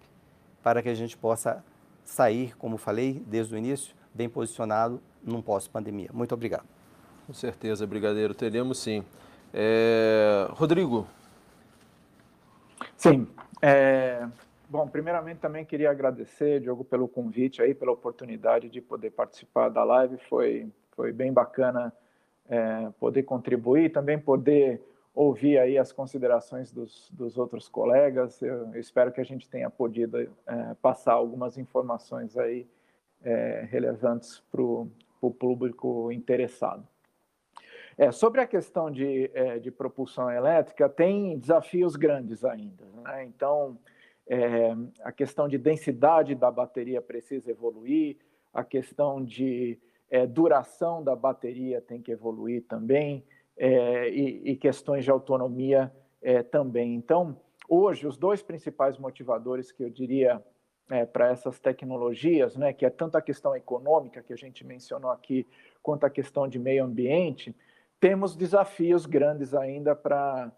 para 0.63 0.83
que 0.83 0.89
a 0.89 0.95
gente 0.95 1.15
possa 1.15 1.63
sair, 2.07 2.57
como 2.57 2.79
falei 2.79 3.23
desde 3.27 3.55
o 3.55 3.59
início, 3.59 3.95
bem 4.15 4.31
posicionado 4.31 4.99
num 5.23 5.43
pós-pandemia. 5.43 6.09
Muito 6.11 6.33
obrigado. 6.33 6.65
Com 7.27 7.35
certeza, 7.35 7.87
Brigadeiro, 7.87 8.33
teremos 8.33 8.79
sim. 8.79 9.05
É... 9.53 10.49
Rodrigo. 10.53 11.07
Sim. 12.97 13.29
É... 13.61 14.27
Bom, 14.71 14.89
primeiramente 14.89 15.37
também 15.37 15.67
queria 15.67 15.91
agradecer, 15.91 16.61
Diogo, 16.61 16.83
pelo 16.83 17.07
convite 17.07 17.61
aí, 17.61 17.75
pela 17.75 17.93
oportunidade 17.93 18.71
de 18.71 18.81
poder 18.81 19.11
participar 19.11 19.69
da 19.69 19.85
live. 19.85 20.17
Foi, 20.31 20.67
foi 20.99 21.13
bem 21.13 21.33
bacana 21.33 21.93
é, 22.49 22.91
poder 22.99 23.23
contribuir, 23.23 23.93
também 23.93 24.19
poder 24.19 24.83
ouvir 25.15 25.57
aí 25.57 25.79
as 25.79 25.93
considerações 25.93 26.73
dos, 26.73 27.09
dos 27.13 27.39
outros 27.39 27.69
colegas. 27.69 28.43
Eu, 28.43 28.75
eu, 28.75 28.81
espero 28.81 29.13
que 29.13 29.21
a 29.21 29.25
gente 29.25 29.49
tenha 29.49 29.71
podido 29.71 30.19
é, 30.19 30.29
passar 30.83 31.13
algumas 31.13 31.57
informações 31.57 32.37
aí 32.37 32.67
é, 33.23 33.65
relevantes 33.71 34.43
para 34.51 34.61
o 34.61 35.31
público 35.39 36.11
interessado. 36.11 36.85
É, 37.97 38.11
sobre 38.11 38.41
a 38.41 38.47
questão 38.47 38.91
de, 38.91 39.31
é, 39.33 39.61
de 39.61 39.71
propulsão 39.71 40.29
elétrica, 40.29 40.89
tem 40.89 41.39
desafios 41.39 41.95
grandes 41.95 42.45
ainda. 42.45 42.85
Né? 43.05 43.25
Então, 43.25 43.79
é, 44.27 44.75
a 45.05 45.13
questão 45.13 45.47
de 45.47 45.59
densidade 45.59 46.35
da 46.35 46.51
bateria 46.51 47.01
precisa 47.01 47.53
evoluir, 47.53 48.17
a 48.53 48.65
questão 48.65 49.23
de 49.23 49.79
é, 50.11 50.27
duração 50.27 51.03
da 51.03 51.15
bateria 51.15 51.81
tem 51.81 52.01
que 52.01 52.11
evoluir 52.11 52.65
também, 52.67 53.25
é, 53.57 54.09
e, 54.09 54.53
e, 54.53 54.57
questões 54.57 55.05
de 55.05 55.11
autonomia 55.11 55.93
é, 56.23 56.43
também. 56.43 56.95
Então, 56.95 57.41
hoje, 57.69 58.07
os 58.07 58.17
dois 58.17 58.41
principais 58.41 58.97
motivadores 58.99 59.73
que 59.73 59.83
eu 59.83 59.91
diria 59.91 60.43
para 61.13 61.29
essas 61.29 61.61
tecnologias, 61.61 62.57
né, 62.57 62.73
que 62.73 62.87
é 62.87 62.89
tanto 62.89 63.19
a 63.19 63.21
questão 63.21 63.55
econômica, 63.55 64.23
que 64.23 64.33
a 64.33 64.37
gente 64.37 64.65
mencionou 64.65 65.11
aqui, 65.11 65.47
quanto 65.83 66.05
a 66.05 66.11
questão 66.11 66.49
de 66.49 66.59
meio 66.59 66.83
ambiente, 66.83 67.55
temos 68.01 68.35
desafios 68.35 69.05
grandes 69.05 69.53
ainda 69.53 69.95
para 69.95 70.51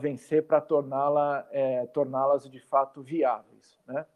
vencer, 0.00 0.46
para 0.46 0.60
torná-las 0.60 1.44
é, 1.50 1.84
torná 1.86 2.24
de 2.50 2.60
fato 2.60 3.02
viáveis. 3.02 3.78
Né? 3.86 4.06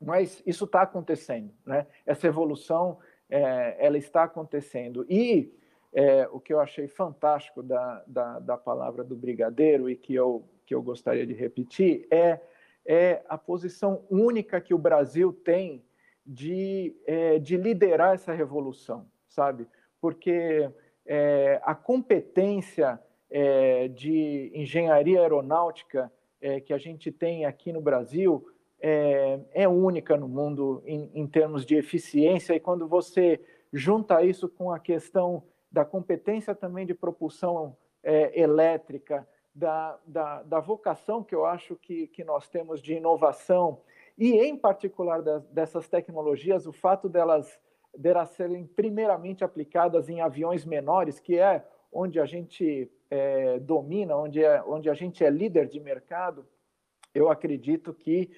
Mas 0.00 0.42
isso 0.44 0.64
está 0.64 0.82
acontecendo, 0.82 1.54
né? 1.64 1.86
essa 2.04 2.26
evolução 2.26 2.98
é, 3.28 3.76
ela 3.78 3.98
está 3.98 4.24
acontecendo. 4.24 5.04
E 5.08 5.52
é, 5.92 6.28
o 6.32 6.40
que 6.40 6.52
eu 6.52 6.60
achei 6.60 6.86
fantástico 6.86 7.62
da, 7.62 8.02
da, 8.06 8.38
da, 8.38 8.56
palavra 8.56 9.02
do 9.02 9.16
brigadeiro 9.16 9.88
e 9.88 9.96
que 9.96 10.14
eu, 10.14 10.44
que 10.66 10.74
eu 10.74 10.82
gostaria 10.82 11.26
de 11.26 11.32
repetir 11.32 12.06
é, 12.10 12.40
é 12.84 13.22
a 13.28 13.36
posição 13.36 14.04
única 14.10 14.60
que 14.60 14.74
o 14.74 14.78
Brasil 14.78 15.32
tem 15.32 15.84
de, 16.24 16.94
é, 17.06 17.38
de 17.38 17.56
liderar 17.56 18.14
essa 18.14 18.32
revolução, 18.32 19.06
sabe? 19.28 19.66
Porque 20.00 20.70
é, 21.06 21.60
a 21.64 21.74
competência 21.74 23.00
é, 23.30 23.88
de 23.88 24.50
engenharia 24.54 25.20
aeronáutica 25.20 26.12
é, 26.40 26.60
que 26.60 26.72
a 26.72 26.78
gente 26.78 27.10
tem 27.10 27.44
aqui 27.44 27.72
no 27.72 27.80
Brasil 27.80 28.46
é, 28.80 29.40
é 29.52 29.68
única 29.68 30.16
no 30.16 30.28
mundo 30.28 30.82
em, 30.86 31.10
em, 31.14 31.26
termos 31.26 31.64
de 31.64 31.76
eficiência, 31.76 32.54
e 32.54 32.60
quando 32.60 32.86
você 32.86 33.40
junta 33.72 34.22
isso 34.22 34.48
com 34.48 34.72
a 34.72 34.78
questão 34.78 35.42
da 35.70 35.84
competência 35.84 36.54
também 36.54 36.86
de 36.86 36.94
propulsão 36.94 37.76
é, 38.02 38.40
elétrica, 38.40 39.26
da, 39.54 39.98
da, 40.06 40.42
da, 40.44 40.60
vocação 40.60 41.24
que 41.24 41.34
eu 41.34 41.44
acho 41.44 41.74
que, 41.74 42.06
que 42.06 42.22
nós 42.22 42.48
temos 42.48 42.80
de 42.80 42.94
inovação, 42.94 43.80
e 44.16 44.34
em 44.34 44.56
particular 44.56 45.20
dessas 45.50 45.88
tecnologias, 45.88 46.66
o 46.66 46.72
fato 46.72 47.08
delas 47.08 47.58
deverá 47.96 48.24
serem 48.26 48.64
primeiramente 48.64 49.42
aplicadas 49.42 50.08
em 50.08 50.20
aviões 50.20 50.64
menores, 50.64 51.18
que 51.18 51.38
é 51.38 51.64
onde 51.92 52.20
a 52.20 52.26
gente 52.26 52.90
é, 53.10 53.58
domina, 53.58 54.16
onde, 54.16 54.44
é, 54.44 54.62
onde 54.62 54.88
a 54.88 54.94
gente 54.94 55.24
é 55.24 55.30
líder 55.30 55.66
de 55.66 55.80
mercado, 55.80 56.46
eu 57.14 57.30
acredito 57.30 57.92
que 57.92 58.30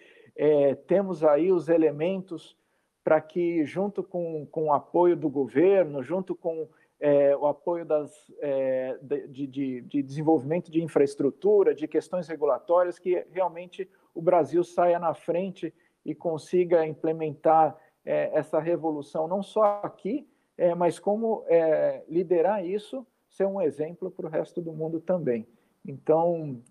é, 0.42 0.74
temos 0.74 1.22
aí 1.22 1.52
os 1.52 1.68
elementos 1.68 2.56
para 3.04 3.20
que, 3.20 3.62
junto 3.66 4.02
com, 4.02 4.46
com 4.46 4.68
o 4.68 4.72
apoio 4.72 5.14
do 5.14 5.28
governo, 5.28 6.02
junto 6.02 6.34
com 6.34 6.66
é, 6.98 7.36
o 7.36 7.46
apoio 7.46 7.84
das, 7.84 8.10
é, 8.40 8.98
de, 9.02 9.46
de, 9.46 9.80
de, 9.82 10.02
desenvolvimento 10.02 10.70
de 10.70 10.82
infraestrutura, 10.82 11.74
de 11.74 11.86
questões 11.86 12.26
regulatórias, 12.26 12.98
que 12.98 13.22
realmente 13.30 13.86
o 14.14 14.22
Brasil 14.22 14.64
saia 14.64 14.98
na 14.98 15.12
frente 15.12 15.74
e 16.06 16.14
consiga 16.14 16.86
implementar 16.86 17.76
é, 18.02 18.30
essa 18.32 18.58
revolução, 18.58 19.28
não 19.28 19.42
só 19.42 19.82
aqui, 19.82 20.26
é, 20.56 20.74
mas 20.74 20.98
como 20.98 21.44
é, 21.48 22.02
liderar 22.08 22.64
isso, 22.64 23.06
ser 23.28 23.44
um 23.44 23.60
exemplo 23.60 24.10
para 24.10 24.24
o 24.24 24.30
resto 24.30 24.62
do 24.62 24.72
mundo 24.72 25.00
também. 25.00 25.46
Então, 25.86 26.62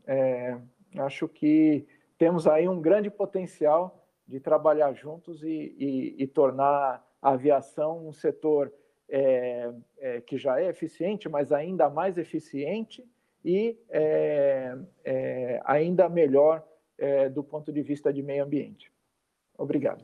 acho 0.98 1.28
que 1.28 1.88
temos 2.20 2.46
aí 2.46 2.70
um 2.70 2.80
grande 2.80 3.10
potencial 3.10 4.06
de 4.28 4.40
trabalhar 4.40 4.94
juntos 4.94 5.41
e, 5.41 5.76
e, 5.80 6.16
e 6.20 6.28
tornar 6.28 7.04
a 7.20 7.32
aviação 7.32 8.08
um 8.08 8.14
setor 8.14 8.72
é, 9.10 9.72
é, 9.98 10.22
que 10.22 10.38
já 10.38 10.62
é 10.62 10.70
eficiente, 10.70 11.28
mas 11.28 11.52
ainda 11.52 11.90
mais 11.90 12.18
eficiente 12.18 13.04
e 13.44 13.76
ainda 15.64 16.10
melhor 16.10 16.64
do 17.34 17.41
ponto 17.41 17.72
de 17.72 17.82
vista 17.82 18.12
de 18.12 18.22
meio 18.22 18.44
ambiente. 18.44 18.91
Obrigado. 19.58 20.04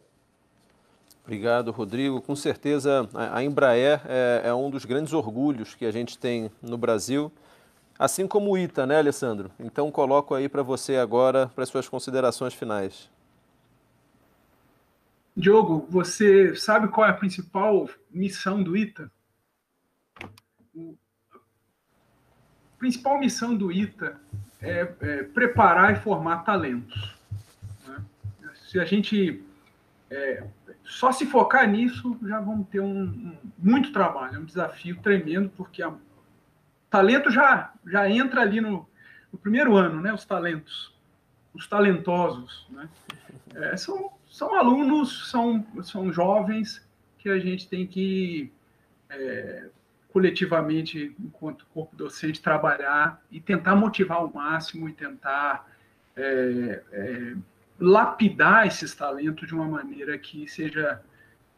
Obrigado, 1.25 1.71
Rodrigo. 1.71 2.21
Com 2.21 2.35
certeza, 2.35 3.09
a 3.13 3.43
Embraer 3.43 3.99
é, 4.07 4.43
é, 4.45 4.53
um 4.53 4.69
dos 4.69 4.85
grandes 4.85 5.11
orgulhos 5.11 5.73
que 5.73 5.83
a 5.83 5.91
gente 5.91 6.19
tem 6.19 6.51
no 6.61 6.77
Brasil, 6.77 7.31
assim 7.97 8.27
como 8.27 8.51
o 8.51 8.57
ITA, 8.57 8.85
né, 8.85 8.97
Alessandro? 8.97 9.51
Então, 9.59 9.91
coloco 9.91 10.33
aí 10.33 10.49
para 10.49 10.61
você 10.61 10.97
agora, 10.97 11.47
para 11.47 11.63
as 11.63 11.69
suas 11.69 11.87
considerações 11.87 12.53
finais. 12.53 13.09
Diogo, 15.35 15.85
você 15.89 16.55
sabe 16.55 16.87
qual 16.87 17.05
é 17.05 17.09
a 17.09 17.13
principal 17.13 17.89
missão 18.09 18.63
do 18.63 18.77
ITA? 18.77 19.11
A 21.33 22.77
principal 22.77 23.19
missão 23.19 23.55
do 23.55 23.71
ITA 23.71 24.19
é, 24.61 24.93
é 25.01 25.23
preparar 25.23 25.93
e 25.93 25.97
formar 25.97 26.43
talentos. 26.43 27.15
Né? 27.85 27.97
Se 28.69 28.79
a 28.79 28.85
gente 28.85 29.43
é, 30.09 30.45
só 30.85 31.11
se 31.11 31.25
focar 31.25 31.69
nisso, 31.69 32.17
já 32.23 32.39
vamos 32.39 32.67
ter 32.69 32.79
um, 32.79 33.03
um 33.03 33.37
muito 33.57 33.91
trabalho, 33.91 34.35
é 34.35 34.39
um 34.39 34.45
desafio 34.45 34.97
tremendo, 35.01 35.49
porque 35.57 35.83
o 35.83 35.97
talento 36.95 37.29
já, 37.29 37.73
já 37.85 38.09
entra 38.09 38.41
ali 38.41 38.61
no, 38.61 38.87
no, 39.31 39.37
primeiro 39.37 39.75
ano, 39.75 39.99
né? 40.01 40.13
Os 40.13 40.23
talentos, 40.23 40.93
os 41.53 41.67
talentosos, 41.67 42.65
né? 42.69 42.87
É, 43.53 43.75
são, 43.75 44.11
são 44.29 44.55
alunos, 44.55 45.29
são, 45.29 45.65
são 45.83 46.11
jovens 46.11 46.85
que 47.17 47.27
a 47.27 47.37
gente 47.37 47.67
tem 47.67 47.85
que 47.85 48.49
é, 49.09 49.67
coletivamente, 50.13 51.13
enquanto 51.19 51.65
corpo 51.73 51.93
docente, 51.97 52.41
trabalhar 52.41 53.21
e 53.29 53.41
tentar 53.41 53.75
motivar 53.75 54.19
ao 54.19 54.31
máximo 54.31 54.87
e 54.87 54.93
tentar 54.93 55.69
é, 56.15 56.81
é 56.91 57.35
lapidar 57.77 58.65
esses 58.67 58.95
talentos 58.95 59.45
de 59.45 59.53
uma 59.53 59.67
maneira 59.67 60.17
que 60.17 60.47
seja 60.47 61.01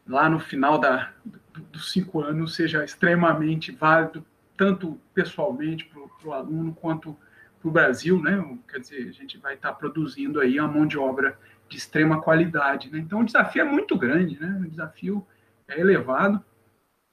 lá 0.04 0.28
no 0.28 0.40
final 0.40 0.78
da, 0.78 1.12
dos 1.70 1.92
cinco 1.92 2.20
anos 2.20 2.56
seja 2.56 2.84
extremamente 2.84 3.70
válido 3.70 4.26
tanto 4.58 5.00
pessoalmente 5.14 5.86
para 5.86 6.28
o 6.28 6.32
aluno 6.34 6.74
quanto 6.74 7.16
para 7.60 7.68
o 7.68 7.72
Brasil, 7.72 8.20
né? 8.20 8.58
Quer 8.68 8.80
dizer, 8.80 9.08
a 9.08 9.12
gente 9.12 9.38
vai 9.38 9.54
estar 9.54 9.72
produzindo 9.72 10.40
aí 10.40 10.60
uma 10.60 10.68
mão 10.68 10.86
de 10.86 10.98
obra 10.98 11.38
de 11.68 11.76
extrema 11.76 12.20
qualidade, 12.20 12.90
né? 12.90 12.98
Então 12.98 13.20
o 13.20 13.24
desafio 13.24 13.62
é 13.62 13.64
muito 13.64 13.96
grande, 13.96 14.38
né? 14.38 14.60
O 14.60 14.68
desafio 14.68 15.26
é 15.68 15.80
elevado 15.80 16.44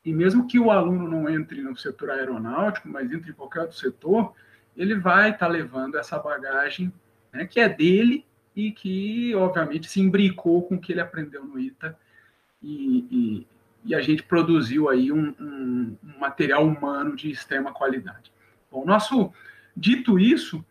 e 0.03 0.11
mesmo 0.11 0.47
que 0.47 0.59
o 0.59 0.71
aluno 0.71 1.07
não 1.07 1.29
entre 1.29 1.61
no 1.61 1.75
setor 1.77 2.11
aeronáutico, 2.11 2.89
mas 2.89 3.11
entre 3.11 3.31
em 3.31 3.33
qualquer 3.33 3.61
outro 3.61 3.77
setor, 3.77 4.33
ele 4.75 4.95
vai 4.95 5.31
estar 5.31 5.47
levando 5.47 5.97
essa 5.97 6.17
bagagem, 6.17 6.91
né? 7.31 7.45
Que 7.45 7.59
é 7.59 7.69
dele 7.69 8.25
e 8.55 8.71
que 8.71 9.35
obviamente 9.35 9.89
se 9.89 10.01
imbricou 10.01 10.63
com 10.63 10.75
o 10.75 10.81
que 10.81 10.93
ele 10.93 11.01
aprendeu 11.01 11.43
no 11.43 11.59
ITA 11.59 11.97
e, 12.61 13.05
e, 13.11 13.47
e 13.85 13.93
a 13.93 14.01
gente 14.01 14.23
produziu 14.23 14.89
aí 14.89 15.11
um, 15.11 15.33
um, 15.39 15.97
um 16.03 16.19
material 16.19 16.65
humano 16.65 17.15
de 17.15 17.29
extrema 17.29 17.71
qualidade. 17.71 18.31
Bom, 18.71 18.83
nosso 18.83 19.31
dito 19.77 20.17
isso, 20.17 20.65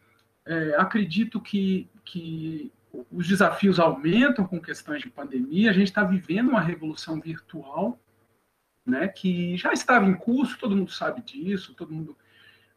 é, 0.45 0.75
acredito 0.77 1.41
que, 1.41 1.89
que 2.05 2.73
os 3.11 3.27
desafios 3.27 3.79
aumentam 3.79 4.47
com 4.47 4.61
questões 4.61 5.01
de 5.01 5.09
pandemia. 5.09 5.71
A 5.71 5.75
gente 5.75 5.89
está 5.89 6.03
vivendo 6.03 6.51
uma 6.51 6.61
revolução 6.61 7.21
virtual, 7.21 7.99
né, 8.85 9.09
que 9.09 9.57
já 9.57 9.73
estava 9.73 10.07
em 10.07 10.15
curso, 10.15 10.59
todo 10.59 10.77
mundo 10.77 10.91
sabe 10.91 11.23
disso, 11.23 11.73
todo 11.75 11.95
mundo 11.95 12.17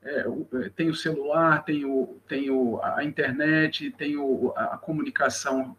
é, 0.01 0.25
é 0.65 0.69
tem 0.69 0.89
o 0.89 0.95
celular, 0.95 1.65
tem, 1.65 1.83
o, 1.83 2.17
tem 2.27 2.49
o, 2.49 2.79
a 2.81 3.03
internet, 3.03 3.91
tem 3.91 4.15
o, 4.17 4.53
a 4.55 4.77
comunicação 4.77 5.75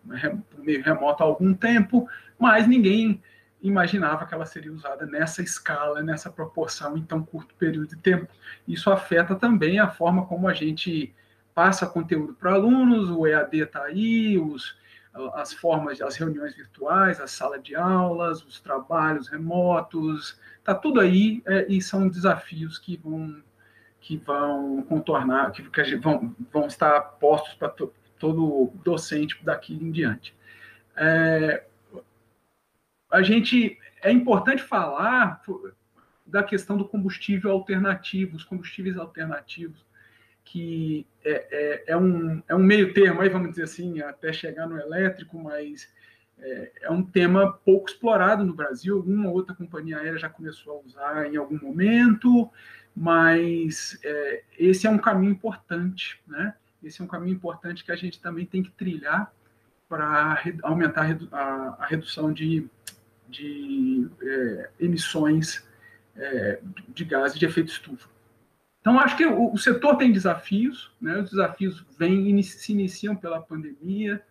por 0.51 0.64
meio 0.64 0.82
remoto 0.82 1.22
há 1.22 1.26
algum 1.26 1.55
tempo, 1.55 2.09
mas 2.39 2.66
ninguém 2.66 3.22
imaginava 3.62 4.26
que 4.26 4.35
ela 4.35 4.47
seria 4.47 4.72
usada 4.72 5.05
nessa 5.06 5.43
escala, 5.43 6.02
nessa 6.02 6.30
proporção 6.30 6.97
em 6.97 7.02
tão 7.02 7.22
curto 7.22 7.55
período 7.56 7.89
de 7.89 7.97
tempo. 7.97 8.28
Isso 8.66 8.90
afeta 8.90 9.35
também 9.35 9.78
a 9.78 9.89
forma 9.89 10.26
como 10.26 10.48
a 10.48 10.55
gente 10.55 11.14
passa 11.55 11.86
conteúdo 11.86 12.35
para 12.35 12.52
alunos, 12.52 13.10
o 13.10 13.26
EAD 13.26 13.62
está 13.62 13.82
aí, 13.82 14.39
os, 14.39 14.76
as 15.35 15.52
formas, 15.52 16.01
as 16.01 16.16
reuniões 16.16 16.55
virtuais, 16.55 17.20
a 17.20 17.26
sala 17.26 17.59
de 17.59 17.74
aulas, 17.74 18.44
os 18.44 18.60
trabalhos 18.60 19.28
remotos, 19.28 20.39
está 20.59 20.74
tudo 20.74 21.01
aí 21.01 21.43
é, 21.47 21.66
e 21.68 21.82
são 21.82 22.09
desafios 22.09 22.78
que 22.78 22.97
vão 22.97 23.43
que 24.01 24.16
vão 24.16 24.80
contornar, 24.82 25.51
que, 25.51 25.62
que 25.68 25.97
vão, 25.97 26.35
vão 26.52 26.66
estar 26.66 27.01
postos 27.18 27.55
para 27.55 27.68
to, 27.68 27.93
todo 28.18 28.72
docente 28.85 29.36
daqui 29.43 29.74
em 29.74 29.90
diante. 29.90 30.35
É, 30.97 31.64
a 33.10 33.22
gente 33.22 33.78
é 34.02 34.10
importante 34.10 34.62
falar 34.62 35.43
da 36.26 36.43
questão 36.43 36.76
do 36.76 36.86
combustível 36.86 37.51
alternativo, 37.51 38.36
os 38.36 38.44
combustíveis 38.44 38.97
alternativos, 38.98 39.86
que 40.44 41.06
é, 41.24 41.47
é, 41.51 41.93
é, 41.93 41.97
um, 41.97 42.43
é 42.48 42.55
um 42.55 42.62
meio 42.62 42.93
termo, 42.93 43.20
aí 43.20 43.28
vamos 43.28 43.51
dizer 43.51 43.64
assim, 43.64 44.01
até 44.01 44.32
chegar 44.32 44.66
no 44.66 44.78
elétrico, 44.78 45.39
mas 45.39 45.89
é, 46.39 46.72
é 46.82 46.90
um 46.90 47.02
tema 47.02 47.52
pouco 47.64 47.89
explorado 47.89 48.44
no 48.44 48.55
Brasil. 48.55 48.97
Alguma 48.97 49.30
outra 49.30 49.55
companhia 49.55 49.98
aérea 49.98 50.18
já 50.18 50.28
começou 50.28 50.78
a 50.78 50.86
usar 50.86 51.26
em 51.32 51.36
algum 51.36 51.59
momento, 51.60 52.51
mas 52.94 53.98
é, 54.02 54.43
esse 54.59 54.86
é 54.86 54.90
um 54.90 54.98
caminho 54.98 55.32
importante, 55.32 56.20
né? 56.26 56.55
Esse 56.82 57.01
é 57.01 57.05
um 57.05 57.09
caminho 57.09 57.35
importante 57.35 57.85
que 57.85 57.93
a 57.93 57.97
gente 57.97 58.20
também 58.20 58.47
tem 58.47 58.62
que 58.62 58.70
trilhar 58.70 59.32
para 59.89 60.43
aumentar 60.62 61.18
a, 61.32 61.76
a 61.80 61.86
redução 61.86 62.32
de 62.32 62.68
de 63.29 64.09
é, 64.23 64.71
emissões 64.81 65.67
é, 66.17 66.61
de 66.89 67.05
gases 67.05 67.39
de 67.39 67.47
efeito 67.47 67.71
estufa. 67.71 68.09
Então, 68.81 68.99
acho 68.99 69.17
que 69.17 69.27
o, 69.27 69.53
o 69.53 69.59
setor 69.59 69.97
tem 69.97 70.13
desafios, 70.13 70.91
né? 71.01 71.19
os 71.19 71.31
desafios 71.31 71.85
vêm, 71.99 72.43
se 72.43 72.73
iniciam 72.73 73.15
pela 73.15 73.41
pandemia, 73.41 74.23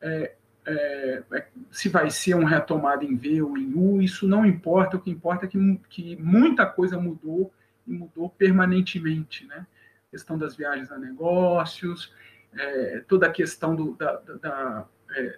é, 0.00 0.34
é, 0.66 1.22
é, 1.32 1.46
se 1.70 1.88
vai 1.88 2.10
ser 2.10 2.34
um 2.34 2.44
retomada 2.44 3.04
em 3.04 3.16
V 3.16 3.42
ou 3.42 3.56
em 3.56 3.74
U, 3.74 4.00
isso 4.00 4.26
não 4.26 4.44
importa, 4.46 4.96
o 4.96 5.00
que 5.00 5.10
importa 5.10 5.46
é 5.46 5.48
que, 5.48 5.80
que 5.88 6.16
muita 6.16 6.66
coisa 6.66 6.98
mudou 6.98 7.52
e 7.86 7.92
mudou 7.92 8.30
permanentemente, 8.30 9.46
né? 9.46 9.66
A 10.08 10.10
questão 10.10 10.38
das 10.38 10.56
viagens 10.56 10.90
a 10.90 10.98
negócios, 10.98 12.12
é, 12.56 13.02
toda 13.06 13.26
a 13.26 13.30
questão 13.30 13.76
do, 13.76 13.94
da, 13.94 14.16
da, 14.16 14.88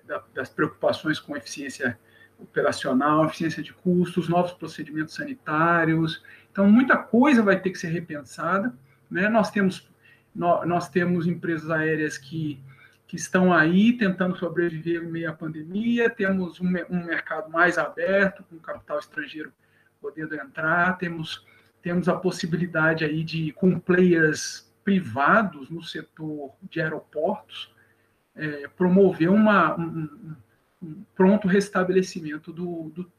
da, 0.05 0.25
das 0.33 0.49
preocupações 0.49 1.19
com 1.19 1.37
eficiência 1.37 1.99
operacional, 2.39 3.25
eficiência 3.27 3.63
de 3.63 3.73
custos, 3.73 4.29
novos 4.29 4.53
procedimentos 4.53 5.15
sanitários. 5.15 6.23
Então, 6.51 6.71
muita 6.71 6.97
coisa 6.97 7.43
vai 7.43 7.59
ter 7.59 7.71
que 7.71 7.79
ser 7.79 7.89
repensada. 7.89 8.75
Né? 9.11 9.29
Nós, 9.29 9.51
temos, 9.51 9.89
nós, 10.35 10.89
temos 10.89 11.27
empresas 11.27 11.71
aéreas 11.71 12.19
que, 12.19 12.61
que 13.07 13.17
estão 13.17 13.53
aí 13.53 13.93
tentando 13.93 14.37
sobreviver 14.37 15.03
em 15.03 15.11
meio 15.11 15.31
à 15.31 15.33
pandemia, 15.33 16.11
temos 16.11 16.61
um, 16.61 16.67
um 16.91 17.05
mercado 17.05 17.51
mais 17.51 17.79
aberto, 17.79 18.45
com 18.45 18.59
capital 18.59 18.99
estrangeiro 18.99 19.53
podendo 20.01 20.35
entrar, 20.35 20.99
temos, 20.99 21.45
temos 21.83 22.09
a 22.09 22.15
possibilidade 22.15 23.05
aí 23.05 23.25
de, 23.25 23.53
com 23.53 23.79
players 23.79 24.73
privados 24.85 25.69
no 25.69 25.83
setor 25.83 26.53
de 26.63 26.81
aeroportos, 26.81 27.75
é, 28.37 28.69
promover 28.69 29.31
uma, 29.31 29.77
um, 29.77 30.37
pronto 31.15 31.49
restabelecimento 31.49 32.53
do, 32.53 32.91
do, 32.91 33.13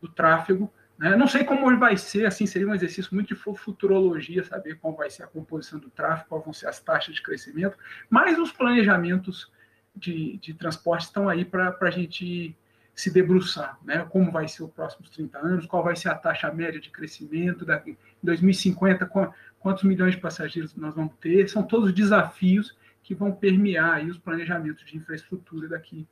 do 0.00 0.08
tráfego. 0.08 0.72
Né? 0.98 1.16
Não 1.16 1.26
sei 1.26 1.44
como 1.44 1.76
vai 1.78 1.96
ser, 1.96 2.26
assim, 2.26 2.46
seria 2.46 2.68
um 2.68 2.74
exercício 2.74 3.14
muito 3.14 3.34
de 3.34 3.34
futurologia, 3.34 4.44
saber 4.44 4.78
qual 4.78 4.94
vai 4.94 5.10
ser 5.10 5.24
a 5.24 5.26
composição 5.26 5.78
do 5.78 5.90
tráfego, 5.90 6.28
quais 6.28 6.44
vão 6.44 6.52
ser 6.52 6.68
as 6.68 6.80
taxas 6.80 7.14
de 7.14 7.22
crescimento, 7.22 7.76
mas 8.08 8.38
os 8.38 8.52
planejamentos 8.52 9.50
de, 9.94 10.38
de 10.38 10.54
transporte 10.54 11.02
estão 11.02 11.28
aí 11.28 11.44
para 11.44 11.76
a 11.80 11.90
gente 11.90 12.56
se 12.94 13.10
debruçar, 13.10 13.78
né? 13.84 14.06
Como 14.10 14.30
vai 14.30 14.46
ser 14.46 14.62
os 14.62 14.70
próximos 14.70 15.08
30 15.10 15.38
anos, 15.38 15.66
qual 15.66 15.82
vai 15.82 15.96
ser 15.96 16.10
a 16.10 16.14
taxa 16.14 16.52
média 16.52 16.78
de 16.78 16.90
crescimento 16.90 17.64
daqui 17.64 17.92
em 17.92 17.96
2050, 18.22 19.10
quantos 19.58 19.82
milhões 19.82 20.14
de 20.14 20.20
passageiros 20.20 20.74
nós 20.76 20.94
vamos 20.94 21.14
ter, 21.18 21.48
são 21.48 21.62
todos 21.62 21.92
desafios 21.92 22.76
que 23.02 23.14
vão 23.14 23.32
permear 23.32 24.04
os 24.04 24.18
planejamentos 24.18 24.84
de 24.84 24.96
infraestrutura 24.96 25.68
daqui 25.68 26.06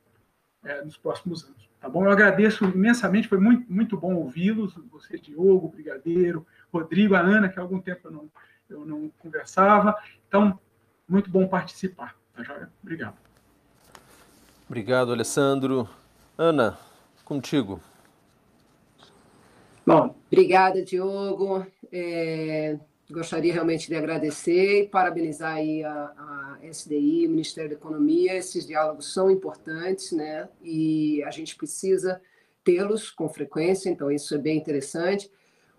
é, 0.63 0.83
nos 0.83 0.97
próximos 0.97 1.43
anos. 1.43 1.69
Tá 1.79 1.89
bom? 1.89 2.05
Eu 2.05 2.11
agradeço 2.11 2.65
imensamente, 2.65 3.27
foi 3.27 3.39
muito, 3.39 3.71
muito 3.71 3.97
bom 3.97 4.13
ouvi-los, 4.13 4.75
você, 4.91 5.17
Diogo, 5.17 5.69
Brigadeiro, 5.69 6.45
Rodrigo, 6.71 7.15
a 7.15 7.19
Ana, 7.19 7.49
que 7.49 7.59
há 7.59 7.61
algum 7.61 7.81
tempo 7.81 8.07
eu 8.07 8.11
não, 8.11 8.29
eu 8.69 8.85
não 8.85 9.11
conversava. 9.19 9.95
Então, 10.27 10.59
muito 11.07 11.29
bom 11.29 11.47
participar. 11.47 12.15
Tá 12.35 12.43
joia? 12.43 12.69
Obrigado. 12.83 13.15
Obrigado, 14.67 15.11
Alessandro. 15.11 15.89
Ana, 16.37 16.77
contigo. 17.25 17.81
Bom, 19.85 20.15
obrigada, 20.31 20.83
Diogo. 20.83 21.65
É, 21.91 22.79
gostaria 23.11 23.53
realmente 23.53 23.87
de 23.87 23.95
agradecer 23.95 24.83
e 24.83 24.87
parabenizar 24.87 25.55
aí 25.55 25.83
a, 25.83 25.91
a 25.91 26.59
SDI, 26.63 27.27
o 27.27 27.29
Ministério 27.29 27.69
da 27.69 27.75
Economia. 27.75 28.35
Esses 28.35 28.65
diálogos 28.65 29.13
são 29.13 29.29
importantes, 29.29 30.11
né? 30.11 30.49
E 30.63 31.23
a 31.23 31.31
gente 31.31 31.55
precisa 31.55 32.21
tê-los 32.63 33.09
com 33.09 33.27
frequência, 33.29 33.89
então 33.89 34.11
isso 34.11 34.33
é 34.33 34.37
bem 34.37 34.57
interessante. 34.57 35.31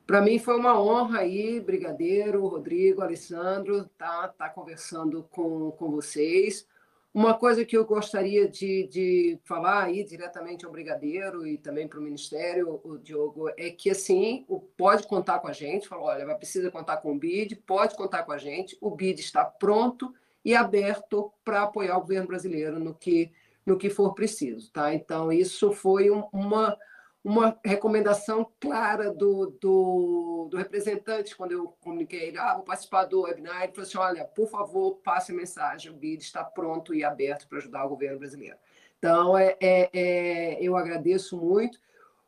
Para 0.07 0.21
mim 0.21 0.39
foi 0.39 0.57
uma 0.57 0.81
honra 0.81 1.21
aí, 1.21 1.61
Brigadeiro, 1.61 2.47
Rodrigo, 2.47 3.03
Alessandro, 3.03 3.89
tá, 3.97 4.29
tá 4.29 4.49
conversando 4.49 5.27
com, 5.31 5.71
com 5.73 5.91
vocês. 5.91 6.67
Uma 7.15 7.35
coisa 7.35 7.63
que 7.63 7.77
eu 7.77 7.85
gostaria 7.85 8.49
de, 8.49 8.87
de 8.89 9.39
falar 9.45 9.85
aí 9.85 10.03
diretamente 10.03 10.65
ao 10.65 10.73
Brigadeiro 10.73 11.47
e 11.47 11.59
também 11.59 11.87
para 11.87 11.99
o 11.99 12.03
Ministério, 12.03 12.81
o 12.83 12.97
Diogo, 12.97 13.51
é 13.59 13.71
que 13.71 13.91
assim, 13.91 14.47
pode 14.79 15.07
contar 15.07 15.39
com 15.41 15.47
a 15.47 15.53
gente, 15.53 15.89
falou, 15.89 16.07
olha, 16.07 16.25
vai 16.25 16.35
precisa 16.37 16.71
contar 16.71 16.97
com 16.99 17.13
o 17.13 17.19
BID, 17.19 17.57
pode 17.67 17.95
contar 17.97 18.23
com 18.23 18.33
a 18.33 18.39
gente, 18.39 18.79
o 18.81 18.91
BID 18.91 19.21
está 19.21 19.45
pronto 19.45 20.15
e 20.43 20.55
aberto 20.55 21.31
para 21.45 21.65
apoiar 21.65 21.99
o 21.99 22.01
governo 22.01 22.29
brasileiro 22.29 22.81
no 22.81 22.95
que, 22.95 23.31
no 23.67 23.77
que 23.77 23.91
for 23.91 24.15
preciso. 24.15 24.73
Tá? 24.73 24.95
Então, 24.95 25.31
isso 25.31 25.71
foi 25.71 26.09
uma 26.09 26.79
uma 27.25 27.59
recomendação 27.65 28.51
clara 28.59 29.13
do, 29.13 29.57
do, 29.61 30.49
do, 30.51 30.57
representante, 30.57 31.37
quando 31.37 31.53
eu 31.53 31.69
comuniquei 31.81 32.29
ele, 32.29 32.39
ah, 32.39 32.55
vou 32.55 32.65
participar 32.65 33.05
do 33.05 33.23
webinar, 33.23 33.63
ele 33.63 33.73
falou 33.73 33.87
assim, 33.87 33.99
olha, 33.99 34.25
por 34.25 34.49
favor, 34.49 34.97
passe 35.05 35.31
a 35.31 35.35
mensagem, 35.35 35.93
o 35.93 35.95
BID 35.95 36.23
está 36.23 36.43
pronto 36.43 36.93
e 36.93 37.05
aberto 37.05 37.47
para 37.47 37.59
ajudar 37.59 37.85
o 37.85 37.91
governo 37.91 38.19
brasileiro. 38.19 38.57
Então, 38.99 39.39
é, 39.39 39.57
é, 39.61 39.91
é, 39.93 40.59
eu 40.61 40.77
agradeço 40.77 41.37
muito. 41.37 41.79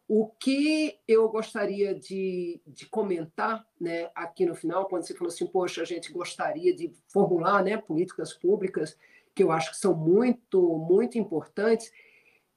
O 0.07 0.27
que 0.27 0.99
eu 1.09 1.29
gostaria 1.29 1.95
de, 1.95 2.61
de 2.67 2.87
comentar 2.87 3.67
né, 3.81 4.11
aqui 4.15 4.45
no 4.47 4.55
final, 4.55 4.87
quando 4.87 5.03
você 5.03 5.15
falou 5.15 5.33
assim, 5.33 5.47
poxa, 5.47 5.83
a 5.83 5.85
gente 5.85 6.13
gostaria 6.13 6.75
de 6.75 6.93
formular 7.09 7.65
né, 7.65 7.77
políticas 7.77 8.33
públicas 8.33 8.97
que 9.35 9.43
eu 9.43 9.51
acho 9.51 9.71
que 9.73 9.77
são 9.77 9.95
muito, 9.95 10.61
muito 10.79 11.19
importantes, 11.19 11.91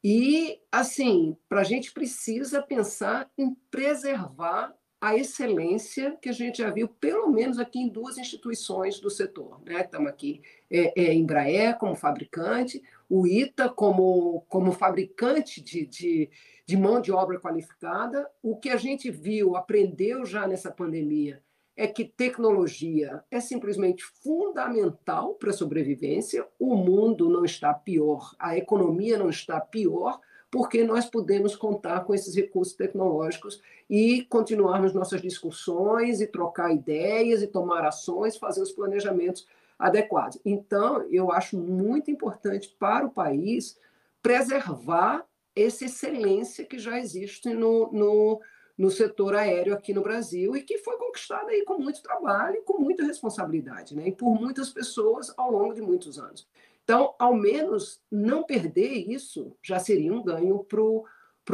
e, 0.09 0.61
assim, 0.71 1.35
para 1.49 1.59
a 1.59 1.65
gente 1.65 1.91
precisa 1.91 2.61
pensar 2.61 3.29
em 3.37 3.53
preservar 3.69 4.73
a 5.01 5.17
excelência 5.17 6.17
que 6.21 6.29
a 6.29 6.31
gente 6.31 6.59
já 6.59 6.69
viu, 6.69 6.87
pelo 6.87 7.29
menos 7.29 7.59
aqui 7.59 7.79
em 7.79 7.89
duas 7.89 8.17
instituições 8.17 9.01
do 9.01 9.09
setor. 9.09 9.61
Né? 9.65 9.81
Estamos 9.81 10.07
aqui 10.07 10.41
é, 10.71 10.93
é, 10.97 11.13
Embraer 11.13 11.77
como 11.77 11.93
fabricante, 11.93 12.81
o 13.09 13.27
ITA 13.27 13.67
como, 13.67 14.45
como 14.47 14.71
fabricante 14.71 15.61
de, 15.61 15.85
de, 15.85 16.29
de 16.65 16.77
mão 16.77 17.01
de 17.01 17.11
obra 17.11 17.37
qualificada. 17.37 18.31
O 18.41 18.55
que 18.55 18.69
a 18.69 18.77
gente 18.77 19.11
viu, 19.11 19.57
aprendeu 19.57 20.25
já 20.25 20.47
nessa 20.47 20.71
pandemia, 20.71 21.43
é 21.77 21.85
que 21.85 22.03
tecnologia 22.03 23.23
é 23.29 23.39
simplesmente 23.39 24.03
fundamental 24.03 25.35
para 25.35 25.51
a 25.51 25.53
sobrevivência. 25.53 26.43
O 26.59 26.75
mundo 26.75 27.29
não 27.29 27.45
está 27.45 27.71
pior, 27.71 28.33
a 28.39 28.57
economia 28.57 29.15
não 29.15 29.29
está 29.29 29.61
pior, 29.61 30.19
porque 30.49 30.83
nós 30.83 31.05
podemos 31.05 31.55
contar 31.55 32.03
com 32.03 32.15
esses 32.15 32.35
recursos 32.35 32.75
tecnológicos 32.75 33.61
e 33.87 34.23
continuarmos 34.23 34.91
nossas 34.91 35.21
discussões 35.21 36.19
e 36.19 36.25
trocar 36.25 36.73
ideias 36.73 37.43
e 37.43 37.47
tomar 37.47 37.85
ações, 37.85 38.37
fazer 38.37 38.63
os 38.63 38.71
planejamentos 38.71 39.47
adequados. 39.77 40.39
Então, 40.43 41.05
eu 41.11 41.31
acho 41.31 41.57
muito 41.59 42.09
importante 42.09 42.75
para 42.79 43.05
o 43.05 43.11
país 43.11 43.77
preservar 44.23 45.23
essa 45.55 45.85
excelência 45.85 46.65
que 46.65 46.79
já 46.79 46.99
existe 46.99 47.53
no, 47.53 47.91
no, 47.91 48.41
no 48.77 48.91
setor 48.91 49.35
aéreo 49.35 49.73
aqui 49.73 49.93
no 49.93 50.03
Brasil 50.03 50.55
e 50.55 50.61
que 50.61 50.77
foi 50.77 50.97
conquistada 50.97 51.49
aí 51.49 51.63
com 51.63 51.79
muito 51.79 52.01
trabalho 52.01 52.61
com 52.63 52.79
muita 52.79 53.03
responsabilidade, 53.03 53.95
né? 53.95 54.09
E 54.09 54.11
por 54.11 54.39
muitas 54.39 54.69
pessoas 54.69 55.33
ao 55.35 55.51
longo 55.51 55.73
de 55.73 55.81
muitos 55.81 56.19
anos. 56.19 56.47
Então, 56.83 57.15
ao 57.19 57.33
menos 57.33 58.01
não 58.09 58.43
perder 58.43 59.09
isso 59.11 59.53
já 59.61 59.79
seria 59.79 60.13
um 60.13 60.23
ganho 60.23 60.63
para 60.63 60.79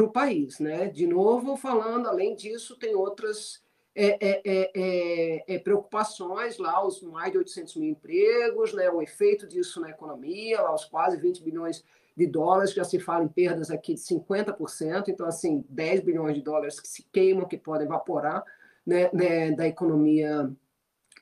o 0.02 0.12
país. 0.12 0.60
Né? 0.60 0.86
De 0.86 1.06
novo, 1.06 1.56
falando, 1.56 2.06
além 2.06 2.36
disso, 2.36 2.76
tem 2.76 2.94
outras 2.94 3.60
é, 3.96 4.16
é, 4.20 4.42
é, 4.44 4.70
é, 4.74 5.54
é 5.54 5.58
preocupações 5.58 6.58
lá, 6.58 6.84
os 6.86 7.02
mais 7.02 7.32
de 7.32 7.38
800 7.38 7.76
mil 7.76 7.90
empregos, 7.90 8.72
né? 8.74 8.88
o 8.90 9.02
efeito 9.02 9.46
disso 9.46 9.80
na 9.80 9.90
economia, 9.90 10.60
lá 10.60 10.74
os 10.74 10.84
quase 10.84 11.16
20 11.16 11.42
bilhões 11.42 11.82
dólares, 12.26 12.72
já 12.72 12.84
se 12.84 12.98
fala 13.00 13.24
em 13.24 13.28
perdas 13.28 13.70
aqui 13.70 13.94
de 13.94 14.00
50%, 14.00 15.08
então, 15.08 15.26
assim, 15.26 15.64
10 15.68 16.00
bilhões 16.00 16.36
de 16.36 16.42
dólares 16.42 16.78
que 16.78 16.88
se 16.88 17.02
queimam, 17.12 17.46
que 17.46 17.58
podem 17.58 17.86
evaporar 17.86 18.44
né, 18.86 19.10
né, 19.12 19.50
da 19.52 19.66
economia 19.66 20.50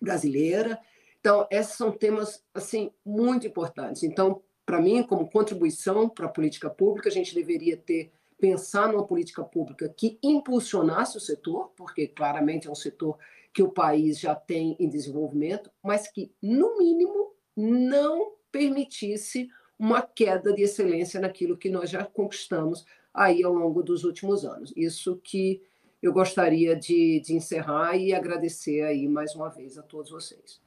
brasileira. 0.01 0.78
Então, 1.20 1.47
esses 1.51 1.74
são 1.74 1.90
temas 1.90 2.44
assim 2.52 2.90
muito 3.05 3.47
importantes. 3.47 4.02
Então, 4.02 4.43
para 4.66 4.81
mim, 4.81 5.02
como 5.02 5.31
contribuição 5.31 6.09
para 6.09 6.27
a 6.27 6.31
política 6.31 6.69
pública, 6.69 7.09
a 7.09 7.12
gente 7.12 7.35
deveria 7.35 7.77
ter 7.77 8.12
pensar 8.39 8.89
numa 8.89 9.06
política 9.06 9.44
pública 9.44 9.89
que 9.89 10.19
impulsionasse 10.20 11.16
o 11.16 11.20
setor, 11.20 11.73
porque 11.77 12.09
claramente 12.09 12.66
é 12.66 12.70
um 12.70 12.74
setor 12.74 13.16
que 13.55 13.62
o 13.62 13.70
país 13.70 14.19
já 14.19 14.35
tem 14.35 14.77
em 14.81 14.89
desenvolvimento, 14.89 15.70
mas 15.81 16.10
que, 16.10 16.32
no 16.43 16.77
mínimo, 16.77 17.35
não 17.56 18.32
permitisse 18.51 19.48
uma 19.82 20.00
queda 20.00 20.52
de 20.52 20.62
excelência 20.62 21.20
naquilo 21.20 21.56
que 21.56 21.68
nós 21.68 21.90
já 21.90 22.04
conquistamos 22.04 22.86
aí 23.12 23.42
ao 23.42 23.52
longo 23.52 23.82
dos 23.82 24.04
últimos 24.04 24.44
anos. 24.44 24.72
Isso 24.76 25.20
que 25.24 25.60
eu 26.00 26.12
gostaria 26.12 26.76
de, 26.76 27.18
de 27.18 27.34
encerrar 27.34 27.96
e 27.96 28.14
agradecer 28.14 28.82
aí 28.84 29.09
mais 29.09 29.34
uma 29.34 29.48
vez 29.48 29.76
a 29.76 29.82
todos 29.82 30.12
vocês. 30.12 30.60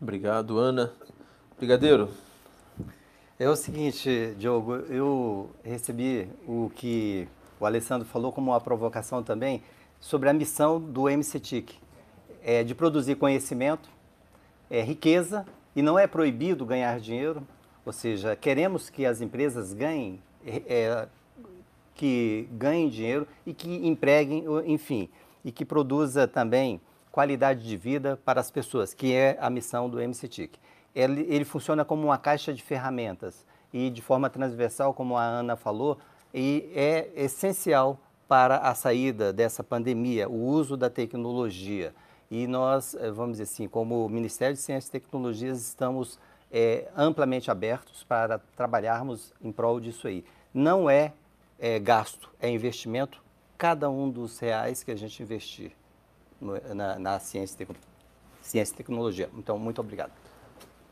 Obrigado, 0.00 0.58
Ana. 0.58 0.92
Brigadeiro. 1.58 2.08
É 3.36 3.50
o 3.50 3.56
seguinte, 3.56 4.32
Diogo, 4.38 4.76
eu 4.88 5.50
recebi 5.64 6.28
o 6.46 6.70
que 6.72 7.26
o 7.58 7.66
Alessandro 7.66 8.06
falou 8.06 8.30
como 8.30 8.52
uma 8.52 8.60
provocação 8.60 9.24
também 9.24 9.60
sobre 9.98 10.28
a 10.28 10.32
missão 10.32 10.80
do 10.80 11.08
MCTIC, 11.08 11.80
é 12.44 12.62
de 12.62 12.76
produzir 12.76 13.16
conhecimento, 13.16 13.90
é 14.70 14.80
riqueza 14.82 15.44
e 15.74 15.82
não 15.82 15.98
é 15.98 16.06
proibido 16.06 16.64
ganhar 16.64 17.00
dinheiro, 17.00 17.44
ou 17.84 17.92
seja, 17.92 18.34
queremos 18.36 18.88
que 18.88 19.04
as 19.04 19.20
empresas 19.20 19.72
ganhem, 19.72 20.20
é, 20.44 21.06
que 21.94 22.48
ganhem 22.52 22.88
dinheiro 22.88 23.26
e 23.46 23.52
que 23.52 23.86
empreguem, 23.86 24.44
enfim, 24.66 25.08
e 25.44 25.52
que 25.52 25.64
produza 25.64 26.26
também 26.26 26.80
qualidade 27.12 27.62
de 27.62 27.76
vida 27.76 28.18
para 28.24 28.40
as 28.40 28.50
pessoas, 28.50 28.92
que 28.92 29.12
é 29.12 29.36
a 29.40 29.48
missão 29.48 29.88
do 29.88 29.98
MCTIC. 29.98 30.58
Ele, 30.94 31.26
ele 31.28 31.44
funciona 31.44 31.84
como 31.84 32.04
uma 32.04 32.18
caixa 32.18 32.52
de 32.52 32.62
ferramentas 32.62 33.44
e 33.72 33.90
de 33.90 34.00
forma 34.00 34.30
transversal, 34.30 34.94
como 34.94 35.16
a 35.16 35.22
Ana 35.22 35.56
falou, 35.56 35.98
e 36.32 36.70
é 36.74 37.10
essencial 37.14 37.98
para 38.26 38.58
a 38.58 38.74
saída 38.74 39.32
dessa 39.32 39.62
pandemia, 39.62 40.28
o 40.28 40.44
uso 40.44 40.76
da 40.76 40.88
tecnologia. 40.88 41.94
E 42.30 42.46
nós, 42.46 42.94
eh, 42.94 43.10
vamos 43.10 43.32
dizer 43.32 43.44
assim, 43.44 43.68
como 43.68 44.08
Ministério 44.08 44.54
de 44.54 44.60
Ciência 44.60 44.88
e 44.88 44.92
Tecnologias, 44.92 45.60
estamos 45.60 46.18
é, 46.56 46.86
amplamente 46.96 47.50
abertos 47.50 48.04
para 48.04 48.38
trabalharmos 48.56 49.32
em 49.42 49.50
prol 49.50 49.80
disso 49.80 50.06
aí. 50.06 50.24
Não 50.54 50.88
é, 50.88 51.12
é 51.58 51.80
gasto, 51.80 52.30
é 52.40 52.48
investimento, 52.48 53.20
cada 53.58 53.90
um 53.90 54.08
dos 54.08 54.38
reais 54.38 54.84
que 54.84 54.92
a 54.92 54.94
gente 54.94 55.20
investir 55.20 55.72
na, 56.40 56.96
na 56.96 57.18
ciência, 57.18 57.66
ciência 58.40 58.72
e 58.72 58.76
tecnologia. 58.76 59.28
Então, 59.36 59.58
muito 59.58 59.80
obrigado. 59.80 60.12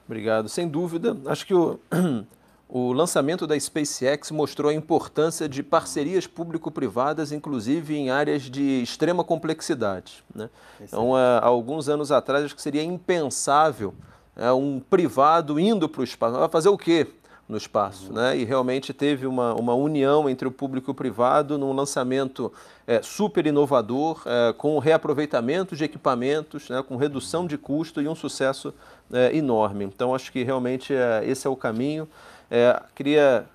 Obrigado. 0.04 0.48
Sem 0.48 0.66
dúvida, 0.66 1.16
acho 1.26 1.46
que 1.46 1.54
o, 1.54 1.78
o 2.68 2.92
lançamento 2.92 3.46
da 3.46 3.58
SpaceX 3.58 4.32
mostrou 4.32 4.68
a 4.68 4.74
importância 4.74 5.48
de 5.48 5.62
parcerias 5.62 6.26
público-privadas, 6.26 7.30
inclusive 7.30 7.94
em 7.94 8.10
áreas 8.10 8.42
de 8.42 8.82
extrema 8.82 9.22
complexidade. 9.22 10.24
Né? 10.34 10.50
Então, 10.80 11.14
há 11.14 11.38
alguns 11.44 11.88
anos 11.88 12.10
atrás, 12.10 12.46
acho 12.46 12.56
que 12.56 12.62
seria 12.62 12.82
impensável 12.82 13.94
é, 14.36 14.52
um 14.52 14.80
privado 14.80 15.58
indo 15.58 15.88
para 15.88 16.00
o 16.00 16.04
espaço. 16.04 16.38
Vai 16.38 16.48
fazer 16.48 16.68
o 16.68 16.78
quê? 16.78 17.06
no 17.48 17.58
espaço. 17.58 18.08
Uhum. 18.08 18.14
Né? 18.14 18.38
E 18.38 18.44
realmente 18.44 18.92
teve 18.92 19.26
uma, 19.26 19.54
uma 19.54 19.74
união 19.74 20.28
entre 20.28 20.48
o 20.48 20.50
público 20.50 20.90
e 20.90 20.92
o 20.92 20.94
privado 20.94 21.58
num 21.58 21.72
lançamento 21.72 22.52
é, 22.86 23.02
super 23.02 23.46
inovador, 23.46 24.22
é, 24.24 24.52
com 24.54 24.78
reaproveitamento 24.78 25.76
de 25.76 25.84
equipamentos, 25.84 26.68
né, 26.68 26.82
com 26.82 26.96
redução 26.96 27.46
de 27.46 27.58
custo 27.58 28.00
e 28.00 28.08
um 28.08 28.14
sucesso 28.14 28.74
é, 29.12 29.36
enorme. 29.36 29.84
Então, 29.84 30.14
acho 30.14 30.32
que 30.32 30.42
realmente 30.42 30.94
é, 30.94 31.22
esse 31.26 31.46
é 31.46 31.50
o 31.50 31.56
caminho. 31.56 32.08
É, 32.50 32.80
queria 32.94 33.46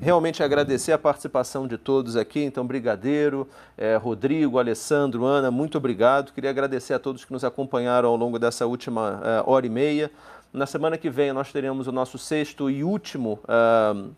realmente 0.00 0.42
agradecer 0.42 0.92
a 0.92 0.98
participação 0.98 1.66
de 1.66 1.78
todos 1.78 2.16
aqui. 2.16 2.42
Então, 2.42 2.66
Brigadeiro, 2.66 3.48
é, 3.76 3.96
Rodrigo, 3.96 4.58
Alessandro, 4.58 5.24
Ana, 5.24 5.50
muito 5.50 5.78
obrigado. 5.78 6.32
Queria 6.32 6.50
agradecer 6.50 6.94
a 6.94 6.98
todos 6.98 7.24
que 7.24 7.32
nos 7.32 7.44
acompanharam 7.44 8.08
ao 8.08 8.16
longo 8.16 8.38
dessa 8.38 8.66
última 8.66 9.20
hora 9.46 9.66
e 9.66 9.70
meia. 9.70 10.10
Na 10.52 10.66
semana 10.66 10.96
que 10.96 11.10
vem 11.10 11.32
nós 11.32 11.50
teremos 11.50 11.88
o 11.88 11.92
nosso 11.92 12.16
sexto 12.16 12.70
e 12.70 12.84
último 12.84 13.40
uh, 13.42 14.08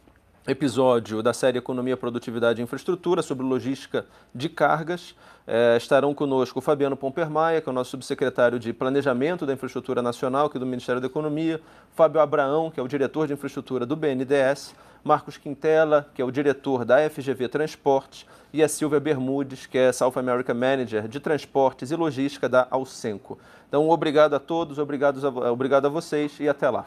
episódio 0.46 1.22
da 1.22 1.32
série 1.32 1.56
Economia, 1.56 1.96
Produtividade 1.96 2.60
e 2.60 2.62
Infraestrutura 2.62 3.22
sobre 3.22 3.44
logística 3.44 4.04
de 4.34 4.48
cargas. 4.48 5.14
É, 5.46 5.76
estarão 5.76 6.12
conosco 6.12 6.58
o 6.58 6.62
Fabiano 6.62 6.96
Pompermaia, 6.96 7.60
que 7.60 7.68
é 7.68 7.72
o 7.72 7.74
nosso 7.74 7.90
subsecretário 7.92 8.58
de 8.58 8.72
Planejamento 8.72 9.46
da 9.46 9.52
Infraestrutura 9.52 10.02
Nacional, 10.02 10.50
que 10.50 10.56
é 10.56 10.60
do 10.60 10.66
Ministério 10.66 11.00
da 11.00 11.06
Economia, 11.06 11.60
Fábio 11.94 12.20
Abraão, 12.20 12.70
que 12.70 12.78
é 12.78 12.82
o 12.82 12.88
diretor 12.88 13.26
de 13.26 13.32
infraestrutura 13.32 13.86
do 13.86 13.96
BNDES, 13.96 14.74
Marcos 15.06 15.36
Quintela, 15.36 16.10
que 16.12 16.20
é 16.20 16.24
o 16.24 16.32
diretor 16.32 16.84
da 16.84 17.08
FGV 17.08 17.48
Transportes, 17.48 18.26
e 18.52 18.60
a 18.60 18.68
Silvia 18.68 18.98
Bermudes, 18.98 19.64
que 19.64 19.78
é 19.78 19.92
South 19.92 20.14
America 20.16 20.52
Manager 20.52 21.06
de 21.06 21.20
Transportes 21.20 21.92
e 21.92 21.96
Logística 21.96 22.48
da 22.48 22.66
Alcenco. 22.70 23.38
Então, 23.68 23.88
obrigado 23.88 24.34
a 24.34 24.40
todos, 24.40 24.78
obrigado 24.78 25.24
a, 25.24 25.52
obrigado 25.52 25.86
a 25.86 25.88
vocês 25.88 26.40
e 26.40 26.48
até 26.48 26.68
lá. 26.68 26.86